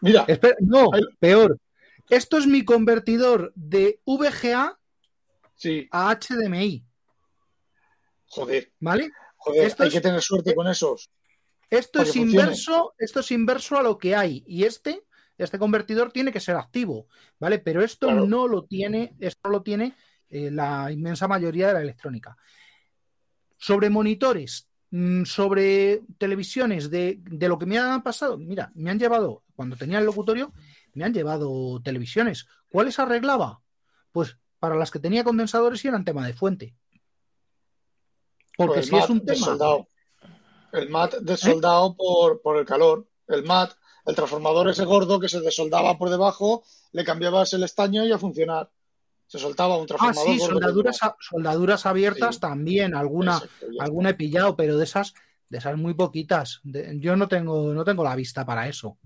Mira, 0.00 0.24
Espera, 0.28 0.56
no, 0.60 0.88
Ahí. 0.92 1.02
peor. 1.18 1.58
Esto 2.10 2.36
es 2.38 2.46
mi 2.46 2.64
convertidor 2.64 3.52
de 3.54 4.00
VGA 4.04 4.78
sí, 5.56 5.88
a 5.90 6.14
HDMI, 6.14 6.84
joder, 8.28 8.70
¿vale? 8.80 9.10
joder, 9.36 9.64
Esto 9.66 9.82
hay 9.84 9.88
es- 9.88 9.94
que 9.94 10.00
tener 10.00 10.20
suerte 10.20 10.54
con 10.54 10.68
esos. 10.68 11.10
Esto 11.70 12.02
es 12.02 12.08
funcione. 12.12 12.30
inverso, 12.30 12.94
esto 12.98 13.20
es 13.20 13.30
inverso 13.30 13.78
a 13.78 13.82
lo 13.82 13.96
que 13.98 14.14
hay. 14.14 14.44
Y 14.46 14.64
este, 14.64 15.02
este 15.38 15.58
convertidor 15.58 16.12
tiene 16.12 16.32
que 16.32 16.40
ser 16.40 16.56
activo, 16.56 17.06
¿vale? 17.40 17.58
Pero 17.58 17.82
esto 17.82 18.06
Claro. 18.08 18.26
no 18.26 18.46
lo 18.48 18.64
tiene, 18.64 19.14
esto 19.20 19.48
lo 19.48 19.62
tiene 19.62 19.94
eh, 20.30 20.50
la 20.50 20.90
inmensa 20.90 21.28
mayoría 21.28 21.68
de 21.68 21.74
la 21.74 21.80
electrónica. 21.82 22.36
Sobre 23.56 23.90
monitores, 23.90 24.68
mm, 24.90 25.24
sobre 25.24 26.02
televisiones, 26.18 26.90
de, 26.90 27.18
de 27.22 27.48
lo 27.48 27.58
que 27.58 27.66
me 27.66 27.78
ha 27.78 28.00
pasado, 28.02 28.36
mira, 28.38 28.70
me 28.74 28.90
han 28.90 28.98
llevado, 28.98 29.42
cuando 29.54 29.76
tenía 29.76 29.98
el 29.98 30.06
locutorio, 30.06 30.52
me 30.94 31.04
han 31.04 31.12
llevado 31.14 31.80
televisiones. 31.82 32.46
¿Cuáles 32.68 32.98
arreglaba? 32.98 33.60
Pues 34.12 34.36
para 34.58 34.76
las 34.76 34.90
que 34.90 34.98
tenía 34.98 35.24
condensadores 35.24 35.84
y 35.84 35.88
eran 35.88 36.04
tema 36.04 36.26
de 36.26 36.34
fuente. 36.34 36.74
Porque 38.56 38.82
si 38.82 38.96
es 38.96 39.10
un 39.10 39.20
tema. 39.20 39.32
desoldado. 39.38 39.88
El 40.72 40.88
mat 40.90 41.14
desoldado 41.20 41.96
por, 41.96 42.40
por 42.40 42.56
el 42.56 42.64
calor. 42.64 43.06
El 43.28 43.44
mat, 43.44 43.72
el 44.06 44.14
transformador 44.14 44.68
ese 44.68 44.84
gordo 44.84 45.18
que 45.20 45.28
se 45.28 45.40
desoldaba 45.40 45.96
por 45.98 46.10
debajo, 46.10 46.62
le 46.92 47.04
cambiabas 47.04 47.52
el 47.54 47.62
estaño 47.64 48.04
y 48.04 48.12
a 48.12 48.18
funcionar. 48.18 48.70
Se 49.26 49.38
soltaba 49.38 49.76
un 49.76 49.84
Ah, 49.84 49.86
transformador 49.86 50.32
sí, 50.32 50.38
gordo. 50.38 50.52
soldaduras, 50.54 51.02
a- 51.02 51.16
soldaduras 51.18 51.86
abiertas 51.86 52.34
Sí. 52.36 52.40
también, 52.40 52.94
alguna. 52.94 53.36
Exacto, 53.36 53.66
alguna 53.80 54.10
he 54.10 54.14
pillado, 54.14 54.54
pero 54.56 54.76
de 54.76 54.84
esas, 54.84 55.14
de 55.48 55.58
esas 55.58 55.76
muy 55.78 55.94
poquitas. 55.94 56.60
De- 56.62 56.98
yo 57.00 57.16
no 57.16 57.26
tengo, 57.28 57.72
no 57.72 57.84
tengo 57.84 58.04
la 58.04 58.14
vista 58.14 58.44
para 58.44 58.68
eso. 58.68 58.98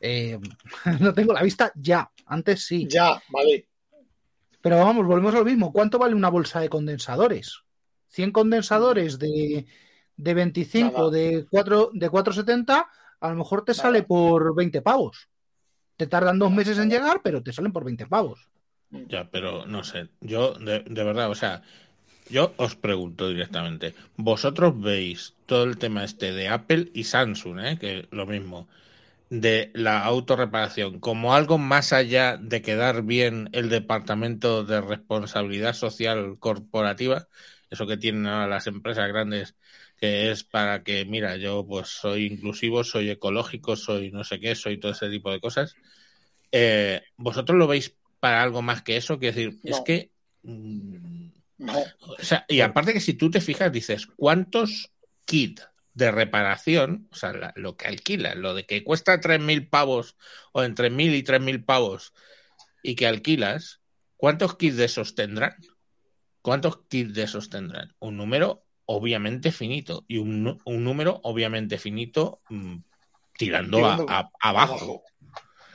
Eh, 0.00 0.38
no 1.00 1.14
tengo 1.14 1.32
la 1.32 1.42
vista 1.42 1.72
ya, 1.76 2.10
antes 2.26 2.64
sí. 2.66 2.88
Ya, 2.90 3.22
vale. 3.28 3.68
Pero 4.60 4.76
vamos, 4.78 5.06
volvemos 5.06 5.34
a 5.34 5.38
lo 5.38 5.44
mismo. 5.44 5.72
¿Cuánto 5.72 5.98
vale 5.98 6.14
una 6.14 6.28
bolsa 6.28 6.60
de 6.60 6.68
condensadores? 6.68 7.62
100 8.08 8.30
condensadores 8.32 9.18
de, 9.18 9.64
de 10.16 10.34
25 10.34 10.92
Nada. 10.98 11.10
de 11.10 11.46
4 11.50 11.90
de 11.92 12.10
470, 12.10 12.88
a 13.22 13.30
lo 13.30 13.36
mejor 13.36 13.64
te 13.64 13.72
sale 13.72 14.02
por 14.02 14.54
20 14.54 14.82
pavos. 14.82 15.28
Te 15.96 16.06
tardan 16.06 16.38
dos 16.38 16.50
meses 16.50 16.78
en 16.78 16.90
llegar, 16.90 17.20
pero 17.22 17.42
te 17.42 17.52
salen 17.52 17.72
por 17.72 17.84
20 17.84 18.06
pavos. 18.06 18.48
Ya, 18.90 19.30
pero 19.30 19.64
no 19.66 19.84
sé. 19.84 20.08
Yo, 20.20 20.54
de, 20.54 20.80
de 20.80 21.04
verdad, 21.04 21.30
o 21.30 21.34
sea, 21.34 21.62
yo 22.28 22.52
os 22.56 22.76
pregunto 22.76 23.28
directamente. 23.28 23.94
¿Vosotros 24.16 24.80
veis 24.80 25.34
todo 25.46 25.64
el 25.64 25.78
tema 25.78 26.04
este 26.04 26.32
de 26.32 26.48
Apple 26.48 26.90
y 26.94 27.04
Samsung, 27.04 27.60
eh, 27.60 27.78
que 27.78 28.08
lo 28.10 28.26
mismo, 28.26 28.68
de 29.30 29.70
la 29.74 30.04
autorreparación, 30.04 30.98
como 31.00 31.34
algo 31.34 31.58
más 31.58 31.92
allá 31.92 32.36
de 32.36 32.60
quedar 32.60 33.02
bien 33.02 33.48
el 33.52 33.68
departamento 33.68 34.64
de 34.64 34.80
responsabilidad 34.80 35.74
social 35.74 36.36
corporativa? 36.38 37.28
Eso 37.70 37.86
que 37.86 37.96
tienen 37.96 38.26
ahora 38.26 38.46
las 38.46 38.66
empresas 38.66 39.08
grandes, 39.08 39.56
que 40.02 40.32
es 40.32 40.42
para 40.42 40.82
que, 40.82 41.04
mira, 41.04 41.36
yo 41.36 41.64
pues 41.64 41.86
soy 41.86 42.26
inclusivo, 42.26 42.82
soy 42.82 43.08
ecológico, 43.08 43.76
soy 43.76 44.10
no 44.10 44.24
sé 44.24 44.40
qué, 44.40 44.56
soy 44.56 44.80
todo 44.80 44.90
ese 44.90 45.08
tipo 45.08 45.30
de 45.30 45.38
cosas. 45.38 45.76
Eh, 46.50 47.02
¿Vosotros 47.16 47.56
lo 47.56 47.68
veis 47.68 47.96
para 48.18 48.42
algo 48.42 48.62
más 48.62 48.82
que 48.82 48.96
eso? 48.96 49.20
Quiero 49.20 49.36
decir, 49.36 49.60
es 49.62 49.80
que. 49.82 50.10
mm, 50.42 51.28
No. 51.58 51.78
o 52.00 52.16
sea, 52.18 52.44
y 52.48 52.62
aparte 52.62 52.92
que 52.92 52.98
si 52.98 53.14
tú 53.14 53.30
te 53.30 53.40
fijas, 53.40 53.70
dices, 53.70 54.08
¿cuántos 54.16 54.90
kits 55.24 55.68
de 55.94 56.10
reparación, 56.10 57.06
o 57.12 57.14
sea, 57.14 57.32
la- 57.32 57.52
lo 57.54 57.76
que 57.76 57.86
alquilas, 57.86 58.34
lo 58.34 58.54
de 58.54 58.66
que 58.66 58.82
cuesta 58.82 59.20
3.000 59.20 59.68
pavos 59.68 60.16
o 60.50 60.64
entre 60.64 60.90
1.000 60.90 61.14
y 61.14 61.22
3.000 61.22 61.62
pavos 61.62 62.12
y 62.82 62.96
que 62.96 63.06
alquilas, 63.06 63.80
¿cuántos 64.16 64.56
kits 64.56 64.76
de 64.78 64.86
esos 64.86 65.14
tendrán? 65.14 65.54
¿Cuántos 66.40 66.80
kits 66.88 67.14
de 67.14 67.22
esos 67.22 67.50
tendrán? 67.50 67.94
Un 68.00 68.16
número 68.16 68.64
obviamente 68.94 69.52
finito 69.52 70.04
y 70.06 70.18
un, 70.18 70.60
un 70.64 70.84
número 70.84 71.20
obviamente 71.24 71.78
finito 71.78 72.42
mm, 72.50 72.76
tirando, 73.38 73.78
a- 73.86 73.96
Tirando 73.96 74.12
a- 74.12 74.30
abajo. 74.40 75.02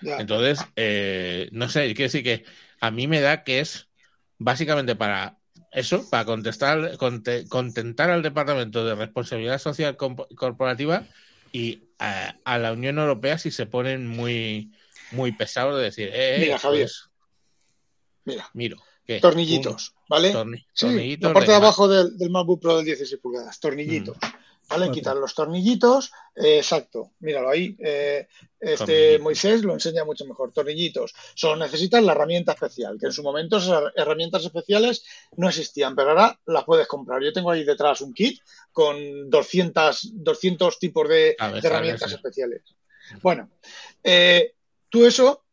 Entonces, 0.02 0.64
eh, 0.76 1.50
no 1.52 1.68
sé, 1.70 1.88
quiero 1.96 2.12
decir 2.12 2.24
que 2.24 2.46
a 2.80 2.92
mí 2.92 3.08
me 3.08 3.20
da 3.20 3.44
que 3.44 3.60
es 3.60 3.90
básicamente 4.38 4.96
para 4.96 5.38
eso, 5.72 6.08
para 6.10 6.26
contestar, 6.26 6.98
conte- 6.98 7.48
contentar 7.50 8.12
al 8.12 8.22
Departamento 8.22 8.86
de 8.86 8.94
Responsabilidad 8.96 9.58
Social 9.58 9.98
Corporativa 9.98 11.08
y 11.52 11.84
a, 11.98 12.36
a 12.46 12.58
la 12.60 12.74
Unión 12.74 13.00
Europea 13.00 13.40
si 13.40 13.50
se 13.50 13.66
ponen 13.66 14.08
muy, 14.08 14.72
muy 15.12 15.32
pesados 15.32 15.78
de 15.78 15.84
decir, 15.86 16.10
eh, 16.10 16.36
eh, 16.36 16.40
Mira, 16.42 16.60
Javier. 16.60 16.84
pues, 16.86 17.10
Mira, 18.26 18.50
miro, 18.54 18.78
¿qué? 19.08 19.20
tornillitos, 19.20 19.94
¿vale? 20.10 20.34
Torni- 20.34 20.66
Sí, 20.74 20.86
tornillitos 20.86 21.30
la 21.30 21.34
parte 21.34 21.52
de 21.52 21.58
de- 21.58 21.64
abajo 21.64 21.88
del, 21.88 22.18
del 22.18 22.30
MacBook 22.30 22.62
Pro 22.62 22.76
del 22.78 22.86
16 22.86 23.20
pulgadas, 23.22 23.60
tornillitos. 23.60 24.18
¿Vale? 24.70 24.88
Cuatro. 24.88 24.94
Quitar 24.96 25.16
los 25.16 25.34
tornillitos, 25.34 26.12
eh, 26.36 26.58
exacto, 26.58 27.12
míralo 27.20 27.50
ahí. 27.50 27.74
eh, 27.80 28.28
este. 28.60 29.18
Moisés 29.18 29.64
lo 29.64 29.72
enseña 29.74 30.04
mucho 30.04 30.26
mejor. 30.26 30.52
Tornillitos. 30.52 31.14
Solo 31.36 31.56
necesitas 31.56 32.04
la 32.04 32.12
herramienta 32.12 32.52
especial, 32.52 32.98
que 33.00 33.06
en 33.06 33.14
su 33.14 33.24
momento 33.24 33.60
esas 33.60 33.94
herramientas 33.96 34.44
especiales 34.44 35.06
no 35.38 35.48
existían, 35.48 35.96
pero 35.96 36.10
ahora 36.10 36.38
las 36.48 36.66
puedes 36.66 36.86
comprar. 36.86 37.24
Yo 37.24 37.32
tengo 37.32 37.50
ahí 37.52 37.64
detrás 37.64 38.02
un 38.02 38.14
kit 38.14 38.42
con 38.74 39.30
200, 39.30 40.10
200 40.16 40.80
tipos 40.80 41.08
de, 41.08 41.38
herramientas 41.64 42.10
sí. 42.10 42.16
especiales. 42.18 42.64
Bueno, 43.22 43.50
eh, 44.04 44.54
tú 44.90 45.06
eso, 45.06 45.46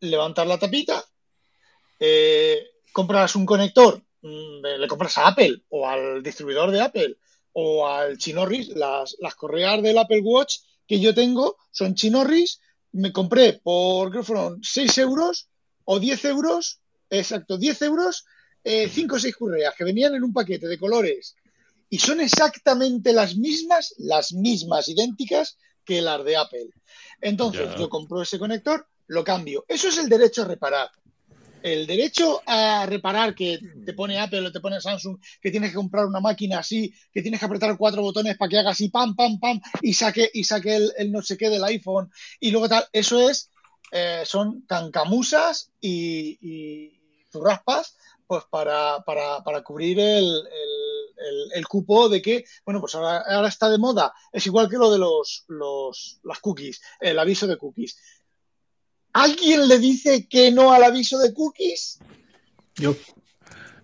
levantas 0.00 0.48
la 0.48 0.58
tapita, 0.58 1.04
eh, 2.00 2.66
compras 2.92 3.34
un 3.36 3.46
conector, 3.46 4.02
mm, 4.22 4.64
le 4.78 4.88
compras 4.88 5.18
a 5.18 5.28
Apple 5.28 5.62
o 5.68 5.88
al 5.88 6.22
distribuidor 6.22 6.70
de 6.70 6.80
Apple 6.80 7.16
o 7.52 7.86
al 7.88 8.18
Chinorris, 8.18 8.68
las, 8.68 9.16
las 9.20 9.34
correas 9.34 9.82
del 9.82 9.98
Apple 9.98 10.20
Watch 10.22 10.58
que 10.86 11.00
yo 11.00 11.14
tengo 11.14 11.56
son 11.70 11.94
Chinorris, 11.94 12.60
me 12.92 13.12
compré 13.12 13.54
por, 13.54 14.10
creo 14.10 14.24
fueron 14.24 14.60
6 14.62 14.98
euros 14.98 15.48
o 15.84 16.00
10 16.00 16.24
euros, 16.26 16.80
exacto, 17.08 17.58
10 17.58 17.82
euros, 17.82 18.24
5 18.64 19.14
o 19.14 19.18
6 19.18 19.36
correas 19.36 19.74
que 19.76 19.84
venían 19.84 20.14
en 20.14 20.24
un 20.24 20.32
paquete 20.32 20.66
de 20.66 20.78
colores 20.78 21.36
y 21.88 21.98
son 21.98 22.20
exactamente 22.20 23.12
las 23.12 23.36
mismas, 23.36 23.94
las 23.98 24.32
mismas, 24.32 24.88
idénticas 24.88 25.58
que 25.84 26.00
las 26.00 26.24
de 26.24 26.36
Apple. 26.36 26.70
Entonces, 27.20 27.68
yo 27.76 27.88
compro 27.88 28.22
ese 28.22 28.38
conector, 28.38 28.86
lo 29.08 29.24
cambio. 29.24 29.64
Eso 29.66 29.88
es 29.88 29.98
el 29.98 30.08
derecho 30.08 30.42
a 30.42 30.46
reparar. 30.46 30.90
El 31.62 31.86
derecho 31.86 32.42
a 32.46 32.86
reparar 32.86 33.34
que 33.34 33.58
te 33.84 33.92
pone 33.92 34.18
Apple 34.18 34.46
o 34.46 34.52
te 34.52 34.60
pone 34.60 34.80
Samsung, 34.80 35.18
que 35.40 35.50
tienes 35.50 35.70
que 35.70 35.76
comprar 35.76 36.06
una 36.06 36.20
máquina 36.20 36.58
así, 36.60 36.92
que 37.12 37.22
tienes 37.22 37.40
que 37.40 37.46
apretar 37.46 37.76
cuatro 37.76 38.02
botones 38.02 38.36
para 38.36 38.48
que 38.48 38.58
haga 38.58 38.70
así, 38.70 38.88
pam, 38.88 39.14
pam, 39.14 39.38
pam, 39.38 39.60
y 39.82 39.92
saque, 39.94 40.30
y 40.32 40.44
saque 40.44 40.76
el, 40.96 41.12
no 41.12 41.22
sé 41.22 41.36
qué 41.36 41.50
del 41.50 41.64
iPhone, 41.64 42.10
y 42.40 42.50
luego 42.50 42.68
tal, 42.68 42.84
eso 42.92 43.28
es, 43.28 43.50
eh, 43.92 44.22
son 44.24 44.62
cancamusas 44.62 45.70
y, 45.80 46.38
y 46.40 47.00
pues 48.26 48.44
para, 48.50 49.02
para, 49.04 49.42
para 49.42 49.62
cubrir 49.62 49.98
el, 49.98 50.24
el, 50.24 50.44
el- 51.18 51.52
el 51.52 51.66
cupo 51.68 52.08
de 52.08 52.22
que, 52.22 52.44
bueno, 52.64 52.80
pues 52.80 52.94
ahora, 52.94 53.18
ahora 53.28 53.48
está 53.48 53.68
de 53.68 53.78
moda. 53.78 54.12
Es 54.32 54.46
igual 54.46 54.68
que 54.70 54.76
lo 54.76 54.90
de 54.90 54.98
los, 54.98 55.44
los, 55.48 56.20
las 56.22 56.38
cookies, 56.38 56.80
el 57.00 57.18
aviso 57.18 57.46
de 57.46 57.58
cookies. 57.58 57.96
¿Alguien 59.12 59.68
le 59.68 59.78
dice 59.78 60.26
que 60.28 60.50
no 60.50 60.72
al 60.72 60.84
aviso 60.84 61.18
de 61.18 61.34
cookies? 61.34 61.98
Yo. 62.76 62.94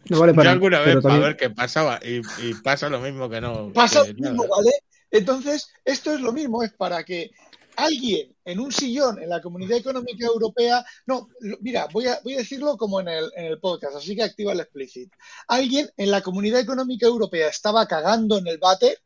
No 0.08 0.20
vale 0.20 0.34
para 0.34 0.50
Yo 0.50 0.52
alguna 0.52 0.80
vez 0.80 0.96
para 1.02 1.18
ver 1.18 1.36
qué 1.36 1.50
pasaba 1.50 1.98
y, 2.00 2.20
y 2.42 2.54
pasa 2.62 2.88
lo 2.88 3.00
mismo 3.00 3.28
que 3.28 3.40
no. 3.40 3.72
Pasa 3.72 4.04
que 4.04 4.12
lo 4.12 4.30
mismo, 4.30 4.44
nada. 4.44 4.48
¿vale? 4.56 4.70
Entonces, 5.10 5.68
esto 5.84 6.12
es 6.12 6.20
lo 6.20 6.32
mismo, 6.32 6.62
es 6.62 6.72
para 6.72 7.02
que 7.04 7.30
alguien 7.76 8.34
en 8.44 8.60
un 8.60 8.72
sillón 8.72 9.22
en 9.22 9.28
la 9.28 9.40
Comunidad 9.40 9.78
Económica 9.78 10.26
Europea, 10.26 10.84
no, 11.06 11.28
mira, 11.60 11.88
voy 11.92 12.06
a, 12.06 12.20
voy 12.22 12.34
a 12.34 12.38
decirlo 12.38 12.76
como 12.76 13.00
en 13.00 13.08
el, 13.08 13.30
en 13.36 13.46
el 13.46 13.60
podcast, 13.60 13.96
así 13.96 14.16
que 14.16 14.22
activa 14.22 14.52
el 14.52 14.60
explicit. 14.60 15.12
Alguien 15.48 15.88
en 15.96 16.10
la 16.10 16.22
Comunidad 16.22 16.60
Económica 16.60 17.06
Europea 17.06 17.48
estaba 17.48 17.86
cagando 17.86 18.38
en 18.38 18.46
el 18.46 18.58
váter, 18.58 18.98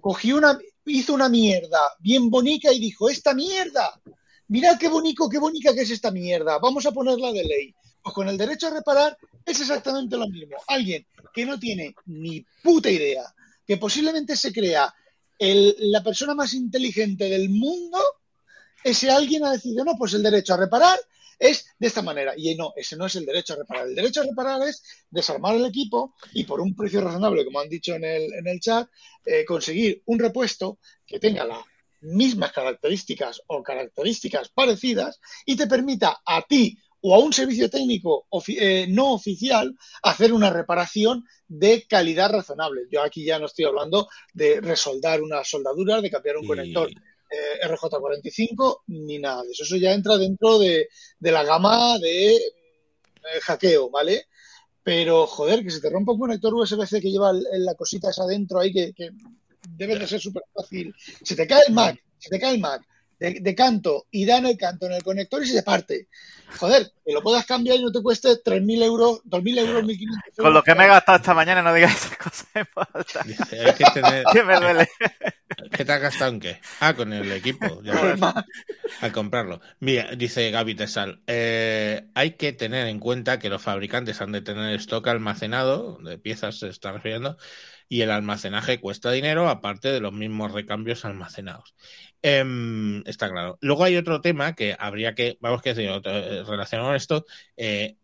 cogió 0.00 0.36
una, 0.36 0.58
hizo 0.86 1.14
una 1.14 1.28
mierda 1.28 1.80
bien 2.00 2.30
bonita 2.30 2.72
y 2.72 2.80
dijo, 2.80 3.08
esta 3.08 3.34
mierda, 3.34 4.00
mirad 4.48 4.78
qué 4.78 4.88
bonito, 4.88 5.28
qué 5.28 5.38
bonita 5.38 5.74
que 5.74 5.82
es 5.82 5.90
esta 5.90 6.10
mierda, 6.10 6.58
vamos 6.58 6.84
a 6.86 6.92
ponerla 6.92 7.32
de 7.32 7.44
ley. 7.44 7.74
Pues 8.02 8.14
con 8.14 8.28
el 8.28 8.38
derecho 8.38 8.68
a 8.68 8.70
reparar 8.70 9.16
es 9.44 9.60
exactamente 9.60 10.16
lo 10.16 10.28
mismo. 10.28 10.56
Alguien 10.66 11.06
que 11.32 11.44
no 11.44 11.58
tiene 11.58 11.94
ni 12.06 12.44
puta 12.62 12.90
idea, 12.90 13.22
que 13.66 13.76
posiblemente 13.76 14.36
se 14.36 14.52
crea 14.52 14.92
la 15.38 16.02
persona 16.02 16.34
más 16.34 16.54
inteligente 16.54 17.28
del 17.28 17.48
mundo, 17.48 17.98
ese 18.82 19.10
alguien 19.10 19.44
ha 19.44 19.52
decidido, 19.52 19.84
no, 19.84 19.96
pues 19.96 20.14
el 20.14 20.22
derecho 20.22 20.54
a 20.54 20.56
reparar 20.56 20.98
es 21.38 21.66
de 21.78 21.86
esta 21.86 22.02
manera. 22.02 22.34
Y 22.36 22.54
no, 22.56 22.72
ese 22.76 22.96
no 22.96 23.06
es 23.06 23.14
el 23.16 23.26
derecho 23.26 23.54
a 23.54 23.56
reparar. 23.56 23.86
El 23.86 23.94
derecho 23.94 24.20
a 24.20 24.24
reparar 24.24 24.62
es 24.66 24.82
desarmar 25.10 25.54
el 25.54 25.66
equipo 25.66 26.14
y 26.32 26.44
por 26.44 26.60
un 26.60 26.74
precio 26.74 27.00
razonable, 27.00 27.44
como 27.44 27.60
han 27.60 27.68
dicho 27.68 27.94
en 27.94 28.04
el, 28.04 28.32
en 28.32 28.48
el 28.48 28.60
chat, 28.60 28.88
eh, 29.24 29.44
conseguir 29.44 30.02
un 30.06 30.18
repuesto 30.18 30.78
que 31.06 31.20
tenga 31.20 31.44
las 31.44 31.58
mismas 32.00 32.52
características 32.52 33.42
o 33.48 33.62
características 33.62 34.48
parecidas 34.50 35.20
y 35.46 35.56
te 35.56 35.66
permita 35.66 36.20
a 36.24 36.42
ti 36.42 36.76
o 37.00 37.14
a 37.14 37.18
un 37.18 37.32
servicio 37.32 37.70
técnico 37.70 38.26
ofi- 38.30 38.56
eh, 38.60 38.86
no 38.88 39.12
oficial 39.12 39.72
hacer 40.02 40.32
una 40.32 40.50
reparación 40.50 41.24
de 41.46 41.86
calidad 41.88 42.30
razonable. 42.30 42.82
Yo 42.90 43.02
aquí 43.02 43.24
ya 43.24 43.38
no 43.38 43.46
estoy 43.46 43.66
hablando 43.66 44.08
de 44.32 44.60
resoldar 44.60 45.22
unas 45.22 45.48
soldaduras, 45.48 46.02
de 46.02 46.10
cambiar 46.10 46.36
un 46.38 46.44
Y- 46.44 46.48
conector 46.48 46.90
eh, 46.90 47.68
RJ45, 47.68 48.82
ni 48.86 49.18
nada 49.18 49.42
de 49.44 49.50
eso. 49.52 49.62
Eso 49.64 49.76
ya 49.76 49.92
entra 49.92 50.16
dentro 50.16 50.58
de, 50.58 50.88
de 51.18 51.30
la 51.32 51.44
gama 51.44 51.98
de 51.98 52.34
eh, 52.36 52.40
hackeo, 53.42 53.90
¿vale? 53.90 54.24
Pero, 54.82 55.26
joder, 55.26 55.62
que 55.62 55.70
se 55.70 55.80
te 55.80 55.90
rompa 55.90 56.12
un 56.12 56.18
conector 56.20 56.54
USB-C 56.54 57.00
que 57.02 57.10
lleva 57.10 57.30
el- 57.30 57.46
el- 57.52 57.64
la 57.66 57.74
cosita 57.74 58.08
esa 58.10 58.22
adentro 58.24 58.58
ahí, 58.60 58.72
que, 58.72 58.92
que 58.94 59.10
debe 59.76 59.98
de 59.98 60.06
ser 60.06 60.20
súper 60.20 60.42
fácil. 60.54 60.94
Se 61.22 61.36
te 61.36 61.46
cae 61.46 61.62
el 61.68 61.74
Mac, 61.74 62.02
se 62.18 62.30
te 62.30 62.38
cae 62.38 62.54
el 62.54 62.60
Mac 62.60 62.82
de, 63.18 63.38
de 63.40 63.54
canto 63.54 64.06
y 64.10 64.24
da 64.24 64.38
en 64.38 64.46
el 64.46 64.56
canto 64.56 64.86
en 64.86 64.92
el 64.92 65.02
conector 65.02 65.42
y 65.42 65.46
se 65.46 65.56
te 65.58 65.62
parte. 65.62 66.08
Joder, 66.58 66.90
que 67.04 67.12
lo 67.12 67.22
puedas 67.22 67.44
cambiar 67.44 67.76
y 67.76 67.82
no 67.82 67.92
te 67.92 68.00
cueste 68.00 68.28
3.000 68.28 68.82
euros, 68.82 69.22
2.000 69.24 69.58
euros, 69.58 69.82
1.500 69.84 69.88
euros. 69.88 70.20
Con 70.36 70.54
lo 70.54 70.62
que 70.62 70.74
me 70.74 70.84
he 70.84 70.88
gastado 70.88 71.18
esta 71.18 71.34
mañana, 71.34 71.62
no 71.62 71.74
digas 71.74 71.94
esas 71.94 72.16
cosas 72.16 72.46
hay 72.54 73.74
que 73.74 73.84
tener. 73.92 74.24
Que 74.32 74.42
me 74.42 74.58
duele. 74.58 74.88
¿Qué 75.72 75.84
te 75.84 75.92
has 75.92 76.00
gastado 76.00 76.32
en 76.32 76.40
qué? 76.40 76.60
Ah, 76.80 76.94
con 76.94 77.12
el 77.12 77.30
equipo. 77.32 77.82
ya 77.82 78.46
al 79.00 79.12
comprarlo. 79.12 79.60
Mira, 79.80 80.14
dice 80.16 80.50
Gaby 80.50 80.74
Tesal, 80.74 81.20
eh, 81.26 82.08
hay 82.14 82.32
que 82.32 82.52
tener 82.52 82.86
en 82.86 82.98
cuenta 82.98 83.38
que 83.38 83.48
los 83.48 83.62
fabricantes 83.62 84.20
han 84.20 84.32
de 84.32 84.40
tener 84.40 84.74
stock 84.76 85.06
almacenado, 85.08 85.98
de 86.02 86.18
piezas 86.18 86.58
se 86.58 86.68
está 86.68 86.92
refiriendo, 86.92 87.36
y 87.88 88.02
el 88.02 88.10
almacenaje 88.10 88.80
cuesta 88.80 89.10
dinero, 89.10 89.48
aparte 89.48 89.90
de 89.90 90.00
los 90.00 90.12
mismos 90.12 90.52
recambios 90.52 91.04
almacenados. 91.04 91.74
Em, 92.22 93.02
está 93.06 93.30
claro. 93.30 93.58
Luego 93.60 93.84
hay 93.84 93.96
otro 93.96 94.20
tema 94.20 94.54
que 94.54 94.76
habría 94.78 95.14
que, 95.14 95.38
vamos 95.40 95.62
que 95.62 95.74
decir, 95.74 95.90
relacionado 96.46 96.90
con 96.90 96.96
esto, 96.96 97.24
eh, 97.56 97.96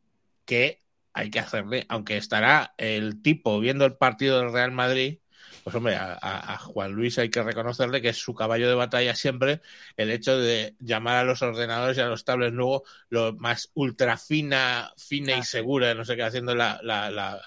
que 0.45 0.80
hay 1.12 1.30
que 1.30 1.39
hacerle, 1.41 1.87
aunque 1.89 2.16
estará 2.16 2.74
el 2.76 3.22
tipo 3.22 3.61
viendo 3.61 3.85
el 3.85 3.97
partido 3.97 4.41
del 4.41 4.53
Real 4.53 4.72
Madrid, 4.72 5.18
pues 5.62 5.76
hombre, 5.76 5.97
a, 5.97 6.18
a, 6.20 6.59
Juan 6.59 6.93
Luis 6.93 7.18
hay 7.18 7.30
que 7.30 7.43
reconocerle 7.43 8.03
que 8.03 8.11
es 8.11 8.18
su 8.18 8.35
caballo 8.35 8.68
de 8.68 8.74
batalla 8.74 9.14
siempre 9.14 9.62
el 9.97 10.11
hecho 10.11 10.39
de 10.39 10.76
llamar 10.78 11.16
a 11.16 11.24
los 11.24 11.41
ordenadores 11.41 11.97
y 11.97 12.01
a 12.03 12.07
los 12.07 12.24
tablets 12.24 12.53
luego 12.53 12.85
lo 13.09 13.32
más 13.35 13.70
ultra 13.74 14.18
fina, 14.18 14.93
fina 14.99 15.39
y 15.39 15.43
segura, 15.43 15.95
no 15.95 16.05
sé 16.05 16.16
qué, 16.16 16.22
haciendo 16.22 16.55
la, 16.55 16.80
la, 16.82 17.11
la, 17.11 17.41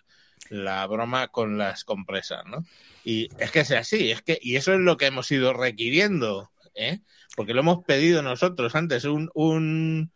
la 0.50 0.86
broma 0.88 1.30
con 1.30 1.58
las 1.58 1.84
compresas, 1.84 2.45
¿no? 2.45 2.66
Y 3.04 3.30
es 3.39 3.52
que 3.52 3.62
es 3.62 3.72
así, 3.72 4.12
es 4.12 4.22
que, 4.22 4.38
y 4.41 4.56
eso 4.56 4.74
es 4.74 4.80
lo 4.80 4.98
que 4.98 5.08
hemos 5.08 5.32
ido 5.32 5.54
requiriendo, 5.54 6.52
¿eh? 6.76 7.00
Porque 7.36 7.54
lo 7.54 7.62
hemos 7.62 7.84
pedido 7.86 8.22
nosotros 8.22 8.76
antes, 8.76 9.06
un, 9.06 9.30
un, 9.34 10.12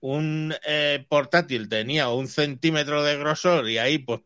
un 0.00 0.54
eh, 0.66 1.06
portátil 1.08 1.68
tenía 1.68 2.08
un 2.08 2.26
centímetro 2.26 3.04
de 3.04 3.16
grosor 3.16 3.68
y 3.70 3.78
ahí 3.78 3.98
pues 3.98 4.20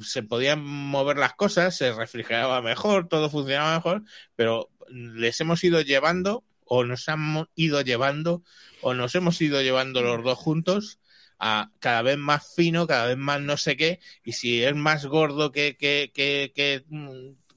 se 0.00 0.22
podían 0.24 0.64
mover 0.64 1.18
las 1.18 1.34
cosas, 1.34 1.76
se 1.76 1.92
refrigeraba 1.92 2.62
mejor, 2.62 3.08
todo 3.08 3.30
funcionaba 3.30 3.76
mejor, 3.76 4.02
pero 4.34 4.70
les 4.88 5.40
hemos 5.40 5.62
ido 5.62 5.80
llevando 5.80 6.44
o 6.64 6.84
nos 6.84 7.06
hemos 7.08 7.48
ido 7.54 7.80
llevando 7.82 8.42
o 8.82 8.94
nos 8.94 9.14
hemos 9.14 9.40
ido 9.40 9.62
llevando 9.62 10.02
los 10.02 10.24
dos 10.24 10.38
juntos 10.38 10.98
a 11.46 11.70
cada 11.78 12.00
vez 12.00 12.16
más 12.16 12.54
fino, 12.54 12.86
cada 12.86 13.06
vez 13.06 13.18
más 13.18 13.38
no 13.38 13.58
sé 13.58 13.76
qué, 13.76 14.00
y 14.24 14.32
si 14.32 14.64
es 14.64 14.74
más 14.74 15.04
gordo 15.04 15.52
que, 15.52 15.76
que, 15.76 16.10
que, 16.14 16.52
que 16.54 16.84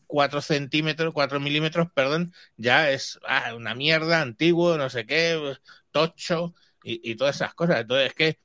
4 0.07 0.39
mm, 0.39 0.41
centímetros, 0.41 1.13
4 1.13 1.39
milímetros, 1.39 1.87
perdón, 1.93 2.33
ya 2.57 2.91
es 2.91 3.17
ah, 3.25 3.53
una 3.55 3.75
mierda, 3.75 4.21
antiguo, 4.21 4.77
no 4.77 4.89
sé 4.89 5.05
qué, 5.05 5.55
tocho, 5.91 6.53
y, 6.83 7.11
y 7.11 7.15
todas 7.15 7.37
esas 7.37 7.53
cosas. 7.53 7.79
Entonces 7.79 8.07
es 8.07 8.13
que 8.13 8.39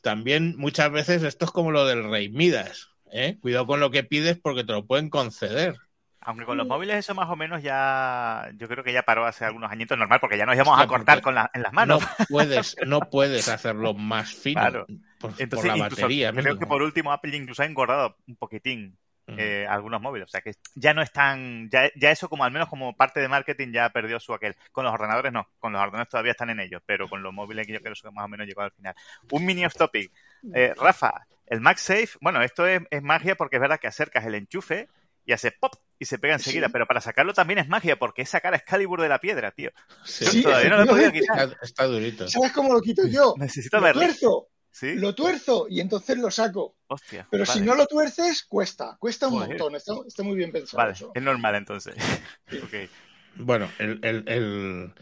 también 0.00 0.54
muchas 0.58 0.92
veces 0.92 1.24
esto 1.24 1.46
es 1.46 1.50
como 1.50 1.72
lo 1.72 1.86
del 1.86 2.08
rey 2.08 2.28
Midas. 2.28 2.90
¿eh? 3.10 3.38
Cuidado 3.40 3.66
con 3.66 3.80
lo 3.80 3.90
que 3.90 4.04
pides 4.04 4.38
porque 4.40 4.62
te 4.62 4.74
lo 4.74 4.86
pueden 4.86 5.10
conceder. 5.10 5.76
Aunque 6.24 6.44
con 6.44 6.56
los 6.56 6.66
móviles 6.66 6.96
eso 6.96 7.14
más 7.14 7.28
o 7.28 7.36
menos 7.36 7.62
ya, 7.62 8.50
yo 8.56 8.66
creo 8.66 8.82
que 8.82 8.92
ya 8.92 9.02
paró 9.02 9.26
hace 9.26 9.44
algunos 9.44 9.70
añitos 9.70 9.98
normal, 9.98 10.20
porque 10.20 10.38
ya 10.38 10.46
nos 10.46 10.56
íbamos 10.56 10.80
a 10.80 10.86
cortar 10.86 11.20
con 11.20 11.34
la, 11.34 11.50
en 11.52 11.62
las 11.62 11.72
manos. 11.72 12.02
No 12.02 12.26
puedes, 12.28 12.76
no 12.86 13.00
puedes 13.00 13.48
hacerlo 13.48 13.94
más 13.94 14.32
fino 14.34 14.60
claro. 14.60 14.86
por, 15.20 15.30
Entonces, 15.38 15.70
por, 15.70 15.78
la 15.78 15.88
batería. 15.88 16.32
Creo 16.32 16.58
que 16.58 16.66
por 16.66 16.82
último 16.82 17.12
Apple 17.12 17.36
incluso 17.36 17.62
ha 17.62 17.66
engordado 17.66 18.16
un 18.26 18.36
poquitín 18.36 18.96
eh, 19.26 19.66
algunos 19.68 20.00
móviles. 20.00 20.28
O 20.28 20.30
sea 20.30 20.40
que 20.40 20.54
ya 20.74 20.92
no 20.94 21.02
están, 21.02 21.68
ya, 21.70 21.90
ya 21.96 22.10
eso 22.10 22.28
como 22.28 22.44
al 22.44 22.52
menos 22.52 22.68
como 22.68 22.94
parte 22.96 23.20
de 23.20 23.28
marketing 23.28 23.72
ya 23.72 23.90
perdió 23.90 24.20
su 24.20 24.34
aquel. 24.34 24.56
Con 24.72 24.84
los 24.84 24.92
ordenadores 24.92 25.32
no, 25.32 25.48
con 25.58 25.72
los 25.72 25.80
ordenadores 25.80 26.10
todavía 26.10 26.32
están 26.32 26.50
en 26.50 26.60
ellos, 26.60 26.82
pero 26.84 27.08
con 27.08 27.22
los 27.22 27.32
móviles 27.32 27.66
que 27.66 27.72
yo 27.72 27.80
creo 27.80 27.94
que 27.94 28.10
más 28.10 28.24
o 28.24 28.28
menos 28.28 28.46
llegó 28.46 28.62
al 28.62 28.72
final. 28.72 28.94
Un 29.30 29.44
mini 29.44 29.64
off 29.64 29.74
topic. 29.74 30.12
Eh, 30.54 30.74
Rafa, 30.76 31.26
el 31.46 31.60
MagSafe, 31.60 32.10
bueno, 32.20 32.42
esto 32.42 32.66
es, 32.66 32.82
es, 32.90 33.02
magia 33.02 33.34
porque 33.34 33.56
es 33.56 33.62
verdad 33.62 33.80
que 33.80 33.86
acercas 33.86 34.26
el 34.26 34.34
enchufe 34.34 34.88
y 35.24 35.32
hace 35.32 35.52
pop 35.52 35.74
y 35.98 36.04
se 36.04 36.18
pega 36.18 36.34
enseguida, 36.34 36.68
pero 36.68 36.86
para 36.86 37.00
sacarlo 37.00 37.32
también 37.32 37.58
es 37.58 37.68
magia 37.68 37.96
porque 37.98 38.22
es 38.22 38.28
sacar 38.30 38.52
a 38.54 38.56
Excalibur 38.56 39.00
de 39.00 39.08
la 39.08 39.20
piedra, 39.20 39.52
tío. 39.52 39.70
Sí, 40.04 40.42
todavía 40.42 40.70
no 40.70 40.76
lo 40.78 40.82
he 40.82 40.86
podido 40.86 41.12
quitar. 41.12 41.48
Está, 41.48 41.58
está, 41.62 41.84
durito. 41.86 42.28
¿Sabes 42.28 42.52
cómo 42.52 42.72
lo 42.72 42.80
quito 42.80 43.06
yo? 43.06 43.34
Necesito 43.38 43.78
lo 43.78 43.82
verlo. 43.84 44.02
Tuerzo. 44.02 44.48
¿Sí? 44.70 44.94
Lo 44.94 45.14
tuerzo 45.14 45.66
y 45.70 45.80
entonces 45.80 46.18
lo 46.18 46.32
saco. 46.32 46.76
Hostia, 46.88 47.28
Pero 47.30 47.44
vale. 47.44 47.60
si 47.60 47.64
no 47.64 47.76
lo 47.76 47.86
tuerces, 47.86 48.42
cuesta. 48.42 48.96
Cuesta 48.98 49.28
un 49.28 49.34
Joder. 49.34 49.48
montón. 49.50 49.76
Está, 49.76 49.94
está, 50.04 50.24
muy 50.24 50.34
bien 50.34 50.50
pensado 50.50 50.78
Vale, 50.78 50.94
eso. 50.94 51.12
es 51.14 51.22
normal 51.22 51.54
entonces. 51.54 51.94
Sí. 52.50 52.58
okay. 52.58 52.90
Bueno, 53.36 53.70
el, 53.78 54.00
el, 54.02 54.24
el, 54.26 54.92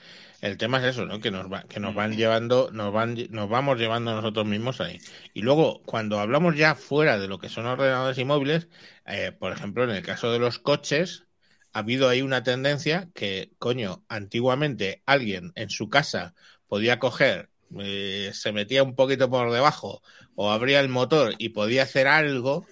el, 0.43 0.59
tema 0.59 0.78
es 0.78 0.84
eso, 0.95 1.07
¿no? 1.07 1.20
Que 1.20 1.30
nos, 1.30 1.51
va, 1.51 1.62
que 1.64 1.80
nos 1.80 1.95
van 1.95 2.16
llevando, 2.16 2.70
nos, 2.72 2.93
van, 2.93 3.16
nos 3.30 3.49
vamos 3.49 3.78
llevando 3.78 4.14
nosotros 4.14 4.47
mismos 4.47 4.80
ahí. 4.80 4.99
Y 5.32 5.43
luego, 5.43 5.82
cuando 5.86 6.20
hablamos 6.20 6.57
ya 6.57 6.74
fuera 6.74 7.18
de 7.18 7.28
lo 7.28 7.38
que 7.38 7.49
son 7.49 7.66
ordenadores 7.66 8.18
y 8.18 8.24
móviles, 8.24 8.68
eh, 9.07 9.32
por 9.32 9.53
ejemplo, 9.53 9.84
en 9.84 9.90
el 9.90 10.03
caso 10.03 10.30
de 10.30 10.38
los 10.38 10.59
coches, 10.59 11.24
ha 11.72 11.80
habido 11.80 12.09
ahí 12.09 12.22
una 12.22 12.43
tendencia 12.43 13.09
que, 13.14 13.53
coño, 13.59 14.05
antiguamente 14.09 15.03
alguien 15.07 15.53
en 15.55 15.70
su 15.70 15.88
casa 15.88 16.34
podía 16.68 16.99
coger 16.99 17.49
eh, 17.80 18.30
se 18.34 18.53
metía 18.53 18.82
un 18.82 18.95
poquito 18.95 19.30
por 19.30 19.51
debajo 19.51 20.03
o 20.34 20.51
abría 20.51 20.80
el 20.80 20.88
motor 20.88 21.34
y 21.38 21.51
podía 21.51 21.84
hacer 21.84 22.07
algo 22.07 22.66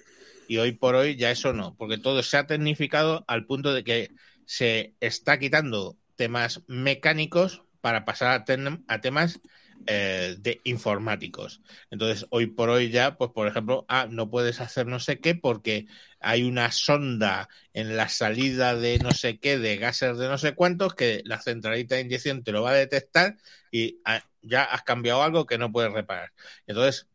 y 0.47 0.57
hoy 0.57 0.73
por 0.73 0.95
hoy 0.95 1.15
ya 1.15 1.31
eso 1.31 1.53
no, 1.53 1.75
porque 1.75 1.97
todo 1.97 2.21
se 2.23 2.37
ha 2.37 2.45
tecnificado 2.45 3.23
al 3.27 3.45
punto 3.45 3.73
de 3.73 3.83
que 3.83 4.11
se 4.45 4.95
está 4.99 5.39
quitando 5.39 5.97
temas 6.21 6.61
mecánicos 6.67 7.63
para 7.81 8.05
pasar 8.05 8.29
a, 8.29 8.45
ten 8.45 8.85
a 8.87 9.01
temas 9.01 9.41
eh, 9.87 10.35
de 10.37 10.61
informáticos. 10.65 11.63
Entonces, 11.89 12.27
hoy 12.29 12.45
por 12.45 12.69
hoy 12.69 12.91
ya, 12.91 13.17
pues 13.17 13.31
por 13.31 13.47
ejemplo, 13.47 13.85
ah, 13.89 14.05
no 14.07 14.29
puedes 14.29 14.61
hacer 14.61 14.85
no 14.85 14.99
sé 14.99 15.19
qué 15.19 15.33
porque 15.33 15.87
hay 16.19 16.43
una 16.43 16.71
sonda 16.71 17.49
en 17.73 17.97
la 17.97 18.07
salida 18.07 18.75
de 18.75 18.99
no 18.99 19.09
sé 19.09 19.39
qué, 19.39 19.57
de 19.57 19.77
gases 19.77 20.19
de 20.19 20.27
no 20.27 20.37
sé 20.37 20.53
cuántos, 20.53 20.93
que 20.93 21.23
la 21.25 21.41
centralita 21.41 21.95
de 21.95 22.01
inyección 22.01 22.43
te 22.43 22.51
lo 22.51 22.61
va 22.61 22.69
a 22.69 22.73
detectar 22.73 23.37
y 23.71 23.99
ah, 24.05 24.21
ya 24.43 24.63
has 24.63 24.83
cambiado 24.83 25.23
algo 25.23 25.47
que 25.47 25.57
no 25.57 25.71
puedes 25.71 25.91
reparar. 25.91 26.31
Entonces, 26.67 27.07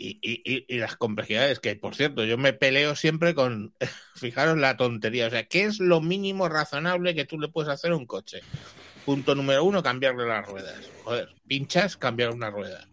y, 0.00 0.18
y, 0.22 0.64
y, 0.66 0.78
las 0.78 0.96
complejidades, 0.96 1.60
que 1.60 1.76
por 1.76 1.94
cierto, 1.94 2.24
yo 2.24 2.38
me 2.38 2.54
peleo 2.54 2.96
siempre 2.96 3.34
con, 3.34 3.74
fijaros 4.14 4.56
la 4.56 4.76
tontería, 4.76 5.26
o 5.26 5.30
sea, 5.30 5.44
¿qué 5.44 5.64
es 5.64 5.78
lo 5.78 6.00
mínimo 6.00 6.48
razonable 6.48 7.14
que 7.14 7.26
tú 7.26 7.38
le 7.38 7.48
puedes 7.48 7.70
hacer 7.70 7.92
a 7.92 7.96
un 7.96 8.06
coche? 8.06 8.40
Punto 9.04 9.34
número 9.34 9.62
uno, 9.62 9.82
cambiarle 9.82 10.26
las 10.26 10.46
ruedas. 10.46 10.90
Joder, 11.04 11.28
pinchas, 11.46 11.96
cambiar 11.96 12.30
una 12.30 12.50
rueda. 12.50 12.88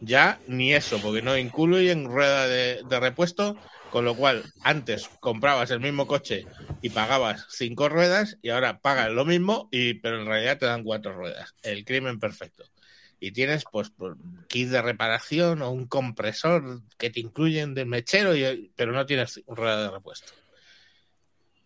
Ya 0.00 0.40
ni 0.46 0.74
eso, 0.74 0.98
porque 1.00 1.22
no 1.22 1.36
incluyen 1.36 2.06
rueda 2.06 2.48
de, 2.48 2.82
de 2.88 3.00
repuesto, 3.00 3.56
con 3.90 4.04
lo 4.04 4.14
cual 4.14 4.44
antes 4.62 5.08
comprabas 5.20 5.70
el 5.70 5.80
mismo 5.80 6.06
coche 6.06 6.46
y 6.82 6.90
pagabas 6.90 7.46
cinco 7.50 7.88
ruedas 7.88 8.38
y 8.42 8.50
ahora 8.50 8.80
pagas 8.80 9.10
lo 9.10 9.24
mismo, 9.24 9.68
y, 9.70 9.94
pero 9.94 10.20
en 10.20 10.26
realidad 10.26 10.58
te 10.58 10.66
dan 10.66 10.84
cuatro 10.84 11.12
ruedas. 11.14 11.54
El 11.62 11.84
crimen 11.84 12.18
perfecto 12.18 12.64
y 13.20 13.32
tienes 13.32 13.64
pues 13.70 13.92
kit 14.48 14.68
de 14.68 14.82
reparación 14.82 15.62
o 15.62 15.70
un 15.70 15.86
compresor 15.86 16.82
que 16.96 17.10
te 17.10 17.20
incluyen 17.20 17.74
del 17.74 17.86
mechero, 17.86 18.32
pero 18.76 18.92
no 18.92 19.06
tienes 19.06 19.42
rueda 19.46 19.82
de 19.82 19.90
repuesto. 19.90 20.32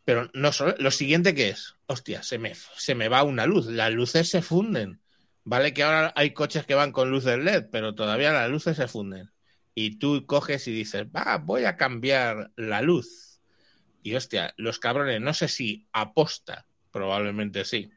Pero 0.04 0.30
no 0.34 0.52
solo, 0.52 0.74
lo 0.78 0.90
siguiente 0.90 1.34
que 1.34 1.50
es, 1.50 1.76
hostia, 1.86 2.22
se 2.22 2.38
me, 2.38 2.54
se 2.54 2.94
me 2.94 3.08
va 3.08 3.22
una 3.22 3.46
luz, 3.46 3.66
las 3.66 3.92
luces 3.92 4.28
se 4.28 4.42
funden. 4.42 5.00
Vale 5.44 5.74
que 5.74 5.82
ahora 5.82 6.12
hay 6.16 6.32
coches 6.32 6.66
que 6.66 6.74
van 6.74 6.92
con 6.92 7.10
luces 7.10 7.38
LED, 7.38 7.66
pero 7.70 7.94
todavía 7.94 8.32
las 8.32 8.50
luces 8.50 8.76
se 8.76 8.88
funden. 8.88 9.30
Y 9.74 9.98
tú 9.98 10.26
coges 10.26 10.66
y 10.68 10.72
dices, 10.72 11.06
va, 11.06 11.38
voy 11.38 11.64
a 11.64 11.76
cambiar 11.76 12.50
la 12.56 12.82
luz. 12.82 13.40
Y 14.02 14.14
hostia, 14.14 14.54
los 14.56 14.78
cabrones, 14.78 15.20
no 15.20 15.34
sé 15.34 15.48
si 15.48 15.86
aposta, 15.92 16.66
probablemente 16.90 17.64
sí, 17.64 17.92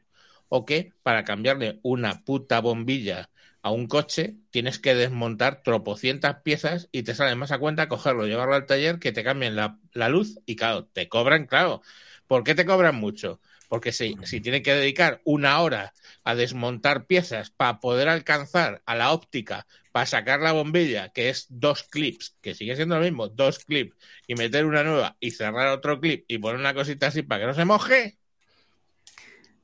o 0.48 0.64
que 0.64 0.92
para 1.02 1.24
cambiarle 1.24 1.80
una 1.82 2.24
puta 2.24 2.60
bombilla 2.60 3.30
a 3.66 3.70
un 3.72 3.88
coche 3.88 4.36
tienes 4.50 4.78
que 4.78 4.94
desmontar 4.94 5.64
tropocientas 5.64 6.36
piezas 6.44 6.88
y 6.92 7.02
te 7.02 7.16
sale 7.16 7.34
más 7.34 7.50
a 7.50 7.58
cuenta 7.58 7.88
cogerlo, 7.88 8.24
llevarlo 8.24 8.54
al 8.54 8.64
taller, 8.64 9.00
que 9.00 9.10
te 9.10 9.24
cambien 9.24 9.56
la, 9.56 9.80
la 9.92 10.08
luz 10.08 10.38
y 10.46 10.54
claro, 10.54 10.84
te 10.86 11.08
cobran, 11.08 11.46
claro. 11.46 11.82
¿Por 12.28 12.44
qué 12.44 12.54
te 12.54 12.64
cobran 12.64 12.94
mucho? 12.94 13.40
Porque 13.68 13.90
si, 13.90 14.14
si 14.22 14.40
tienen 14.40 14.62
que 14.62 14.72
dedicar 14.72 15.20
una 15.24 15.58
hora 15.58 15.94
a 16.22 16.36
desmontar 16.36 17.06
piezas 17.06 17.50
para 17.50 17.80
poder 17.80 18.08
alcanzar 18.08 18.82
a 18.86 18.94
la 18.94 19.10
óptica, 19.10 19.66
para 19.90 20.06
sacar 20.06 20.38
la 20.38 20.52
bombilla, 20.52 21.08
que 21.08 21.28
es 21.28 21.46
dos 21.48 21.82
clips, 21.82 22.36
que 22.40 22.54
sigue 22.54 22.76
siendo 22.76 22.94
lo 23.00 23.02
mismo, 23.02 23.26
dos 23.26 23.58
clips, 23.64 23.96
y 24.28 24.36
meter 24.36 24.64
una 24.64 24.84
nueva 24.84 25.16
y 25.18 25.32
cerrar 25.32 25.66
otro 25.76 25.98
clip 25.98 26.24
y 26.28 26.38
poner 26.38 26.60
una 26.60 26.72
cosita 26.72 27.08
así 27.08 27.24
para 27.24 27.40
que 27.40 27.46
no 27.48 27.54
se 27.54 27.64
moje. 27.64 28.16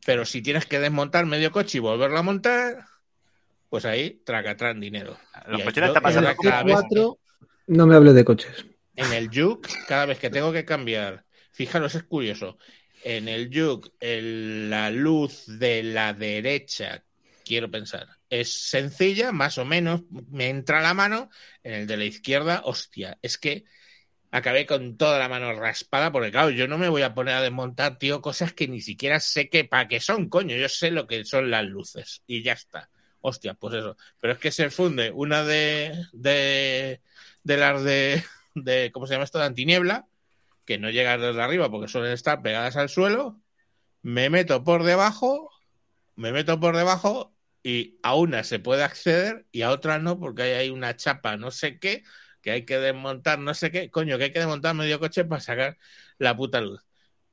Pero 0.05 0.24
si 0.24 0.42
tienes 0.42 0.66
que 0.66 0.80
desmontar 0.80 1.24
medio 1.24 1.53
coche 1.53 1.78
y 1.78 1.80
volverlo 1.80 2.18
a 2.18 2.22
montar, 2.22 2.91
pues 3.72 3.86
ahí 3.86 4.20
tracatrán 4.22 4.80
dinero. 4.80 5.16
Los 5.46 5.62
coches 5.62 5.84
están 5.84 6.02
pasando 6.02 6.30
cada 6.42 6.62
vez, 6.62 6.76
No 7.66 7.86
me 7.86 7.94
hable 7.94 8.12
de 8.12 8.22
coches. 8.22 8.66
En 8.94 9.10
el 9.14 9.30
Juke, 9.32 9.66
cada 9.88 10.04
vez 10.04 10.18
que 10.18 10.28
tengo 10.28 10.52
que 10.52 10.66
cambiar, 10.66 11.24
fijaros, 11.52 11.94
es 11.94 12.02
curioso. 12.02 12.58
En 13.02 13.28
el 13.28 13.48
Juke, 13.50 13.92
el, 13.98 14.68
la 14.68 14.90
luz 14.90 15.44
de 15.46 15.82
la 15.84 16.12
derecha, 16.12 17.02
quiero 17.46 17.70
pensar, 17.70 18.08
es 18.28 18.52
sencilla, 18.52 19.32
más 19.32 19.56
o 19.56 19.64
menos, 19.64 20.02
me 20.10 20.50
entra 20.50 20.82
la 20.82 20.92
mano. 20.92 21.30
En 21.62 21.72
el 21.72 21.86
de 21.86 21.96
la 21.96 22.04
izquierda, 22.04 22.60
hostia, 22.66 23.18
es 23.22 23.38
que 23.38 23.64
acabé 24.32 24.66
con 24.66 24.98
toda 24.98 25.18
la 25.18 25.30
mano 25.30 25.50
raspada, 25.54 26.12
porque 26.12 26.30
claro, 26.30 26.50
yo 26.50 26.68
no 26.68 26.76
me 26.76 26.90
voy 26.90 27.00
a 27.00 27.14
poner 27.14 27.36
a 27.36 27.40
desmontar, 27.40 27.96
tío, 27.96 28.20
cosas 28.20 28.52
que 28.52 28.68
ni 28.68 28.82
siquiera 28.82 29.18
sé 29.18 29.48
que 29.48 29.64
para 29.64 29.88
qué 29.88 29.98
son, 29.98 30.28
coño, 30.28 30.56
yo 30.56 30.68
sé 30.68 30.90
lo 30.90 31.06
que 31.06 31.24
son 31.24 31.50
las 31.50 31.64
luces 31.64 32.22
y 32.26 32.42
ya 32.42 32.52
está. 32.52 32.90
Hostia, 33.22 33.54
pues 33.54 33.74
eso. 33.74 33.96
Pero 34.20 34.34
es 34.34 34.38
que 34.38 34.50
se 34.52 34.70
funde 34.70 35.10
una 35.12 35.44
de, 35.44 36.06
de, 36.12 37.00
de 37.44 37.56
las 37.56 37.82
de, 37.84 38.22
de, 38.54 38.90
¿cómo 38.92 39.06
se 39.06 39.14
llama 39.14 39.24
esto? 39.24 39.38
De 39.38 39.46
antiniebla 39.46 40.06
que 40.64 40.78
no 40.78 40.90
llegan 40.90 41.20
desde 41.20 41.42
arriba 41.42 41.70
porque 41.70 41.88
suelen 41.88 42.12
estar 42.12 42.42
pegadas 42.42 42.76
al 42.76 42.88
suelo, 42.88 43.40
me 44.02 44.30
meto 44.30 44.64
por 44.64 44.84
debajo, 44.84 45.50
me 46.16 46.32
meto 46.32 46.60
por 46.60 46.76
debajo 46.76 47.34
y 47.62 47.98
a 48.02 48.14
una 48.14 48.44
se 48.44 48.58
puede 48.58 48.82
acceder 48.82 49.46
y 49.52 49.62
a 49.62 49.70
otra 49.70 49.98
no 49.98 50.18
porque 50.18 50.42
hay, 50.42 50.52
hay 50.52 50.70
una 50.70 50.96
chapa 50.96 51.36
no 51.36 51.50
sé 51.50 51.78
qué, 51.78 52.04
que 52.42 52.50
hay 52.52 52.64
que 52.64 52.78
desmontar 52.78 53.38
no 53.38 53.54
sé 53.54 53.70
qué, 53.70 53.90
coño, 53.90 54.18
que 54.18 54.24
hay 54.24 54.32
que 54.32 54.40
desmontar 54.40 54.74
medio 54.74 55.00
coche 55.00 55.24
para 55.24 55.40
sacar 55.40 55.78
la 56.18 56.36
puta 56.36 56.60
luz. 56.60 56.84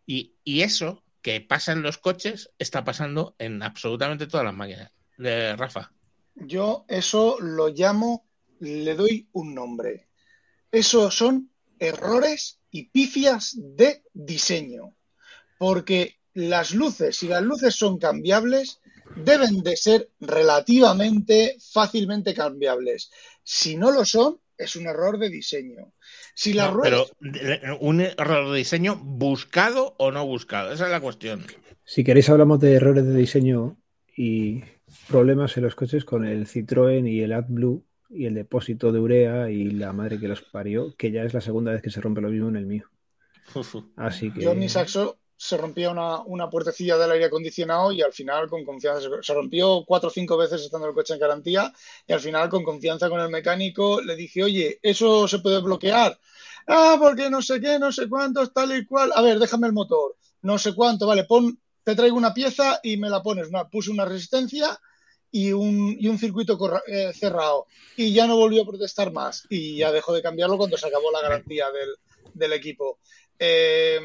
Y, 0.05 0.35
y 0.43 0.61
eso 0.61 1.03
que 1.21 1.41
pasa 1.41 1.71
en 1.73 1.81
los 1.81 1.97
coches 1.97 2.51
está 2.59 2.83
pasando 2.83 3.35
en 3.39 3.61
absolutamente 3.63 4.27
todas 4.27 4.45
las 4.45 4.55
máquinas. 4.55 4.91
De 5.19 5.53
Rafa. 5.57 5.91
Yo 6.35 6.85
eso 6.87 7.37
lo 7.41 7.67
llamo, 7.67 8.25
le 8.59 8.95
doy 8.95 9.27
un 9.33 9.53
nombre. 9.53 10.07
Eso 10.71 11.11
son 11.11 11.51
errores 11.77 12.61
y 12.71 12.85
pifias 12.85 13.55
de 13.57 14.01
diseño. 14.13 14.95
Porque 15.57 16.19
las 16.33 16.73
luces, 16.73 17.17
si 17.17 17.27
las 17.27 17.43
luces 17.43 17.75
son 17.75 17.97
cambiables, 17.99 18.79
deben 19.17 19.61
de 19.61 19.75
ser 19.75 20.09
relativamente 20.21 21.57
fácilmente 21.73 22.33
cambiables. 22.33 23.11
Si 23.43 23.75
no 23.75 23.91
lo 23.91 24.05
son, 24.05 24.39
es 24.57 24.77
un 24.77 24.87
error 24.87 25.19
de 25.19 25.29
diseño. 25.29 25.91
Si 26.33 26.53
las 26.53 26.67
No, 26.71 26.77
ruedas... 26.77 27.11
pero 27.19 27.35
eh, 27.41 27.77
un 27.81 27.99
error 27.99 28.51
de 28.51 28.57
diseño 28.57 28.95
buscado 28.95 29.95
o 29.97 30.11
no 30.11 30.25
buscado, 30.25 30.71
esa 30.71 30.85
es 30.85 30.91
la 30.91 31.01
cuestión. 31.01 31.45
Si 31.83 32.05
queréis 32.05 32.29
hablamos 32.29 32.61
de 32.61 32.75
errores 32.75 33.05
de 33.05 33.15
diseño 33.15 33.77
y 34.15 34.63
problemas 35.07 35.55
en 35.57 35.63
los 35.63 35.75
coches 35.75 36.05
con 36.05 36.25
el 36.25 36.45
Citroën 36.47 37.07
y 37.09 37.21
el 37.21 37.33
AdBlue 37.33 37.85
y 38.09 38.25
el 38.25 38.33
depósito 38.35 38.91
de 38.91 38.99
urea 38.99 39.49
y 39.51 39.71
la 39.71 39.93
madre 39.93 40.19
que 40.19 40.27
los 40.27 40.41
parió, 40.41 40.95
que 40.97 41.11
ya 41.11 41.23
es 41.23 41.33
la 41.33 41.41
segunda 41.41 41.71
vez 41.71 41.81
que 41.81 41.89
se 41.91 42.01
rompe 42.01 42.21
lo 42.21 42.29
mismo 42.29 42.49
en 42.49 42.55
el 42.57 42.65
mío. 42.65 42.89
Así 43.95 44.33
que 44.33 44.43
Yo 44.43 44.51
en 44.51 44.59
mi 44.59 44.69
saxo 44.69 45.19
se 45.37 45.57
rompía 45.57 45.89
una, 45.91 46.21
una 46.23 46.49
puertecilla 46.49 46.97
del 46.97 47.11
aire 47.11 47.25
acondicionado 47.25 47.91
y 47.91 48.01
al 48.01 48.11
final 48.11 48.49
con 48.49 48.65
confianza 48.65 49.01
se- 49.01 49.23
se 49.23 49.33
rompió 49.33 49.85
cuatro 49.87 50.09
o 50.09 50.11
cinco 50.11 50.37
veces 50.37 50.61
estando 50.61 50.87
el 50.87 50.93
coche 50.93 51.13
en 51.13 51.19
garantía 51.19 51.71
y 52.07 52.13
al 52.13 52.19
final 52.19 52.49
con 52.49 52.63
confianza 52.63 53.09
con 53.09 53.21
el 53.21 53.29
mecánico 53.29 54.01
le 54.01 54.15
dije, 54.15 54.43
oye, 54.43 54.79
¿eso 54.81 55.27
se 55.27 55.39
puede 55.39 55.61
bloquear? 55.61 56.19
Ah, 56.67 56.97
porque 56.99 57.29
no 57.29 57.41
sé 57.41 57.59
qué, 57.61 57.79
no 57.79 57.91
sé 57.91 58.09
cuántos, 58.09 58.53
tal 58.53 58.75
y 58.77 58.85
cual. 58.85 59.11
A 59.15 59.21
ver, 59.21 59.39
déjame 59.39 59.67
el 59.67 59.73
motor. 59.73 60.15
No 60.41 60.57
sé 60.57 60.75
cuánto, 60.75 61.07
vale, 61.07 61.23
pon, 61.25 61.57
te 61.91 61.95
traigo 61.95 62.17
una 62.17 62.33
pieza 62.33 62.79
y 62.83 62.97
me 62.97 63.09
la 63.09 63.21
pones. 63.23 63.47
Una, 63.49 63.67
puse 63.67 63.91
una 63.91 64.05
resistencia 64.05 64.79
y 65.31 65.51
un, 65.51 65.95
y 65.99 66.07
un 66.07 66.17
circuito 66.17 66.57
corra- 66.57 66.83
eh, 66.87 67.11
cerrado. 67.13 67.67
Y 67.95 68.13
ya 68.13 68.27
no 68.27 68.35
volvió 68.37 68.63
a 68.63 68.65
protestar 68.65 69.11
más. 69.11 69.43
Y 69.49 69.77
ya 69.77 69.91
dejó 69.91 70.13
de 70.13 70.21
cambiarlo 70.21 70.57
cuando 70.57 70.77
se 70.77 70.87
acabó 70.87 71.11
la 71.11 71.21
garantía 71.21 71.67
del, 71.71 71.89
del 72.33 72.53
equipo. 72.53 72.99
Eh, 73.37 73.99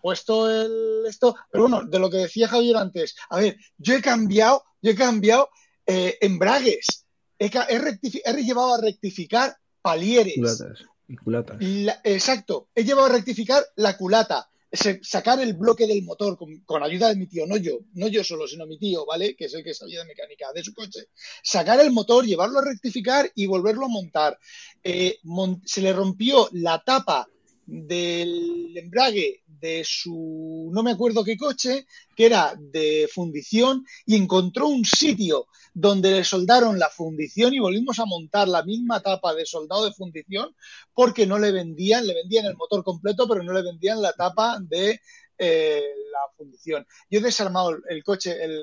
puesto 0.00 0.48
el 0.50 1.04
esto, 1.06 1.34
pero 1.50 1.64
bueno, 1.68 1.84
de 1.84 1.98
lo 1.98 2.08
que 2.08 2.18
decía 2.18 2.48
Javier 2.48 2.76
antes, 2.76 3.16
a 3.30 3.40
ver, 3.40 3.56
yo 3.76 3.94
he 3.94 4.00
cambiado, 4.00 4.64
yo 4.80 4.92
he 4.92 4.94
cambiado 4.94 5.50
eh, 5.86 6.16
embragues, 6.20 7.04
he, 7.38 7.46
he 7.46 8.00
he 8.24 8.44
llevado 8.44 8.74
a 8.74 8.80
rectificar 8.80 9.56
palieres. 9.82 10.34
culatas 10.36 10.84
y 11.08 11.16
culatas. 11.16 11.56
La- 11.60 12.00
exacto, 12.04 12.68
he 12.74 12.84
llevado 12.84 13.08
a 13.08 13.12
rectificar 13.12 13.64
la 13.76 13.96
culata, 13.96 14.48
sacar 14.72 15.40
el 15.40 15.54
bloque 15.54 15.86
del 15.86 16.02
motor 16.02 16.36
con, 16.36 16.60
con 16.60 16.82
ayuda 16.82 17.08
de 17.08 17.16
mi 17.16 17.26
tío, 17.26 17.46
no 17.46 17.56
yo, 17.56 17.78
no 17.94 18.08
yo 18.08 18.22
solo, 18.22 18.46
sino 18.46 18.66
mi 18.66 18.78
tío, 18.78 19.06
¿vale? 19.06 19.34
Que 19.34 19.46
es 19.46 19.54
el 19.54 19.64
que 19.64 19.74
sabía 19.74 20.00
de 20.00 20.06
mecánica 20.06 20.52
de 20.52 20.62
su 20.62 20.74
coche. 20.74 21.08
Sacar 21.42 21.80
el 21.80 21.90
motor, 21.90 22.26
llevarlo 22.26 22.58
a 22.58 22.64
rectificar 22.64 23.30
y 23.34 23.46
volverlo 23.46 23.86
a 23.86 23.88
montar. 23.88 24.38
Eh, 24.82 25.18
se 25.64 25.80
le 25.80 25.92
rompió 25.92 26.48
la 26.52 26.82
tapa 26.84 27.28
del 27.70 28.76
embrague 28.76 29.42
de 29.46 29.84
su, 29.86 30.70
no 30.72 30.82
me 30.82 30.92
acuerdo 30.92 31.22
qué 31.22 31.36
coche, 31.36 31.86
que 32.16 32.24
era 32.26 32.54
de 32.58 33.08
fundición, 33.12 33.84
y 34.06 34.16
encontró 34.16 34.68
un 34.68 34.84
sitio 34.86 35.46
donde 35.74 36.10
le 36.10 36.24
soldaron 36.24 36.78
la 36.78 36.88
fundición 36.88 37.52
y 37.54 37.58
volvimos 37.60 37.98
a 37.98 38.06
montar 38.06 38.48
la 38.48 38.62
misma 38.62 39.00
tapa 39.00 39.34
de 39.34 39.44
soldado 39.44 39.84
de 39.84 39.92
fundición 39.92 40.54
porque 40.94 41.26
no 41.26 41.38
le 41.38 41.52
vendían, 41.52 42.06
le 42.06 42.14
vendían 42.14 42.46
el 42.46 42.56
motor 42.56 42.82
completo, 42.82 43.28
pero 43.28 43.42
no 43.42 43.52
le 43.52 43.62
vendían 43.62 44.00
la 44.00 44.12
tapa 44.14 44.58
de 44.60 45.00
eh, 45.38 45.82
la 46.10 46.20
fundición. 46.36 46.86
Yo 47.10 47.20
he 47.20 47.22
desarmado 47.22 47.70
el, 47.70 47.82
el 47.90 48.02
coche, 48.02 48.42
el- 48.42 48.62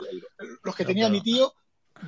los 0.63 0.75
que 0.75 0.83
No, 0.83 0.87
tenía 0.87 1.05
pero- 1.05 1.13
mi 1.13 1.21
tío, 1.21 1.53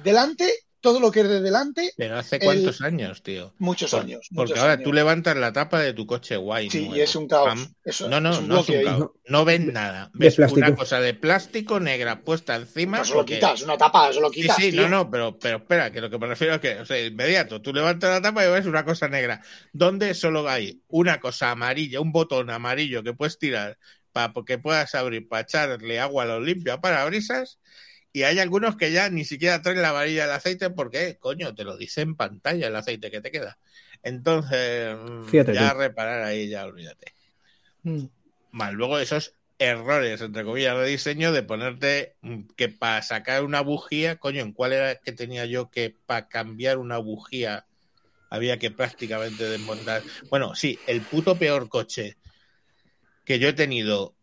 delante, 0.04 0.52
todo 0.80 1.00
lo 1.00 1.12
que 1.12 1.22
es 1.22 1.28
de 1.28 1.42
delante, 1.42 1.92
Pero 1.98 2.18
hace 2.18 2.36
El- 2.38 2.44
cuántos 2.44 2.82
años, 2.82 3.24
tío. 3.24 3.54
muchos 3.58 3.92
Por- 3.92 4.02
años. 4.02 4.28
porque 4.34 4.52
muchos 4.52 4.60
ahora 4.60 4.74
años. 4.74 4.84
tú 4.84 4.94
levantas 4.94 5.36
la 5.38 5.52
tapa 5.54 5.80
de 5.82 5.94
tu 5.94 6.06
coche 6.06 6.38
guay. 6.38 6.70
Sí, 6.70 6.80
nuevo. 6.82 6.96
y 6.98 7.02
es 7.02 7.16
un 7.16 7.28
caos. 7.28 7.70
Eso- 7.84 8.08
no, 8.10 8.22
no, 8.22 8.32
es 8.32 8.38
un 8.40 8.48
no 8.48 8.60
es 8.60 8.70
un 8.70 8.84
caos. 8.84 9.12
No 9.28 9.44
ves 9.46 9.60
nada. 9.62 10.10
De 10.14 10.26
Ves 10.26 10.36
plástico. 10.36 10.68
una 10.68 10.76
cosa 10.76 11.00
de 11.00 11.14
plástico 11.14 11.80
negra 11.80 12.22
puesta 12.22 12.56
encima. 12.56 13.00
No 13.00 13.06
se 13.06 13.14
lo 13.16 13.26
quitas, 13.26 13.62
una 13.64 13.78
tapa, 13.78 14.12
se 14.14 14.20
lo 14.22 14.30
Sí, 14.30 14.42
quitas. 14.42 14.56
sí, 14.58 14.72
tío. 14.72 14.84
no, 14.84 14.90
no, 14.90 15.10
pero, 15.12 15.38
pero 15.40 15.58
espera, 15.58 15.92
que 15.92 16.02
lo 16.02 16.10
que 16.10 16.18
me 16.18 16.28
refiero 16.28 16.56
es 16.56 16.60
que, 16.62 16.80
o 16.80 16.86
sea, 16.86 17.04
inmediato, 17.06 17.62
tú 17.62 17.74
levantas 17.74 18.10
la 18.10 18.22
tapa 18.22 18.46
y 18.46 18.50
ves 18.52 18.66
una 18.66 18.86
cosa 18.86 19.08
negra, 19.08 19.42
donde 19.74 20.14
solo 20.14 20.48
hay 20.48 20.82
una 20.88 21.20
cosa 21.20 21.52
amarilla, 21.52 22.00
un 22.02 22.12
botón 22.12 22.50
amarillo 22.50 23.04
que 23.04 23.14
puedes 23.14 23.38
tirar 23.38 23.78
para 24.12 24.34
que 24.46 24.58
puedas 24.58 24.96
abrir, 24.96 25.28
para 25.28 25.44
echarle 25.44 26.00
agua 26.00 26.24
a 26.24 26.26
los 26.26 26.44
limpios 26.44 26.80
para 26.80 27.06
brisas, 27.06 27.60
y 28.14 28.24
hay 28.24 28.40
algunos 28.40 28.78
que 28.78 28.92
ya 28.92 29.10
ni 29.10 29.26
siquiera 29.26 29.62
traen 29.62 29.82
la 29.82 29.92
varilla 29.92 30.24
del 30.24 30.36
aceite 30.36 30.70
porque, 30.70 31.18
coño, 31.20 31.54
te 31.54 31.64
lo 31.64 31.78
dice 31.78 32.02
en 32.02 32.16
pantalla 32.16 32.68
el 32.68 32.76
aceite 32.76 33.12
que 33.12 33.22
te 33.22 33.32
queda. 33.32 33.58
Entonces, 34.04 34.96
mm, 34.98 35.26
Fíjate 35.26 35.54
ya 35.54 35.74
tú. 35.74 35.80
reparar 35.80 36.24
ahí, 36.24 36.48
ya 36.50 36.66
olvídate. 36.66 37.14
Mm. 37.84 38.06
Más 38.52 38.74
luego 38.74 39.00
esos 39.00 39.34
errores, 39.60 40.22
entre 40.22 40.44
comillas, 40.44 40.78
de 40.78 40.88
diseño 40.88 41.32
de 41.32 41.44
ponerte 41.44 42.16
mm, 42.22 42.42
que 42.56 42.70
para 42.70 43.02
sacar 43.02 43.44
una 43.44 43.62
bujía, 43.62 44.18
coño, 44.18 44.42
¿en 44.42 44.54
cuál 44.54 44.74
era 44.74 44.96
que 44.96 45.12
tenía 45.12 45.46
yo 45.46 45.70
que 45.70 45.96
para 46.06 46.28
cambiar 46.28 46.78
una 46.78 46.98
bujía 46.98 47.66
había 48.30 48.58
que 48.58 48.72
prácticamente 48.72 49.50
desmontar? 49.50 50.04
Bueno, 50.30 50.56
sí, 50.56 50.80
el 50.88 51.02
puto 51.02 51.38
peor 51.38 51.70
coche 51.70 52.18
que 53.26 53.40
yo 53.40 53.50
he 53.50 53.54
tenido 53.54 54.16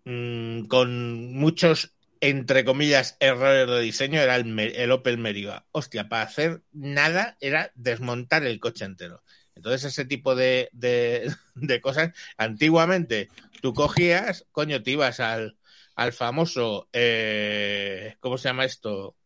con 0.68 1.32
muchos, 1.32 1.93
entre 2.24 2.64
comillas, 2.64 3.18
errores 3.20 3.68
de 3.68 3.80
diseño 3.80 4.18
era 4.18 4.36
el, 4.36 4.92
Opel 4.92 5.18
Meriva. 5.18 5.66
Hostia, 5.72 6.08
para 6.08 6.22
hacer 6.22 6.62
nada 6.72 7.36
era 7.38 7.70
desmontar 7.74 8.44
el 8.46 8.60
coche 8.60 8.86
entero. 8.86 9.22
Entonces 9.54 9.84
ese 9.84 10.06
tipo 10.06 10.34
de, 10.34 10.70
de, 10.72 11.30
de 11.54 11.80
cosas, 11.82 12.12
antiguamente 12.38 13.28
tú 13.60 13.74
cogías, 13.74 14.46
coño, 14.52 14.82
te 14.82 14.92
ibas 14.92 15.20
al, 15.20 15.58
al 15.96 16.14
famoso, 16.14 16.88
eh, 16.94 18.16
¿cómo 18.20 18.38
se 18.38 18.48
llama 18.48 18.64
esto? 18.64 19.16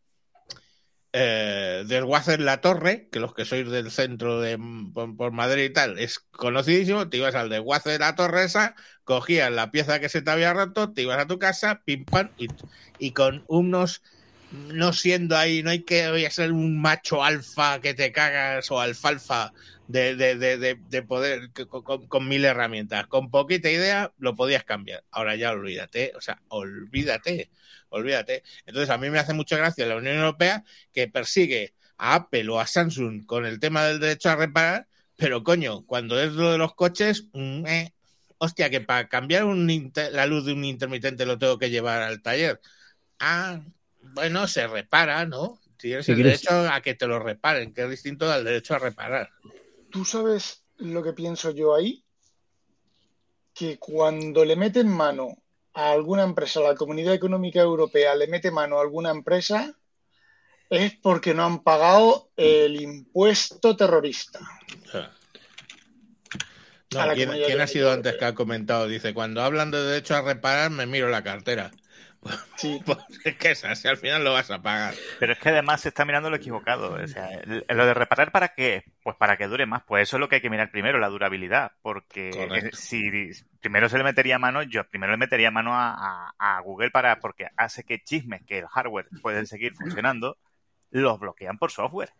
Eh, 1.11 1.85
Desguacer 1.87 2.39
la 2.39 2.61
Torre, 2.61 3.09
que 3.11 3.19
los 3.19 3.33
que 3.33 3.45
sois 3.45 3.67
del 3.67 3.89
centro 3.89 4.39
de 4.41 4.59
por, 4.93 5.31
Madrid 5.31 5.63
y 5.63 5.73
tal, 5.73 5.97
es 5.97 6.19
conocidísimo, 6.19 7.09
te 7.09 7.17
ibas 7.17 7.33
al 7.33 7.49
desguace 7.49 7.89
de 7.89 7.99
la 7.99 8.15
torre 8.15 8.43
esa, 8.43 8.75
cogías 9.05 9.51
la 9.51 9.71
pieza 9.71 9.99
que 9.99 10.07
se 10.09 10.21
te 10.21 10.29
había 10.29 10.53
roto, 10.53 10.93
te 10.93 11.01
ibas 11.01 11.17
a 11.17 11.25
tu 11.25 11.39
casa, 11.39 11.81
pim 11.83 12.05
pam, 12.05 12.29
y, 12.37 12.47
y 12.99 13.11
con 13.13 13.43
unos 13.47 14.03
no 14.51 14.93
siendo 14.93 15.37
ahí, 15.37 15.63
no 15.63 15.71
hay 15.71 15.83
que 15.83 16.09
voy 16.09 16.25
ser 16.29 16.51
un 16.51 16.79
macho 16.81 17.23
alfa 17.23 17.79
que 17.81 17.93
te 17.93 18.11
cagas 18.11 18.69
o 18.71 18.79
alfalfa 18.79 19.51
de, 19.89 20.15
de, 20.15 20.35
de, 20.35 20.57
de, 20.59 20.75
de 20.87 21.01
poder 21.01 21.49
con, 21.67 22.05
con- 22.07 22.27
mil 22.27 22.45
herramientas. 22.45 23.07
Con 23.07 23.31
poquita 23.31 23.71
idea 23.71 24.13
lo 24.19 24.35
podías 24.35 24.63
cambiar. 24.63 25.03
Ahora 25.09 25.35
ya 25.35 25.51
olvídate, 25.51 26.13
o 26.15 26.21
sea, 26.21 26.39
olvídate, 26.49 27.49
olvídate. 27.89 28.43
Entonces 28.67 28.91
a 28.91 28.99
mí 28.99 29.09
me 29.09 29.17
hace 29.17 29.33
mucha 29.33 29.57
gracia 29.57 29.87
la 29.87 29.95
Unión 29.95 30.17
Europea 30.17 30.63
que 30.93 31.07
persigue 31.07 31.73
a 31.97 32.13
Apple 32.15 32.47
o 32.49 32.59
a 32.59 32.67
Samsung 32.67 33.25
con 33.25 33.45
el 33.47 33.59
tema 33.59 33.83
del 33.85 33.99
derecho 33.99 34.29
a 34.29 34.35
reparar, 34.35 34.87
pero 35.15 35.43
coño, 35.43 35.83
cuando 35.87 36.21
es 36.21 36.33
lo 36.33 36.51
de 36.51 36.59
los 36.59 36.75
coches, 36.75 37.25
mm, 37.33 37.65
eh, 37.65 37.93
hostia, 38.37 38.69
que 38.69 38.81
para 38.81 39.09
cambiar 39.09 39.45
un 39.45 39.67
inter- 39.71 40.11
la 40.13 40.27
luz 40.27 40.45
de 40.45 40.53
un 40.53 40.65
intermitente 40.65 41.25
lo 41.25 41.39
tengo 41.39 41.57
que 41.57 41.71
llevar 41.71 42.03
al 42.03 42.21
taller. 42.21 42.61
Ah, 43.19 43.61
bueno, 44.13 44.47
se 44.47 44.67
repara, 44.67 45.25
¿no? 45.25 45.59
Tienes 45.77 46.07
el 46.09 46.17
derecho 46.47 46.69
a 46.71 46.81
que 46.81 46.93
te 46.93 47.07
lo 47.07 47.19
reparen, 47.19 47.73
que 47.73 47.83
es 47.83 47.89
distinto 47.89 48.31
al 48.31 48.43
derecho 48.43 48.75
a 48.75 48.79
reparar. 48.79 49.31
¿Tú 49.91 50.05
sabes 50.05 50.63
lo 50.77 51.03
que 51.03 51.13
pienso 51.13 51.51
yo 51.51 51.75
ahí? 51.75 52.03
Que 53.53 53.77
cuando 53.77 54.45
le 54.45 54.55
meten 54.55 54.87
mano 54.87 55.37
a 55.73 55.91
alguna 55.91 56.23
empresa, 56.23 56.61
la 56.61 56.75
Comunidad 56.75 57.13
Económica 57.13 57.61
Europea 57.61 58.15
le 58.15 58.27
mete 58.27 58.51
mano 58.51 58.77
a 58.77 58.81
alguna 58.81 59.11
empresa, 59.11 59.75
es 60.69 60.93
porque 61.01 61.33
no 61.33 61.45
han 61.45 61.63
pagado 61.63 62.29
el 62.37 62.79
impuesto 62.79 63.75
terrorista. 63.75 64.39
No, 66.91 67.13
¿quién, 67.13 67.29
quién 67.45 67.61
ha 67.61 67.67
sido 67.67 67.91
antes 67.91 68.15
que 68.17 68.25
ha 68.25 68.33
comentado? 68.33 68.87
Dice, 68.87 69.13
cuando 69.13 69.41
hablan 69.41 69.71
de 69.71 69.83
derecho 69.83 70.15
a 70.15 70.21
reparar, 70.21 70.71
me 70.71 70.85
miro 70.85 71.09
la 71.09 71.23
cartera. 71.23 71.71
Sí. 72.57 72.81
Pues 72.85 72.97
es 73.23 73.35
que 73.37 73.51
es 73.51 73.63
así, 73.63 73.87
al 73.87 73.97
final 73.97 74.23
lo 74.23 74.33
vas 74.33 74.51
a 74.51 74.61
pagar. 74.61 74.93
Pero 75.19 75.33
es 75.33 75.39
que 75.39 75.49
además 75.49 75.81
se 75.81 75.87
está 75.89 76.03
mirando 76.05 76.29
lo 76.29 76.35
equivocado. 76.35 76.93
O 77.01 77.07
sea, 77.07 77.29
lo 77.45 77.85
de 77.85 77.93
reparar 77.93 78.31
para 78.31 78.49
qué? 78.49 78.83
Pues 79.03 79.15
para 79.15 79.37
que 79.37 79.47
dure 79.47 79.65
más. 79.65 79.83
Pues 79.83 80.03
eso 80.03 80.17
es 80.17 80.19
lo 80.19 80.27
que 80.27 80.35
hay 80.35 80.41
que 80.41 80.49
mirar 80.49 80.69
primero, 80.69 80.99
la 80.99 81.07
durabilidad. 81.07 81.71
Porque 81.81 82.31
Correcto. 82.31 82.75
si 82.75 83.31
primero 83.61 83.87
se 83.87 83.97
le 83.97 84.03
metería 84.03 84.37
mano, 84.39 84.63
yo 84.63 84.83
primero 84.89 85.11
le 85.13 85.17
metería 85.17 85.49
mano 85.51 85.73
a, 85.73 85.93
a- 86.37 86.57
a 86.57 86.59
Google 86.61 86.91
para 86.91 87.19
porque 87.19 87.47
hace 87.55 87.83
que 87.85 87.99
chismes 88.03 88.41
que 88.45 88.59
el 88.59 88.67
hardware 88.67 89.07
pueden 89.21 89.47
seguir 89.47 89.73
funcionando, 89.73 90.37
los 90.91 91.19
bloquean 91.19 91.57
por 91.57 91.71
software. 91.71 92.11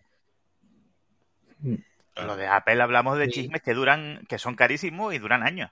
Lo 2.15 2.35
de 2.37 2.47
Apple 2.47 2.81
hablamos 2.81 3.17
de 3.17 3.25
Sí. 3.25 3.31
chismes 3.31 3.61
que 3.61 3.73
duran, 3.73 4.21
que 4.27 4.37
son 4.39 4.55
carísimos 4.55 5.13
y 5.13 5.19
duran 5.19 5.43
años. 5.43 5.71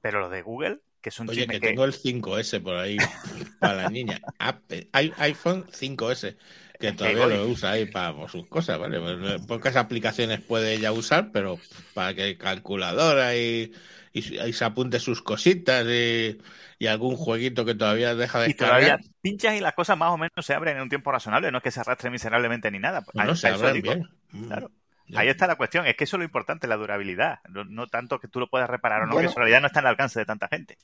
Pero 0.00 0.20
lo 0.20 0.28
de 0.28 0.42
Google, 0.42 0.78
que 1.10 1.12
Oye, 1.26 1.48
que 1.48 1.60
tengo 1.60 1.84
el 1.84 1.92
5S 1.92 2.60
por 2.60 2.76
ahí 2.76 3.10
para 3.58 3.74
la 3.76 3.88
niña. 3.88 4.24
Apple- 4.38 4.88
hay 4.92 5.12
iPhone 5.18 5.66
5S, 5.72 6.36
que 6.78 6.92
todavía 6.92 7.26
lo 7.26 7.46
usa 7.48 7.72
ahí 7.72 7.86
para 7.86 8.14
por 8.14 8.30
sus 8.30 8.46
cosas, 8.48 8.78
¿vale? 8.78 9.00
Pues, 9.00 9.42
Pocas 9.46 9.76
aplicaciones 9.76 10.40
puede 10.40 10.74
ella 10.74 10.92
usar, 10.92 11.32
pero 11.32 11.60
para 11.92 12.14
que 12.14 12.38
calculadora 12.38 13.36
y, 13.36 13.72
y, 14.12 14.40
y 14.40 14.52
se 14.52 14.64
apunte 14.64 15.00
sus 15.00 15.22
cositas 15.22 15.84
y, 15.88 16.38
y 16.78 16.86
algún 16.86 17.16
jueguito 17.16 17.64
que 17.64 17.74
todavía 17.74 18.14
deja 18.14 18.38
de 18.38 18.44
Y 18.44 18.54
todavía 18.54 18.98
descargar. 18.98 19.00
pinchas 19.20 19.54
y 19.54 19.60
las 19.60 19.74
cosas 19.74 19.98
más 19.98 20.10
o 20.12 20.16
menos 20.18 20.32
se 20.46 20.54
abren 20.54 20.76
en 20.76 20.82
un 20.84 20.88
tiempo 20.88 21.10
razonable, 21.12 21.50
no 21.50 21.58
es 21.58 21.64
que 21.64 21.70
se 21.72 21.80
arrastre 21.80 22.10
miserablemente 22.10 22.70
ni 22.70 22.78
nada. 22.78 23.04
No, 23.12 23.24
no, 23.24 23.34
se 23.34 23.48
abren 23.48 23.80
bien. 23.80 24.08
Claro. 24.46 24.70
Ahí 25.14 25.28
está 25.28 25.46
la 25.46 25.56
cuestión, 25.56 25.86
es 25.86 25.94
que 25.96 26.04
eso 26.04 26.16
es 26.16 26.18
lo 26.18 26.24
importante, 26.24 26.66
la 26.66 26.76
durabilidad, 26.76 27.38
no, 27.48 27.64
no 27.64 27.86
tanto 27.86 28.18
que 28.18 28.28
tú 28.28 28.40
lo 28.40 28.48
puedas 28.48 28.68
reparar 28.68 29.02
o 29.02 29.06
no, 29.06 29.12
Bueno. 29.12 29.28
que 29.28 29.30
eso 29.30 29.38
en 29.38 29.42
realidad 29.44 29.60
no 29.60 29.66
está 29.68 29.80
al 29.80 29.86
alcance 29.86 30.18
de 30.18 30.26
tanta 30.26 30.48
gente. 30.48 30.78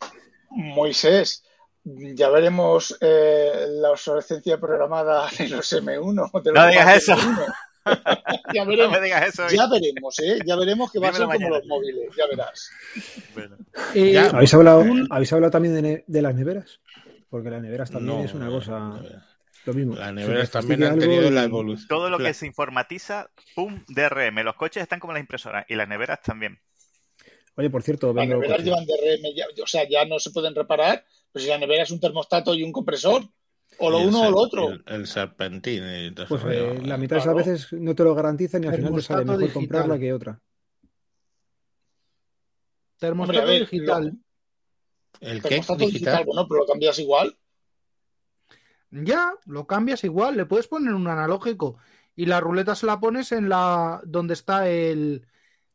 Moisés, 0.50 1.44
ya 1.84 2.28
veremos 2.30 2.96
eh, 3.00 3.66
la 3.68 3.90
obsolescencia 3.90 4.58
programada 4.60 5.28
de 5.38 5.48
los 5.48 5.72
M1. 5.72 6.42
de 6.42 6.52
los 6.52 6.62
No 6.62 6.66
digas 6.68 6.96
eso. 6.96 7.16
M1. 7.16 7.54
ya 8.54 8.64
No 8.64 8.70
veremos. 8.70 8.92
me 8.92 9.00
digas 9.04 9.26
eso. 9.26 9.48
Ya 9.48 9.66
veremos, 9.66 10.18
¿eh? 10.20 10.38
Ya 10.46 10.54
veremos 10.56 10.92
que 10.92 11.00
va 11.00 11.08
a 11.08 11.12
ser 11.12 11.22
Dímelo 11.22 11.32
como 11.32 11.48
mañana. 11.50 11.58
los 11.58 11.66
móviles, 11.66 12.10
ya 12.16 12.26
verás. 12.28 12.70
Bueno. 13.34 13.56
Eh, 13.94 14.12
Ya, 14.12 14.26
¿Habéis 14.30 14.54
hablado, 14.54 14.80
Un- 14.82 15.08
¿Habéis 15.10 15.32
hablado 15.32 15.50
también 15.50 16.04
de, 16.06 16.22
las 16.22 16.34
neveras? 16.34 16.80
Porque 17.28 17.50
las 17.50 17.60
neveras 17.62 17.90
también 17.90 18.18
No, 18.18 18.24
es 18.24 18.34
una 18.34 18.44
no, 18.46 18.52
cosa, 18.52 18.78
no. 18.78 19.02
Lo 19.64 19.74
mismo. 19.74 19.94
Las 19.94 20.12
neveras 20.12 20.50
también 20.50 20.82
han 20.84 20.98
tenido 20.98 21.30
la 21.30 21.44
evolución. 21.44 21.88
Todo 21.88 22.10
lo 22.10 22.18
que 22.18 22.34
se 22.34 22.46
informatiza, 22.46 23.30
pum, 23.54 23.84
DRM. 23.88 24.42
Los 24.44 24.56
coches 24.56 24.82
están 24.82 25.00
como 25.00 25.12
las 25.12 25.20
impresoras 25.20 25.64
y 25.68 25.74
las 25.74 25.88
neveras 25.88 26.20
también. 26.22 26.58
Oye, 27.54 27.68
por 27.70 27.82
cierto, 27.82 28.12
Las 28.14 28.26
neveras 28.26 28.62
llevan 28.64 28.86
DRM, 28.86 29.34
ya- 29.34 29.46
o 29.62 29.66
sea, 29.66 29.86
ya 29.88 30.04
no 30.06 30.18
se 30.18 30.30
pueden 30.30 30.54
reparar, 30.54 31.04
pues 31.30 31.44
si 31.44 31.50
la 31.50 31.58
nevera 31.58 31.82
es 31.82 31.90
un 31.90 32.00
termostato 32.00 32.54
y 32.54 32.62
un 32.62 32.72
compresor, 32.72 33.22
o 33.78 33.90
lo 33.90 33.98
uno 34.00 34.28
o 34.28 34.30
lo 34.30 34.38
otro. 34.38 34.68
El, 34.70 34.82
el 34.86 35.06
serpentín 35.06 35.82
y 35.86 36.10
todo 36.14 36.26
Pues 36.28 36.40
eso, 36.42 36.50
eh, 36.50 36.80
la 36.82 36.96
mitad 36.96 37.16
de 37.16 37.22
Claro. 37.22 37.38
las 37.38 37.46
veces 37.46 37.72
no 37.74 37.94
te 37.94 38.04
lo 38.04 38.14
garantizan 38.14 38.64
y 38.64 38.68
al 38.68 38.74
final 38.74 38.94
te 38.94 39.02
sale 39.02 39.24
mejor 39.24 39.40
digital. 39.40 39.54
comprarla 39.60 39.98
que 39.98 40.12
otra. 40.14 40.40
termostato 42.98 43.40
Hombre, 43.40 43.58
ver, 43.58 43.68
digital. 43.70 44.18
¿El 45.20 45.42
qué? 45.42 45.48
Termostato 45.50 45.78
¿Digital? 45.80 45.92
digital, 45.92 46.24
bueno, 46.24 46.48
pero 46.48 46.60
lo 46.60 46.66
cambias 46.66 46.98
igual. 46.98 47.36
Ya, 48.92 49.32
lo 49.46 49.66
cambias 49.66 50.04
igual, 50.04 50.36
le 50.36 50.44
puedes 50.46 50.68
poner 50.68 50.92
un 50.94 51.08
analógico 51.08 51.78
y 52.14 52.26
la 52.26 52.40
ruleta 52.40 52.74
se 52.74 52.84
la 52.86 53.00
pones 53.00 53.32
en 53.32 53.48
la 53.48 54.00
donde 54.04 54.34
está 54.34 54.68
el 54.68 55.26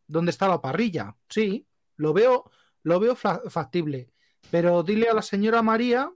donde 0.06 0.30
está 0.32 0.48
la 0.48 0.62
parrilla. 0.62 1.16
Sí, 1.28 1.66
lo 1.98 2.14
veo, 2.14 2.50
lo 2.84 3.00
veo 3.00 3.16
fa- 3.16 3.42
factible. 3.50 4.12
Pero 4.52 4.84
dile 4.84 5.10
a 5.10 5.14
la 5.16 5.22
señora 5.22 5.62
María, 5.64 6.12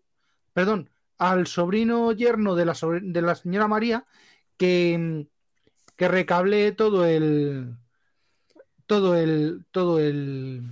perdón, 0.54 0.90
al 1.18 1.48
sobrino 1.48 2.12
yerno 2.14 2.56
de 2.56 2.66
la, 2.66 2.74
sobre- 2.76 3.02
de 3.02 3.22
la 3.22 3.36
señora 3.36 3.68
María 3.68 4.06
que, 4.58 5.28
que 5.98 6.08
recable 6.08 6.72
todo 6.72 7.06
el 7.06 7.76
todo 8.86 9.16
el 9.16 9.66
todo 9.72 10.00
el 10.00 10.72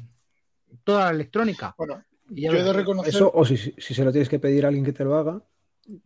toda 0.84 1.06
la 1.06 1.12
electrónica. 1.12 1.74
Bueno, 1.78 2.04
Y 2.30 2.44
ya 2.44 2.52
yo 2.52 2.58
he 2.60 2.64
de 2.64 2.74
reconocer, 2.74 3.10
Eso, 3.10 3.32
o 3.34 3.44
si, 3.46 3.58
si 3.58 3.94
se 3.94 4.04
lo 4.06 4.12
tienes 4.12 4.30
que 4.30 4.40
pedir 4.40 4.66
a 4.66 4.68
alguien 4.68 4.86
que 4.86 4.94
te 4.94 5.04
lo 5.04 5.16
haga, 5.18 5.42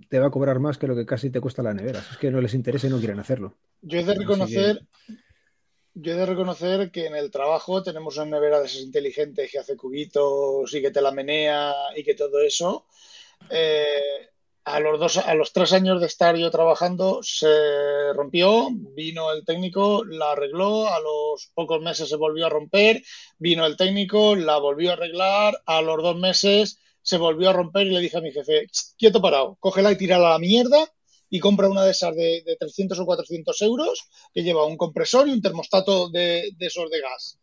te 0.09 0.19
va 0.19 0.27
a 0.27 0.31
cobrar 0.31 0.59
más 0.59 0.77
que 0.77 0.87
lo 0.87 0.95
que 0.95 1.05
casi 1.05 1.29
te 1.29 1.41
cuesta 1.41 1.63
la 1.63 1.73
nevera. 1.73 1.99
Es 1.99 2.17
que 2.17 2.31
no 2.31 2.41
les 2.41 2.53
interesa 2.53 2.87
y 2.87 2.89
no 2.89 2.99
quieren 2.99 3.19
hacerlo. 3.19 3.55
yo 3.81 3.99
he 3.99 4.03
de 4.03 4.11
Así 4.11 4.21
reconocer, 4.21 4.81
yo 5.93 6.13
he 6.13 6.15
de 6.15 6.25
reconocer 6.25 6.91
que 6.91 7.07
en 7.07 7.15
el 7.15 7.31
trabajo 7.31 7.83
tenemos 7.83 8.17
una 8.17 8.25
nevera 8.37 8.59
de 8.59 8.65
esas 8.65 8.81
inteligentes 8.81 9.51
que 9.51 9.59
hace 9.59 9.77
cubitos 9.77 10.73
y 10.73 10.81
que 10.81 10.91
te 10.91 11.01
la 11.01 11.11
menea 11.11 11.73
y 11.95 12.03
que 12.03 12.15
todo 12.15 12.41
eso. 12.41 12.85
Eh, 13.49 14.29
a 14.65 14.79
los 14.79 14.97
dos, 14.97 15.17
a 15.17 15.33
los 15.33 15.51
tres 15.51 15.73
años 15.73 15.99
de 15.99 16.07
estar 16.07 16.37
yo 16.37 16.49
trabajando, 16.49 17.19
se 17.21 18.13
rompió, 18.13 18.69
vino 18.71 19.31
el 19.31 19.43
técnico, 19.43 20.05
la 20.05 20.31
arregló, 20.31 20.87
a 20.87 21.01
los 21.01 21.51
pocos 21.53 21.81
meses 21.81 22.07
se 22.07 22.15
volvió 22.15 22.45
a 22.45 22.49
romper, 22.49 23.03
vino 23.39 23.65
el 23.65 23.75
técnico, 23.75 24.37
la 24.37 24.57
volvió 24.59 24.91
a 24.91 24.93
arreglar, 24.93 25.61
a 25.65 25.81
los 25.81 26.01
dos 26.01 26.15
meses 26.15 26.79
se 27.03 27.17
volvió 27.17 27.49
a 27.49 27.53
romper 27.53 27.85
y 27.85 27.91
le 27.91 27.99
dije 27.99 28.17
a 28.17 28.21
mi 28.21 28.31
jefe, 28.31 28.67
quieto 28.97 29.21
parado, 29.21 29.57
cógela 29.59 29.91
y 29.91 29.97
tírala 29.97 30.29
a 30.29 30.31
la 30.31 30.39
mierda 30.39 30.91
y 31.29 31.39
compra 31.39 31.69
una 31.69 31.83
de 31.83 31.91
esas 31.91 32.15
de, 32.15 32.43
de 32.45 32.55
300 32.55 32.97
o 32.99 33.05
400 33.05 33.61
euros 33.63 34.07
que 34.33 34.43
lleva 34.43 34.65
un 34.65 34.77
compresor 34.77 35.27
y 35.27 35.31
un 35.31 35.41
termostato 35.41 36.09
de, 36.09 36.51
de 36.57 36.65
esos 36.65 36.89
de 36.89 37.01
gas. 37.01 37.39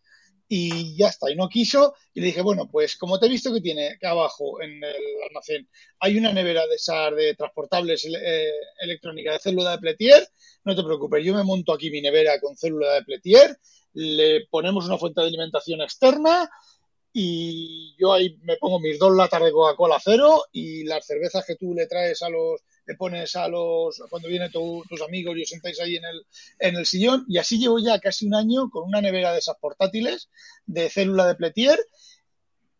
Y 0.48 0.96
ya 0.96 1.08
está, 1.08 1.30
y 1.30 1.36
no 1.36 1.48
quiso. 1.48 1.94
Y 2.14 2.20
le 2.20 2.26
dije, 2.26 2.40
bueno, 2.42 2.68
pues 2.68 2.96
como 2.96 3.20
te 3.20 3.26
he 3.26 3.28
visto 3.28 3.52
que 3.52 3.61
tiene 3.61 3.96
que 4.00 4.06
abajo 4.06 4.61
en 4.62 4.82
el 4.82 5.22
almacén 5.28 5.68
hay 6.00 6.16
una 6.16 6.32
nevera 6.32 6.66
de 6.66 6.74
esas 6.74 7.14
de 7.14 7.34
transportables 7.34 8.04
eh, 8.06 8.50
electrónica 8.80 9.32
de 9.32 9.38
célula 9.38 9.72
de 9.72 9.78
Pletier, 9.78 10.28
no 10.64 10.74
te 10.74 10.82
preocupes, 10.82 11.24
yo 11.24 11.34
me 11.34 11.44
monto 11.44 11.72
aquí 11.72 11.90
mi 11.90 12.00
nevera 12.00 12.40
con 12.40 12.56
célula 12.56 12.94
de 12.94 13.02
Pletier, 13.02 13.56
le 13.92 14.46
ponemos 14.46 14.86
una 14.86 14.98
fuente 14.98 15.20
de 15.20 15.28
alimentación 15.28 15.82
externa 15.82 16.48
y 17.12 17.96
yo 17.98 18.12
ahí 18.12 18.36
me 18.42 18.56
pongo 18.56 18.78
mis 18.80 18.98
dos 18.98 19.12
latas 19.14 19.42
de 19.42 19.50
Coca-Cola 19.52 19.98
cero 20.02 20.44
y 20.52 20.84
las 20.84 21.06
cervezas 21.06 21.44
que 21.44 21.56
tú 21.56 21.74
le 21.74 21.86
traes 21.86 22.22
a 22.22 22.28
los, 22.28 22.61
le 22.86 22.94
pones 22.94 23.34
a 23.36 23.48
los, 23.48 24.00
cuando 24.08 24.28
vienen 24.28 24.50
tu- 24.52 24.84
tus 24.88 25.02
amigos 25.02 25.36
y 25.36 25.42
os 25.42 25.48
sentáis 25.48 25.80
ahí 25.80 25.96
en 25.96 26.04
el, 26.04 26.26
en 26.58 26.76
el 26.76 26.86
sillón 26.86 27.24
y 27.28 27.38
así 27.38 27.58
llevo 27.58 27.78
ya 27.78 27.98
casi 27.98 28.26
un 28.26 28.34
año 28.34 28.70
con 28.70 28.84
una 28.84 29.00
nevera 29.00 29.32
de 29.32 29.38
esas 29.40 29.56
portátiles 29.58 30.28
de 30.66 30.88
célula 30.88 31.26
de 31.26 31.34
Pletier 31.34 31.78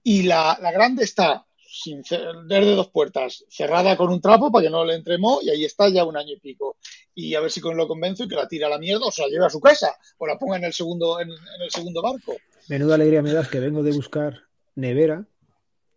y 0.03 0.23
la, 0.23 0.59
la 0.61 0.71
grande 0.73 1.05
está 1.05 1.47
sin 1.73 2.03
desde 2.03 2.75
dos 2.75 2.89
puertas, 2.89 3.45
cerrada 3.49 3.97
con 3.97 4.11
un 4.11 4.21
trapo 4.21 4.51
para 4.51 4.65
que 4.65 4.71
no 4.71 4.85
le 4.85 4.95
entre 4.95 5.17
y 5.43 5.51
ahí 5.51 5.65
está 5.65 5.89
ya 5.89 6.05
un 6.05 6.17
año 6.17 6.33
y 6.33 6.41
pico. 6.41 6.77
Y 7.15 7.35
a 7.37 7.41
ver 7.41 7.51
si 7.51 7.61
con 7.61 7.77
lo 7.77 7.87
convenzo 7.87 8.25
y 8.25 8.29
que 8.29 8.35
la 8.35 8.49
tire 8.49 8.65
a 8.65 8.69
la 8.69 8.79
mierda 8.79 9.07
o 9.07 9.13
se 9.13 9.23
la 9.23 9.29
lleve 9.29 9.47
a 9.47 9.51
su 9.51 9.61
casa 9.61 9.97
o 10.19 10.27
la 10.27 10.37
ponga 10.37 10.57
en 10.57 10.65
el 10.65 10.73
segundo, 10.73 11.21
en, 11.21 11.31
en 11.31 11.63
el 11.63 11.71
segundo 11.71 12.03
barco. 12.03 12.37
Menuda 12.71 12.95
alegría 12.95 13.21
me 13.23 13.33
das 13.33 13.49
que 13.49 13.61
vengo 13.61 13.83
de 13.83 13.93
buscar 13.93 14.45
nevera 14.75 15.27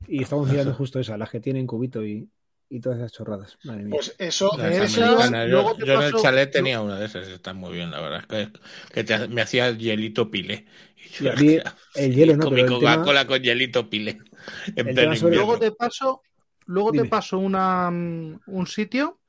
y 0.08 0.22
estamos 0.24 0.50
mirando 0.50 0.74
justo 0.74 1.00
esa, 1.00 1.18
las 1.18 1.30
que 1.30 1.40
tienen 1.40 1.66
cubito 1.68 2.04
y, 2.06 2.30
y 2.70 2.80
todas 2.82 2.98
esas 2.98 3.12
chorradas. 3.14 3.58
Madre 3.64 3.84
mía. 3.84 3.92
Pues 3.96 4.16
eso, 4.18 4.52
Esas, 4.60 4.98
americanas. 4.98 5.48
Yo, 5.50 5.52
luego 5.62 5.76
te 5.76 5.86
yo 5.86 5.94
en 5.94 6.02
el 6.02 6.14
chalet 6.22 6.52
tenía 6.52 6.82
una 6.82 7.00
de 7.00 7.06
esas, 7.06 7.28
están 7.28 7.58
muy 7.58 7.74
bien, 7.74 7.92
la 7.92 8.02
verdad. 8.02 8.20
Es 8.22 8.28
que, 8.28 8.60
que 8.94 9.04
te- 9.04 9.28
me 9.30 9.42
hacía 9.42 9.72
hielito 9.72 10.30
pile. 10.30 10.66
Y 11.22 11.28
a 11.28 11.34
mí 11.36 11.58
el 11.96 12.16
hielo 12.16 12.36
no, 12.38 12.46
con 12.46 12.56
pero 12.56 12.68
mi 12.74 12.80
tema- 12.80 12.96
Coca-Cola 12.96 13.28
con 13.28 13.42
hielito 13.42 13.90
pile. 13.90 14.18
En 14.76 14.88
El 14.88 14.94
pleno 14.96 15.02
tema 15.02 15.16
sobre- 15.16 15.36
invierno. 15.36 15.46
Luego 15.46 15.60
te 15.60 15.72
paso, 15.72 16.22
luego 16.66 16.92
te 16.92 17.06
paso 17.06 17.38
una, 17.40 17.88
un 17.90 18.68
sitio 18.68 19.20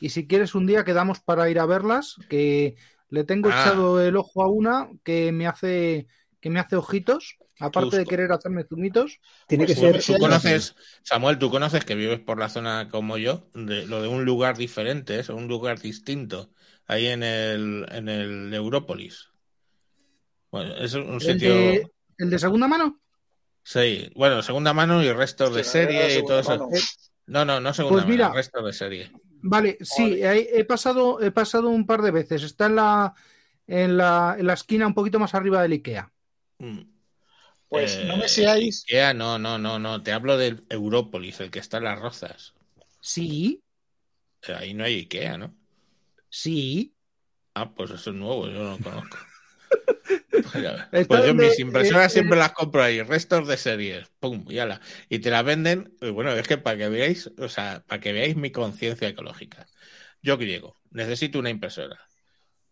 y 0.00 0.08
si 0.08 0.26
quieres 0.26 0.54
un 0.56 0.66
día 0.66 0.84
quedamos 0.84 1.20
para 1.20 1.48
ir 1.50 1.58
a 1.60 1.66
verlas, 1.66 2.16
que 2.28 2.74
le 3.10 3.22
tengo 3.24 3.50
Ah. 3.52 3.60
echado 3.60 4.00
el 4.02 4.16
ojo 4.16 4.42
a 4.42 4.48
una 4.48 4.88
que 5.04 5.30
me 5.30 5.46
hace 5.46 6.08
que 6.44 6.50
me 6.50 6.60
hace 6.60 6.76
ojitos, 6.76 7.38
aparte 7.58 7.96
de 7.96 8.04
querer 8.06 8.30
hacerme 8.30 8.64
zumitos. 8.64 9.18
Tiene 9.46 9.64
que 9.64 9.72
pues 9.72 9.80
ser. 9.80 9.92
bueno, 9.92 10.04
Tú 10.06 10.18
conoces, 10.18 10.76
Samuel, 11.02 11.38
tú 11.38 11.50
conoces 11.50 11.86
que 11.86 11.94
vives 11.94 12.20
por 12.20 12.38
la 12.38 12.50
zona 12.50 12.90
como 12.90 13.16
yo, 13.16 13.48
de 13.54 13.86
lo 13.86 14.02
de 14.02 14.08
un 14.08 14.26
lugar 14.26 14.58
diferente, 14.58 15.18
es 15.20 15.30
un 15.30 15.48
lugar 15.48 15.80
distinto, 15.80 16.52
ahí 16.86 17.06
en 17.06 17.22
el, 17.22 17.86
en 17.90 18.10
el 18.10 18.52
Európolis. 18.52 19.30
Bueno, 20.50 20.74
es 20.76 20.94
un 20.94 21.20
El 21.20 21.40
sitio, 21.40 21.48
de, 21.48 21.90
el 22.18 22.30
de 22.30 22.38
segunda 22.38 22.68
mano. 22.68 23.00
sí, 23.62 24.10
bueno, 24.14 24.42
segunda 24.42 24.72
mano 24.72 25.02
y 25.02 25.12
restos 25.12 25.54
de 25.54 25.62
Sí, 25.62 25.70
serie 25.70 26.18
y 26.18 26.24
todo 26.24 26.40
eso. 26.40 26.68
No, 27.26 27.44
no, 27.44 27.60
no 27.60 27.74
segunda 27.74 28.02
Pues 28.02 28.06
mira. 28.06 28.28
mano, 28.28 28.36
restos 28.36 28.64
de 28.64 28.72
serie. 28.72 29.12
Vale, 29.42 29.78
sí, 29.82 30.22
he, 30.22 30.58
he 30.60 30.64
pasado, 30.64 31.20
he 31.20 31.30
pasado 31.30 31.68
un 31.68 31.86
par 31.86 32.02
de 32.02 32.10
veces. 32.10 32.42
Está 32.42 32.66
en 32.66 32.76
la, 32.76 33.14
en 33.66 33.96
la, 33.98 34.36
en 34.38 34.46
la 34.46 34.54
esquina 34.54 34.86
un 34.86 34.94
poquito 34.94 35.18
más 35.18 35.34
arriba 35.34 35.62
del 35.62 35.72
Ikea. 35.72 36.12
Mm. 36.64 36.80
Pues 37.68 38.02
no 38.04 38.16
me 38.16 38.24
Eh, 38.24 38.28
seáis, 38.28 38.84
Ikea, 38.88 39.14
no, 39.14 39.38
no, 39.38 39.58
no, 39.58 39.78
no, 39.78 40.02
te 40.02 40.12
hablo 40.12 40.38
del 40.38 40.64
Európolis, 40.70 41.40
el 41.40 41.50
que 41.50 41.58
está 41.58 41.78
en 41.78 41.84
las 41.84 41.98
rozas. 41.98 42.54
Sí, 43.00 43.60
Eh, 44.48 44.54
Ahí 44.54 44.74
no 44.74 44.84
hay 44.84 44.94
Ikea, 45.00 45.38
¿no? 45.38 45.54
sí. 46.30 46.94
Ah, 47.54 47.72
pues 47.74 47.90
eso 47.90 48.10
es 48.10 48.16
nuevo, 48.16 48.46
yo 48.48 48.54
no 48.54 48.70
lo 48.72 48.78
conozco. 48.78 49.16
Pues, 50.90 51.06
pues 51.08 51.26
yo 51.26 51.34
mis 51.34 51.58
impresoras 51.58 52.12
siempre 52.12 52.38
las 52.38 52.52
compro 52.52 52.82
ahí, 52.82 53.02
restos 53.02 53.48
de 53.48 53.56
series, 53.56 54.08
pum, 54.20 54.44
y 54.48 54.58
ala. 54.58 54.80
Y 55.08 55.18
te 55.18 55.30
las 55.30 55.44
venden, 55.44 55.96
bueno, 56.12 56.32
es 56.32 56.46
que 56.46 56.58
para 56.58 56.76
que 56.76 56.88
veáis, 56.88 57.30
o 57.38 57.48
sea, 57.48 57.82
para 57.86 58.00
que 58.00 58.12
veáis 58.12 58.36
mi 58.36 58.50
conciencia 58.50 59.08
ecológica. 59.08 59.66
Yo 60.22 60.36
griego, 60.38 60.76
necesito 60.90 61.38
una 61.38 61.50
impresora. 61.50 61.98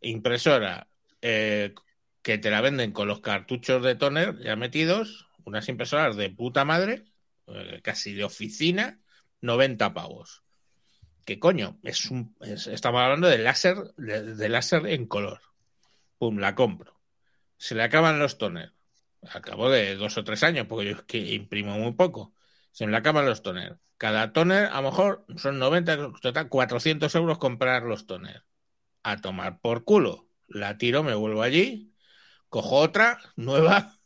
Impresora 0.01 0.89
eh, 1.20 1.74
que 2.22 2.38
te 2.38 2.50
la 2.50 2.60
venden 2.60 2.92
con 2.92 3.08
los 3.08 3.20
cartuchos 3.20 3.82
de 3.82 3.96
toner 3.96 4.38
ya 4.38 4.56
metidos, 4.56 5.28
unas 5.44 5.68
impresoras 5.68 6.16
de 6.16 6.30
puta 6.30 6.64
madre, 6.64 7.04
eh, 7.48 7.80
casi 7.82 8.14
de 8.14 8.24
oficina, 8.24 9.00
90 9.40 9.92
pavos. 9.92 10.42
¿Qué 11.24 11.38
coño? 11.38 11.78
Es 11.82 12.10
un, 12.10 12.36
estamos 12.40 13.00
hablando 13.00 13.28
de 13.28 13.38
láser, 13.38 13.76
de, 13.96 14.48
láser 14.48 14.86
en 14.86 15.06
color. 15.06 15.40
Pum, 16.18 16.38
la 16.38 16.54
compro. 16.54 17.00
Se 17.56 17.74
le 17.74 17.82
acaban 17.82 18.18
los 18.18 18.38
toners. 18.38 18.72
Acabo 19.32 19.70
de 19.70 19.94
dos 19.94 20.18
o 20.18 20.24
tres 20.24 20.42
años, 20.42 20.66
porque 20.68 20.86
yo 20.86 20.96
es 20.96 21.02
que 21.02 21.18
imprimo 21.18 21.78
muy 21.78 21.92
poco. 21.92 22.34
Se 22.72 22.86
me 22.86 22.96
acaban 22.96 23.26
los 23.26 23.42
toners. 23.42 23.76
Cada 23.98 24.32
toner, 24.32 24.66
a 24.66 24.80
lo 24.80 24.90
mejor, 24.90 25.24
son 25.36 25.60
90, 25.60 26.12
total, 26.20 26.48
400 26.48 27.14
euros 27.14 27.38
comprar 27.38 27.84
los 27.84 28.06
toners. 28.06 28.42
A 29.04 29.20
tomar 29.20 29.60
por 29.60 29.84
culo. 29.84 30.28
La 30.48 30.76
tiro, 30.76 31.04
me 31.04 31.14
vuelvo 31.14 31.42
allí, 31.42 31.91
cojo 32.52 32.76
otra, 32.76 33.18
nueva, 33.34 33.98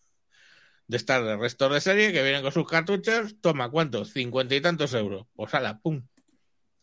de 0.86 0.96
estar 0.96 1.24
de 1.24 1.36
resto 1.36 1.68
de 1.68 1.80
serie, 1.80 2.12
que 2.12 2.22
vienen 2.22 2.42
con 2.42 2.52
sus 2.52 2.64
cartuchos, 2.64 3.40
toma, 3.40 3.70
¿cuántos? 3.70 4.12
Cincuenta 4.12 4.54
y 4.54 4.60
tantos 4.60 4.94
euros. 4.94 5.26
Pues 5.34 5.52
ala, 5.52 5.80
pum. 5.80 6.06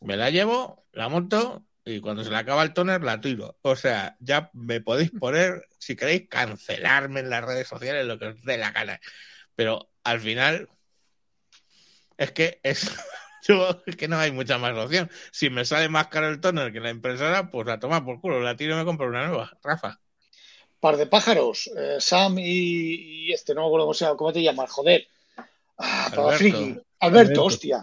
Me 0.01 0.17
la 0.17 0.29
llevo, 0.29 0.85
la 0.91 1.07
monto 1.07 1.65
y 1.85 2.01
cuando 2.01 2.25
se 2.25 2.31
le 2.31 2.35
acaba 2.35 2.63
el 2.63 2.73
toner 2.73 3.01
la 3.01 3.21
tiro. 3.21 3.57
O 3.61 3.77
sea, 3.77 4.17
ya 4.19 4.51
me 4.51 4.81
podéis 4.81 5.11
poner, 5.11 5.65
si 5.79 5.95
queréis, 5.95 6.27
cancelarme 6.27 7.21
en 7.21 7.29
las 7.29 7.45
redes 7.45 7.69
sociales, 7.69 8.05
lo 8.05 8.19
que 8.19 8.27
os 8.27 8.43
dé 8.43 8.57
la 8.57 8.71
gana. 8.71 8.99
Pero 9.55 9.89
al 10.03 10.19
final, 10.19 10.67
es 12.17 12.31
que 12.33 12.59
es 12.63 12.91
que 13.97 14.09
no 14.09 14.17
hay 14.19 14.33
mucha 14.33 14.57
más 14.57 14.77
opción. 14.77 15.09
Si 15.31 15.49
me 15.49 15.63
sale 15.63 15.87
más 15.87 16.07
caro 16.07 16.27
el 16.27 16.41
toner 16.41 16.73
que 16.73 16.81
la 16.81 16.89
impresora, 16.89 17.49
pues 17.49 17.65
la 17.67 17.79
toma 17.79 18.03
por 18.03 18.19
culo, 18.19 18.41
la 18.41 18.57
tiro 18.57 18.75
y 18.75 18.79
me 18.79 18.83
compro 18.85 19.07
una 19.07 19.27
nueva. 19.27 19.57
Rafa. 19.63 20.02
Par 20.83 20.97
de 20.97 21.07
pájaros, 21.07 21.71
eh, 21.77 21.95
Sam 21.97 22.39
y, 22.39 23.31
este, 23.31 23.53
no 23.53 23.61
me 23.61 23.67
acuerdo 23.67 23.85
cómo, 23.85 23.93
se 23.93 24.03
llama, 24.03 24.17
¿cómo 24.17 24.33
te 24.33 24.43
llamas? 24.43 24.69
Joder. 24.69 25.07
Ah, 25.77 26.11
Alberto. 26.11 26.83
Alberto, 26.99 27.45
hostia. 27.45 27.81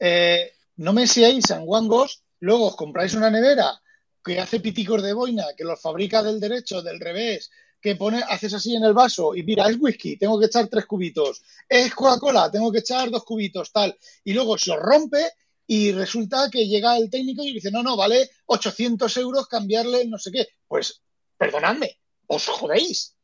Eh, 0.00 0.52
no 0.78 0.92
me 0.92 1.06
seáis 1.06 1.44
sanguangos, 1.46 2.24
luego 2.40 2.66
os 2.66 2.74
compráis 2.74 3.14
una 3.14 3.30
nevera 3.30 3.80
que 4.24 4.40
hace 4.40 4.58
piticos 4.58 5.00
de 5.00 5.12
boina, 5.12 5.44
que 5.56 5.62
los 5.62 5.80
fabrica 5.80 6.24
del 6.24 6.40
derecho, 6.40 6.82
del 6.82 6.98
revés, 6.98 7.52
que 7.80 7.94
pone, 7.94 8.20
haces 8.28 8.52
así 8.52 8.74
en 8.74 8.82
el 8.82 8.94
vaso 8.94 9.32
y 9.36 9.44
mira, 9.44 9.68
es 9.68 9.76
whisky, 9.78 10.16
tengo 10.16 10.36
que 10.40 10.46
echar 10.46 10.66
tres 10.66 10.86
cubitos, 10.86 11.44
es 11.68 11.94
Coca-Cola, 11.94 12.50
tengo 12.50 12.72
que 12.72 12.80
echar 12.80 13.12
dos 13.12 13.22
cubitos, 13.22 13.70
tal, 13.70 13.96
y 14.24 14.32
luego 14.32 14.58
se 14.58 14.72
os 14.72 14.78
rompe 14.80 15.24
y 15.68 15.92
resulta 15.92 16.50
que 16.50 16.66
llega 16.66 16.96
el 16.96 17.10
técnico 17.10 17.44
y 17.44 17.52
dice, 17.52 17.70
no, 17.70 17.84
no, 17.84 17.96
vale 17.96 18.28
800 18.46 19.16
euros 19.18 19.46
cambiarle 19.46 20.04
no 20.06 20.18
sé 20.18 20.32
qué. 20.32 20.48
Pues, 20.66 21.00
perdonadme, 21.38 22.00
os 22.30 22.46
jodéis. 22.46 23.16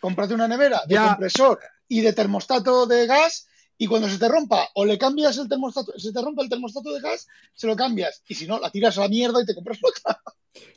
Cómprate 0.00 0.34
una 0.34 0.46
nevera 0.46 0.82
de 0.86 0.96
compresor 0.96 1.58
y 1.88 2.00
de 2.00 2.12
termostato 2.12 2.86
de 2.86 3.06
gas 3.06 3.48
y 3.76 3.86
cuando 3.86 4.08
se 4.08 4.18
te 4.18 4.28
rompa 4.28 4.68
o 4.74 4.84
le 4.84 4.96
cambias 4.96 5.36
el 5.38 5.48
termostato, 5.48 5.98
se 5.98 6.12
te 6.12 6.22
rompe 6.22 6.42
el 6.42 6.48
termostato 6.48 6.92
de 6.92 7.00
gas, 7.00 7.26
se 7.52 7.66
lo 7.66 7.74
cambias 7.74 8.22
y 8.28 8.34
si 8.34 8.46
no, 8.46 8.60
la 8.60 8.70
tiras 8.70 8.96
a 8.98 9.02
la 9.02 9.08
mierda 9.08 9.42
y 9.42 9.46
te 9.46 9.54
compras 9.54 9.78
otra. 9.82 10.20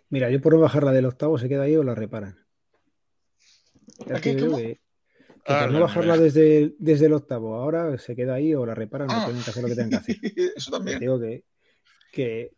Mira, 0.09 0.29
yo 0.31 0.41
por 0.41 0.57
bajarla 0.57 0.91
del 0.91 1.05
octavo 1.05 1.37
se 1.37 1.47
queda 1.47 1.63
ahí 1.63 1.75
o 1.75 1.83
la 1.83 1.93
reparan. 1.93 2.43
¿Qué, 4.21 4.35
que, 4.35 4.79
ah, 5.45 5.61
por 5.61 5.71
no 5.71 5.79
bajarla 5.81 6.17
desde, 6.17 6.75
desde 6.79 7.05
el 7.07 7.13
octavo, 7.13 7.55
ahora 7.55 7.97
se 7.97 8.15
queda 8.15 8.35
ahí 8.35 8.55
o 8.55 8.65
la 8.65 8.73
reparan, 8.73 9.09
ah. 9.11 9.25
tienen 9.25 9.43
que 9.43 9.49
hacer 9.49 9.63
lo 9.63 9.69
que 9.69 9.75
tengan 9.75 9.89
que 9.89 9.95
hacer. 9.97 10.17
Eso 10.55 10.71
también. 10.71 10.99
digo 10.99 11.19
que, 11.19 11.43
que 12.11 12.53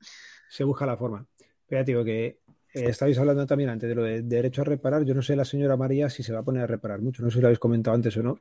se 0.49 0.63
busca 0.63 0.85
la 0.85 0.97
forma. 0.97 1.25
Pero 1.67 1.83
digo 1.83 2.03
que 2.03 2.39
eh, 2.73 2.85
estabais 2.89 3.17
hablando 3.17 3.45
también 3.45 3.69
antes 3.69 3.89
de 3.89 3.95
lo 3.95 4.03
de 4.03 4.21
derecho 4.21 4.61
a 4.61 4.65
reparar. 4.65 5.03
Yo 5.03 5.13
no 5.13 5.21
sé 5.21 5.35
la 5.35 5.45
señora 5.45 5.77
María 5.77 6.09
si 6.09 6.23
se 6.23 6.33
va 6.33 6.39
a 6.39 6.43
poner 6.43 6.63
a 6.63 6.67
reparar 6.67 7.01
mucho. 7.01 7.23
No 7.23 7.29
sé 7.29 7.35
si 7.35 7.41
lo 7.41 7.47
habéis 7.47 7.59
comentado 7.59 7.95
antes 7.95 8.15
o 8.17 8.23
no 8.23 8.39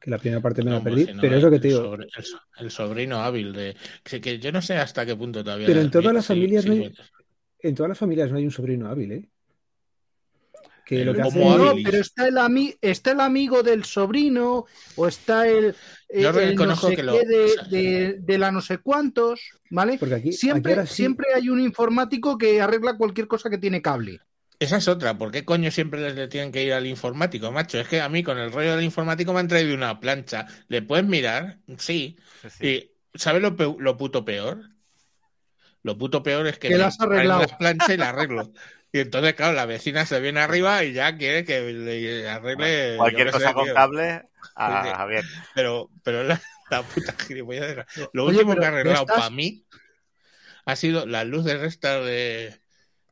que 0.00 0.10
la 0.10 0.18
primera 0.18 0.40
parte 0.40 0.62
me 0.62 0.70
la 0.70 0.82
perdí, 0.82 1.08
pero 1.20 1.36
es 1.36 1.42
lo 1.42 1.50
que 1.50 1.58
te 1.58 1.68
digo. 1.68 1.96
el, 2.58 2.70
sobrino 2.70 3.16
hábil 3.16 3.52
de 3.52 3.76
que, 4.04 4.38
yo 4.38 4.52
no 4.52 4.62
sé 4.62 4.76
hasta 4.76 5.04
qué 5.04 5.16
punto 5.16 5.42
todavía. 5.42 5.66
Pero 5.66 5.80
en 5.80 5.90
todas 5.90 6.14
las 6.14 6.26
familias 6.26 6.66
no 6.66 6.72
hay, 6.74 6.92
en 7.60 7.74
todas 7.74 7.88
las 7.88 7.98
familias 7.98 8.30
no 8.30 8.38
hay 8.38 8.44
un 8.44 8.50
sobrino 8.50 8.88
hábil, 8.88 9.12
¿eh? 9.12 9.28
Que 10.88 11.04
lo 11.04 11.12
que 11.12 11.20
hace... 11.20 11.38
No, 11.38 11.74
pero 11.84 11.98
está 11.98 12.28
el, 12.28 12.38
está 12.80 13.10
el 13.10 13.20
amigo 13.20 13.62
del 13.62 13.84
sobrino 13.84 14.64
o 14.96 15.06
está 15.06 15.46
el, 15.46 15.76
yo 16.08 16.32
reconozco 16.32 16.88
que 16.88 17.02
lo... 17.02 17.12
de, 17.12 18.16
de, 18.18 18.38
la 18.38 18.50
no 18.50 18.62
sé 18.62 18.78
cuántos, 18.78 19.50
¿vale? 19.68 19.98
Porque 19.98 20.14
aquí, 20.14 20.32
siempre, 20.32 20.86
siempre 20.86 21.26
hay 21.34 21.50
un 21.50 21.60
informático 21.60 22.38
que 22.38 22.62
arregla 22.62 22.96
cualquier 22.96 23.28
cosa 23.28 23.50
que 23.50 23.58
tiene 23.58 23.82
cable. 23.82 24.20
Esa 24.58 24.78
es 24.78 24.88
otra. 24.88 25.18
¿Por 25.18 25.30
qué 25.30 25.44
coño 25.44 25.70
siempre 25.70 26.00
les 26.14 26.28
tienen 26.30 26.52
que 26.52 26.64
ir 26.64 26.72
al 26.72 26.86
informático, 26.86 27.52
macho? 27.52 27.78
Es 27.78 27.86
que 27.86 28.00
a 28.00 28.08
mí 28.08 28.22
con 28.22 28.38
el 28.38 28.50
rollo 28.50 28.74
del 28.74 28.84
informático 28.84 29.34
me 29.34 29.40
han 29.40 29.48
traído 29.48 29.74
una 29.74 30.00
plancha. 30.00 30.46
¿Le 30.68 30.80
puedes 30.80 31.04
mirar? 31.04 31.58
Sí. 31.76 32.16
Y 32.62 32.92
¿sabes 33.14 33.42
lo, 33.42 33.50
lo, 33.78 33.96
puto 33.98 34.24
peor? 34.24 34.70
Lo 35.82 35.98
puto 35.98 36.22
peor 36.22 36.46
es 36.46 36.58
que, 36.58 36.68
que 36.68 36.78
las 36.78 36.98
arreglado. 36.98 37.42
la 37.42 37.58
plancha 37.58 37.92
y 37.92 37.98
la 37.98 38.08
arreglo. 38.08 38.50
Y 38.92 39.00
entonces, 39.00 39.34
claro, 39.34 39.52
la 39.52 39.66
vecina 39.66 40.06
se 40.06 40.20
viene 40.20 40.40
arriba 40.40 40.82
y 40.84 40.92
ya 40.92 41.16
quiere 41.16 41.44
que 41.44 41.60
le 41.60 42.28
arregle. 42.28 42.96
Cualquier 42.96 43.30
cosa 43.30 43.52
con 43.52 43.68
cable, 43.72 44.22
a 44.54 44.96
Javier. 44.96 45.24
Pero, 45.54 45.90
pero 46.02 46.24
la, 46.24 46.40
puta 46.94 47.14
gilipollas. 47.26 47.86
Lo 48.12 48.26
último 48.26 48.56
que 48.56 48.64
ha 48.64 48.68
arreglado 48.68 49.06
para 49.06 49.30
mí 49.30 49.64
ha 50.64 50.76
sido 50.76 51.06
la 51.06 51.24
luz 51.24 51.44
de 51.44 51.58
resta 51.58 52.00
de 52.00 52.60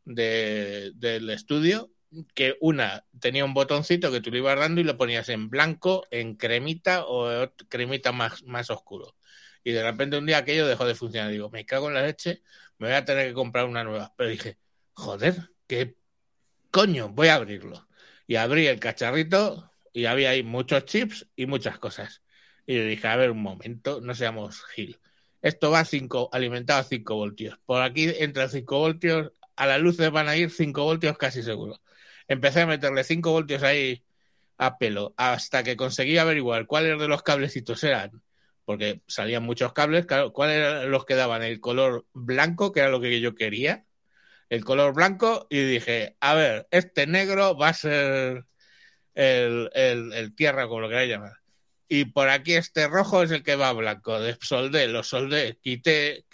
de, 0.06 0.92
del 0.94 1.28
estudio 1.30 1.90
que 2.34 2.56
una 2.60 3.04
tenía 3.20 3.44
un 3.44 3.52
botoncito 3.52 4.10
que 4.10 4.20
tú 4.20 4.30
le 4.30 4.38
ibas 4.38 4.58
dando 4.58 4.80
y 4.80 4.84
lo 4.84 4.96
ponías 4.96 5.28
en 5.28 5.50
blanco, 5.50 6.06
en 6.10 6.36
cremita 6.36 7.04
o 7.04 7.50
cremita 7.68 8.12
más, 8.12 8.42
más 8.44 8.70
oscuro. 8.70 9.14
Y 9.62 9.72
de 9.72 9.82
repente 9.82 10.16
un 10.16 10.24
día 10.24 10.38
aquello 10.38 10.66
dejó 10.66 10.86
de 10.86 10.94
funcionar. 10.94 11.30
Digo, 11.30 11.50
me 11.50 11.66
cago 11.66 11.88
en 11.88 11.94
la 11.94 12.02
leche, 12.02 12.42
me 12.78 12.86
voy 12.86 12.96
a 12.96 13.04
tener 13.04 13.26
que 13.28 13.34
comprar 13.34 13.66
una 13.66 13.84
nueva. 13.84 14.14
Pero 14.16 14.30
dije, 14.30 14.58
joder, 14.94 15.50
¿qué 15.66 15.96
coño? 16.70 17.08
Voy 17.10 17.28
a 17.28 17.34
abrirlo. 17.36 17.88
Y 18.26 18.36
abrí 18.36 18.66
el 18.66 18.80
cacharrito 18.80 19.72
y 19.92 20.06
había 20.06 20.30
ahí 20.30 20.42
muchos 20.42 20.84
chips 20.84 21.26
y 21.36 21.46
muchas 21.46 21.78
cosas. 21.78 22.22
Y 22.66 22.74
le 22.74 22.84
dije, 22.84 23.06
a 23.08 23.16
ver, 23.16 23.30
un 23.30 23.42
momento, 23.42 24.00
no 24.00 24.14
seamos 24.14 24.64
gil. 24.74 24.98
Esto 25.42 25.70
va 25.70 25.84
5, 25.84 26.30
alimentado 26.32 26.80
a 26.80 26.84
5 26.84 27.14
voltios. 27.14 27.58
Por 27.64 27.82
aquí 27.82 28.12
entre 28.18 28.48
5 28.48 28.78
voltios 28.78 29.32
a 29.54 29.66
la 29.66 29.78
luz 29.78 29.96
van 30.10 30.28
a 30.28 30.36
ir 30.36 30.50
5 30.50 30.82
voltios 30.84 31.16
casi 31.18 31.42
seguro. 31.42 31.80
Empecé 32.28 32.62
a 32.62 32.66
meterle 32.66 33.04
5 33.04 33.30
voltios 33.30 33.62
ahí 33.62 34.04
a 34.58 34.78
pelo 34.78 35.14
hasta 35.16 35.62
que 35.62 35.76
conseguí 35.76 36.18
averiguar 36.18 36.66
cuáles 36.66 36.98
de 36.98 37.08
los 37.08 37.22
cablecitos 37.22 37.84
eran, 37.84 38.22
porque 38.64 39.02
salían 39.06 39.42
muchos 39.44 39.72
cables, 39.72 40.06
cuáles 40.32 40.56
eran 40.56 40.90
los 40.90 41.04
que 41.04 41.14
daban 41.14 41.42
el 41.42 41.60
color 41.60 42.06
blanco, 42.12 42.72
que 42.72 42.80
era 42.80 42.88
lo 42.88 43.00
que 43.00 43.20
yo 43.20 43.34
quería, 43.34 43.86
el 44.48 44.64
color 44.64 44.94
blanco, 44.94 45.46
y 45.50 45.62
dije, 45.64 46.16
a 46.20 46.34
ver, 46.34 46.68
este 46.70 47.06
negro 47.06 47.56
va 47.56 47.68
a 47.70 47.74
ser 47.74 48.44
el, 49.14 49.70
el, 49.74 50.34
tierra, 50.34 50.68
como 50.68 50.80
lo 50.82 50.88
queráis 50.88 51.10
llamar. 51.10 51.32
Y 51.88 52.06
por 52.06 52.28
aquí 52.28 52.54
este 52.54 52.88
rojo 52.88 53.22
es 53.22 53.30
el 53.30 53.42
que 53.42 53.56
va 53.56 53.72
blanco. 53.72 54.18
Soldé, 54.40 54.88
lo 54.88 55.02
soldé, 55.02 55.58
quité, 55.62 56.26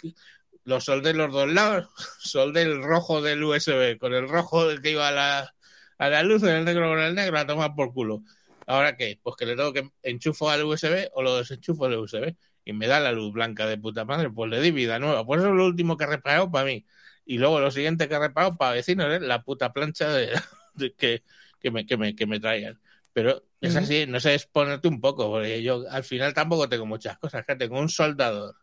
los 0.63 0.85
soldé 0.85 1.13
los 1.13 1.31
dos 1.31 1.51
lados, 1.51 1.89
soldé 2.19 2.63
el 2.63 2.83
rojo 2.83 3.21
del 3.21 3.43
USB 3.43 3.97
con 3.97 4.13
el 4.13 4.27
rojo 4.29 4.67
que 4.81 4.91
iba 4.91 5.07
a 5.07 5.11
la, 5.11 5.55
a 5.97 6.09
la 6.09 6.23
luz, 6.23 6.43
el 6.43 6.65
negro 6.65 6.89
con 6.89 6.99
el 6.99 7.15
negro, 7.15 7.37
a 7.39 7.47
tomar 7.47 7.75
por 7.75 7.93
culo. 7.93 8.23
¿Ahora 8.67 8.95
qué? 8.95 9.19
Pues 9.21 9.35
que 9.35 9.45
le 9.45 9.55
tengo 9.55 9.73
que 9.73 9.89
enchufo 10.03 10.49
al 10.49 10.63
USB 10.63 11.09
o 11.13 11.21
lo 11.21 11.37
desenchufo 11.37 11.89
del 11.89 11.99
USB 11.99 12.35
y 12.65 12.73
me 12.73 12.87
da 12.87 12.99
la 12.99 13.11
luz 13.11 13.33
blanca 13.33 13.65
de 13.67 13.77
puta 13.77 14.05
madre, 14.05 14.29
pues 14.29 14.49
le 14.49 14.61
di 14.61 14.71
vida 14.71 14.99
nueva. 14.99 15.25
Por 15.25 15.39
eso 15.39 15.49
es 15.49 15.53
lo 15.55 15.65
último 15.65 15.97
que 15.97 16.05
he 16.05 16.07
reparado 16.07 16.49
para 16.51 16.65
mí. 16.65 16.85
Y 17.25 17.37
luego 17.37 17.59
lo 17.59 17.71
siguiente 17.71 18.07
que 18.07 18.15
he 18.15 18.19
reparado 18.19 18.55
para 18.57 18.73
vecinos 18.73 19.11
es 19.13 19.21
la 19.21 19.43
puta 19.43 19.71
plancha 19.73 20.09
de, 20.75 20.93
que, 20.97 21.23
que, 21.59 21.71
me, 21.71 21.85
que, 21.85 21.97
me, 21.97 22.15
que 22.15 22.25
me 22.25 22.39
traigan. 22.39 22.79
Pero 23.13 23.43
es 23.61 23.75
así, 23.75 24.05
no 24.07 24.19
sé, 24.19 24.33
es 24.33 24.47
ponerte 24.47 24.87
un 24.87 24.99
poco, 24.99 25.29
porque 25.29 25.61
yo 25.61 25.85
al 25.89 26.03
final 26.03 26.33
tampoco 26.33 26.67
tengo 26.67 26.85
muchas 26.85 27.17
cosas. 27.19 27.45
Que 27.45 27.55
tengo 27.55 27.79
un 27.79 27.89
soldador, 27.89 28.55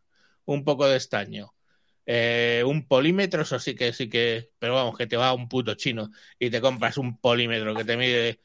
un 0.45 0.65
poco 0.65 0.89
de 0.89 0.97
estaño, 0.97 1.55
eh, 2.05 2.65
un 2.67 2.89
polímetro, 2.89 3.43
eso 3.43 3.61
sí 3.61 3.77
que 3.77 3.93
sí 3.93 4.09
que, 4.09 4.51
pero 4.59 4.75
vamos, 4.75 4.99
que 4.99 5.07
te 5.07 5.17
va 5.17 5.29
a 5.29 5.33
un 5.33 5.49
puto 5.49 5.75
chino 5.75 6.11
y 6.39 6.51
te 6.51 6.61
compras 6.61 6.99
un 6.99 7.19
polímetro 7.19 7.75
que 7.75 7.85
te 7.85 7.97
mide 7.97 8.41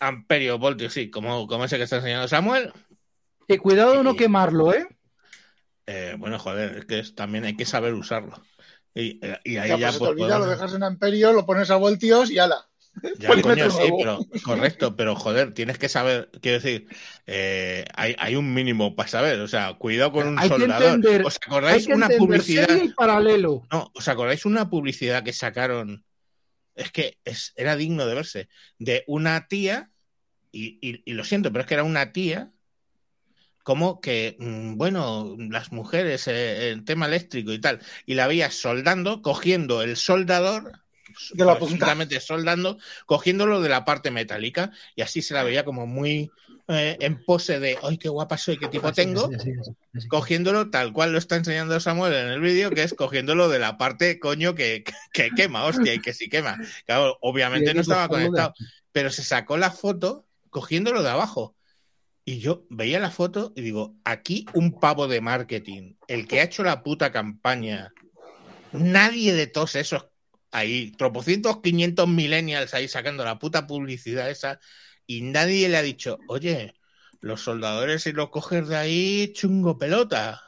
amperio, 0.00 0.58
voltios, 0.58 0.94
sí, 0.94 1.10
como, 1.10 1.46
como 1.46 1.64
ese 1.64 1.76
que 1.76 1.84
está 1.84 1.96
enseñando 1.96 2.28
Samuel. 2.28 2.72
Y 3.46 3.58
cuidado 3.58 4.02
no 4.02 4.16
quemarlo, 4.16 4.72
¿eh? 4.72 4.88
¿eh? 5.86 6.16
Bueno, 6.18 6.38
joder, 6.38 6.78
es 6.78 6.84
que 6.86 7.02
también 7.14 7.44
hay 7.44 7.56
que 7.56 7.66
saber 7.66 7.94
usarlo. 7.94 8.42
Y, 8.98 9.20
eh, 9.22 9.38
ahí 9.60 9.78
ya, 9.78 9.88
pues, 9.88 9.98
te 9.98 10.04
olvida, 10.06 10.38
lo 10.38 10.46
dejas 10.46 10.72
en 10.74 10.82
amperio, 10.82 11.32
lo 11.34 11.44
pones 11.44 11.70
a 11.70 11.76
voltios 11.76 12.30
y 12.30 12.38
ala. 12.38 12.66
Ya, 13.18 13.28
Polímetro 13.28 13.68
coño, 13.68 13.70
sí, 13.70 13.92
pero 13.98 14.18
correcto, 14.42 14.96
pero 14.96 15.14
joder, 15.16 15.52
tienes 15.52 15.76
que 15.78 15.90
saber, 15.90 16.30
quiero 16.40 16.60
decir, 16.60 16.88
eh, 17.26 17.84
hay, 17.94 18.16
hay 18.18 18.36
un 18.36 18.54
mínimo 18.54 18.96
para 18.96 19.06
saber, 19.08 19.38
o 19.40 19.48
sea, 19.48 19.74
cuidado 19.74 20.12
con 20.12 20.26
un 20.26 20.38
Hay 20.38 20.48
que 20.48 20.56
soldador. 20.56 20.94
entender- 20.94 21.26
¿Os 21.26 21.34
Hay 21.34 21.46
acordáis 21.46 21.86
que 21.86 21.92
una 21.94 22.08
publicidad? 22.08 22.66
serie 22.68 22.84
y 22.86 22.88
paralelo. 22.94 23.66
No, 23.70 23.90
¿os 23.94 24.08
acordáis 24.08 24.46
una 24.46 24.70
publicidad 24.70 25.22
que 25.22 25.34
sacaron? 25.34 26.04
Es 26.74 26.90
que 26.90 27.18
es- 27.24 27.52
era 27.56 27.76
digno 27.76 28.06
de 28.06 28.14
verse, 28.14 28.48
de 28.78 29.04
una 29.08 29.46
tía, 29.46 29.90
y, 30.50 30.78
y- 30.80 31.02
y 31.04 31.12
lo 31.12 31.24
siento, 31.24 31.52
pero 31.52 31.60
es 31.62 31.66
que 31.68 31.74
era 31.74 31.84
una 31.84 32.12
tía, 32.12 32.50
como 33.66 34.00
que, 34.00 34.36
mm, 34.38 34.76
bueno, 34.76 35.34
las 35.50 35.72
mujeres, 35.72 36.28
eh, 36.28 36.70
el 36.70 36.84
tema 36.84 37.06
eléctrico 37.06 37.52
y 37.52 37.60
tal, 37.60 37.80
y 38.06 38.14
la 38.14 38.28
veías 38.28 38.54
soldando, 38.54 39.22
cogiendo 39.22 39.82
el 39.82 39.96
soldador, 39.96 40.70
De 41.32 41.44
la 41.44 41.58
soldando, 42.20 42.78
cogiéndolo 43.06 43.60
de 43.60 43.68
la 43.68 43.84
parte 43.84 44.12
metálica, 44.12 44.70
y 44.94 45.02
así 45.02 45.20
se 45.20 45.34
la 45.34 45.42
veía 45.42 45.64
como 45.64 45.84
muy 45.84 46.30
eh, 46.68 46.96
en 47.00 47.24
pose 47.24 47.58
de, 47.58 47.76
¡ay, 47.82 47.98
qué 47.98 48.08
guapa 48.08 48.38
soy, 48.38 48.56
qué 48.56 48.68
tipo 48.68 48.92
tengo! 48.92 49.28
cogiéndolo 50.08 50.70
tal 50.70 50.92
cual 50.92 51.10
lo 51.10 51.18
está 51.18 51.34
enseñando 51.34 51.80
Samuel 51.80 52.14
en 52.14 52.28
el 52.28 52.40
vídeo, 52.40 52.70
que 52.70 52.84
es 52.84 52.94
cogiéndolo 52.94 53.48
de 53.48 53.58
la 53.58 53.78
parte, 53.78 54.20
coño, 54.20 54.54
que, 54.54 54.84
que 55.12 55.30
quema, 55.30 55.64
hostia, 55.64 55.92
y 55.92 55.98
que 55.98 56.14
sí 56.14 56.28
quema. 56.28 56.56
Claro, 56.84 57.18
obviamente 57.20 57.74
no 57.74 57.80
estaba 57.80 58.06
conectado, 58.06 58.54
pero 58.92 59.10
se 59.10 59.24
sacó 59.24 59.56
la 59.56 59.72
foto 59.72 60.24
cogiéndolo 60.50 61.02
de 61.02 61.10
abajo. 61.10 61.56
Y 62.28 62.40
yo 62.40 62.66
veía 62.70 62.98
la 62.98 63.12
foto 63.12 63.52
y 63.54 63.62
digo, 63.62 63.94
aquí 64.04 64.46
un 64.52 64.80
pavo 64.80 65.06
de 65.06 65.20
marketing, 65.20 65.94
el 66.08 66.26
que 66.26 66.40
ha 66.40 66.42
hecho 66.42 66.64
la 66.64 66.82
puta 66.82 67.12
campaña, 67.12 67.92
nadie 68.72 69.32
de 69.32 69.46
todos 69.46 69.76
esos 69.76 70.08
ahí, 70.50 70.90
tropocientos, 70.98 71.60
quinientos 71.62 72.08
millennials 72.08 72.74
ahí 72.74 72.88
sacando 72.88 73.24
la 73.24 73.38
puta 73.38 73.68
publicidad 73.68 74.28
esa, 74.28 74.58
y 75.06 75.22
nadie 75.22 75.68
le 75.68 75.76
ha 75.76 75.82
dicho, 75.82 76.18
oye, 76.26 76.74
los 77.20 77.42
soldadores 77.42 78.02
si 78.02 78.12
los 78.12 78.30
coges 78.30 78.66
de 78.66 78.76
ahí, 78.76 79.32
chungo 79.32 79.78
pelota. 79.78 80.42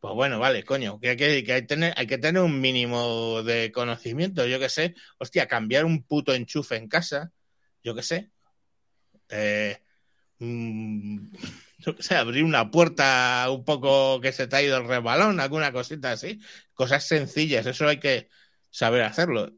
Pues 0.00 0.14
bueno, 0.14 0.38
vale, 0.38 0.64
coño, 0.64 0.98
que 1.00 1.10
hay 1.10 1.16
que, 1.44 1.62
tener, 1.62 1.92
hay 1.98 2.06
que 2.06 2.16
tener 2.16 2.40
un 2.40 2.62
mínimo 2.62 3.42
de 3.42 3.70
conocimiento, 3.72 4.46
yo 4.46 4.58
qué 4.58 4.70
sé. 4.70 4.94
Hostia, 5.18 5.46
cambiar 5.46 5.84
un 5.84 6.02
puto 6.04 6.32
enchufe 6.32 6.76
en 6.76 6.88
casa, 6.88 7.30
yo 7.84 7.94
qué 7.94 8.02
sé. 8.02 8.30
Eh, 9.28 9.76
mm, 10.38 11.18
yo 11.78 11.96
qué 11.96 12.02
sé, 12.02 12.16
abrir 12.16 12.44
una 12.44 12.70
puerta 12.70 13.46
un 13.50 13.64
poco 13.64 14.20
que 14.20 14.32
se 14.32 14.46
te 14.46 14.56
ha 14.56 14.62
ido 14.62 14.76
el 14.78 14.86
resbalón, 14.88 15.40
alguna 15.40 15.72
cosita 15.72 16.12
así. 16.12 16.40
Cosas 16.74 17.06
sencillas, 17.06 17.66
eso 17.66 17.86
hay 17.86 17.98
que 17.98 18.28
saber 18.70 19.02
hacerlo. 19.02 19.52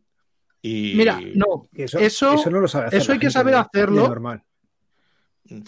Y, 0.62 0.94
Mira, 0.96 1.18
no, 1.34 1.68
Eso, 1.74 1.98
Eso- 1.98 2.34
eso 2.34 2.50
no 2.50 2.60
lo 2.60 2.68
sabe 2.68 2.86
hacer 2.88 3.00
eso 3.00 3.12
hay 3.12 3.18
que 3.18 3.30
saber 3.30 3.54
de- 3.54 3.60
hacerlo. 3.60 4.02
de 4.02 4.08
normal. 4.08 4.42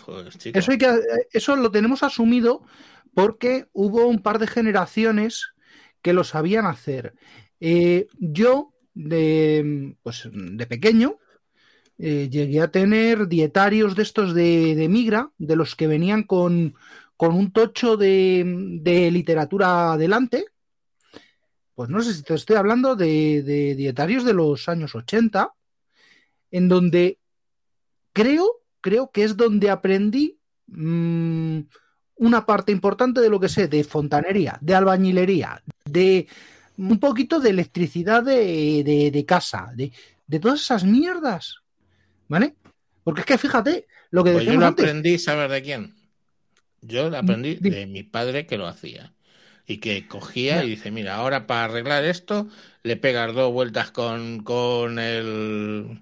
pues, 0.04 0.38
chico, 0.38 0.58
Eso, 0.58 0.70
hay 0.72 0.78
que, 0.78 1.00
eso 1.32 1.56
lo 1.56 1.70
tenemos 1.70 2.02
asumido 2.02 2.62
porque 3.14 3.66
hubo 3.72 4.06
un 4.06 4.20
par 4.22 4.38
de 4.38 4.46
generaciones 4.46 5.52
que 6.02 6.12
lo 6.12 6.24
sabían 6.24 6.66
hacer. 6.66 7.14
Eh, 7.60 8.06
yo, 8.18 8.74
de, 8.94 9.96
pues, 10.02 10.28
de 10.32 10.66
pequeño, 10.66 11.16
eh, 11.98 12.28
llegué 12.30 12.60
a 12.60 12.70
tener 12.70 13.28
dietarios 13.28 13.94
de 13.94 14.02
estos 14.02 14.34
de, 14.34 14.86
migra, 14.90 15.30
de 15.38 15.56
los 15.56 15.76
que 15.76 15.86
venían 15.86 16.24
con, 16.24 16.74
con 17.16 17.34
un 17.34 17.52
tocho 17.52 17.96
de, 17.96 18.42
de 18.80 19.10
literatura 19.10 19.92
adelante. 19.92 20.46
Pues 21.74 21.88
no 21.88 22.02
sé 22.02 22.14
si 22.14 22.22
te 22.22 22.34
estoy 22.34 22.56
hablando 22.56 22.96
de, 22.96 23.74
dietarios 23.76 24.24
de 24.24 24.34
los 24.34 24.68
años 24.68 24.94
80, 24.94 25.52
en 26.50 26.68
donde 26.68 27.18
creo, 28.12 28.62
creo 28.80 29.10
que 29.10 29.24
es 29.24 29.36
donde 29.36 29.70
aprendí 29.70 30.38
mm, 30.66 31.60
una 32.16 32.44
parte 32.44 32.72
importante 32.72 33.20
de 33.20 33.30
lo 33.30 33.40
que 33.40 33.48
sé, 33.48 33.68
de 33.68 33.84
fontanería, 33.84 34.58
de 34.60 34.74
albañilería, 34.74 35.62
de 35.84 36.28
un 36.76 36.98
poquito 36.98 37.40
de 37.40 37.50
electricidad 37.50 38.22
de, 38.22 39.10
de- 39.12 39.24
casa, 39.24 39.72
de 39.74 40.40
todas 40.40 40.60
esas 40.60 40.84
mierdas. 40.84 41.61
¿Vale? 42.32 42.54
Porque 43.04 43.20
es 43.22 43.26
que 43.26 43.38
fíjate, 43.38 43.86
lo 44.10 44.24
que 44.24 44.30
Pues 44.32 44.44
yo 44.44 44.52
decíamos 44.52 44.60
lo 44.62 44.66
antes, 44.68 44.84
aprendí, 44.84 45.18
¿sabes 45.18 45.50
de 45.50 45.62
quién? 45.62 45.94
Yo 46.80 47.10
lo 47.10 47.16
aprendí 47.18 47.56
Dime. 47.56 47.76
de 47.76 47.86
mi 47.86 48.02
padre 48.02 48.46
que 48.46 48.56
lo 48.58 48.66
hacía. 48.66 49.12
Y 49.66 49.78
que 49.78 50.06
cogía 50.08 50.56
Ya. 50.56 50.64
y 50.64 50.70
dice, 50.70 50.90
mira, 50.90 51.14
ahora 51.16 51.46
para 51.46 51.64
arreglar 51.64 52.04
esto, 52.04 52.48
le 52.82 52.96
pegas 52.96 53.34
dos 53.34 53.52
vueltas 53.52 53.90
con, 53.90 54.42
con 54.42 54.98
el... 54.98 56.00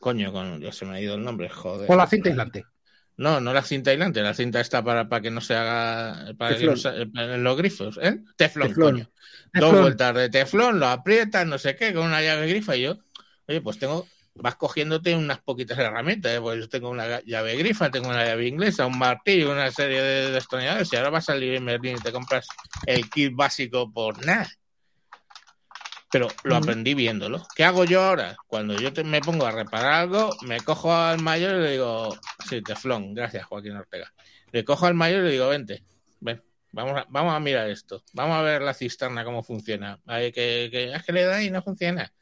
Coño, 0.00 0.32
con... 0.32 0.60
Ya 0.60 0.72
se 0.72 0.84
me 0.86 0.96
ha 0.96 1.00
ido 1.00 1.14
el 1.14 1.22
nombre, 1.24 1.48
joder. 1.48 1.86
con 1.86 1.98
la 1.98 2.06
cinta 2.06 2.30
aislante. 2.30 2.64
No, 3.16 3.40
no 3.40 3.52
la 3.52 3.62
cinta 3.62 3.90
aislante, 3.92 4.22
la 4.22 4.34
cinta 4.34 4.60
está 4.60 4.82
para, 4.82 5.08
para 5.08 5.22
que 5.22 5.30
no 5.30 5.40
se 5.40 5.54
haga... 5.54 6.34
Para 6.36 6.56
que 6.56 6.66
no 6.66 6.76
se- 6.76 7.06
para 7.06 7.36
los 7.36 7.56
grifos, 7.56 7.98
¿eh? 8.02 8.20
Teflón, 8.36 8.68
Teflón. 8.68 8.92
coño. 8.92 9.10
Teflón. 9.52 9.72
Dos 9.72 9.80
vueltas 9.82 10.14
de 10.16 10.28
teflón, 10.30 10.80
lo 10.80 10.86
aprietas, 10.88 11.46
no 11.46 11.58
sé 11.58 11.76
qué, 11.76 11.94
con 11.94 12.06
una 12.06 12.22
llave 12.22 12.48
grifa 12.48 12.76
y 12.76 12.82
yo, 12.82 12.98
oye, 13.46 13.60
pues 13.60 13.78
tengo, 13.78 14.08
vas 14.34 14.56
cogiéndote 14.56 15.14
unas 15.14 15.40
poquitas 15.40 15.78
herramientas, 15.78 16.32
¿eh? 16.32 16.40
pues 16.40 16.60
yo 16.60 16.68
tengo 16.68 16.90
una 16.90 17.20
llave 17.22 17.56
grifa, 17.56 17.90
tengo 17.90 18.08
una 18.08 18.24
llave 18.24 18.46
inglesa, 18.46 18.86
un 18.86 18.98
martillo, 18.98 19.52
una 19.52 19.70
serie 19.70 20.02
de 20.02 20.30
destornilladores 20.32 20.92
y 20.92 20.96
ahora 20.96 21.10
vas 21.10 21.28
a 21.28 21.32
salir 21.32 21.54
en 21.54 21.68
y 21.68 21.94
te 21.94 22.12
compras 22.12 22.46
el 22.86 23.08
kit 23.08 23.32
básico 23.34 23.90
por 23.92 24.24
nada. 24.24 24.48
Pero 26.10 26.28
lo 26.44 26.56
aprendí 26.56 26.94
viéndolo. 26.94 27.44
¿Qué 27.56 27.64
hago 27.64 27.84
yo 27.84 28.02
ahora? 28.02 28.36
Cuando 28.46 28.74
yo 28.74 28.92
te- 28.92 29.02
me 29.02 29.20
pongo 29.20 29.46
a 29.46 29.50
reparar 29.50 29.94
algo, 29.94 30.30
me 30.42 30.60
cojo 30.60 30.94
al 30.94 31.20
mayor 31.20 31.56
y 31.56 31.62
le 31.62 31.70
digo, 31.72 32.16
sí, 32.48 32.62
teflón, 32.62 33.14
gracias 33.14 33.46
Joaquín 33.46 33.76
Ortega. 33.76 34.12
Le 34.52 34.64
cojo 34.64 34.86
al 34.86 34.94
mayor 34.94 35.22
y 35.22 35.26
le 35.26 35.32
digo, 35.32 35.48
vente, 35.48 35.84
ven, 36.20 36.40
Vamos 36.74 36.98
a, 36.98 37.06
vamos 37.08 37.32
a 37.32 37.38
mirar 37.38 37.70
esto. 37.70 38.02
Vamos 38.14 38.36
a 38.36 38.42
ver 38.42 38.60
la 38.60 38.74
cisterna 38.74 39.24
cómo 39.24 39.44
funciona. 39.44 40.00
Hay 40.06 40.32
que, 40.32 40.68
que, 40.72 40.92
es 40.92 41.02
que 41.04 41.12
le 41.12 41.22
da 41.24 41.40
y 41.40 41.48
no 41.48 41.62
funciona. 41.62 42.12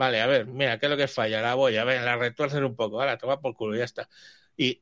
Vale, 0.00 0.22
a 0.22 0.26
ver, 0.26 0.46
mira, 0.46 0.78
¿qué 0.78 0.86
es 0.86 0.90
lo 0.90 0.96
que 0.96 1.08
falla? 1.08 1.42
La 1.42 1.54
boya, 1.54 1.84
ven, 1.84 2.06
la 2.06 2.16
retuerces 2.16 2.62
un 2.62 2.74
poco. 2.74 2.98
Ahora, 3.02 3.18
toma 3.18 3.38
por 3.38 3.54
culo, 3.54 3.76
ya 3.76 3.84
está. 3.84 4.08
Y 4.56 4.80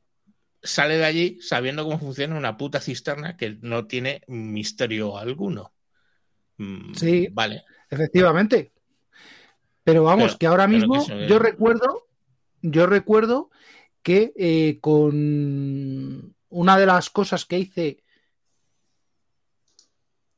sale 0.63 0.97
de 0.97 1.05
allí 1.05 1.43
sabiendo 1.43 1.83
cómo 1.83 1.99
funciona 1.99 2.37
una 2.37 2.57
puta 2.57 2.81
cisterna 2.81 3.37
que 3.37 3.59
no 3.61 3.89
tiene 3.89 4.23
misterio 4.29 5.19
alguno. 5.19 5.73
Mm, 6.59 6.95
Sí. 6.95 7.27
Vale. 7.33 7.65
Efectivamente. 7.91 8.71
Pero 9.83 10.05
vamos, 10.05 10.27
Pero- 10.27 10.39
que 10.39 10.47
ahora 10.47 10.69
mismo 10.69 11.05
que 11.05 11.27
yo 11.27 11.41
recuerdo, 11.41 12.07
yo 12.63 12.87
recuerdo 12.87 13.51
que 14.05 14.33
eh, 14.37 14.79
con 14.81 16.33
una 16.51 16.79
de 16.79 16.87
las 16.87 17.11
cosas 17.11 17.45
que 17.45 17.59
hice 17.59 18.05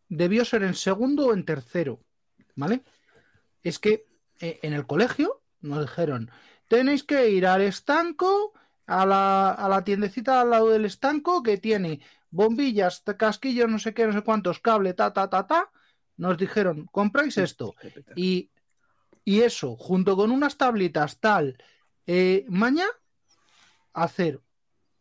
debió 0.09 0.43
ser 0.47 0.63
en 0.63 0.75
segundo 0.75 1.27
o 1.27 1.35
en 1.35 1.45
tercero, 1.45 2.01
¿vale? 2.55 2.81
Es 3.63 3.79
que 3.79 4.09
en 4.41 4.73
el 4.73 4.87
colegio 4.87 5.43
nos 5.61 5.81
dijeron, 5.83 6.31
tenéis 6.69 7.05
que 7.05 7.31
ir 7.31 7.47
al 7.47 7.63
estanco, 7.63 8.55
a 8.87 9.07
la, 9.07 9.51
a 9.51 9.69
la 9.69 9.85
tiendecita 9.85 10.41
al 10.41 10.51
lado 10.51 10.71
del 10.71 10.85
estanco 10.85 11.43
que 11.43 11.59
tiene 11.59 12.01
bombillas, 12.31 13.03
casquillos, 13.19 13.69
no 13.69 13.79
sé 13.79 13.93
qué, 13.95 14.07
no 14.07 14.13
sé 14.13 14.23
cuántos, 14.23 14.61
cable, 14.61 14.95
ta, 14.95 15.13
ta, 15.13 15.29
ta, 15.29 15.47
ta. 15.47 15.71
Nos 16.17 16.37
dijeron, 16.39 16.87
compráis 16.91 17.39
esto. 17.39 17.75
Y, 18.15 18.51
y 19.25 19.41
eso, 19.41 19.77
junto 19.77 20.17
con 20.17 20.31
unas 20.31 20.57
tablitas 20.57 21.19
tal, 21.19 21.63
eh, 22.07 22.45
maña, 22.49 22.87
hacer 23.93 24.41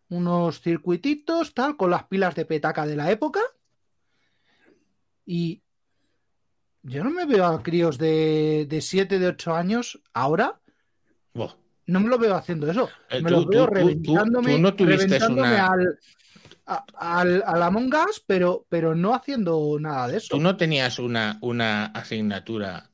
unos 0.10 0.62
circuititos 0.62 1.54
tal, 1.54 1.78
con 1.78 1.92
las 1.92 2.06
pilas 2.06 2.36
de 2.36 2.46
petaca 2.46 2.86
de 2.86 2.96
la 2.96 3.12
época. 3.12 3.42
Y 5.26 5.62
yo 6.90 7.04
no 7.04 7.10
me 7.12 7.26
veo 7.26 7.46
a 7.46 7.62
críos 7.64 7.98
de, 7.98 8.66
de 8.68 8.82
7, 8.82 9.20
de 9.20 9.28
8 9.28 9.56
años 9.56 10.02
ahora, 10.14 10.60
Buah. 11.34 11.54
no 11.86 12.00
me 12.00 12.10
lo 12.10 12.18
veo 12.18 12.36
haciendo 12.36 12.70
eso. 12.70 12.90
Eh, 13.10 13.22
me 13.22 13.30
tú- 13.30 13.36
lo 13.42 13.46
veo 13.48 13.66
tú- 13.68 13.74
reventándome, 13.74 14.54
tú 14.54 14.60
no 14.60 14.72
reventándome 14.72 15.42
una- 15.42 15.68
al, 15.68 16.00
a- 16.66 16.86
al, 17.20 17.44
al 17.46 17.64
Among 17.64 17.94
Us, 18.10 18.24
pero, 18.26 18.66
pero 18.70 18.96
no 18.96 19.14
haciendo 19.14 19.78
nada 19.80 20.08
de 20.08 20.18
eso. 20.18 20.28
¿Tú 20.36 20.40
no 20.42 20.58
tenías 20.58 21.00
una, 21.00 21.38
una 21.42 21.86
asignatura 21.86 22.90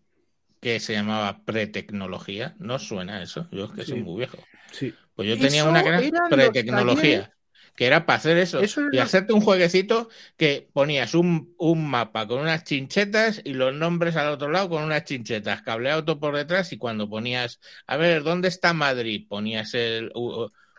que 0.60 0.80
se 0.80 0.94
llamaba 0.94 1.42
pretecnología? 1.46 2.56
¿No 2.60 2.80
suena 2.80 3.22
eso? 3.22 3.48
Yo 3.52 3.66
es 3.66 3.72
que 3.72 3.84
soy 3.84 4.02
muy 4.02 4.18
viejo. 4.18 4.38
Sí. 4.72 4.94
Pues 5.16 5.30
yo 5.30 5.36
tenía 5.36 5.62
Eso 5.62 5.70
una 5.70 5.82
eran 5.82 6.02
los 6.12 6.30
pretecnología. 6.30 7.32
Que 7.76 7.86
era 7.86 8.06
para 8.06 8.18
hacer 8.18 8.38
eso, 8.38 8.62
Eso 8.62 8.82
y 8.92 9.00
hacerte 9.00 9.34
un 9.34 9.42
jueguecito 9.42 10.10
que 10.38 10.68
ponías 10.74 11.14
un, 11.14 11.54
un 11.58 11.90
mapa 11.90 12.28
con 12.28 12.40
unas 12.40 12.64
chinchetas 12.64 13.42
y 13.44 13.54
los 13.54 13.74
nombres 13.74 14.16
al 14.16 14.30
otro 14.30 14.50
lado 14.50 14.70
con 14.70 14.84
unas 14.84 15.04
chinchetas, 15.04 15.62
cableado 15.62 16.06
todo 16.06 16.20
por 16.20 16.36
detrás 16.36 16.72
y 16.72 16.78
cuando 16.78 17.10
ponías, 17.10 17.60
a 17.86 17.98
ver, 17.98 18.24
¿dónde 18.24 18.48
está 18.48 18.74
Madrid? 18.74 19.26
Ponías 19.28 19.74
el, 19.74 20.12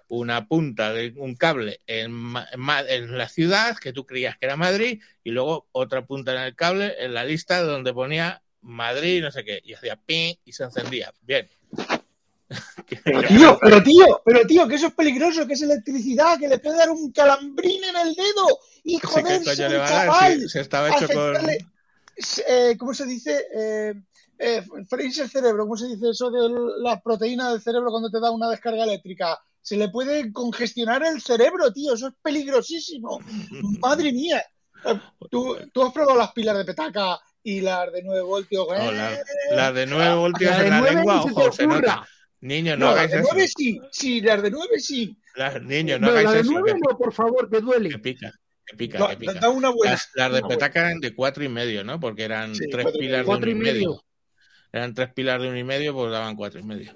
una 0.09 0.47
punta 0.47 0.93
de 0.93 1.13
un 1.17 1.35
cable 1.35 1.81
en, 1.87 2.35
en 2.89 3.19
la 3.19 3.29
ciudad 3.29 3.77
que 3.77 3.93
tú 3.93 4.07
creías 4.07 4.39
que 4.39 4.47
era 4.47 4.57
Madrid 4.57 5.03
y 5.23 5.31
luego 5.31 5.69
otra 5.73 6.07
punta 6.07 6.33
en 6.33 6.43
el 6.43 6.55
cable 6.55 6.95
en 6.99 7.15
la 7.15 7.25
lista 7.25 7.61
donde 7.63 7.93
ponía 7.93 8.43
Madrid, 8.63 9.23
no 9.23 9.31
sé 9.31 9.45
qué, 9.45 9.61
y 9.63 9.75
hacía 9.75 9.97
ping 9.97 10.35
y 10.45 10.53
se 10.53 10.65
encendía. 10.65 11.13
Bien. 11.23 11.49
Pero 13.05 13.23
tío, 13.23 13.59
pero 13.61 13.83
tío, 13.83 14.23
pero 14.25 14.47
tío, 14.47 14.69
que 14.69 14.77
eso 14.77 14.87
es 14.87 14.95
peligroso, 14.95 15.47
que 15.47 15.55
es 15.55 15.63
electricidad, 15.63 16.39
que 16.39 16.47
le 16.49 16.59
puede 16.59 16.79
dar 16.79 16.91
un 16.91 17.11
calambrín 17.11 17.83
en 17.83 17.97
el 17.97 18.15
dedo 18.15 18.61
y 18.85 18.93
Sí, 18.95 19.01
¿qué 19.01 19.07
joderse 19.09 19.67
el 19.67 19.81
va 19.81 19.87
a 19.87 19.91
dar? 19.91 20.07
chaval. 20.07 20.49
Si 20.49 20.59
estaba 20.61 20.89
hecho 20.91 21.09
con. 21.09 21.37
eh, 22.49 22.77
¿Cómo 22.79 22.95
se 22.95 23.05
dice? 23.07 23.47
Eh, 23.53 23.95
eh, 24.39 24.63
freírse 24.89 25.23
el 25.23 25.31
cerebro, 25.31 25.65
¿cómo 25.65 25.77
se 25.77 25.87
dice 25.89 26.11
eso 26.11 26.31
de 26.31 26.49
la 26.83 27.01
proteína 27.01 27.51
del 27.51 27.61
cerebro 27.61 27.91
cuando 27.91 28.11
te 28.11 28.21
da 28.21 28.31
una 28.31 28.49
descarga 28.51 28.85
eléctrica? 28.85 29.39
Se 29.61 29.77
le 29.77 29.89
puede 29.89 30.33
congestionar 30.33 31.05
el 31.05 31.21
cerebro, 31.21 31.73
tío, 31.73 31.95
eso 31.95 32.09
es 32.09 32.15
peligrosísimo. 32.23 33.19
Madre 33.81 34.13
mía. 34.13 34.45
Eh, 34.85 35.01
¿Tú, 35.31 35.57
tú 35.73 35.83
has 35.83 35.93
probado 35.93 36.17
las 36.19 36.33
pilas 36.33 36.57
de 36.57 36.65
petaca 36.65 37.19
y 37.43 37.61
las 37.61 37.93
de 37.93 38.03
9 38.03 38.23
voltios? 38.23 38.67
No, 38.69 38.75
eh? 38.75 38.93
la, 39.51 39.57
la 39.57 39.73
de 39.73 39.87
9 39.87 40.15
voltios 40.15 40.57
en 40.61 40.71
la 40.71 40.81
lengua, 40.81 41.23
se 41.23 41.31
ojo, 41.31 41.53
se 41.53 41.67
nota. 41.67 42.07
Niños, 42.47 42.79
no, 42.79 42.87
No, 42.87 42.93
las 42.95 43.05
hagáis 43.05 43.13
de 43.13 43.19
eso. 43.21 43.29
9 43.33 43.49
sí, 43.57 43.81
sí, 43.91 44.21
las 44.21 44.43
de 44.43 44.51
9 44.51 44.79
sí. 44.79 45.19
Las- 45.35 45.63
niños, 45.63 46.01
no 46.01 46.07
No, 46.07 46.13
hagáis 46.13 46.25
la 46.27 46.33
de 46.33 46.41
eso. 46.41 46.51
nueve 46.53 46.73
Que, 46.73 46.79
no, 46.79 46.97
por 46.99 47.13
favor, 47.13 47.51
que 47.51 47.57
que 47.57 47.63
duele. 47.63 47.99
pica, 47.99 48.33
que 48.67 48.77
pica, 48.77 49.09
que 49.11 49.17
pica. 49.17 49.35
da 49.35 49.49
una 49.51 49.71
buena. 49.71 49.93
Las, 49.93 50.11
las 50.15 50.27
de 50.33 50.39
una 50.39 50.47
buena. 50.47 50.49
petaca 50.49 50.81
eran 50.81 51.01
de 51.01 51.15
cuatro 51.15 51.45
y 51.45 51.49
medio, 51.49 51.85
¿no? 51.85 51.99
Porque 52.01 52.23
eran 52.25 52.55
Sí, 52.55 52.67
tres 52.71 52.87
pilas 52.87 52.95
de 52.95 53.01
medio. 53.09 53.19
uno 53.19 53.27
Cuatro 53.27 53.49
y 53.49 53.53
y 53.53 53.55
medio. 53.57 53.73
medio. 53.75 54.05
Eran 54.73 54.95
tres 54.95 55.13
pilas 55.13 55.41
de 55.43 55.49
uno 55.49 55.59
y 55.59 55.65
medio, 55.65 55.95
pues 55.95 56.11
daban 56.13 56.37
cuatro 56.37 56.61
y 56.61 56.63
medio. 56.63 56.95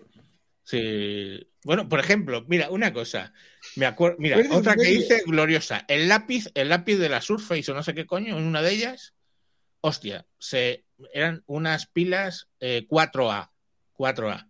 Sí. 0.65 1.47
Bueno, 1.65 1.89
por 1.89 2.01
ejemplo, 2.01 2.45
mira, 2.49 2.71
una 2.71 2.93
cosa. 2.93 3.33
Me 3.77 3.87
acuerdo, 3.87 4.17
mira, 4.21 4.39
otra 4.53 4.75
que 4.77 4.91
hice 4.91 5.23
gloriosa. 5.27 5.85
El 5.89 6.09
lápiz, 6.09 6.51
el 6.55 6.69
lápiz 6.69 6.97
de 6.97 7.09
la 7.09 7.21
Surface 7.21 7.71
o 7.71 7.75
no 7.75 7.83
sé 7.83 7.93
qué 7.95 8.07
coño, 8.07 8.39
en 8.39 8.45
una 8.45 8.63
de 8.63 8.71
ellas, 8.73 9.15
hostia, 9.81 10.27
se, 10.39 10.85
eran 11.13 11.43
unas 11.47 11.87
pilas 11.87 12.49
eh, 12.61 12.87
4A. 12.89 13.51
4A. 13.99 14.49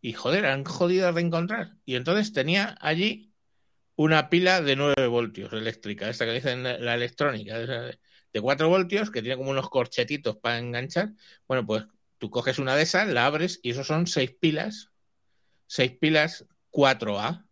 Y 0.00 0.12
joder, 0.14 0.44
eran 0.44 0.64
jodidas 0.64 1.14
de 1.14 1.20
encontrar. 1.20 1.76
Y 1.84 1.96
entonces 1.96 2.32
tenía 2.32 2.76
allí 2.80 3.32
una 3.96 4.30
pila 4.30 4.62
de 4.62 4.76
9 4.76 5.06
voltios 5.08 5.52
eléctrica, 5.52 6.08
esta 6.08 6.24
que 6.24 6.32
dicen 6.32 6.62
la 6.62 6.94
electrónica, 6.94 7.58
de 7.58 8.40
4 8.40 8.68
voltios, 8.68 9.10
que 9.10 9.20
tiene 9.20 9.36
como 9.36 9.50
unos 9.50 9.68
corchetitos 9.68 10.36
para 10.38 10.58
enganchar. 10.58 11.10
Bueno, 11.46 11.66
pues 11.66 11.84
tú 12.18 12.30
coges 12.30 12.58
una 12.58 12.76
de 12.76 12.82
esas, 12.82 13.08
la 13.08 13.26
abres 13.26 13.60
y 13.62 13.70
eso 13.70 13.84
son 13.84 14.06
6 14.06 14.32
pilas, 14.40 14.90
6 15.66 15.92
pilas 16.00 16.46
4A. 16.70 17.46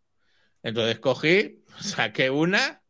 Entonces 0.62 1.00
cogí, 1.00 1.64
saqué 1.80 2.30
una, 2.30 2.82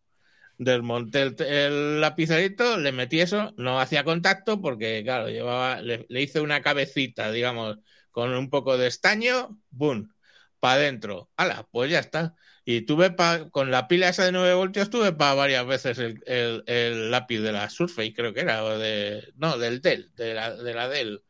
desmonté 0.59 1.23
el, 1.23 1.43
el 1.43 2.01
lapicerito, 2.01 2.79
le 2.79 2.93
metí 2.93 3.21
eso, 3.21 3.55
no 3.57 3.81
hacía 3.81 4.05
contacto 4.05 4.61
porque, 4.61 5.03
claro, 5.05 5.29
llevaba, 5.29 5.81
le, 5.83 6.07
le 6.09 6.23
hice 6.23 6.41
una 6.41 6.63
cabecita, 6.63 7.33
digamos, 7.33 7.79
con 8.19 8.35
un 8.35 8.51
poco 8.51 8.77
de 8.77 8.89
estaño, 8.89 9.61
¡boom! 9.71 10.13
Para 10.59 10.75
adentro. 10.75 11.31
¡Hala! 11.37 11.69
Pues 11.71 11.89
ya 11.89 12.01
está. 12.01 12.35
Y 12.65 12.81
tuve 12.81 13.13
pa, 13.13 13.49
con 13.51 13.71
la 13.71 13.87
pila 13.87 14.09
esa 14.09 14.25
de 14.25 14.33
9 14.33 14.55
voltios, 14.55 14.91
tuve 14.91 15.13
para 15.13 15.35
varias 15.35 15.65
veces 15.65 16.01
el, 16.01 17.11
lápiz 17.13 17.39
de 17.39 17.53
la 17.53 17.71
Surface, 17.71 18.13
creo 18.13 18.35
que 18.35 18.41
era, 18.41 18.65
o 18.65 18.77
de. 18.77 19.33
No, 19.37 19.57
del 19.57 19.81
Dell, 19.81 20.11
de 20.17 20.35
la, 20.35 20.53
de 20.53 20.75
la 20.75 20.89
Dell 20.89 21.23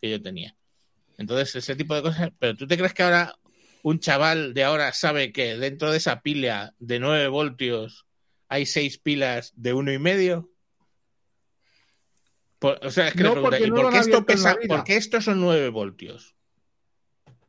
que 0.00 0.10
yo 0.10 0.20
tenía. 0.20 0.56
Entonces, 1.16 1.54
ese 1.54 1.76
tipo 1.76 1.94
de 1.94 2.02
cosas. 2.02 2.32
Pero 2.40 2.56
¿tú 2.56 2.66
te 2.66 2.76
crees 2.76 2.92
que 2.92 3.04
ahora 3.04 3.38
un 3.84 4.00
chaval 4.00 4.52
de 4.52 4.64
ahora 4.64 4.92
sabe 4.92 5.30
que 5.30 5.56
dentro 5.56 5.92
de 5.92 5.98
esa 5.98 6.22
pila 6.22 6.74
de 6.80 6.98
9 6.98 7.28
voltios 7.28 8.08
hay 8.48 8.66
6 8.66 8.98
pilas 8.98 9.52
de 9.54 9.74
uno 9.74 9.92
y 9.92 10.00
medio? 10.00 10.51
Por, 12.62 12.78
o 12.86 12.90
sea, 12.90 13.08
es 13.08 13.14
que 13.14 13.24
No, 13.24 13.34
porque 13.42 13.66
¿y 13.66 13.70
no 13.70 13.74
por 13.76 13.92
qué 13.92 13.98
esto 13.98 14.24
pesa? 14.24 14.56
¿Por 14.68 14.84
qué 14.84 14.96
estos 14.96 15.24
son 15.24 15.40
9 15.40 15.68
voltios? 15.68 16.36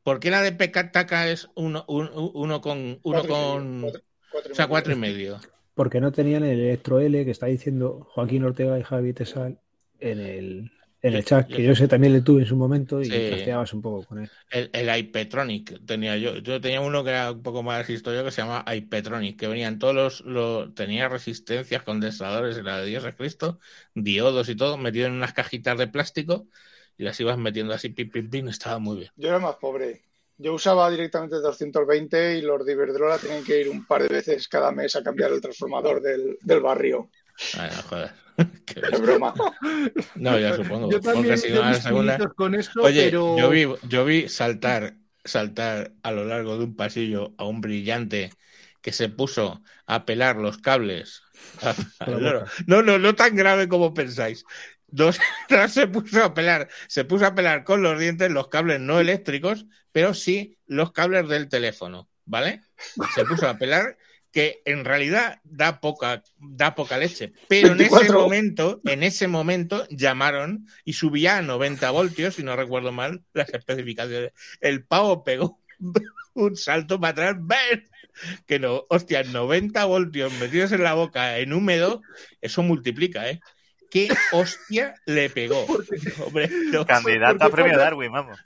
¿Por 0.03 0.19
qué 0.19 0.29
la 0.31 0.41
de 0.41 0.51
Pecataca 0.51 1.29
es 1.29 1.47
uno, 1.55 1.85
uno, 1.87 2.31
uno 2.33 2.59
con 2.59 2.99
uno 3.03 3.27
con 3.27 3.81
cuatro- 3.81 4.01
cuatro 4.31 4.51
o 4.51 4.55
sea 4.55 4.65
medio. 4.65 4.69
cuatro 4.69 4.93
y 4.93 4.95
medio? 4.97 5.39
Porque 5.75 6.01
no 6.01 6.11
tenían 6.11 6.43
el 6.43 6.59
Electro 6.59 6.99
L 6.99 7.23
que 7.23 7.31
está 7.31 7.45
diciendo 7.45 8.07
Joaquín 8.09 8.43
Ortega 8.43 8.77
y 8.79 8.83
Javi 8.83 9.13
Tesal 9.13 9.59
en 9.99 10.19
el, 10.19 10.71
en 11.03 11.13
el 11.15 11.23
chat, 11.25 11.51
que 11.51 11.63
yo 11.63 11.75
sé 11.75 11.87
también 11.87 12.13
le 12.13 12.21
tuve 12.21 12.41
en 12.41 12.47
su 12.47 12.55
momento 12.55 13.03
y 13.03 13.09
Sí. 13.09 13.23
trasteabas 13.23 13.73
un 13.73 13.81
poco 13.83 14.05
con 14.05 14.19
él. 14.19 14.31
El, 14.49 14.69
el 14.73 14.97
iPetronic 14.99 15.85
tenía 15.85 16.17
yo. 16.17 16.37
Yo 16.37 16.61
tenía 16.61 16.81
uno 16.81 17.03
que 17.03 17.09
era 17.11 17.31
un 17.31 17.43
poco 17.43 17.63
más 17.63 17.89
historia 17.89 18.23
que 18.23 18.31
se 18.31 18.41
llama 18.41 18.63
iPetronic, 18.73 19.39
que 19.39 19.47
venían 19.47 19.79
todos 19.79 19.95
los, 19.95 20.21
los- 20.21 20.75
tenía 20.75 21.09
resistencias, 21.09 21.83
condensadores, 21.83 22.57
era 22.57 22.77
de 22.79 22.85
Dios 22.87 23.03
es 23.05 23.15
Cristo, 23.15 23.59
diodos 23.95 24.49
y 24.49 24.55
todo, 24.55 24.77
metido 24.77 25.07
en 25.07 25.13
unas 25.13 25.33
cajitas 25.33 25.77
de 25.77 25.87
plástico 25.87 26.47
y 26.97 27.03
las 27.03 27.19
ibas 27.19 27.37
metiendo 27.37 27.73
así, 27.73 27.89
pim, 27.89 28.09
pim, 28.11 28.29
pim, 28.29 28.47
estaba 28.49 28.79
muy 28.79 28.97
bien. 28.99 29.11
Yo 29.15 29.29
era 29.29 29.39
más 29.39 29.55
pobre. 29.57 30.03
Yo 30.37 30.53
usaba 30.53 30.89
directamente 30.89 31.35
220 31.37 32.37
y 32.37 32.41
los 32.41 32.65
de 32.65 32.73
Iberdrola 32.73 33.17
tenían 33.19 33.43
que 33.43 33.59
ir 33.61 33.69
un 33.69 33.85
par 33.85 34.01
de 34.03 34.09
veces 34.09 34.47
cada 34.47 34.71
mes 34.71 34.95
a 34.95 35.03
cambiar 35.03 35.31
el 35.31 35.41
transformador 35.41 36.01
del, 36.01 36.37
del 36.41 36.59
barrio. 36.61 37.09
Joder. 37.89 38.11
Qué 38.65 38.81
Es 38.91 39.01
broma. 39.01 39.33
no, 40.15 40.39
ya 40.39 40.55
supongo. 40.55 40.91
Yo 40.91 40.99
también 40.99 41.37
si 41.37 41.51
no, 41.51 41.73
segunda. 41.75 42.17
con 42.35 42.55
Oye, 42.55 43.05
pero 43.05 43.37
yo 43.37 43.49
vi, 43.49 43.67
yo 43.87 44.05
vi 44.05 44.27
saltar, 44.29 44.95
saltar 45.23 45.93
a 46.01 46.11
lo 46.11 46.25
largo 46.25 46.57
de 46.57 46.65
un 46.65 46.75
pasillo 46.75 47.33
a 47.37 47.45
un 47.45 47.61
brillante 47.61 48.31
que 48.81 48.91
se 48.91 49.09
puso 49.09 49.63
a 49.85 50.05
pelar 50.05 50.37
los 50.37 50.57
cables. 50.57 51.21
No, 52.67 52.81
no, 52.81 52.97
no 52.97 53.15
tan 53.15 53.35
grave 53.35 53.67
como 53.67 53.93
pensáis. 53.93 54.45
No, 54.93 55.09
no 55.49 55.67
se 55.67 55.87
puso 55.87 56.23
a 56.23 56.33
pelar, 56.33 56.69
se 56.87 57.03
puso 57.03 57.25
a 57.25 57.35
pelar 57.35 57.63
con 57.63 57.81
los 57.81 57.99
dientes 57.99 58.31
los 58.31 58.47
cables 58.47 58.79
no 58.79 58.99
eléctricos, 58.99 59.65
pero 59.91 60.13
sí 60.13 60.57
los 60.67 60.91
cables 60.91 61.27
del 61.27 61.49
teléfono, 61.49 62.09
¿vale? 62.25 62.61
Se 63.15 63.25
puso 63.25 63.47
a 63.47 63.57
pelar 63.57 63.97
que 64.33 64.63
en 64.65 64.83
realidad 64.83 65.39
da 65.43 65.79
poca, 65.79 66.23
da 66.39 66.73
poca 66.73 66.97
leche. 66.97 67.33
Pero 67.47 67.73
en 67.73 67.81
ese 67.81 67.91
24. 67.91 68.19
momento, 68.19 68.81
en 68.83 69.03
ese 69.03 69.27
momento 69.27 69.87
llamaron 69.89 70.67
y 70.83 70.93
subía 70.93 71.37
a 71.37 71.41
90 71.43 71.91
voltios, 71.91 72.35
si 72.35 72.43
no 72.43 72.55
recuerdo 72.55 72.91
mal 72.91 73.23
las 73.33 73.53
especificaciones. 73.53 74.31
El 74.59 74.83
pavo 74.83 75.23
pegó 75.23 75.59
un 76.33 76.57
salto 76.57 76.99
para 76.99 77.29
atrás, 77.29 77.35
¡ven! 77.41 77.87
Que 78.47 78.57
no, 78.57 78.85
hostia, 78.89 79.23
90 79.23 79.85
voltios 79.85 80.33
metidos 80.39 80.71
en 80.71 80.83
la 80.83 80.95
boca 80.95 81.37
en 81.37 81.53
húmedo, 81.53 82.01
eso 82.41 82.63
multiplica, 82.63 83.29
¿eh? 83.29 83.39
¿Qué 83.93 84.09
hostia 84.31 84.95
le 85.05 85.29
pegó? 85.29 85.65
Hombre, 86.25 86.49
no. 86.71 86.83
Porque 86.83 87.19
a 87.39 87.49
premio 87.49 87.77
Darwin, 87.77 88.11
vamos. 88.11 88.39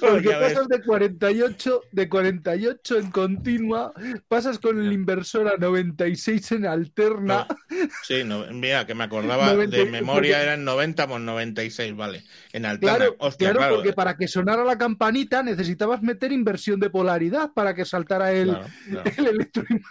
Porque 0.00 0.30
pasas 0.30 0.66
de 0.66 0.80
48, 0.82 1.82
de 1.92 2.08
48 2.08 2.98
en 2.98 3.10
continua, 3.10 3.92
pasas 4.28 4.58
con 4.58 4.80
el 4.80 4.90
inversor 4.90 5.46
a 5.46 5.58
96 5.58 6.52
en 6.52 6.64
alterna. 6.66 7.46
Sí, 8.02 8.24
no, 8.24 8.46
mira, 8.50 8.86
que 8.86 8.94
me 8.94 9.04
acordaba 9.04 9.48
90, 9.52 9.76
de 9.76 9.84
memoria 9.84 10.36
porque- 10.36 10.42
eran 10.48 10.64
90 10.64 11.06
por 11.06 11.20
96, 11.20 11.94
vale. 11.94 12.22
En 12.54 12.64
alterna, 12.64 12.96
Claro, 12.96 13.16
hostia, 13.18 13.48
claro, 13.48 13.58
claro. 13.58 13.74
porque 13.76 13.92
para 13.92 14.16
que 14.16 14.26
sonara 14.26 14.64
la 14.64 14.78
campanita 14.78 15.42
necesitabas 15.42 16.00
meter 16.02 16.32
inversión 16.32 16.80
de 16.80 16.88
polaridad 16.88 17.52
para 17.52 17.74
que 17.74 17.84
saltara 17.84 18.32
el, 18.32 18.48
Claro, 18.48 18.66
claro. 18.90 19.10
el 19.18 19.26
electroimán. 19.26 19.82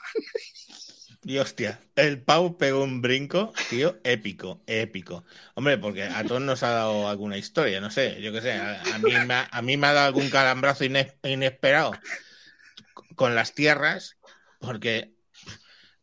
Y 1.23 1.39
hostia, 1.39 1.79
el 1.95 2.21
Pau 2.21 2.57
pegó 2.57 2.83
un 2.83 3.01
brinco, 3.01 3.53
tío, 3.69 3.97
épico, 4.03 4.61
épico. 4.65 5.25
Hombre, 5.55 5.77
porque 5.77 6.03
a 6.03 6.23
todos 6.23 6.41
nos 6.41 6.63
ha 6.63 6.69
dado 6.69 7.09
alguna 7.09 7.37
historia, 7.37 7.81
no 7.81 7.91
sé, 7.91 8.21
yo 8.21 8.31
qué 8.31 8.41
sé, 8.41 8.53
a, 8.53 8.97
mí, 8.99 9.11
me 9.25 9.33
ha, 9.33 9.49
a 9.51 9.61
mí 9.61 9.75
me 9.75 9.87
ha 9.87 9.93
dado 9.93 10.07
algún 10.07 10.29
calambrazo 10.29 10.85
ines- 10.85 11.15
inesperado 11.23 11.91
con 13.15 13.35
las 13.35 13.53
tierras, 13.53 14.17
porque 14.59 15.16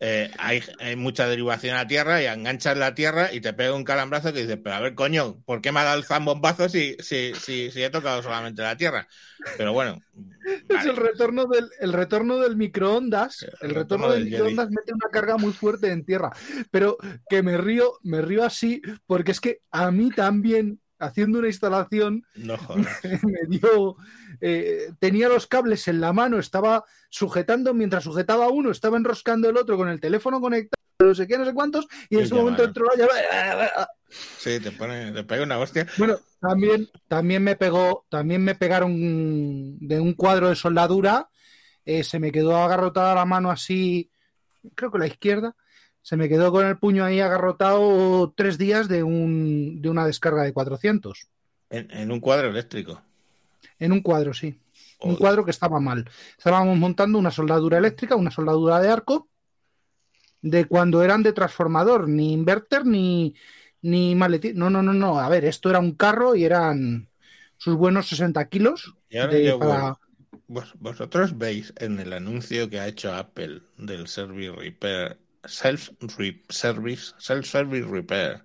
eh, 0.06 0.31
hay, 0.39 0.62
hay 0.81 0.97
mucha 0.97 1.26
derivación 1.26 1.78
a 1.78 1.86
tierra 1.86 2.20
y 2.20 2.26
enganchas 2.26 2.76
la 2.76 2.94
tierra 2.94 3.32
y 3.32 3.40
te 3.40 3.55
pega 3.55 3.74
un 3.74 3.85
calambrazo 3.85 4.35
que 4.35 4.43
dices, 4.43 4.59
pero 4.62 4.76
a 4.76 4.81
ver, 4.81 4.94
coño, 4.94 5.43
¿por 5.47 5.62
qué 5.62 5.72
me 5.72 5.81
ha 5.81 5.85
dado 5.85 5.97
el 5.97 6.05
zambombazo 6.05 6.68
si, 6.68 6.94
si, 7.01 7.32
si, 7.35 7.70
si 7.70 7.82
he 7.82 7.89
tocado 7.89 8.22
solamente 8.22 8.60
la 8.60 8.76
tierra? 8.76 9.09
Pero 9.56 9.72
bueno, 9.72 9.98
Es 10.68 10.85
el 10.85 10.97
retorno 10.97 11.47
del, 11.47 11.70
el 11.81 11.93
retorno 11.93 12.39
del 12.39 12.56
microondas. 12.56 13.43
El, 13.43 13.70
El 13.70 13.74
retorno 13.74 14.09
retorno 14.09 14.10
del 14.10 14.24
del 14.24 14.31
microondas 14.31 14.70
mete 14.70 14.93
una 14.93 15.09
carga 15.10 15.36
muy 15.39 15.52
fuerte 15.52 15.90
en 15.90 16.05
tierra. 16.05 16.31
Pero 16.70 16.98
que 17.28 17.43
me 17.43 17.56
río, 17.56 17.98
me 18.02 18.20
río 18.20 18.44
así, 18.44 18.82
porque 19.06 19.32
es 19.32 19.40
que 19.40 19.60
a 19.70 19.90
mí 19.90 20.10
también, 20.10 20.81
haciendo 21.06 21.39
una 21.39 21.48
instalación, 21.48 22.24
no 22.35 22.56
me 23.22 23.47
dio. 23.48 23.97
eh, 24.40 24.93
tenía 24.98 25.28
los 25.28 25.47
cables 25.47 25.86
en 25.89 26.01
la 26.01 26.12
mano, 26.12 26.39
estaba 26.39 26.85
sujetando, 27.09 27.74
mientras 27.74 28.05
sujetaba 28.05 28.48
uno, 28.48 28.70
estaba 28.70 28.97
enroscando 28.97 29.48
el 29.48 29.56
otro 29.56 29.76
con 29.76 29.89
el 29.89 30.01
teléfono 30.01 30.40
conectado, 30.40 30.82
no 31.01 31.14
sé 31.14 31.26
qué, 31.26 31.39
no 31.39 31.44
sé 31.44 31.55
cuántos, 31.55 31.86
y 32.09 32.16
en 32.16 32.22
ese 32.22 32.35
momento 32.35 32.64
entró 32.64 32.86
la 32.86 32.97
llamada. 32.97 33.90
Sí, 34.39 34.60
te 34.60 34.70
pone, 34.70 35.10
te 35.12 35.24
pega 35.24 35.43
una 35.43 35.59
hostia. 35.59 35.86
Bueno, 35.98 36.18
también, 36.40 36.89
también 37.09 37.43
me 37.43 37.56
pegó, 37.56 38.06
también 38.09 38.44
me 38.44 38.55
pegaron 38.55 39.78
de 39.81 40.01
un 40.01 40.14
cuadro 40.14 40.48
de 40.48 40.56
soldadura, 40.56 41.28
eh, 41.85 42.05
se 42.05 42.18
me 42.18 42.31
quedó 42.32 42.56
agarrotada 42.56 43.14
la 43.14 43.24
mano 43.24 43.51
así, 43.51 44.10
creo 44.74 44.90
que 44.90 44.98
la 44.98 45.06
izquierda, 45.06 45.56
se 46.05 46.18
me 46.18 46.28
quedó 46.28 46.52
con 46.52 46.66
el 46.66 46.76
puño 46.76 47.02
ahí 47.02 47.18
agarrotado 47.20 48.35
tres 48.36 48.59
días 48.59 48.89
de, 48.89 49.02
un, 49.02 49.81
de 49.81 49.89
una 49.89 50.05
descarga 50.06 50.43
de 50.43 50.52
400. 50.52 51.28
En, 51.70 51.90
en 51.90 52.12
un 52.12 52.20
cuadro 52.20 52.48
eléctrico. 52.51 53.01
En 53.78 53.90
un 53.90 54.02
cuadro, 54.02 54.35
sí. 54.35 54.60
un 55.01 55.16
cuadro 55.16 55.47
que 55.47 55.51
estaba 55.51 55.81
mal. 55.81 56.09
Estábamos 56.36 56.76
montando 56.76 57.18
una 57.18 57.31
soldadura 57.31 57.78
eléctrica, 57.78 58.16
una 58.16 58.31
soldadura 58.31 58.81
de 58.81 58.90
arco, 58.90 59.28
de 60.43 60.66
cuando 60.66 61.02
eran 61.02 61.22
de 61.22 61.32
transformador, 61.32 62.06
ni 62.06 62.35
inverter 62.35 62.85
ni, 62.85 63.35
ni 63.81 64.14
maletín. 64.14 64.59
No, 64.59 64.68
no, 64.68 64.82
no, 64.82 64.93
no. 64.93 65.18
A 65.18 65.28
ver, 65.31 65.47
esto 65.47 65.70
era 65.70 65.78
un 65.78 65.93
carro 65.94 66.35
y 66.36 66.44
eran 66.44 67.09
sus 67.56 67.76
buenos 67.76 68.09
60 68.09 68.47
kilos. 68.51 68.94
Y 69.09 69.16
ahora 69.16 69.32
de- 69.32 69.44
yo 69.47 69.59
para- 69.59 69.81
vuelvo. 69.81 70.01
Vos- 70.47 70.74
vosotros 70.78 71.39
veis 71.39 71.72
en 71.78 71.98
el 71.98 72.12
anuncio 72.12 72.68
que 72.68 72.78
ha 72.78 72.86
hecho 72.86 73.14
Apple 73.14 73.62
del 73.78 74.06
Service 74.09 74.52
Repair, 74.52 75.16
Self 75.46 75.90
Re- 76.18 76.42
Service, 76.48 77.12
Self 77.18 77.46
Service 77.46 77.86
Repair, 77.88 78.44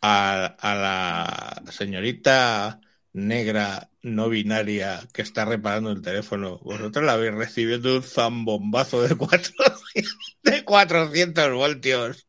a, 0.00 0.44
a 0.46 0.74
la 0.74 1.62
señorita 1.72 2.80
negra 3.12 3.90
no 4.02 4.28
binaria 4.28 5.00
que 5.12 5.22
está 5.22 5.44
reparando 5.44 5.90
el 5.92 6.02
teléfono, 6.02 6.58
vosotros 6.58 7.04
la 7.04 7.16
veis 7.16 7.32
recibiendo 7.34 7.96
un 7.96 8.02
zambombazo 8.02 9.02
de 9.02 9.14
400, 9.16 10.36
de 10.42 10.64
400 10.64 11.52
voltios. 11.54 12.26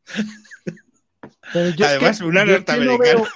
Pero 1.52 1.70
yo 1.70 1.84
es 1.86 1.90
Además, 1.92 2.18
que- 2.18 2.24
una 2.24 2.44
yo 2.46 2.52
es 2.56 2.64
que 2.64 2.72
no 2.72 2.78
norteamericana. 2.78 3.20
veo- 3.20 3.28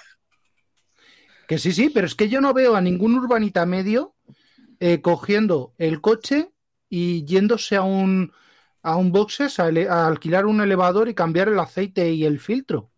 Que 1.48 1.58
sí, 1.58 1.72
sí, 1.72 1.90
pero 1.90 2.06
es 2.06 2.14
que 2.14 2.28
yo 2.28 2.40
no 2.40 2.54
veo 2.54 2.76
a 2.76 2.80
ningún 2.80 3.14
urbanita 3.16 3.66
medio 3.66 4.14
eh, 4.78 5.00
cogiendo 5.02 5.74
el 5.78 6.00
coche 6.00 6.52
y 6.88 7.24
yéndose 7.24 7.76
a 7.76 7.82
un 7.82 8.32
a 8.82 8.96
un 8.96 9.12
boxes 9.12 9.58
a, 9.60 9.66
alquilar 10.06 10.46
un 10.46 10.60
elevador 10.60 11.08
y 11.08 11.14
cambiar 11.14 11.48
el 11.48 11.58
aceite 11.58 12.10
y 12.10 12.24
el 12.24 12.40
filtro. 12.40 12.90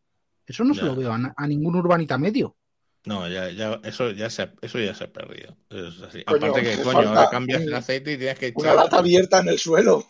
Eso 0.46 0.64
no 0.64 0.74
se 0.74 0.84
lo 0.84 0.96
veo 0.96 1.12
a, 1.12 1.46
ningún 1.46 1.76
urbanita 1.76 2.18
medio. 2.18 2.56
No, 3.04 3.28
ya, 3.28 3.50
ya, 3.50 3.80
eso 3.82 4.10
ya 4.12 4.30
se, 4.30 4.50
eso 4.60 4.78
ya 4.78 4.94
se 4.94 5.04
ha 5.04 5.12
perdido. 5.12 5.56
Es 5.70 6.00
así. 6.02 6.22
Coño, 6.24 6.46
Aparte 6.46 6.62
que, 6.62 6.82
coño, 6.82 7.08
ahora 7.08 7.28
cambias 7.30 7.62
el 7.62 7.74
aceite 7.74 8.12
y 8.12 8.18
tienes 8.18 8.38
que 8.38 8.46
Una 8.54 8.68
echar. 8.68 8.76
lata 8.76 8.98
abierta 8.98 9.40
en 9.40 9.48
el 9.48 9.58
suelo. 9.58 10.04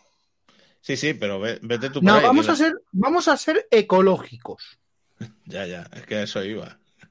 Sí, 0.81 0.97
sí, 0.97 1.15
pero 1.15 1.41
ve- 1.41 1.59
vete 1.63 1.91
tú 1.91 2.01
por 2.01 2.09
No, 2.09 2.15
ahí, 2.15 2.23
vamos 2.23 2.49
a 2.49 2.57
ser, 2.57 2.75
vamos 2.93 3.29
a 3.29 3.37
ser 3.37 3.67
ecológicos. 3.71 4.79
Ya, 5.47 5.67
ya, 5.67 5.89
es 5.93 6.07
que 6.07 6.17
a 6.17 6.23
eso 6.23 6.45
iba. 6.45 6.79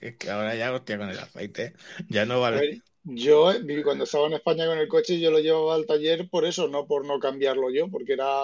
que, 0.00 0.16
que 0.16 0.30
ahora 0.30 0.54
ya, 0.54 0.72
hostia, 0.72 0.98
con 0.98 1.08
el 1.10 1.18
aceite 1.18 1.74
ya 2.08 2.24
no 2.26 2.40
vale. 2.40 2.82
Yo 3.04 3.50
eh, 3.52 3.82
cuando 3.82 4.04
estaba 4.04 4.26
en 4.26 4.34
España 4.34 4.66
con 4.66 4.78
el 4.78 4.88
coche, 4.88 5.18
yo 5.18 5.30
lo 5.30 5.38
llevaba 5.40 5.74
al 5.74 5.86
taller 5.86 6.28
por 6.28 6.44
eso, 6.44 6.68
no 6.68 6.86
por 6.86 7.04
no 7.04 7.18
cambiarlo 7.18 7.70
yo, 7.70 7.88
porque 7.88 8.12
era 8.14 8.42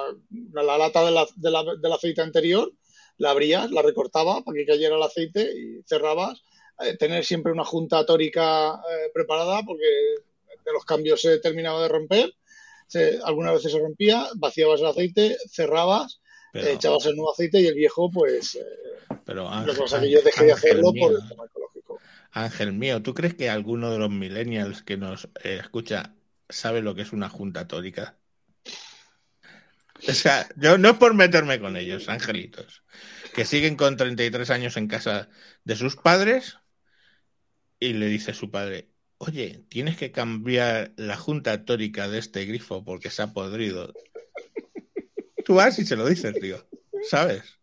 la 0.52 0.78
lata 0.78 1.04
de 1.04 1.10
la- 1.12 1.28
de 1.36 1.50
la- 1.50 1.76
del 1.80 1.92
aceite 1.92 2.20
anterior, 2.22 2.72
la 3.18 3.30
abrías, 3.30 3.70
la 3.70 3.82
recortaba 3.82 4.42
para 4.42 4.56
que 4.56 4.66
cayera 4.66 4.96
el 4.96 5.02
aceite 5.02 5.42
y 5.42 5.82
cerrabas. 5.86 6.42
Eh, 6.80 6.96
tener 6.96 7.24
siempre 7.24 7.50
una 7.52 7.64
junta 7.64 8.06
tórica 8.06 8.74
eh, 8.74 9.10
preparada, 9.12 9.62
porque 9.66 9.84
de 10.64 10.72
los 10.72 10.84
cambios 10.84 11.20
se 11.20 11.38
terminaba 11.40 11.82
de 11.82 11.88
romper. 11.88 12.32
Se- 12.86 13.18
algunas 13.24 13.54
veces 13.54 13.72
se 13.72 13.78
rompía, 13.80 14.28
vaciabas 14.36 14.80
el 14.80 14.86
aceite, 14.86 15.36
cerrabas, 15.50 16.20
Pero, 16.52 16.66
eh, 16.68 16.72
echabas 16.74 17.04
el 17.06 17.16
nuevo 17.16 17.32
aceite 17.32 17.60
y 17.60 17.66
el 17.66 17.74
viejo, 17.74 18.10
pues 18.10 18.58
pero 19.24 19.48
lo 19.66 19.72
que 19.74 19.80
pasa 19.80 19.96
es 19.96 20.02
que 20.04 20.10
yo 20.10 20.22
dejé 20.22 20.44
de 20.46 20.52
hacerlo 20.52 20.92
por 20.92 21.12
el 21.12 21.28
tema. 21.28 21.44
Ángel 22.30 22.72
mío, 22.72 23.02
¿tú 23.02 23.14
crees 23.14 23.34
que 23.34 23.50
alguno 23.50 23.90
de 23.90 23.98
los 23.98 24.10
millennials 24.10 24.82
que 24.82 24.96
nos 24.96 25.28
eh, 25.42 25.58
escucha 25.60 26.14
sabe 26.48 26.82
lo 26.82 26.94
que 26.94 27.02
es 27.02 27.12
una 27.12 27.28
junta 27.28 27.66
tórica? 27.66 28.18
O 30.06 30.12
sea, 30.12 30.48
yo 30.56 30.78
no 30.78 30.90
es 30.90 30.96
por 30.96 31.14
meterme 31.14 31.58
con 31.58 31.76
ellos, 31.76 32.08
angelitos, 32.08 32.84
que 33.34 33.44
siguen 33.44 33.76
con 33.76 33.96
33 33.96 34.50
años 34.50 34.76
en 34.76 34.86
casa 34.86 35.28
de 35.64 35.76
sus 35.76 35.96
padres 35.96 36.58
y 37.80 37.94
le 37.94 38.06
dice 38.06 38.32
su 38.32 38.50
padre, 38.50 38.90
oye, 39.18 39.64
tienes 39.68 39.96
que 39.96 40.12
cambiar 40.12 40.92
la 40.96 41.16
junta 41.16 41.64
tórica 41.64 42.08
de 42.08 42.18
este 42.18 42.44
grifo 42.44 42.84
porque 42.84 43.10
se 43.10 43.22
ha 43.22 43.32
podrido. 43.32 43.92
Tú 45.44 45.54
vas 45.54 45.78
y 45.78 45.86
se 45.86 45.96
lo 45.96 46.06
dices, 46.06 46.38
tío, 46.40 46.64
¿sabes? 47.08 47.58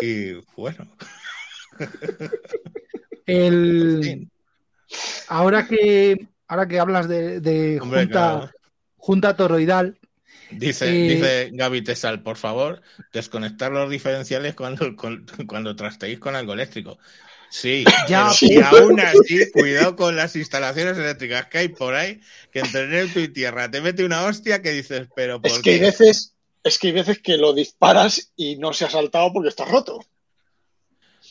Y 0.00 0.32
bueno, 0.56 0.96
El, 3.28 4.28
ahora 5.28 5.66
que 5.66 6.28
ahora 6.46 6.66
que 6.66 6.80
hablas 6.80 7.08
de, 7.08 7.40
de 7.40 7.80
hombre, 7.80 8.00
junta, 8.04 8.12
claro. 8.12 8.50
junta 8.96 9.36
toroidal, 9.36 9.98
Dice, 10.50 10.88
Eh, 10.88 11.08
dice 11.14 11.50
Gaby 11.52 11.82
Tesal, 11.82 12.22
por 12.22 12.38
favor, 12.38 12.80
desconectar 13.12 13.70
los 13.70 13.90
diferenciales 13.90 14.54
cuando, 14.54 14.96
con- 14.96 15.26
cuando 15.46 15.76
trasteéis 15.76 16.18
con 16.18 16.34
algo 16.36 16.54
eléctrico. 16.54 16.98
Sí, 17.50 17.84
Ya, 18.08 18.30
pero- 18.40 18.52
y 18.52 18.58
aún 18.62 19.00
así, 19.00 19.50
cuidado 19.52 19.94
con 19.94 20.16
las 20.16 20.36
instalaciones 20.36 20.96
eléctricas 20.96 21.46
que 21.48 21.58
hay 21.58 21.68
por 21.68 21.94
ahí, 21.94 22.20
que 22.50 22.60
entre 22.60 22.86
neutro 22.88 23.20
y 23.20 23.28
tierra 23.28 23.70
te 23.70 23.82
mete 23.82 24.04
una 24.04 24.24
hostia 24.24 24.62
que 24.62 24.70
dices, 24.72 25.08
pero 25.14 25.40
¿por 25.40 25.50
Es 25.50 25.58
que 25.58 25.70
hay 25.70 25.78
qué? 25.78 25.84
veces, 25.84 26.34
es 26.64 26.78
que 26.78 26.86
hay 26.88 26.92
veces 26.94 27.18
que 27.20 27.36
lo 27.36 27.52
disparas 27.52 28.32
y 28.36 28.56
no 28.56 28.72
se 28.72 28.86
ha 28.86 28.90
saltado 28.90 29.30
porque 29.34 29.50
está 29.50 29.66
roto. 29.66 30.00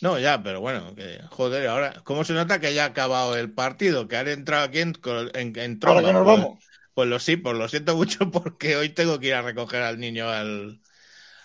No, 0.02 0.20
ya, 0.20 0.42
pero 0.44 0.62
bueno, 0.62 0.94
que, 0.96 1.20
joder, 1.30 1.68
ahora, 1.68 2.02
¿cómo 2.04 2.24
se 2.24 2.34
nota 2.34 2.60
que 2.60 2.74
ya 2.74 2.84
ha 2.84 2.88
acabado 2.88 3.36
el 3.36 3.52
partido? 3.52 4.08
Que 4.08 4.18
han 4.18 4.28
entrado 4.28 4.66
aquí 4.66 4.80
en, 4.80 4.94
en, 5.34 5.58
en 5.58 5.80
tromba? 5.80 6.00
Ahora 6.02 6.08
que 6.08 6.14
nos 6.14 6.24
Pues- 6.26 6.38
vamos. 6.42 6.64
Pues 6.94 7.08
lo 7.10 7.20
sí, 7.20 7.38
pues 7.38 7.56
lo 7.56 7.68
siento 7.70 7.96
mucho 7.96 8.32
porque 8.32 8.76
hoy 8.76 8.90
tengo 8.90 9.20
que 9.20 9.28
ir 9.28 9.36
a 9.36 9.44
recoger 9.44 9.84
al 9.84 10.00
niño 10.00 10.30
al, 10.30 10.82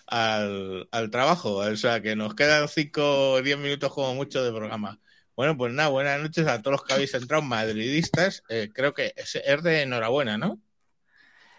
al, 0.06 0.88
al 0.90 1.10
trabajo. 1.10 1.56
O 1.56 1.76
sea, 1.76 2.00
que 2.00 2.16
nos 2.16 2.34
quedan 2.34 2.68
5 2.68 3.32
o 3.32 3.42
10 3.42 3.58
minutos 3.58 3.92
como 3.92 4.14
mucho 4.14 4.42
de 4.42 4.50
programa. 4.50 4.98
Bueno, 5.36 5.56
pues 5.56 5.72
nada, 5.74 5.90
buenas 5.90 6.20
noches 6.20 6.46
a 6.46 6.62
todos 6.62 6.72
los 6.72 6.84
que 6.84 6.94
habéis 6.94 7.12
entrado, 7.14 7.42
madridistas. 7.42 8.42
Eh, 8.48 8.70
creo 8.72 8.94
que 8.94 9.12
es, 9.16 9.34
es 9.36 9.62
de 9.62 9.82
enhorabuena, 9.82 10.38
¿no? 10.38 10.58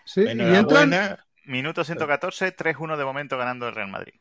¿sí? 0.06 0.22
y 0.22 0.28
entran, 0.30 0.40
Enhorabuena. 0.50 1.26
Minuto 1.46 1.84
114, 1.84 2.56
3-1 2.56 2.98
de 2.98 3.06
momento 3.06 3.38
ganando 3.38 3.68
el 3.68 3.76
Real 3.76 3.90
Madrid. 3.90 4.14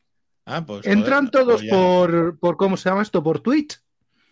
Ah, 0.45 0.65
pues, 0.65 0.85
entran 0.85 1.29
pues 1.29 1.31
todos 1.31 1.63
por, 1.63 2.37
por, 2.39 2.57
¿cómo 2.57 2.75
se 2.77 2.89
llama 2.89 3.01
esto? 3.01 3.23
Por 3.23 3.39
Twitch. 3.39 3.79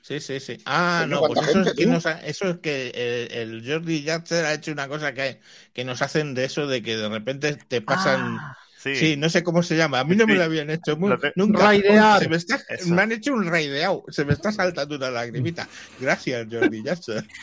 Sí, 0.01 0.19
sí, 0.19 0.39
sí. 0.39 0.57
Ah, 0.65 1.01
Coño, 1.03 1.21
no, 1.21 1.27
pues 1.27 1.39
¿cuánta 1.39 1.51
eso 1.51 1.69
es, 1.69 1.73
que 1.75 1.85
tú? 1.85 1.91
nos 1.91 2.05
ha- 2.05 2.19
eso 2.25 2.49
es 2.49 2.57
que 2.57 2.89
el, 3.33 3.61
el 3.61 3.71
Jordi 3.71 4.01
Yatzer 4.03 4.45
ha 4.45 4.53
hecho 4.53 4.71
una 4.71 4.87
cosa 4.87 5.13
que, 5.13 5.39
que 5.73 5.85
nos 5.85 6.01
hacen 6.01 6.33
de 6.33 6.45
eso, 6.45 6.67
de 6.67 6.81
que 6.81 6.97
de 6.97 7.07
repente 7.07 7.55
te 7.67 7.81
pasan... 7.81 8.37
Ah, 8.39 8.57
sí. 8.77 8.95
Sí, 8.95 9.15
no 9.15 9.29
sé 9.29 9.43
cómo 9.43 9.61
se 9.61 9.77
llama. 9.77 9.99
A 9.99 10.03
mí 10.03 10.15
no 10.15 10.25
me 10.25 10.33
lo 10.35 10.43
habían 10.43 10.71
hecho. 10.71 10.97
Muy- 10.97 11.15
te- 11.19 11.33
nunca. 11.35 11.63
Raidear. 11.65 12.19
Se 12.19 12.29
me, 12.29 12.35
está, 12.37 12.59
Eso. 12.67 12.89
me 12.89 13.01
han 13.03 13.11
hecho 13.11 13.31
un 13.33 13.45
raideado. 13.45 14.03
Se 14.09 14.25
me 14.25 14.33
está 14.33 14.51
saltando 14.51 14.95
una 14.95 15.11
lagrimita. 15.11 15.69
Gracias, 15.99 16.47
Jordi 16.51 16.83
Yatzer. 16.83 17.25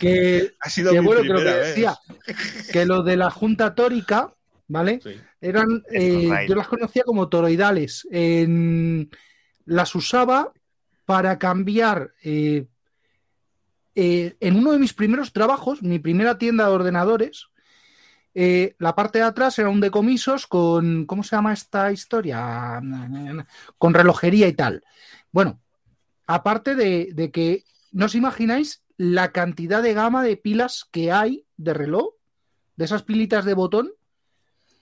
Que, 0.00 0.52
Ha 0.60 0.68
sido 0.70 0.92
que 0.92 1.00
mi 1.00 1.06
bueno, 1.06 1.22
que 1.22 1.28
lo 1.28 1.34
que 1.36 1.40
primera 1.42 1.58
vez. 1.58 1.68
decía, 1.68 1.96
que 2.72 2.84
lo 2.86 3.02
de 3.02 3.16
la 3.16 3.30
junta 3.30 3.74
tórica, 3.74 4.34
¿vale? 4.66 5.00
Sí. 5.02 5.20
Eran, 5.44 5.84
eh, 5.92 6.28
yo 6.48 6.54
las 6.54 6.68
conocía 6.68 7.04
como 7.04 7.28
toroidales. 7.28 8.08
En- 8.10 9.10
las 9.66 9.94
usaba 9.94 10.52
para 11.04 11.38
cambiar. 11.38 12.14
eh, 12.22 12.66
eh, 13.94 14.36
en 14.40 14.56
uno 14.56 14.72
de 14.72 14.78
mis 14.78 14.92
primeros 14.92 15.32
trabajos, 15.32 15.82
mi 15.82 15.98
primera 15.98 16.36
tienda 16.36 16.66
de 16.66 16.72
ordenadores, 16.72 17.48
eh, 18.34 18.74
la 18.78 18.96
parte 18.96 19.18
de 19.18 19.24
atrás 19.24 19.56
era 19.58 19.68
un 19.68 19.80
decomisos 19.80 20.48
con, 20.48 21.06
¿cómo 21.06 21.22
se 21.22 21.36
llama 21.36 21.52
esta 21.52 21.92
historia? 21.92 22.80
Con 23.78 23.94
relojería 23.94 24.48
y 24.48 24.54
tal. 24.54 24.82
Bueno, 25.30 25.60
aparte 26.26 26.74
de, 26.74 27.10
de 27.14 27.30
que 27.30 27.64
no 27.92 28.06
os 28.06 28.14
imagináis 28.16 28.82
la 28.96 29.30
cantidad 29.30 29.82
de 29.82 29.94
gama 29.94 30.24
de 30.24 30.36
pilas 30.36 30.88
que 30.90 31.12
hay 31.12 31.46
de 31.56 31.74
reloj, 31.74 32.14
de 32.76 32.86
esas 32.86 33.04
pilitas 33.04 33.44
de 33.44 33.54
botón, 33.54 33.92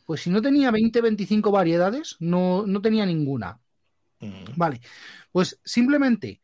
pues 0.05 0.23
si 0.23 0.31
no 0.31 0.43
tenía 0.43 0.71
20, 0.71 1.01
25 1.01 1.51
variedades, 1.51 2.17
no, 2.21 2.67
no 2.67 2.81
tenía 2.81 3.07
ninguna. 3.07 3.61
Mm. 4.21 4.45
Vale, 4.57 4.81
pues 5.31 5.61
simplemente 5.65 6.41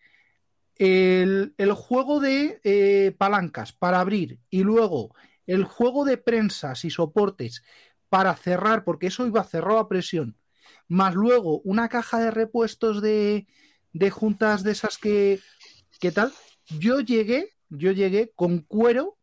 el, 0.76 1.54
el 1.58 1.72
juego 1.72 2.20
de 2.20 2.60
eh, 2.64 3.14
palancas 3.18 3.72
para 3.72 4.00
abrir 4.00 4.38
y 4.50 4.62
luego 4.62 5.14
el 5.46 5.64
juego 5.64 6.04
de 6.04 6.18
prensas 6.18 6.84
y 6.84 6.90
soportes 6.90 7.62
para 8.08 8.34
cerrar, 8.36 8.84
porque 8.84 9.08
eso 9.08 9.26
iba 9.26 9.42
cerrado 9.44 9.78
a 9.78 9.88
presión, 9.88 10.36
más 10.86 11.14
luego 11.14 11.60
una 11.60 11.88
caja 11.88 12.18
de 12.20 12.30
repuestos 12.30 13.02
de, 13.02 13.46
de 13.92 14.10
juntas 14.10 14.62
de 14.62 14.72
esas 14.72 14.98
que, 14.98 15.40
que 16.00 16.12
tal, 16.12 16.32
yo 16.78 17.00
llegué, 17.00 17.50
yo 17.68 17.92
llegué 17.92 18.32
con 18.34 18.60
cuero 18.60 19.18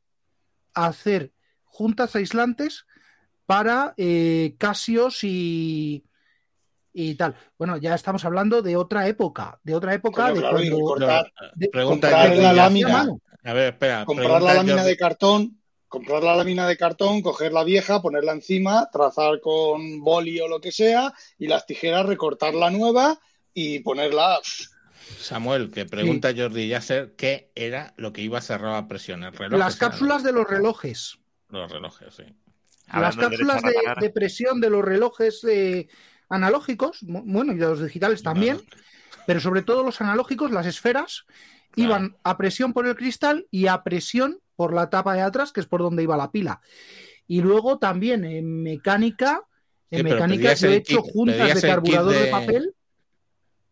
a 0.74 0.88
hacer 0.88 1.34
juntas 1.64 2.16
aislantes 2.16 2.86
para 3.46 3.94
eh, 3.98 4.56
Casios 4.58 5.24
y, 5.24 6.04
y 6.94 7.16
tal. 7.16 7.36
Bueno, 7.58 7.78
ya 7.78 7.96
estamos 7.96 8.26
hablando 8.26 8.62
de 8.62 8.76
otra 8.78 9.08
época, 9.08 9.60
de 9.64 9.76
otra 9.76 9.94
época 9.94 10.28
de 10.32 10.40
claro, 10.40 10.58
cuando 10.58 10.76
recortar, 10.78 11.34
de- 11.56 11.68
Pregunta 11.70 12.10
comprar 12.10 12.38
la 12.38 12.54
lámina. 12.54 13.08
A 13.44 13.54
ver, 13.54 13.74
espera. 13.74 14.06
comprar 14.06 14.42
la 14.42 14.54
lámina 14.56 14.78
Jordi- 14.82 14.86
de 14.86 14.98
cartón, 14.98 15.62
comprar 15.88 16.24
la 16.24 16.36
lámina 16.36 16.68
de 16.68 16.78
cartón, 16.78 17.22
coger 17.22 17.54
la 17.54 17.64
vieja, 17.64 18.02
ponerla 18.02 18.32
encima, 18.34 18.90
trazar 18.92 19.40
con 19.40 20.02
boli 20.02 20.40
o 20.40 20.48
lo 20.48 20.60
que 20.60 20.72
sea, 20.72 21.14
y 21.38 21.48
las 21.48 21.66
tijeras 21.68 22.06
recortar 22.08 22.54
la 22.56 22.70
nueva 22.72 23.20
y 23.54 23.80
ponerla. 23.80 24.40
Samuel, 25.20 25.70
que 25.70 25.86
pregunta 25.86 26.34
Jordi 26.36 26.68
Yasser 26.68 27.14
qué 27.16 27.52
era 27.54 27.94
lo 27.98 28.12
que 28.12 28.22
iba 28.22 28.42
cerrado 28.42 28.76
a 28.76 28.88
presión. 28.88 29.24
¿El 29.24 29.34
reloj? 29.34 29.60
Las 29.60 29.76
cápsulas 29.76 30.24
de 30.24 30.32
los 30.32 30.48
relojes. 30.50 31.20
Los 31.50 31.72
relojes, 31.72 32.14
sí. 32.16 32.24
Las 32.94 33.18
cápsulas 33.18 33.62
de, 33.62 33.74
de, 34.00 34.10
presión 34.10 34.62
de 34.62 34.70
los 34.70 34.84
relojes 34.84 35.44
eh, 35.44 35.88
analógicos, 36.30 37.00
bueno, 37.02 37.54
y 37.54 37.58
de 37.58 37.66
los 37.66 37.84
digitales 37.84 38.24
también, 38.24 38.62
pero 39.26 39.40
sobre 39.40 39.64
todo 39.64 39.84
los 39.84 40.02
analógicos, 40.02 40.52
las 40.52 40.66
esferas, 40.66 41.26
iban 41.76 42.16
a 42.24 42.38
presión 42.38 42.74
por 42.74 42.88
el 42.88 42.96
cristal 42.96 43.48
y 43.52 43.68
a 43.68 43.84
presión 43.84 44.40
por 44.56 44.74
la 44.74 44.90
tapa 44.90 45.14
de 45.14 45.22
atrás, 45.22 45.52
que 45.52 45.60
es 45.60 45.66
por 45.66 45.82
donde 45.82 46.04
iba 46.04 46.16
la 46.16 46.32
pila. 46.32 46.62
Y 47.28 47.42
luego 47.42 47.80
también 47.80 48.24
en 48.24 48.64
mecánica, 48.64 49.42
en 49.90 49.98
sí, 50.00 50.04
mecánica 50.04 50.54
yo 50.54 50.70
he 50.70 50.76
hecho 50.76 51.04
kit, 51.04 51.12
juntas 51.12 51.62
de 51.62 51.68
carburador 51.68 52.14
de... 52.14 52.20
de 52.22 52.32
papel. 52.32 52.76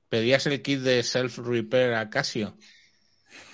¿Pedías 0.10 0.46
el 0.48 0.62
kit 0.62 0.80
de 0.80 1.04
self-repair 1.04 1.94
a 1.94 2.10
Casio? 2.10 2.58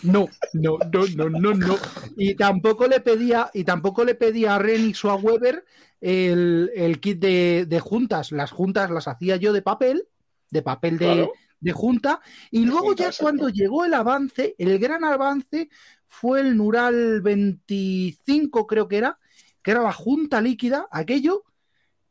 No, 0.04 0.30
no, 0.54 0.78
no, 0.92 1.06
no, 1.16 1.30
no, 1.30 1.54
no. 1.54 1.78
Y 2.18 2.36
tampoco 2.36 2.88
le 2.88 3.02
pedía, 3.02 3.50
y 3.54 3.64
tampoco 3.64 4.06
le 4.06 4.16
pedía 4.16 4.56
a 4.56 4.60
Renix 4.60 5.04
o 5.06 5.12
a 5.12 5.16
Weber 5.16 5.66
el, 6.02 6.72
el 6.76 7.00
kit 7.00 7.20
de, 7.20 7.66
de, 7.68 7.80
juntas. 7.80 8.32
Las 8.32 8.52
juntas 8.52 8.90
las 8.92 9.08
hacía 9.08 9.36
yo 9.36 9.54
de 9.54 9.62
papel, 9.62 10.08
de 10.50 10.62
papel 10.62 10.98
de, 10.98 11.06
claro. 11.06 11.32
de 11.60 11.72
junta. 11.72 12.22
Y 12.52 12.66
luego 12.66 12.88
junta, 12.88 13.10
ya 13.10 13.18
cuando 13.20 13.50
llegó 13.50 13.86
el 13.86 13.94
avance, 13.94 14.56
el 14.58 14.80
gran 14.80 15.04
avance 15.04 15.70
fue 16.08 16.42
el 16.42 16.58
Nural 16.58 17.22
25, 17.22 18.68
creo 18.68 18.88
que 18.88 18.98
era, 18.98 19.20
que 19.62 19.72
era 19.72 19.82
la 19.82 19.94
junta 19.94 20.42
líquida, 20.42 20.88
aquello 20.92 21.44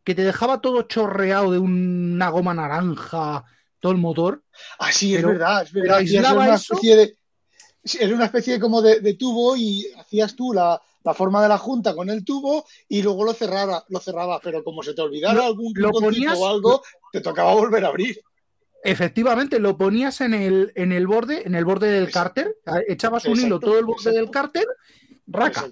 que 0.05 0.15
te 0.15 0.25
dejaba 0.25 0.61
todo 0.61 0.83
chorreado 0.83 1.53
de 1.53 1.59
una 1.59 2.31
goma 2.31 2.55
naranja, 2.55 3.45
todo 3.81 3.93
el 3.93 3.99
motor. 3.99 4.43
Ah, 4.79 4.93
sí, 4.93 5.15
es 5.15 5.23
verdad, 5.23 5.63
es 5.65 5.73
verdad. 5.73 6.01
Una 6.35 6.55
eso, 6.55 6.75
especie 6.75 6.97
de 6.97 7.18
era 8.01 8.15
una 8.15 8.27
especie 8.27 8.55
de 8.55 8.61
como 8.61 8.83
de, 8.83 9.01
de, 9.01 9.15
tubo 9.15 9.57
y 9.57 9.87
hacías 9.99 10.35
tú 10.35 10.53
la, 10.53 10.81
la, 11.05 11.15
forma 11.15 11.43
de 11.43 11.49
la 11.49 11.59
junta 11.59 11.95
con 11.95 12.11
el 12.11 12.25
tubo 12.25 12.67
y 12.89 13.03
luego 13.03 13.25
lo 13.25 13.33
cerraba, 13.33 13.85
lo 13.89 14.01
cerraba 14.01 14.41
pero 14.43 14.63
como 14.65 14.83
se 14.83 14.95
te 14.95 15.03
olvidara 15.03 15.47
algún 15.47 15.73
lo 15.77 15.91
ponías, 15.91 16.39
o 16.39 16.49
algo, 16.49 16.83
te 17.13 17.21
tocaba 17.21 17.55
volver 17.55 17.85
a 17.85 17.89
abrir. 17.89 18.21
Efectivamente, 18.85 19.59
lo 19.59 19.77
ponías 19.77 20.21
en 20.21 20.35
el, 20.35 20.73
en 20.77 20.93
el 20.93 21.07
borde, 21.07 21.43
en 21.47 21.55
el 21.55 21.65
borde 21.65 21.91
del 21.91 22.11
cárter, 22.11 22.57
echabas 22.87 23.25
un 23.25 23.41
hilo 23.41 23.59
todo 23.59 23.79
el 23.79 23.85
borde 23.85 24.11
exacto. 24.11 24.19
del 24.19 24.31
cárter, 24.31 24.67
raca, 25.27 25.69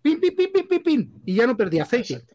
pin, 0.00 0.20
pin, 0.20 0.34
pin, 0.34 0.52
pin, 0.52 0.68
pin, 0.68 0.82
pin, 0.82 1.22
y 1.26 1.34
ya 1.34 1.46
no 1.46 1.56
perdía 1.56 1.82
aceite. 1.82 2.14
Exacto, 2.14 2.34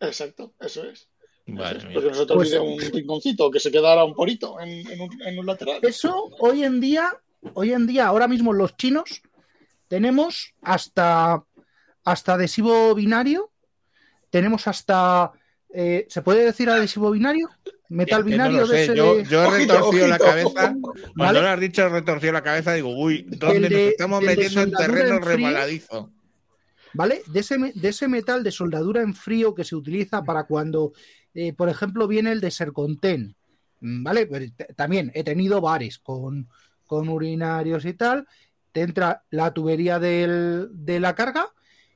exacto 0.00 0.54
eso 0.60 0.84
es. 0.84 1.08
Vale, 1.46 1.80
Porque 1.92 2.08
no 2.10 2.14
se 2.14 2.26
te 2.26 2.32
olvide 2.32 2.60
pues, 2.60 2.86
un 2.86 2.92
rinconcito, 2.92 3.50
que 3.50 3.60
se 3.60 3.70
quedara 3.70 4.04
un 4.04 4.14
porito 4.14 4.60
en, 4.60 4.86
en, 4.88 5.00
un, 5.00 5.22
en 5.22 5.38
un 5.38 5.46
lateral. 5.46 5.80
Eso 5.82 6.30
hoy 6.38 6.64
en 6.64 6.80
día 6.80 7.12
hoy 7.54 7.72
en 7.72 7.86
día, 7.86 8.06
ahora 8.06 8.28
mismo 8.28 8.52
los 8.52 8.76
chinos, 8.76 9.22
tenemos 9.88 10.54
hasta, 10.62 11.44
hasta 12.04 12.34
adhesivo 12.34 12.94
binario, 12.94 13.50
tenemos 14.30 14.68
hasta, 14.68 15.32
eh, 15.70 16.06
¿se 16.08 16.22
puede 16.22 16.44
decir 16.44 16.70
adhesivo 16.70 17.10
binario? 17.10 17.48
Metal 17.88 18.22
binario 18.22 18.60
no 18.60 18.66
de 18.68 18.84
ese 18.84 18.96
yo, 18.96 19.16
de... 19.16 19.24
yo, 19.24 19.42
he 19.42 19.50
retorcido 19.66 20.06
la 20.06 20.18
cabeza, 20.18 20.74
cuando 20.80 21.12
¿vale? 21.16 21.40
lo 21.40 21.48
has 21.48 21.60
dicho, 21.60 21.82
he 21.82 21.88
retorcido 21.88 22.32
la 22.32 22.42
cabeza, 22.42 22.72
digo, 22.74 22.96
uy, 22.96 23.26
¿dónde 23.28 23.68
de, 23.68 23.70
nos 23.70 23.80
estamos 23.90 24.22
metiendo 24.22 24.62
en 24.62 24.72
terreno 24.72 25.16
en 25.16 25.22
rebaladizo? 25.22 26.10
¿Vale? 26.92 27.22
De 27.26 27.40
ese, 27.40 27.56
de 27.58 27.88
ese 27.88 28.08
metal 28.08 28.42
de 28.42 28.50
soldadura 28.52 29.02
en 29.02 29.14
frío 29.14 29.54
que 29.54 29.64
se 29.64 29.76
utiliza 29.76 30.22
para 30.22 30.44
cuando, 30.44 30.92
eh, 31.34 31.52
por 31.52 31.68
ejemplo, 31.68 32.06
viene 32.06 32.30
el 32.32 32.40
de 32.40 32.50
Serconten, 32.50 33.34
¿vale? 33.80 34.26
Pero 34.26 34.46
también 34.76 35.10
he 35.14 35.24
tenido 35.24 35.60
bares 35.60 35.98
con, 35.98 36.48
con 36.90 37.08
urinarios 37.08 37.84
y 37.84 37.94
tal, 37.94 38.26
te 38.72 38.80
entra 38.80 39.22
la 39.30 39.54
tubería 39.54 40.00
del, 40.00 40.66
de 40.72 40.98
la 40.98 41.14
carga 41.14 41.46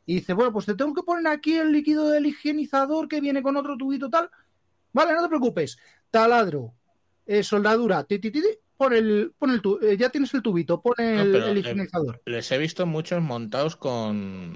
y 0.06 0.14
dice, 0.14 0.34
bueno, 0.34 0.52
pues 0.52 0.66
te 0.66 0.76
tengo 0.76 0.94
que 0.94 1.02
poner 1.02 1.26
aquí 1.26 1.54
el 1.54 1.72
líquido 1.72 2.10
del 2.10 2.26
higienizador 2.26 3.08
que 3.08 3.20
viene 3.20 3.42
con 3.42 3.56
otro 3.56 3.76
tubito 3.76 4.08
tal. 4.08 4.30
Vale, 4.92 5.12
no 5.14 5.22
te 5.22 5.28
preocupes. 5.28 5.78
Taladro, 6.12 6.74
eh, 7.26 7.42
soldadura, 7.42 8.04
ti, 8.04 8.20
ti, 8.20 8.30
ti, 8.30 8.40
pon 8.76 8.92
el, 8.92 9.32
pon 9.36 9.50
el 9.50 9.60
tu, 9.60 9.80
eh, 9.82 9.96
ya 9.96 10.10
tienes 10.10 10.32
el 10.32 10.42
tubito, 10.42 10.80
pon 10.80 10.94
el, 10.98 11.32
no, 11.32 11.44
el 11.44 11.58
higienizador. 11.58 12.22
Eh, 12.24 12.30
les 12.30 12.52
he 12.52 12.58
visto 12.58 12.86
muchos 12.86 13.20
montados 13.20 13.74
con 13.74 14.54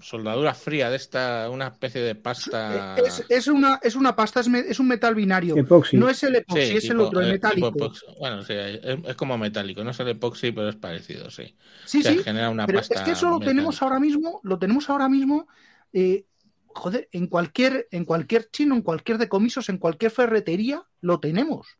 soldadura 0.00 0.54
fría 0.54 0.90
de 0.90 0.96
esta, 0.96 1.48
una 1.50 1.68
especie 1.68 2.00
de 2.00 2.14
pasta. 2.14 2.96
Es, 2.96 3.24
es 3.28 3.46
una, 3.46 3.78
es 3.82 3.96
una 3.96 4.14
pasta, 4.14 4.40
es, 4.40 4.48
me, 4.48 4.60
es, 4.60 4.78
un 4.78 4.88
metal 4.88 5.14
binario. 5.14 5.56
Epoxi. 5.56 5.96
No 5.96 6.08
es 6.08 6.22
el 6.22 6.36
epoxi, 6.36 6.66
sí, 6.66 6.76
es 6.76 6.82
tipo, 6.82 6.94
el 6.94 7.00
otro, 7.00 7.20
el 7.20 7.28
eh, 7.28 7.32
metálico. 7.32 7.92
bueno, 8.18 8.42
sí, 8.42 8.52
es, 8.54 8.80
es, 9.04 9.16
como 9.16 9.36
metálico, 9.38 9.82
no 9.84 9.90
es 9.90 10.00
el 10.00 10.08
epoxi, 10.08 10.52
pero 10.52 10.68
es 10.68 10.76
parecido, 10.76 11.30
sí. 11.30 11.54
Sí, 11.84 12.00
o 12.00 12.02
sea, 12.02 12.12
sí. 12.12 12.18
Genera 12.22 12.50
una 12.50 12.66
pero 12.66 12.78
pasta 12.78 12.94
es 12.94 13.00
que 13.02 13.10
eso 13.12 13.30
lo 13.30 13.40
tenemos 13.40 13.80
ahora 13.82 13.98
mismo, 14.00 14.40
lo 14.42 14.58
tenemos 14.58 14.88
ahora 14.90 15.08
mismo. 15.08 15.48
Eh, 15.92 16.24
joder, 16.68 17.08
en 17.12 17.26
cualquier, 17.26 17.88
en 17.90 18.04
cualquier 18.04 18.50
chino, 18.50 18.74
en 18.74 18.82
cualquier 18.82 19.18
decomisos, 19.18 19.68
en 19.68 19.78
cualquier 19.78 20.10
ferretería, 20.10 20.82
lo 21.00 21.20
tenemos. 21.20 21.78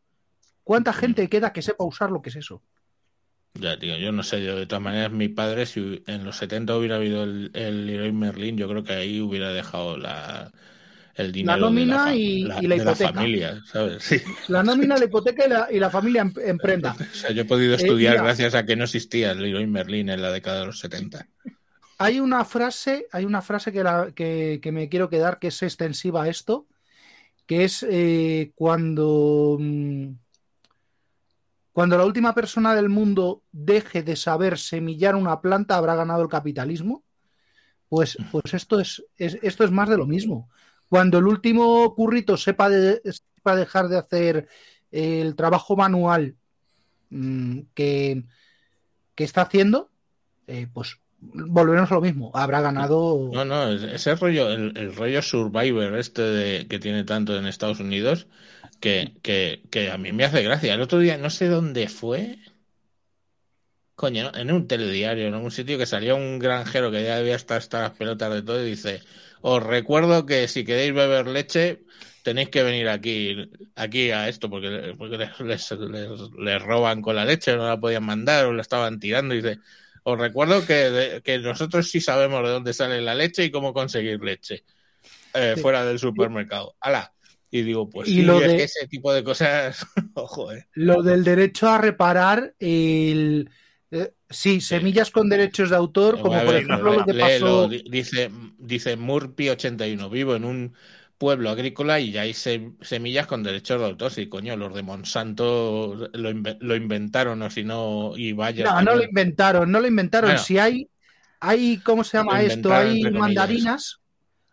¿Cuánta 0.64 0.92
gente 0.92 1.28
queda 1.28 1.52
que 1.52 1.62
sepa 1.62 1.84
usar 1.84 2.10
lo 2.10 2.22
que 2.22 2.30
es 2.30 2.36
eso? 2.36 2.62
Ya, 3.58 3.78
tío, 3.78 3.96
yo 3.96 4.12
no 4.12 4.22
sé, 4.22 4.44
yo 4.44 4.56
de 4.56 4.66
todas 4.66 4.82
maneras, 4.82 5.12
mi 5.12 5.28
padre, 5.28 5.66
si 5.66 6.02
en 6.06 6.24
los 6.24 6.36
70 6.36 6.76
hubiera 6.76 6.96
habido 6.96 7.24
el, 7.24 7.50
el 7.54 7.86
Leroy 7.86 8.12
Merlin, 8.12 8.56
yo 8.56 8.68
creo 8.68 8.84
que 8.84 8.92
ahí 8.92 9.20
hubiera 9.20 9.52
dejado 9.52 9.96
la, 9.96 10.52
el 11.14 11.32
dinero 11.32 11.58
la 11.58 11.66
nómina 11.66 12.04
de 12.06 12.10
la, 12.10 12.14
y, 12.14 12.42
la, 12.42 12.62
y 12.62 12.66
la 12.66 12.74
de 12.74 12.80
hipoteca. 12.82 13.04
la 13.04 13.14
familia, 13.14 13.62
¿sabes? 13.64 14.02
Sí. 14.02 14.20
La 14.48 14.62
nómina, 14.62 14.98
la 14.98 15.04
hipoteca 15.06 15.46
y 15.46 15.48
la, 15.48 15.68
y 15.70 15.78
la 15.78 15.90
familia 15.90 16.22
en, 16.22 16.34
en, 16.44 16.58
prenda. 16.58 16.94
O 17.00 17.14
sea, 17.14 17.30
yo 17.30 17.42
he 17.42 17.46
podido 17.46 17.74
estudiar 17.74 18.16
eh, 18.16 18.20
gracias 18.20 18.54
a 18.54 18.66
que 18.66 18.76
no 18.76 18.84
existía 18.84 19.30
el 19.32 19.42
Leroy 19.42 19.66
Merlin 19.66 20.10
en 20.10 20.20
la 20.20 20.30
década 20.30 20.60
de 20.60 20.66
los 20.66 20.78
70. 20.80 21.26
Hay 21.98 22.20
una 22.20 22.44
frase, 22.44 23.06
hay 23.10 23.24
una 23.24 23.40
frase 23.40 23.72
que, 23.72 24.12
que, 24.14 24.60
que 24.62 24.72
me 24.72 24.88
quiero 24.90 25.08
quedar 25.08 25.38
que 25.38 25.48
es 25.48 25.62
extensiva 25.62 26.24
a 26.24 26.28
esto, 26.28 26.66
que 27.46 27.64
es 27.64 27.86
eh, 27.88 28.52
cuando... 28.54 29.56
Mmm, 29.58 30.25
cuando 31.76 31.98
la 31.98 32.06
última 32.06 32.34
persona 32.34 32.74
del 32.74 32.88
mundo 32.88 33.42
deje 33.52 34.02
de 34.02 34.16
saber 34.16 34.56
semillar 34.56 35.14
una 35.14 35.42
planta, 35.42 35.76
habrá 35.76 35.94
ganado 35.94 36.22
el 36.22 36.28
capitalismo. 36.30 37.04
Pues, 37.90 38.16
pues 38.32 38.54
esto, 38.54 38.80
es, 38.80 39.04
es, 39.18 39.36
esto 39.42 39.62
es 39.62 39.70
más 39.70 39.90
de 39.90 39.98
lo 39.98 40.06
mismo. 40.06 40.48
Cuando 40.88 41.18
el 41.18 41.26
último 41.26 41.94
currito 41.94 42.38
sepa, 42.38 42.70
de, 42.70 43.02
sepa 43.04 43.54
dejar 43.54 43.88
de 43.88 43.98
hacer 43.98 44.48
el 44.90 45.36
trabajo 45.36 45.76
manual 45.76 46.36
mmm, 47.10 47.58
que, 47.74 48.24
que, 49.14 49.24
está 49.24 49.42
haciendo, 49.42 49.90
eh, 50.46 50.68
pues 50.72 50.98
volveremos 51.20 51.92
a 51.92 51.96
lo 51.96 52.00
mismo. 52.00 52.30
Habrá 52.32 52.62
ganado. 52.62 53.28
No, 53.34 53.44
no, 53.44 53.70
ese 53.70 54.14
rollo, 54.14 54.50
el, 54.50 54.72
el 54.78 54.96
rollo 54.96 55.20
Survivor, 55.20 55.94
este 55.98 56.22
de, 56.22 56.66
que 56.68 56.78
tiene 56.78 57.04
tanto 57.04 57.36
en 57.36 57.44
Estados 57.44 57.80
Unidos, 57.80 58.28
que, 58.80 59.14
que, 59.22 59.62
que, 59.70 59.90
a 59.90 59.98
mí 59.98 60.12
me 60.12 60.24
hace 60.24 60.42
gracia. 60.42 60.74
El 60.74 60.80
otro 60.80 60.98
día, 60.98 61.18
no 61.18 61.30
sé 61.30 61.48
dónde 61.48 61.88
fue. 61.88 62.38
Coño, 63.94 64.30
en 64.34 64.52
un 64.52 64.68
telediario, 64.68 65.26
en 65.26 65.34
un 65.34 65.50
sitio 65.50 65.78
que 65.78 65.86
salía 65.86 66.14
un 66.14 66.38
granjero 66.38 66.90
que 66.90 67.02
ya 67.02 67.16
debía 67.16 67.34
estar 67.34 67.58
hasta 67.58 67.80
las 67.80 67.92
pelotas 67.92 68.32
de 68.32 68.42
todo 68.42 68.62
y 68.62 68.70
dice: 68.70 69.02
Os 69.40 69.62
recuerdo 69.62 70.26
que 70.26 70.48
si 70.48 70.64
queréis 70.64 70.92
beber 70.92 71.26
leche, 71.26 71.82
tenéis 72.22 72.50
que 72.50 72.62
venir 72.62 72.88
aquí, 72.88 73.50
aquí 73.74 74.10
a 74.10 74.28
esto, 74.28 74.50
porque, 74.50 74.94
porque 74.98 75.16
les, 75.16 75.40
les, 75.40 75.70
les, 75.72 76.10
les, 76.38 76.62
roban 76.62 77.00
con 77.00 77.16
la 77.16 77.24
leche, 77.24 77.56
no 77.56 77.66
la 77.66 77.80
podían 77.80 78.04
mandar 78.04 78.46
o 78.46 78.52
la 78.52 78.62
estaban 78.62 79.00
tirando. 79.00 79.34
Y 79.34 79.38
dice: 79.38 79.60
Os 80.02 80.18
recuerdo 80.18 80.66
que, 80.66 80.74
de, 80.74 81.22
que 81.22 81.38
nosotros 81.38 81.90
sí 81.90 82.00
sabemos 82.02 82.42
de 82.44 82.50
dónde 82.50 82.74
sale 82.74 83.00
la 83.00 83.14
leche 83.14 83.44
y 83.44 83.50
cómo 83.50 83.72
conseguir 83.72 84.22
leche 84.22 84.64
eh, 85.32 85.54
sí. 85.56 85.62
fuera 85.62 85.86
del 85.86 85.98
supermercado. 85.98 86.76
¡Hala! 86.80 87.15
Y 87.56 87.62
digo, 87.62 87.88
pues 87.88 88.08
y 88.08 88.16
sí, 88.16 88.22
lo 88.22 88.40
es 88.40 88.48
de, 88.48 88.56
que 88.56 88.62
ese 88.64 88.86
tipo 88.86 89.12
de 89.12 89.24
cosas, 89.24 89.86
ojo, 90.14 90.52
eh. 90.52 90.66
Lo 90.74 91.02
del 91.02 91.24
derecho 91.24 91.68
a 91.68 91.78
reparar 91.78 92.54
el... 92.58 93.50
Eh, 93.90 94.12
sí, 94.28 94.60
semillas 94.60 95.08
sí. 95.08 95.12
con 95.12 95.28
derechos 95.28 95.70
de 95.70 95.76
autor, 95.76 96.20
como 96.20 96.42
por 96.42 96.54
ejemplo 96.54 96.92
lo 96.92 97.04
que 97.04 97.14
pasó... 97.14 97.68
Dice, 97.68 98.30
dice 98.58 98.96
Murphy 98.96 99.48
81, 99.48 100.10
vivo 100.10 100.36
en 100.36 100.44
un 100.44 100.74
pueblo 101.18 101.50
agrícola 101.50 101.98
y 102.00 102.12
ya 102.12 102.22
hay 102.22 102.34
se, 102.34 102.72
semillas 102.82 103.26
con 103.26 103.42
derechos 103.42 103.80
de 103.80 103.86
autor. 103.86 104.10
Sí, 104.10 104.28
coño, 104.28 104.56
los 104.56 104.74
de 104.74 104.82
Monsanto 104.82 106.10
lo, 106.12 106.30
inve 106.30 106.58
lo 106.60 106.76
inventaron 106.76 107.42
o 107.42 107.50
si 107.50 107.64
no, 107.64 108.12
y 108.16 108.32
vaya. 108.32 108.64
No, 108.64 108.82
no 108.82 108.96
lo 108.96 109.04
inventaron, 109.04 109.70
no 109.70 109.80
lo 109.80 109.86
inventaron. 109.86 110.30
Bueno, 110.30 110.42
si 110.42 110.58
hay, 110.58 110.88
hay, 111.40 111.78
¿cómo 111.78 112.04
se 112.04 112.18
llama 112.18 112.42
esto? 112.42 112.72
Hay 112.72 113.02
mandarinas, 113.10 114.00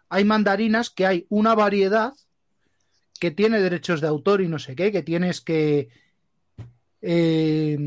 hay 0.10 0.24
mandarinas 0.24 0.90
que 0.90 1.06
hay 1.06 1.26
una 1.30 1.54
variedad 1.56 2.14
que 3.24 3.32
tiene 3.32 3.62
derechos 3.62 4.02
de 4.02 4.08
autor 4.08 4.42
y 4.42 4.50
no 4.50 4.60
sé 4.60 4.76
qué, 4.76 4.92
que 4.92 5.02
tienes 5.02 5.40
que 5.40 5.88
eh, 7.02 7.78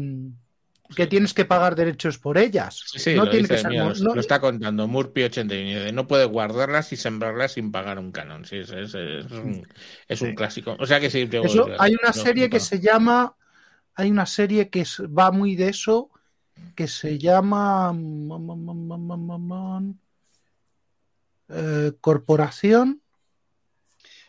que 0.95 1.07
tienes 1.07 1.35
que 1.35 1.45
pagar 1.45 1.77
derechos 1.77 2.17
por 2.17 2.39
ellas. 2.39 2.85
Sí, 2.87 3.15
no 3.15 3.27
lo, 3.27 3.31
tiene 3.31 3.43
dice, 3.43 3.57
que 3.57 3.61
ser, 3.61 3.71
mira, 3.71 3.85
no, 3.85 4.15
lo, 4.15 4.19
está 4.19 4.41
contando 4.41 4.89
Murphy 4.89 5.25
89. 5.25 5.93
No 5.93 6.07
puedes 6.07 6.27
guardarlas 6.27 6.91
y 6.95 6.97
sembrarlas 6.97 7.53
sin 7.53 7.71
pagar 7.71 7.99
un 7.99 8.13
canon. 8.13 8.47
Sí, 8.47 8.57
es, 8.57 8.71
es, 8.71 8.95
es 8.95 9.31
un, 9.31 9.69
es 10.09 10.23
un 10.23 10.35
clásico. 10.35 10.75
O 10.81 10.87
sea 10.87 11.01
que 11.01 11.11
sí. 11.11 11.29
Eso, 11.31 11.69
hay 11.79 11.95
una 12.03 12.15
serie 12.15 12.49
que 12.49 12.59
se 12.59 12.81
llama 12.81 13.37
hay 13.95 14.11
una 14.11 14.25
serie 14.25 14.71
que 14.71 14.87
va 15.07 15.31
muy 15.33 15.55
de 15.55 15.69
eso, 15.69 16.09
que 16.75 16.89
se 16.89 17.19
llama 17.19 17.95
eh, 21.51 21.93
Corporación. 22.01 23.03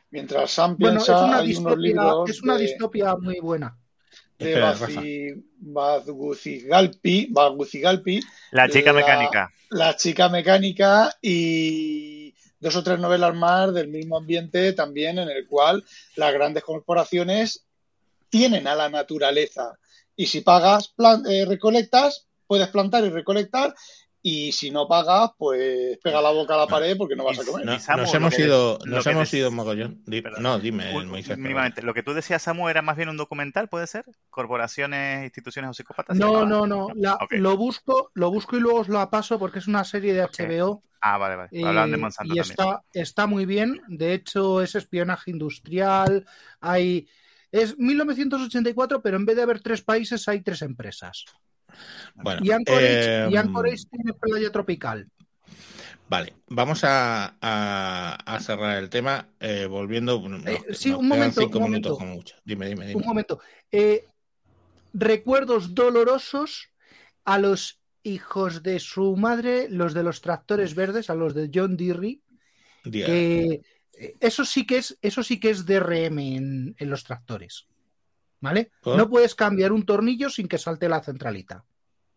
Mientras 0.09 0.51
Sam 0.51 0.77
Bueno, 0.79 0.99
es 0.99 1.05
piensa, 1.05 1.25
una 1.25 1.37
hay 1.39 1.55
unos 1.55 1.77
distopia, 1.77 1.77
libros 2.03 2.29
es 2.29 2.41
una 2.43 2.55
de, 2.57 2.61
distopia 2.63 3.15
muy 3.17 3.39
buena. 3.39 3.77
de 4.39 5.35
Bagucigalpi, 5.59 7.27
Bagucigalpi, 7.31 8.19
La 8.51 8.69
chica 8.69 8.93
La- 8.93 8.99
mecánica. 8.99 9.51
La 9.69 9.95
chica 9.97 10.29
mecánica 10.29 11.13
y 11.21 12.33
dos 12.59 12.75
o 12.77 12.83
tres 12.83 12.99
novelas 12.99 13.35
más 13.35 13.73
del 13.73 13.89
mismo 13.89 14.17
ambiente 14.17 14.71
también 14.73 15.19
en 15.19 15.29
el 15.29 15.45
cual 15.45 15.83
las 16.15 16.33
grandes 16.33 16.63
corporaciones 16.63 17.65
tienen 18.29 18.67
a 18.67 18.75
la 18.75 18.89
naturaleza 18.89 19.77
y 20.15 20.27
si 20.27 20.41
pagas, 20.41 20.87
plan- 20.89 21.23
eh, 21.29 21.45
recolectas, 21.45 22.27
puedes 22.47 22.69
plantar 22.69 23.03
y 23.03 23.09
recolectar 23.09 23.75
y 24.21 24.51
si 24.51 24.71
no 24.71 24.87
pagas, 24.87 25.31
pues 25.37 25.97
pega 26.03 26.21
la 26.21 26.31
boca 26.31 26.55
a 26.55 26.57
la 26.57 26.67
pared 26.67 26.97
porque 26.97 27.15
no 27.15 27.23
vas 27.23 27.39
a 27.39 27.45
comer. 27.45 27.65
No, 27.65 27.75
Y 27.75 27.79
Samu, 27.79 28.01
nos 28.01 28.13
hemos 28.13 28.37
ido, 28.39 28.79
nos 28.85 29.05
hemos 29.07 29.33
ido 29.33 29.51
mogollón. 29.51 30.03
No, 30.39 30.59
dime, 30.59 30.91
Moisés. 31.05 31.37
Lo 31.83 31.93
que 31.93 32.03
tú 32.03 32.13
decías, 32.13 32.41
Samu, 32.41 32.67
era 32.69 32.81
más 32.81 32.97
bien 32.97 33.09
un 33.09 33.17
documental, 33.17 33.69
¿puede 33.69 33.87
ser? 33.87 34.05
Corporaciones, 34.29 35.23
instituciones 35.23 35.71
o 35.71 35.73
psicópatas. 35.73 36.17
¿se 36.17 36.23
No, 36.23 36.33
llamaba? 36.43 36.67
no, 36.67 36.87
no. 36.95 37.17
Lo 37.31 37.57
busco, 37.57 38.11
lo 38.13 38.31
busco 38.31 38.57
y 38.57 38.59
luego 38.59 38.79
os 38.79 38.89
la 38.89 39.09
paso 39.09 39.39
porque 39.39 39.59
es 39.59 39.67
una 39.67 39.83
serie 39.83 40.13
de 40.13 40.23
HBO. 40.23 40.83
Ah, 40.99 41.17
vale, 41.17 41.35
vale. 41.35 41.49
Hablaban 41.63 41.91
de 41.91 41.97
Monsanto 41.97 42.33
y 42.33 42.37
también. 42.37 42.51
está, 42.51 42.83
está 42.91 43.27
muy 43.27 43.45
bien. 43.45 43.81
De 43.87 44.13
hecho, 44.13 44.61
es 44.61 44.75
espionaje 44.75 45.31
industrial. 45.31 46.25
Hay. 46.59 47.07
Es 47.51 47.77
1984, 47.77 49.01
pero 49.01 49.15
en 49.15 49.25
vez 49.25 49.35
de 49.37 49.43
haber 49.43 49.61
tres 49.61 49.81
países, 49.81 50.27
hay 50.27 50.41
tres 50.41 50.61
empresas. 50.63 51.23
Bueno, 52.15 52.41
Y 52.43 52.51
Anchorage, 52.51 53.29
y 53.29 53.35
em, 53.35 53.35
Anchorage 53.35 53.83
tiene 53.89 54.13
playa 54.13 54.51
tropical. 54.51 55.07
Vale, 56.09 56.33
vamos 56.47 56.83
a, 56.83 57.35
a- 57.41 58.17
a 58.25 58.39
cerrar 58.39 58.77
el 58.77 58.89
tema 58.89 59.27
eh, 59.39 59.65
volviendo. 59.65 60.19
no, 60.27 60.37
Eh, 60.49 60.59
sí, 60.73 60.91
un 60.91 61.07
momento, 61.07 61.41
cinco 61.41 61.59
un 61.59 61.65
minutos 61.65 61.91
momento. 61.91 61.97
como 61.97 62.15
mucho. 62.15 62.35
Dime, 62.45 62.67
dime, 62.67 62.85
Un 62.85 62.91
dime. 62.93 63.05
momento. 63.05 63.39
Eh, 63.71 64.05
recuerdos 64.93 65.75
dolorosos 65.75 66.69
a 67.25 67.39
los 67.39 67.81
hijos 68.03 68.63
de 68.63 68.79
su 68.79 69.17
madre, 69.17 69.67
los 69.69 69.93
de 69.93 70.03
los 70.03 70.21
tractores 70.21 70.75
verdes, 70.75 71.09
a 71.09 71.15
los 71.15 71.33
de 71.33 71.49
John 71.53 71.75
Deere, 71.75 72.21
eh, 72.85 73.61
eso 74.19 74.45
sí 74.45 74.65
que 74.65 74.77
es, 74.77 74.97
eso 75.01 75.23
sí 75.23 75.39
que 75.39 75.49
es 75.49 75.65
DRM 75.65 76.35
en, 76.37 76.75
en 76.77 76.89
los 76.89 77.03
tractores. 77.03 77.67
¿Vale? 78.39 78.71
¿Por? 78.81 78.97
No 78.97 79.09
puedes 79.09 79.35
cambiar 79.35 79.71
un 79.71 79.85
tornillo 79.85 80.29
sin 80.29 80.47
que 80.47 80.57
salte 80.57 80.89
la 80.89 81.01
centralita. 81.01 81.65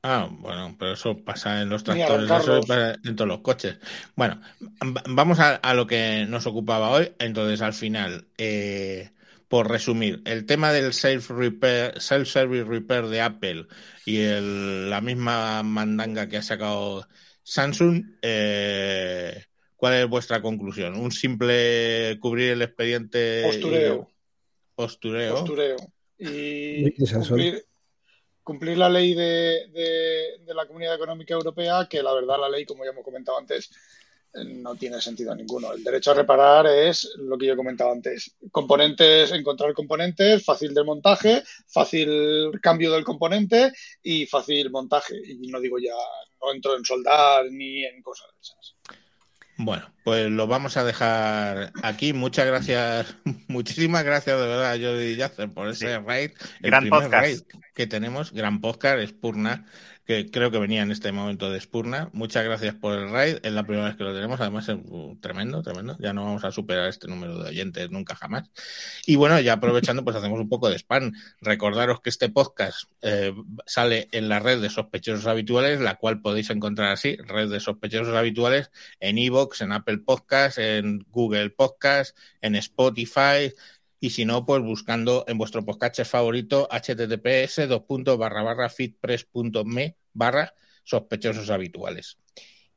Ah, 0.03 0.29
bueno, 0.31 0.77
pero 0.79 0.93
eso 0.93 1.23
pasa 1.25 1.61
en 1.61 1.69
los 1.69 1.85
tractores, 1.85 2.25
eso 2.25 2.35
arrancarlos. 2.35 2.67
pasa 2.67 2.99
en 3.05 3.17
todos 3.17 3.29
los 3.29 3.41
coches. 3.41 3.79
Bueno, 4.17 4.41
va- 4.83 5.03
vamos 5.07 5.39
a, 5.41 5.57
a 5.57 5.75
lo 5.75 5.87
que 5.87 6.25
nos 6.27 6.47
ocupaba 6.47 6.91
hoy. 6.91 7.13
Entonces, 7.19 7.61
al 7.61 7.75
final, 7.75 8.27
eh, 8.39 9.11
por 9.49 9.69
resumir, 9.69 10.23
el 10.25 10.47
tema 10.47 10.73
del 10.73 10.95
self 10.95 11.29
repair, 11.31 12.01
self-service 12.01 12.65
repair 12.65 13.07
de 13.09 13.21
Apple 13.21 13.67
y 14.07 14.21
el- 14.21 14.89
la 14.89 15.03
misma 15.03 15.63
mandanga 15.63 16.29
que 16.29 16.39
ha 16.39 16.43
sacado 16.43 17.07
Samsung, 17.43 18.03
eh, 18.23 19.45
¿cuál 19.77 19.95
es 19.95 20.09
vuestra 20.09 20.41
conclusión? 20.41 20.95
¿Un 20.95 21.13
simple 21.13 22.17
cubrir 22.21 22.53
el 22.53 22.63
expediente? 22.63 23.41
y- 23.43 23.51
Postureo. 24.77 25.35
postureo. 25.35 25.77
Y 26.21 26.83
cumplir, 27.37 27.67
cumplir 28.43 28.79
la 28.79 28.89
ley 28.89 29.15
de, 29.15 29.69
de- 29.73 30.39
de 30.45 30.55
la 30.55 30.67
Comunidad 30.67 30.95
Económica 30.95 31.35
Europea, 31.35 31.87
que 31.89 32.03
la 32.03 32.13
verdad 32.15 32.39
la 32.41 32.49
ley, 32.49 32.65
como 32.65 32.85
ya 32.85 32.91
hemos 32.91 33.05
comentado 33.05 33.39
antes, 33.39 33.71
eh, 34.35 34.45
no 34.45 34.77
tiene 34.77 35.01
sentido 35.01 35.35
ninguno. 35.35 35.73
El 35.73 35.83
derecho 35.83 36.11
a 36.13 36.15
reparar 36.15 36.67
es 36.67 37.15
lo 37.17 37.37
que 37.37 37.47
yo 37.47 37.55
he 37.55 37.57
comentado 37.57 37.91
antes. 37.91 38.37
Componentes, 38.53 39.33
encontrar 39.33 39.73
componentes, 39.75 40.45
fácil 40.45 40.73
de 40.75 40.85
montaje, 40.85 41.43
fácil 41.67 42.51
cambio 42.63 42.93
del 42.93 43.03
componente 43.05 43.73
y 44.03 44.27
fácil 44.27 44.71
montaje. 44.71 45.17
Y 45.27 45.49
no 45.49 45.61
digo 45.61 45.79
ya, 45.79 45.95
no 46.41 46.53
entro 46.53 46.77
en 46.77 46.85
soldar 46.85 47.47
ni 47.51 47.85
en 47.85 48.03
cosas 48.03 48.29
de 48.35 48.41
esas. 48.41 48.75
Bueno, 49.63 49.93
pues 50.05 50.31
lo 50.31 50.47
vamos 50.47 50.77
a 50.79 50.85
dejar 50.85 51.71
aquí. 51.83 52.13
Muchas 52.15 52.47
gracias, 52.47 53.15
muchísimas 53.49 54.05
gracias 54.05 54.41
de 54.41 54.47
verdad 54.47 54.73
a 54.73 54.79
Jordi 54.79 55.17
Yacer 55.17 55.51
por 55.53 55.69
ese 55.69 55.97
Sí. 55.97 56.03
raid. 56.07 56.31
El 56.63 56.71
Gran 56.71 56.85
primer 56.85 57.03
podcast. 57.03 57.23
raid 57.23 57.41
que 57.75 57.87
tenemos, 57.87 58.33
gran 58.33 58.61
podcast, 58.63 59.07
Spurna, 59.11 59.67
que 60.11 60.29
creo 60.29 60.51
que 60.51 60.59
venía 60.59 60.83
en 60.83 60.91
este 60.91 61.13
momento 61.13 61.51
de 61.51 61.61
Spurna. 61.61 62.11
Muchas 62.13 62.45
gracias 62.45 62.75
por 62.75 62.99
el 62.99 63.11
raid. 63.11 63.37
Es 63.45 63.53
la 63.53 63.63
primera 63.63 63.87
vez 63.87 63.97
que 63.97 64.03
lo 64.03 64.13
tenemos, 64.13 64.41
además 64.41 64.69
es 64.69 64.77
uh, 64.83 65.17
tremendo, 65.21 65.63
tremendo. 65.63 65.97
Ya 66.01 66.13
no 66.13 66.25
vamos 66.25 66.43
a 66.43 66.51
superar 66.51 66.89
este 66.89 67.07
número 67.07 67.41
de 67.41 67.51
oyentes 67.51 67.93
nunca 67.93 68.17
jamás. 68.17 68.51
Y 69.07 69.15
bueno, 69.15 69.39
ya 69.39 69.53
aprovechando, 69.53 70.03
pues 70.03 70.17
hacemos 70.17 70.41
un 70.41 70.49
poco 70.49 70.69
de 70.69 70.75
spam. 70.79 71.13
Recordaros 71.41 72.01
que 72.01 72.11
este 72.11 72.29
podcast 72.29 72.91
eh, 73.03 73.33
sale 73.67 74.09
en 74.11 74.29
la 74.29 74.41
red 74.41 74.61
de 74.61 74.69
sospechosos 74.69 75.29
habituales, 75.29 75.79
la 75.79 75.95
cual 75.95 76.21
podéis 76.21 76.51
encontrar 76.51 76.91
así, 76.91 77.15
red 77.15 77.49
de 77.49 77.61
sospechosos 77.61 78.17
habituales, 78.17 78.73
en 78.99 79.17
Evox, 79.17 79.61
en 79.61 79.71
Apple 79.71 79.99
Podcast, 79.99 80.59
en 80.59 81.07
Google 81.11 81.51
Podcast, 81.51 82.19
en 82.41 82.57
Spotify. 82.57 83.53
Y 84.01 84.11
si 84.11 84.25
no, 84.25 84.45
pues 84.45 84.61
buscando 84.61 85.25
en 85.29 85.39
vuestro 85.39 85.65
podcast 85.65 86.03
favorito 86.05 86.69
https 86.69 87.69
barra 88.19 88.43
barra 88.43 88.69
fitpress.me 88.69 90.00
barra 90.13 90.55
sospechosos 90.85 91.51
habituales. 91.51 92.19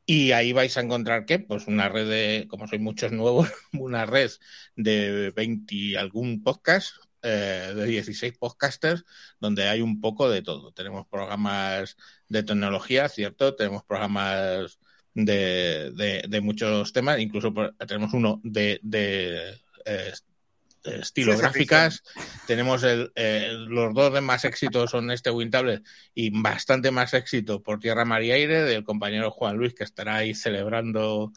Y 0.05 0.31
ahí 0.34 0.51
vais 0.51 0.76
a 0.77 0.81
encontrar 0.81 1.26
que, 1.26 1.39
pues 1.39 1.68
una 1.68 1.88
red 1.89 2.10
de, 2.10 2.47
como 2.49 2.68
sois 2.68 2.81
muchos 2.81 3.11
nuevos, 3.11 3.49
una 3.73 4.05
red 4.05 4.31
de 4.76 5.31
20 5.31 5.76
y 5.76 5.95
algún 5.95 6.43
podcast, 6.43 6.93
eh, 7.22 7.72
de 7.73 7.85
16 7.85 8.38
podcasters, 8.38 9.05
donde 9.39 9.69
hay 9.69 9.81
un 9.81 10.01
poco 10.01 10.30
de 10.30 10.41
todo. 10.41 10.73
Tenemos 10.73 11.07
programas 11.07 11.95
de 12.27 12.43
tecnología, 12.43 13.07
¿cierto? 13.07 13.55
Tenemos 13.55 13.84
programas 13.85 14.77
de, 15.14 15.91
de, 16.27 16.41
muchos 16.41 16.91
temas, 16.91 17.19
incluso 17.19 17.53
tenemos 17.88 18.14
uno 18.14 18.41
de, 18.43 18.80
de 18.84 19.61
eh, 19.85 20.11
estilográficas. 20.84 22.03
Tenemos 22.47 22.84
el, 22.84 23.11
eh, 23.15 23.53
los 23.53 23.93
dos 23.93 24.14
de 24.14 24.22
más 24.22 24.45
éxito 24.45 24.88
son 24.88 25.11
este 25.11 25.31
Wintable 25.31 25.81
y 26.14 26.30
bastante 26.30 26.91
más 26.91 27.14
éxito 27.14 27.61
por 27.61 27.80
Tierra, 27.80 28.05
Mar 28.05 28.23
y 28.23 28.31
Aire 28.31 28.64
del 28.64 28.84
compañero 28.84 29.31
Juan 29.31 29.57
Luis 29.57 29.73
que 29.73 29.84
estará 29.84 30.18
ahí 30.18 30.34
celebrando 30.34 31.31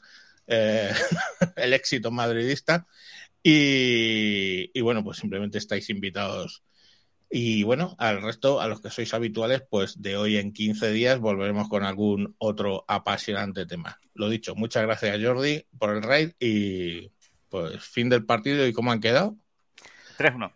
eh, 0.47 0.90
el 1.56 1.73
éxito 1.73 2.10
madridista. 2.10 2.86
Y, 3.43 4.70
y 4.74 4.81
bueno, 4.81 5.05
pues 5.05 5.18
simplemente 5.18 5.59
estáis 5.59 5.89
invitados. 5.90 6.64
Y 7.31 7.64
bueno, 7.64 7.97
al 7.98 8.23
resto, 8.23 8.60
a 8.60 8.68
los 8.68 8.81
que 8.81 8.90
sois 8.90 9.12
habituales, 9.12 9.62
pues 9.68 10.01
de 10.01 10.16
hoy 10.16 10.36
en 10.36 10.52
15 10.52 10.93
días 10.93 11.18
volveremos 11.18 11.68
con 11.68 11.82
algún 11.82 12.36
otro 12.39 12.85
apasionante 12.86 13.66
tema. 13.66 14.01
Lo 14.14 14.28
dicho, 14.28 14.55
muchas 14.55 14.85
gracias 14.85 15.18
Jordi 15.23 15.66
por 15.77 15.97
el 15.97 16.02
raid 16.02 16.32
y 16.39 17.10
pues 17.57 17.83
fin 17.83 18.09
del 18.09 18.24
partido 18.24 18.65
y 18.66 18.73
cómo 18.73 18.93
han 18.93 19.01
quedado. 19.01 19.37
3-1. 20.19 20.53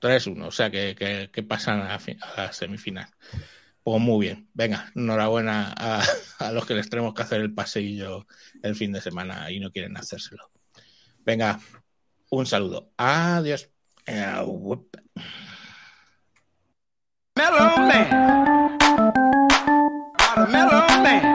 3-1, 0.00 0.46
o 0.46 0.50
sea 0.52 0.70
que, 0.70 0.94
que, 0.96 1.28
que 1.32 1.42
pasan 1.42 1.80
a, 1.80 1.96
a, 1.96 2.00
la 2.36 2.52
semifinal. 2.52 3.08
Pues 3.82 4.00
muy 4.00 4.26
bien, 4.26 4.48
venga, 4.54 4.92
enhorabuena 4.94 5.74
a, 5.76 6.04
a, 6.38 6.52
los 6.52 6.64
que 6.66 6.74
les 6.74 6.88
tenemos 6.88 7.14
que 7.14 7.22
hacer 7.22 7.40
el 7.40 7.52
paseillo 7.52 8.28
el 8.62 8.76
fin 8.76 8.92
de 8.92 9.00
semana 9.00 9.50
y 9.50 9.58
no 9.58 9.72
quieren 9.72 9.96
hacérselo. 9.96 10.52
Venga, 11.24 11.58
un 12.30 12.46
saludo. 12.46 12.92
Adiós. 12.96 13.68
Melon 14.06 14.86
Man. 17.88 18.08
Melon 20.48 21.02
Man. 21.02 21.27